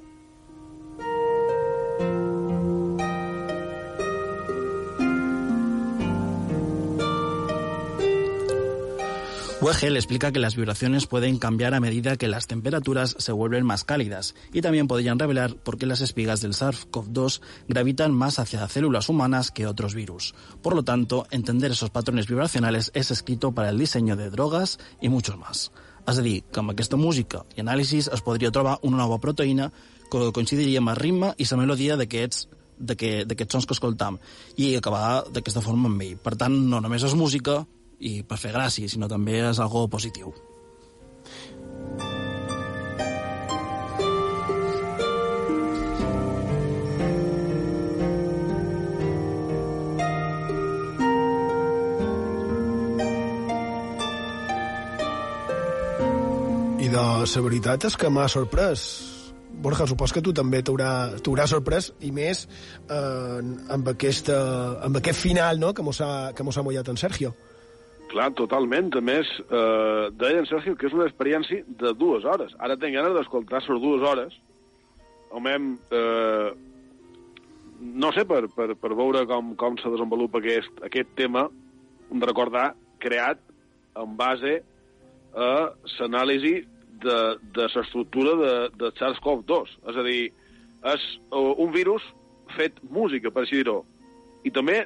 Wegel 9.62 9.97
explica 9.97 10.32
que 10.32 10.40
las 10.40 10.56
vibraciones 10.56 11.06
pueden 11.06 11.39
cambiar 11.39 11.72
a 11.72 11.78
medida 11.78 12.16
que 12.16 12.26
las 12.26 12.48
temperaturas 12.48 13.14
se 13.16 13.30
vuelven 13.30 13.64
más 13.64 13.84
cálidas 13.84 14.34
y 14.52 14.60
también 14.60 14.89
podrían 14.89 15.20
revelar 15.20 15.55
por 15.55 15.78
qué 15.78 15.86
las 15.86 16.01
espigas 16.01 16.40
del 16.40 16.52
SARS-CoV-2 16.52 17.40
gravitan 17.68 18.12
más 18.12 18.40
hacia 18.40 18.68
células 18.68 19.09
humanas 19.09 19.52
que 19.52 19.68
otros 19.68 19.94
virus. 19.94 20.34
Por 20.62 20.74
lo 20.74 20.82
tanto, 20.82 21.28
entender 21.30 21.70
esos 21.70 21.90
patrones 21.90 22.26
vibracionales 22.26 22.90
es 22.93 23.12
escrito 23.12 23.52
para 23.52 23.68
el 23.68 23.78
diseño 23.78 24.16
de 24.16 24.30
drogas 24.30 24.80
y 25.01 25.09
muchos 25.09 25.39
más. 25.39 25.70
És 26.10 26.18
a 26.18 26.22
dir, 26.26 26.40
que 26.51 26.59
amb 26.59 26.72
aquesta 26.72 26.98
música 26.98 27.44
i 27.55 27.62
anàlisis 27.62 28.09
es 28.10 28.22
podria 28.26 28.51
trobar 28.51 28.80
una 28.82 28.98
nova 28.98 29.20
proteïna 29.22 29.68
que 30.10 30.32
coincidiria 30.34 30.80
amb 30.82 30.90
el 30.90 30.98
ritme 30.98 31.28
i 31.39 31.47
la 31.47 31.60
melodia 31.60 31.94
d'aquests 32.01 32.48
d'aquests 32.82 33.55
sons 33.55 33.68
que 33.70 33.76
escoltam 33.76 34.18
i 34.59 34.74
acabar 34.74 35.22
d'aquesta 35.30 35.62
forma 35.62 35.86
amb 35.86 36.02
ell. 36.02 36.18
Per 36.18 36.34
tant, 36.34 36.51
no 36.51 36.82
només 36.82 37.06
és 37.06 37.14
música, 37.14 37.60
i 38.03 38.23
per 38.27 38.39
fer 38.41 38.51
gràcia, 38.55 38.91
sinó 38.91 39.09
també 39.11 39.39
és 39.47 39.61
algo 39.62 39.87
positiu. 39.91 40.33
I 56.83 56.91
de 56.91 56.99
la 56.99 57.47
veritat 57.47 57.87
és 57.87 57.97
que 57.97 58.11
m'ha 58.11 58.27
sorprès. 58.29 58.85
Borja, 59.62 59.87
supos 59.87 60.11
que 60.11 60.20
tu 60.24 60.33
també 60.35 60.59
t'haurà 60.66 61.47
sorprès, 61.47 61.93
i 62.03 62.11
més 62.11 62.49
eh, 62.91 63.39
amb, 63.70 63.93
aquesta, 63.95 64.39
amb 64.89 64.99
aquest 64.99 65.20
final 65.20 65.61
no? 65.62 65.70
que 65.70 65.85
mos 65.87 66.01
ha, 66.03 66.33
que 66.35 66.43
mos 66.43 66.59
ha 66.59 66.66
mullat 66.66 66.91
en 66.91 66.99
Sergio. 66.99 67.31
Clar, 68.12 68.28
totalment. 68.36 68.90
A 68.98 69.01
més, 69.01 69.28
eh, 69.40 70.10
deia 70.20 70.43
en 70.43 70.47
Sergio 70.47 70.76
que 70.76 70.86
és 70.86 70.93
una 70.93 71.06
experiència 71.09 71.64
de 71.80 71.94
dues 71.97 72.26
hores. 72.28 72.52
Ara 72.59 72.76
tinc 72.76 72.94
ganes 72.94 73.14
d'escoltar 73.16 73.62
les 73.64 73.80
dues 73.80 74.02
hores. 74.05 74.34
Home, 75.30 75.55
eh, 75.90 76.51
no 77.80 78.12
sé, 78.12 78.26
per, 78.28 78.48
per, 78.52 78.74
per 78.76 78.93
veure 78.94 79.24
com, 79.26 79.55
com 79.56 79.78
se 79.80 79.89
desenvolupa 79.89 80.39
aquest, 80.43 80.82
aquest 80.84 81.09
tema, 81.16 81.48
de 82.12 82.26
recordar, 82.26 82.74
creat 83.01 83.40
en 83.97 84.16
base 84.16 84.59
a 85.32 85.72
l'anàlisi 85.98 86.52
de, 87.02 87.18
de 87.56 87.68
l'estructura 87.74 88.34
de, 88.43 88.52
de 88.76 88.90
SARS-CoV-2. 88.98 89.72
És 89.89 89.97
a 89.97 90.05
dir, 90.05 90.26
és 90.93 91.06
un 91.32 91.72
virus 91.72 92.05
fet 92.59 92.76
música, 92.90 93.32
per 93.32 93.47
així 93.47 93.62
dir-ho. 93.62 93.80
I 94.44 94.52
també 94.52 94.82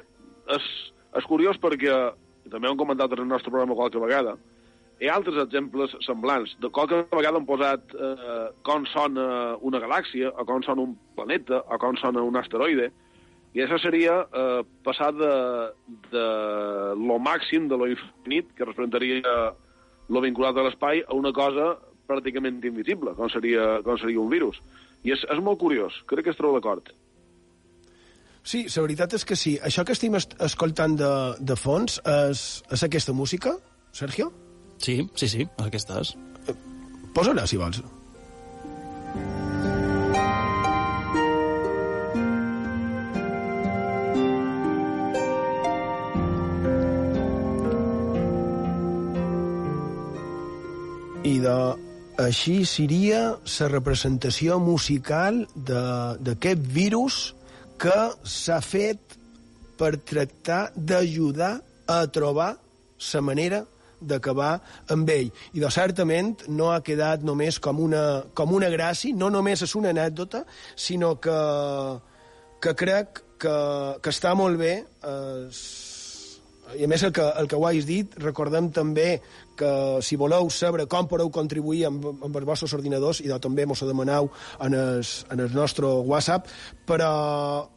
és, 0.55 0.71
és 1.19 1.27
curiós 1.27 1.59
perquè 1.59 1.91
i 2.47 2.51
també 2.51 2.69
ho 2.69 2.73
hem 2.73 2.79
comentat 2.79 3.11
en 3.13 3.25
el 3.25 3.29
nostre 3.29 3.51
programa 3.51 3.75
qualque 3.75 3.99
vegada, 4.01 4.37
hi 4.97 5.09
ha 5.09 5.17
altres 5.19 5.37
exemples 5.43 5.93
semblants. 6.05 6.55
De 6.63 6.71
qualque 6.73 7.03
vegada 7.11 7.37
hem 7.37 7.45
posat 7.45 7.93
eh, 7.93 8.47
com 8.65 8.87
sona 8.93 9.27
una 9.67 9.81
galàxia, 9.83 10.31
o 10.33 10.45
com 10.47 10.63
sona 10.65 10.87
un 10.87 10.95
planeta, 11.17 11.61
o 11.61 11.77
com 11.81 11.99
sona 12.01 12.23
un 12.25 12.39
asteroide, 12.39 12.89
i 13.53 13.63
això 13.63 13.77
seria 13.81 14.19
eh, 14.25 14.63
passar 14.85 15.11
de, 15.17 15.33
de 16.13 16.25
lo 16.97 17.19
màxim, 17.21 17.69
de 17.69 17.77
lo 17.79 17.89
infinit, 17.93 18.49
que 18.57 18.65
representaria 18.65 19.37
lo 20.07 20.23
vinculat 20.23 20.57
a 20.57 20.65
l'espai, 20.65 21.03
a 21.05 21.15
una 21.17 21.33
cosa 21.35 21.75
pràcticament 22.07 22.63
invisible, 22.65 23.13
com 23.17 23.29
seria, 23.29 23.81
com 23.85 23.99
seria 23.99 24.21
un 24.21 24.31
virus. 24.31 24.59
I 25.05 25.13
és, 25.13 25.25
és 25.29 25.43
molt 25.43 25.59
curiós, 25.61 25.95
crec 26.09 26.25
que 26.25 26.33
es 26.33 26.39
troba 26.39 26.57
d'acord. 26.57 26.89
Sí, 28.47 28.61
la 28.71 28.83
veritat 28.85 29.11
és 29.17 29.25
que 29.27 29.35
sí. 29.35 29.57
Això 29.67 29.83
que 29.83 29.91
estem 29.91 30.13
escoltant 30.15 30.93
de, 30.95 31.11
de 31.43 31.55
fons 31.59 31.97
és, 32.07 32.43
és 32.71 32.83
aquesta 32.85 33.11
música, 33.11 33.57
Sergio? 33.91 34.31
Sí, 34.79 35.01
sí, 35.19 35.27
sí, 35.27 35.43
aquesta 35.59 35.99
és. 35.99 36.13
Posa-la, 37.11 37.43
si 37.43 37.59
vols. 37.59 37.81
I 51.27 51.39
de, 51.43 51.57
així 52.29 52.61
seria 52.63 53.25
la 53.35 53.67
representació 53.73 54.61
musical 54.63 55.43
d'aquest 55.67 56.63
virus 56.71 57.19
que 57.81 57.97
s'ha 58.25 58.59
fet 58.65 59.17
per 59.77 59.95
tractar 60.01 60.67
d'ajudar 60.75 61.57
a 61.87 61.99
trobar 62.11 62.55
la 63.13 63.21
manera 63.21 63.63
d'acabar 64.01 64.59
amb 64.93 65.09
ell. 65.09 65.29
I 65.57 65.61
de 65.61 65.69
certament 65.73 66.35
no 66.49 66.71
ha 66.73 66.81
quedat 66.85 67.23
només 67.25 67.57
com 67.59 67.79
una, 67.81 68.23
com 68.37 68.53
una 68.53 68.69
gràcia, 68.73 69.15
no 69.15 69.29
només 69.33 69.63
és 69.65 69.73
una 69.77 69.93
anècdota, 69.93 70.43
sinó 70.75 71.15
que, 71.21 71.37
que 72.61 72.73
crec 72.77 73.23
que, 73.41 73.57
que 74.01 74.13
està 74.13 74.33
molt 74.37 74.57
bé 74.61 74.73
eh, 74.83 75.41
i 76.75 76.83
a 76.83 76.87
més 76.91 77.03
el 77.07 77.13
que, 77.15 77.23
el 77.39 77.47
que 77.47 77.55
ho 77.55 77.65
hagis 77.67 77.87
dit, 77.87 78.15
recordem 78.19 78.69
també 78.75 79.21
que 79.57 79.71
si 80.05 80.19
voleu 80.19 80.49
saber 80.53 80.85
com 80.91 81.09
podeu 81.09 81.31
contribuir 81.33 81.85
amb, 81.89 82.05
amb 82.27 82.39
els 82.39 82.47
vostres 82.47 82.75
ordinadors, 82.77 83.21
i 83.23 83.31
també 83.41 83.65
mos 83.65 83.81
ho 83.81 83.89
demaneu 83.89 84.29
en 84.63 84.77
el, 84.77 85.01
en 85.33 85.43
el 85.43 85.55
nostre 85.55 85.89
WhatsApp, 86.07 86.47
però 86.87 87.09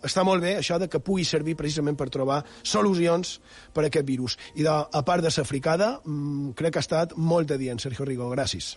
està 0.06 0.24
molt 0.26 0.44
bé 0.44 0.56
això 0.60 0.78
de 0.78 0.90
que 0.90 1.02
pugui 1.02 1.24
servir 1.24 1.56
precisament 1.58 1.98
per 1.98 2.10
trobar 2.12 2.42
solucions 2.62 3.38
per 3.74 3.86
a 3.86 3.90
aquest 3.90 4.06
virus. 4.06 4.38
I 4.54 4.66
de, 4.66 4.70
a 4.70 5.02
part 5.06 5.24
de 5.24 5.32
la 5.32 5.48
fricada, 5.48 5.96
mmm, 6.04 6.52
crec 6.58 6.76
que 6.76 6.82
ha 6.82 6.88
estat 6.88 7.16
molt 7.16 7.50
adient, 7.56 7.80
Sergio 7.82 8.06
Rigo. 8.08 8.30
Gràcies. 8.30 8.76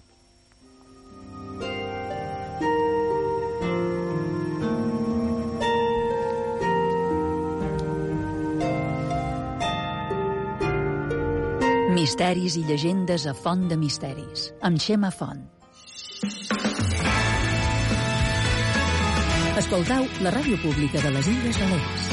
Misteris 11.93 12.55
i 12.57 12.63
llegendes 12.65 13.27
a 13.29 13.35
Font 13.37 13.67
de 13.69 13.75
Misteris, 13.77 14.47
amb 14.65 14.81
Xema 14.81 15.11
Font. 15.13 15.43
Escoltau 19.61 20.07
la 20.25 20.31
ràdio 20.33 20.57
pública 20.63 21.03
de 21.03 21.11
les 21.13 21.29
Illes 21.29 21.61
Balears. 21.61 22.09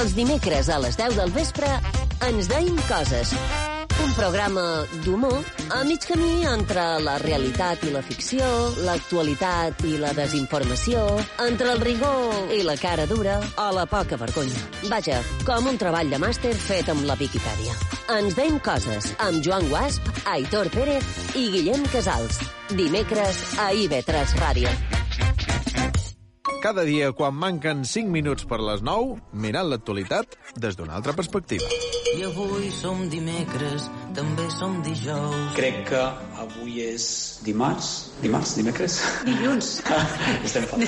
Els 0.00 0.16
dimecres 0.16 0.72
a 0.72 0.80
les 0.80 0.96
10 0.96 1.20
del 1.20 1.36
vespre 1.36 1.68
ens 2.24 2.48
deim 2.48 2.80
coses. 2.88 3.36
Un 4.02 4.12
programa 4.16 4.84
d'humor 5.04 5.44
a 5.70 5.84
mig 5.86 6.02
camí 6.02 6.44
entre 6.50 6.82
la 7.04 7.14
realitat 7.22 7.84
i 7.86 7.92
la 7.94 8.02
ficció, 8.02 8.46
l'actualitat 8.86 9.84
i 9.86 9.94
la 10.02 10.10
desinformació, 10.16 11.04
entre 11.46 11.70
el 11.72 11.80
rigor 11.84 12.50
i 12.52 12.62
la 12.66 12.74
cara 12.80 13.06
dura 13.06 13.38
o 13.62 13.68
la 13.76 13.86
poca 13.86 14.18
vergonya. 14.18 14.58
Vaja, 14.90 15.20
com 15.46 15.70
un 15.70 15.78
treball 15.78 16.10
de 16.10 16.18
màster 16.18 16.56
fet 16.66 16.90
amb 16.90 17.06
la 17.06 17.16
Viquipèdia. 17.20 17.78
Ens 18.18 18.34
deim 18.34 18.58
coses 18.58 19.12
amb 19.22 19.40
Joan 19.46 19.70
Guasp, 19.70 20.10
Aitor 20.34 20.72
Pérez 20.74 21.14
i 21.38 21.46
Guillem 21.54 21.86
Casals. 21.94 22.42
Dimecres 22.74 23.46
a 23.62 23.70
IB3 23.78 24.36
Ràdio. 24.42 25.03
Cada 26.64 26.80
dia, 26.88 27.10
quan 27.12 27.34
manquen 27.36 27.82
5 27.84 28.08
minuts 28.08 28.46
per 28.48 28.56
les 28.64 28.80
9, 28.80 29.18
mirant 29.36 29.68
l'actualitat 29.68 30.38
des 30.56 30.78
d'una 30.78 30.94
altra 30.96 31.12
perspectiva. 31.12 31.68
I 32.14 32.22
avui 32.24 32.70
som 32.72 33.02
dimecres, 33.12 33.84
també 34.16 34.46
som 34.54 34.78
dijous. 34.86 35.34
Crec 35.58 35.82
que 35.90 36.00
avui 36.40 36.78
és 36.86 37.04
dimarts, 37.44 37.90
dimarts, 38.22 38.54
dimecres? 38.56 38.96
Dilluns. 39.26 39.70
Estem 40.46 40.64
fatal. 40.70 40.86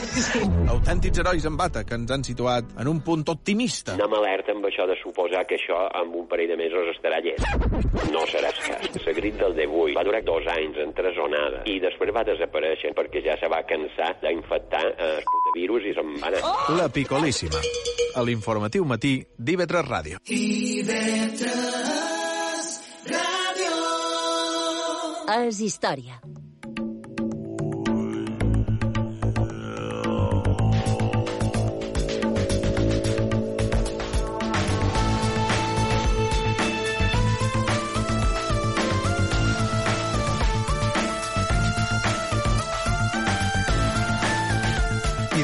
Autèntics 0.78 1.20
herois 1.20 1.44
en 1.50 1.58
bata 1.60 1.84
que 1.84 1.98
ens 1.98 2.14
han 2.14 2.24
situat 2.24 2.72
en 2.80 2.88
un 2.88 3.02
punt 3.04 3.26
optimista. 3.34 3.98
No 4.00 4.08
m'alerta 4.08 4.54
amb 4.56 4.64
això 4.70 4.86
de 4.88 4.96
suposar 5.02 5.44
que 5.50 5.58
això 5.60 5.82
amb 6.00 6.16
un 6.22 6.24
parell 6.30 6.54
de 6.54 6.60
mesos 6.62 6.88
estarà 6.94 7.20
llest. 7.20 7.44
No 8.14 8.24
serà 8.32 8.54
cas. 8.56 8.88
La 9.04 9.16
grit 9.18 9.36
del 9.42 9.58
d'avui 9.58 9.98
va 9.98 10.06
durar 10.06 10.22
dos 10.24 10.46
anys 10.56 10.80
entresonada 10.86 11.66
i 11.68 11.76
després 11.84 12.14
va 12.16 12.24
desaparèixer 12.24 12.94
perquè 12.96 13.20
ja 13.26 13.36
se 13.42 13.50
va 13.52 13.60
cansar 13.68 14.14
d'infectar 14.22 14.84
eh, 14.94 15.12
el 15.20 15.65
virus 15.66 15.82
i 15.90 15.94
se'n 15.96 16.14
va 16.22 16.30
anar. 16.30 16.42
Oh! 16.46 16.76
La 16.78 16.88
Picolíssima, 16.92 17.60
a 18.14 18.22
l'informatiu 18.22 18.86
matí 18.86 19.18
d'IV3 19.36 19.82
Ràdio. 19.90 20.22
IB3 20.30 21.42
Ràdio. 23.10 23.74
És 25.42 25.62
història. 25.66 26.20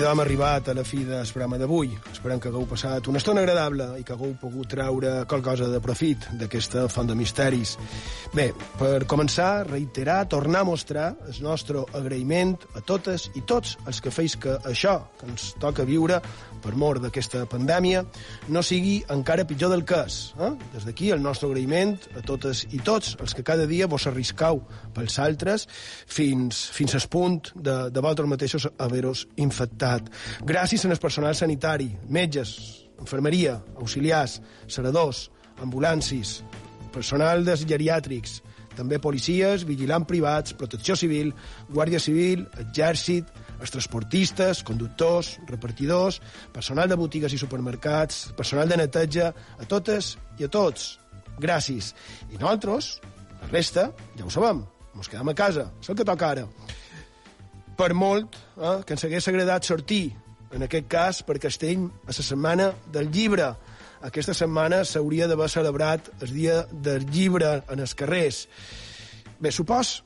Idò 0.02 0.10
hem 0.10 0.20
arribat 0.20 0.66
a 0.68 0.72
la 0.74 0.82
fi 0.82 1.04
del 1.06 1.28
programa 1.30 1.58
d'avui. 1.60 1.92
Esperem 2.10 2.40
que 2.42 2.48
hagueu 2.50 2.64
passat 2.66 3.06
una 3.06 3.20
estona 3.20 3.44
agradable 3.44 3.84
i 4.00 4.02
que 4.02 4.16
hagueu 4.16 4.32
pogut 4.40 4.72
treure 4.72 5.12
qualcosa 5.30 5.68
de 5.70 5.78
profit 5.84 6.26
d'aquesta 6.40 6.88
font 6.90 7.06
de 7.06 7.14
misteris. 7.14 7.76
Bé, 8.34 8.48
per 8.80 9.04
començar, 9.06 9.68
reiterar, 9.68 10.24
tornar 10.32 10.64
a 10.64 10.66
mostrar 10.66 11.12
el 11.28 11.38
nostre 11.44 11.84
agraïment 11.94 12.56
a 12.74 12.82
totes 12.82 13.28
i 13.38 13.44
tots 13.46 13.76
els 13.86 14.02
que 14.02 14.10
feis 14.10 14.34
que 14.34 14.56
això 14.66 14.96
que 15.20 15.30
ens 15.30 15.52
toca 15.62 15.86
viure 15.86 16.18
per 16.62 16.74
mort 16.78 17.02
d'aquesta 17.02 17.44
pandèmia 17.50 18.04
no 18.54 18.62
sigui 18.64 19.00
encara 19.12 19.46
pitjor 19.48 19.72
del 19.72 19.84
que 19.88 19.98
és. 20.06 20.18
Eh? 20.38 20.52
Des 20.74 20.86
d'aquí 20.86 21.10
el 21.14 21.22
nostre 21.24 21.50
agraïment 21.50 21.96
a 22.18 22.22
totes 22.26 22.64
i 22.70 22.80
tots 22.84 23.16
els 23.20 23.34
que 23.34 23.44
cada 23.46 23.66
dia 23.70 23.90
vos 23.90 24.06
arriscau 24.10 24.62
pels 24.94 25.18
altres 25.22 25.66
fins, 26.06 26.64
fins 26.74 26.96
al 26.98 27.08
punt 27.12 27.52
de, 27.54 27.76
de 27.90 28.00
vosaltres 28.00 28.30
mateixos 28.30 28.68
haver-vos 28.78 29.26
infectat. 29.42 30.08
Gràcies 30.46 30.86
al 30.86 30.98
personal 31.02 31.36
sanitari, 31.38 31.90
metges, 32.08 32.56
infermeria, 33.00 33.58
auxiliars, 33.76 34.40
seradors, 34.70 35.28
ambulancis, 35.62 36.40
personal 36.92 37.44
dels 37.46 37.64
geriàtrics, 37.68 38.40
també 38.76 38.98
policies, 39.02 39.66
vigilants 39.68 40.08
privats, 40.08 40.54
protecció 40.56 40.96
civil, 40.96 41.32
guàrdia 41.72 42.00
civil, 42.00 42.46
exèrcit, 42.60 43.28
els 43.62 43.70
transportistes, 43.70 44.62
conductors, 44.66 45.36
repartidors, 45.48 46.18
personal 46.52 46.90
de 46.90 46.98
botigues 46.98 47.32
i 47.32 47.40
supermercats, 47.40 48.32
personal 48.36 48.68
de 48.68 48.80
neteja, 48.82 49.30
a 49.32 49.68
totes 49.70 50.16
i 50.38 50.46
a 50.46 50.50
tots. 50.50 50.96
Gràcies. 51.40 51.92
I 52.30 52.40
nosaltres, 52.40 52.96
la 53.40 53.50
resta, 53.52 53.88
ja 54.18 54.26
ho 54.26 54.32
sabem, 54.34 54.64
ens 54.96 55.08
quedem 55.08 55.30
a 55.32 55.36
casa, 55.38 55.68
és 55.80 55.92
el 55.92 55.98
que 55.98 56.08
toca 56.08 56.32
ara. 56.34 56.48
Per 57.78 57.92
molt 57.96 58.36
eh, 58.36 58.80
que 58.84 58.96
ens 58.96 59.06
hagués 59.06 59.30
agradat 59.30 59.66
sortir, 59.68 60.04
en 60.52 60.66
aquest 60.66 60.88
cas, 60.92 61.22
perquè 61.24 61.48
estem 61.48 61.86
a 61.88 62.10
la 62.10 62.16
setmana 62.18 62.72
del 62.92 63.08
llibre. 63.14 63.48
Aquesta 64.04 64.34
setmana 64.36 64.82
s'hauria 64.84 65.28
d'haver 65.30 65.48
celebrat 65.48 66.10
el 66.20 66.34
dia 66.34 66.62
del 66.72 67.06
llibre 67.08 67.60
en 67.70 67.80
els 67.80 67.94
carrers. 67.96 68.44
Bé, 69.40 69.50
supos 69.54 70.02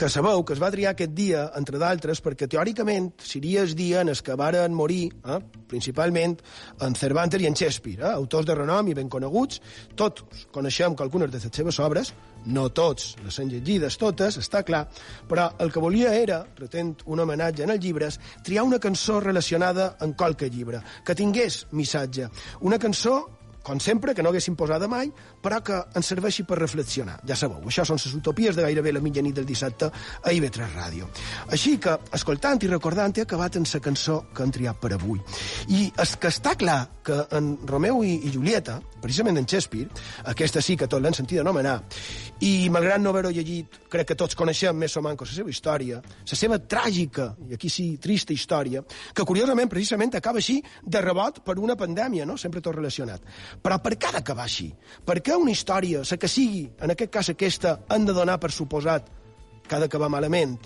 que 0.00 0.08
sabeu 0.08 0.40
que 0.48 0.54
es 0.56 0.60
va 0.62 0.70
triar 0.72 0.94
aquest 0.94 1.10
dia, 1.12 1.42
entre 1.58 1.76
d'altres, 1.76 2.22
perquè 2.24 2.46
teòricament 2.48 3.10
seria 3.20 3.60
el 3.60 3.74
dia 3.76 4.00
en 4.00 4.08
el 4.08 4.20
que 4.24 4.32
varen 4.32 4.72
morir, 4.72 5.10
eh, 5.28 5.36
principalment, 5.68 6.38
en 6.80 6.94
Cervantes 6.96 7.42
i 7.42 7.46
en 7.46 7.52
Shakespeare, 7.52 8.06
eh, 8.06 8.12
autors 8.14 8.46
de 8.48 8.54
renom 8.54 8.88
i 8.88 8.94
ben 8.96 9.10
coneguts. 9.12 9.60
Tots 9.94 10.46
coneixem 10.50 10.96
qualcunes 10.96 11.30
de 11.30 11.36
les 11.36 11.52
seves 11.52 11.78
obres, 11.84 12.14
no 12.46 12.70
tots 12.70 13.18
les 13.22 13.38
han 13.40 13.50
llegides 13.50 13.98
totes, 13.98 14.38
està 14.38 14.62
clar, 14.64 14.86
però 15.28 15.50
el 15.58 15.70
que 15.70 15.80
volia 15.84 16.14
era, 16.16 16.46
retent 16.56 16.94
un 17.04 17.20
homenatge 17.20 17.64
en 17.64 17.70
els 17.70 17.84
llibres, 17.84 18.18
triar 18.42 18.64
una 18.64 18.78
cançó 18.78 19.20
relacionada 19.20 19.98
amb 20.00 20.16
qualque 20.16 20.48
llibre, 20.48 20.80
que 21.04 21.14
tingués 21.14 21.66
missatge. 21.72 22.30
Una 22.62 22.78
cançó 22.78 23.26
com 23.62 23.78
sempre, 23.78 24.14
que 24.14 24.22
no 24.22 24.30
haguéssim 24.30 24.56
posada 24.56 24.88
mai, 24.88 25.10
però 25.42 25.60
que 25.64 25.78
ens 25.96 26.10
serveixi 26.12 26.44
per 26.48 26.58
reflexionar. 26.60 27.18
Ja 27.28 27.36
sabeu, 27.38 27.62
això 27.68 27.84
són 27.88 28.00
les 28.00 28.14
utopies 28.16 28.56
de 28.56 28.64
gairebé 28.66 28.92
la 28.92 29.02
mitjanit 29.04 29.36
del 29.36 29.48
dissabte 29.48 29.90
a 29.90 30.34
IB3 30.34 30.74
Ràdio. 30.76 31.08
Així 31.50 31.76
que, 31.82 31.96
escoltant 32.16 32.60
i 32.62 32.70
recordant, 32.70 33.16
he 33.16 33.26
acabat 33.26 33.56
en 33.56 33.66
la 33.72 33.80
cançó 33.80 34.20
que 34.34 34.42
han 34.42 34.52
triat 34.52 34.80
per 34.80 34.92
avui. 34.94 35.20
I 35.68 35.90
és 36.00 36.16
que 36.20 36.28
està 36.28 36.56
clar 36.58 36.80
que 37.04 37.16
en 37.36 37.52
Romeu 37.66 38.02
i, 38.04 38.16
i 38.26 38.32
Julieta, 38.32 38.78
precisament 39.00 39.38
en 39.40 39.48
Shakespeare, 39.48 39.88
aquesta 40.30 40.60
sí 40.62 40.76
que 40.76 40.88
tot 40.90 41.02
l'han 41.02 41.16
sentit 41.16 41.40
anomenar, 41.40 41.78
i 42.44 42.68
malgrat 42.72 43.00
no 43.00 43.12
haver-ho 43.12 43.32
llegit, 43.34 43.80
crec 43.90 44.12
que 44.12 44.18
tots 44.18 44.36
coneixem 44.38 44.76
més 44.76 44.96
o 44.96 45.02
manco 45.04 45.26
la 45.28 45.32
seva 45.32 45.52
història, 45.52 46.00
la 46.00 46.38
seva 46.38 46.60
tràgica, 46.60 47.30
i 47.48 47.56
aquí 47.56 47.70
sí, 47.72 47.86
trista 48.02 48.34
història, 48.36 48.82
que 49.14 49.26
curiosament 49.28 49.70
precisament 49.72 50.14
acaba 50.16 50.40
així 50.40 50.60
de 50.82 51.02
rebot 51.04 51.42
per 51.44 51.58
una 51.58 51.76
pandèmia, 51.80 52.26
no? 52.28 52.36
sempre 52.40 52.62
tot 52.64 52.76
relacionat. 52.76 53.24
Però 53.62 53.80
per 53.82 53.96
què 53.96 54.10
ha 54.10 54.18
d'acabar 54.18 54.46
així? 54.46 54.70
Per 55.06 55.20
una 55.36 55.52
història, 55.52 56.02
la 56.10 56.16
que 56.16 56.28
sigui, 56.28 56.64
en 56.80 56.94
aquest 56.94 57.12
cas 57.12 57.30
aquesta, 57.30 57.80
han 57.88 58.06
de 58.06 58.14
donar 58.16 58.38
per 58.40 58.50
suposat 58.50 59.10
que 59.66 59.76
ha 59.76 59.80
d'acabar 59.82 60.08
malament? 60.10 60.56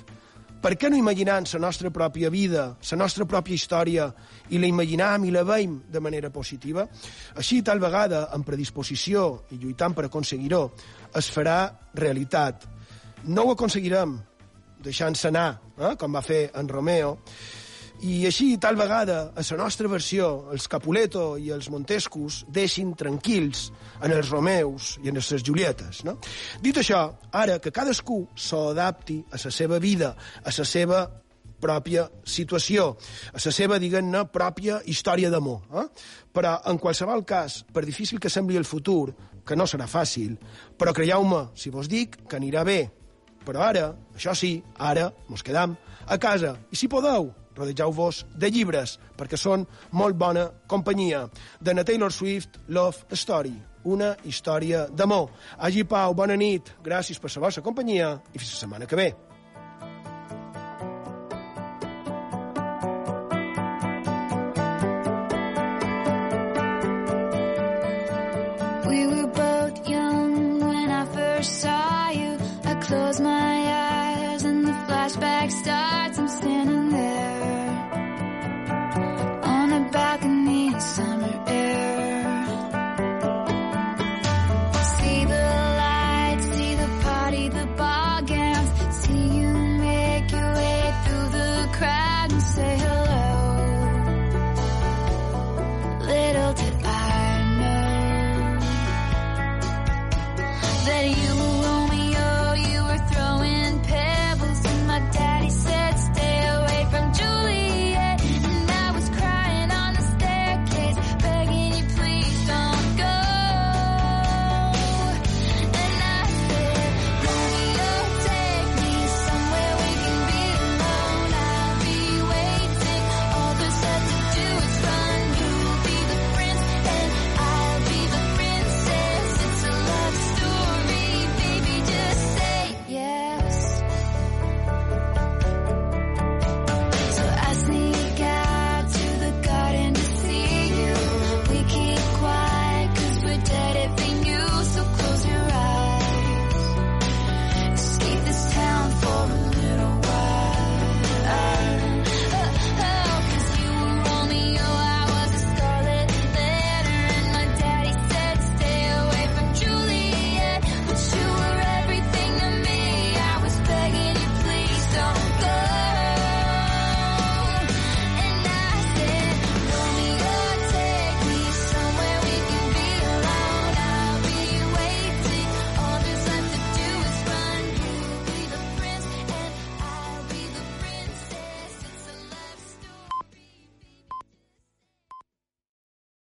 Per 0.65 0.73
què 0.81 0.89
no 0.89 0.97
imaginant 0.97 1.45
la 1.53 1.61
nostra 1.61 1.91
pròpia 1.93 2.31
vida, 2.33 2.63
la 2.91 2.97
nostra 2.97 3.27
pròpia 3.29 3.55
història, 3.55 4.07
i 4.49 4.59
la 4.59 4.71
imaginam 4.71 5.27
i 5.27 5.33
la 5.35 5.43
veiem 5.45 5.75
de 5.93 6.01
manera 6.01 6.31
positiva? 6.33 6.87
Així, 7.37 7.61
tal 7.63 7.83
vegada, 7.83 8.31
amb 8.33 8.47
predisposició 8.49 9.27
i 9.53 9.59
lluitant 9.61 9.93
per 9.93 10.07
aconseguir-ho, 10.07 10.63
es 11.21 11.29
farà 11.35 11.59
realitat. 12.01 12.65
No 13.29 13.45
ho 13.45 13.53
aconseguirem 13.53 14.17
deixant-se 14.85 15.29
anar, 15.29 15.51
eh, 15.77 15.93
com 16.01 16.17
va 16.17 16.25
fer 16.25 16.51
en 16.55 16.69
Romeo, 16.69 17.19
i 18.03 18.25
així, 18.27 18.57
tal 18.59 18.77
vegada, 18.77 19.33
a 19.37 19.43
la 19.47 19.57
nostra 19.61 19.89
versió, 19.89 20.51
els 20.53 20.67
Capuleto 20.69 21.37
i 21.39 21.51
els 21.55 21.71
Montescos 21.71 22.43
deixin 22.53 22.95
tranquils 22.99 23.69
en 24.03 24.13
els 24.13 24.31
Romeus 24.31 24.97
i 25.05 25.13
en 25.13 25.21
les 25.21 25.45
Julietes. 25.47 26.03
No? 26.05 26.19
Dit 26.61 26.81
això, 26.83 27.07
ara 27.33 27.61
que 27.63 27.73
cadascú 27.73 28.25
s'adapti 28.35 29.23
a 29.31 29.39
la 29.39 29.53
seva 29.53 29.79
vida, 29.79 30.15
a 30.43 30.51
la 30.51 30.67
seva 30.67 31.05
pròpia 31.65 32.09
situació, 32.29 32.91
a 33.33 33.41
la 33.41 33.53
seva, 33.55 33.79
diguem-ne, 33.81 34.27
pròpia 34.33 34.81
història 34.91 35.31
d'amor. 35.31 35.63
Eh? 35.73 35.87
Però, 36.35 36.59
en 36.69 36.81
qualsevol 36.83 37.25
cas, 37.25 37.63
per 37.73 37.87
difícil 37.87 38.21
que 38.21 38.33
sembli 38.33 38.59
el 38.61 38.69
futur, 38.69 39.15
que 39.45 39.57
no 39.57 39.69
serà 39.69 39.87
fàcil, 39.89 40.37
però 40.81 40.93
creieu-me, 40.97 41.47
si 41.57 41.71
vos 41.71 41.89
dic 41.89 42.19
que 42.29 42.37
anirà 42.41 42.65
bé. 42.67 42.83
Però 43.45 43.61
ara, 43.61 43.91
això 44.17 44.33
sí, 44.37 44.57
ara 44.81 45.11
mos 45.29 45.45
quedam 45.45 45.77
a 46.09 46.19
casa. 46.21 46.55
I 46.73 46.81
si 46.81 46.89
podeu, 46.89 47.29
rodejeu-vos 47.57 48.25
de 48.35 48.51
llibres, 48.51 48.99
perquè 49.17 49.39
són 49.41 49.67
molt 49.93 50.17
bona 50.17 50.49
companyia. 50.67 51.27
De 51.61 51.75
na 51.75 51.85
Taylor 51.85 52.13
Swift, 52.13 52.61
Love 52.69 53.17
Story, 53.17 53.55
una 53.85 54.15
història 54.25 54.87
d'amor. 54.89 55.31
Hagi 55.59 55.85
pau, 55.85 56.15
bona 56.15 56.37
nit, 56.37 56.75
gràcies 56.85 57.21
per 57.21 57.33
la 57.35 57.47
vostra 57.47 57.63
companyia 57.63 58.19
i 58.33 58.39
fins 58.39 58.57
la 58.57 58.65
setmana 58.65 58.87
que 58.91 58.97
ve. 58.97 59.13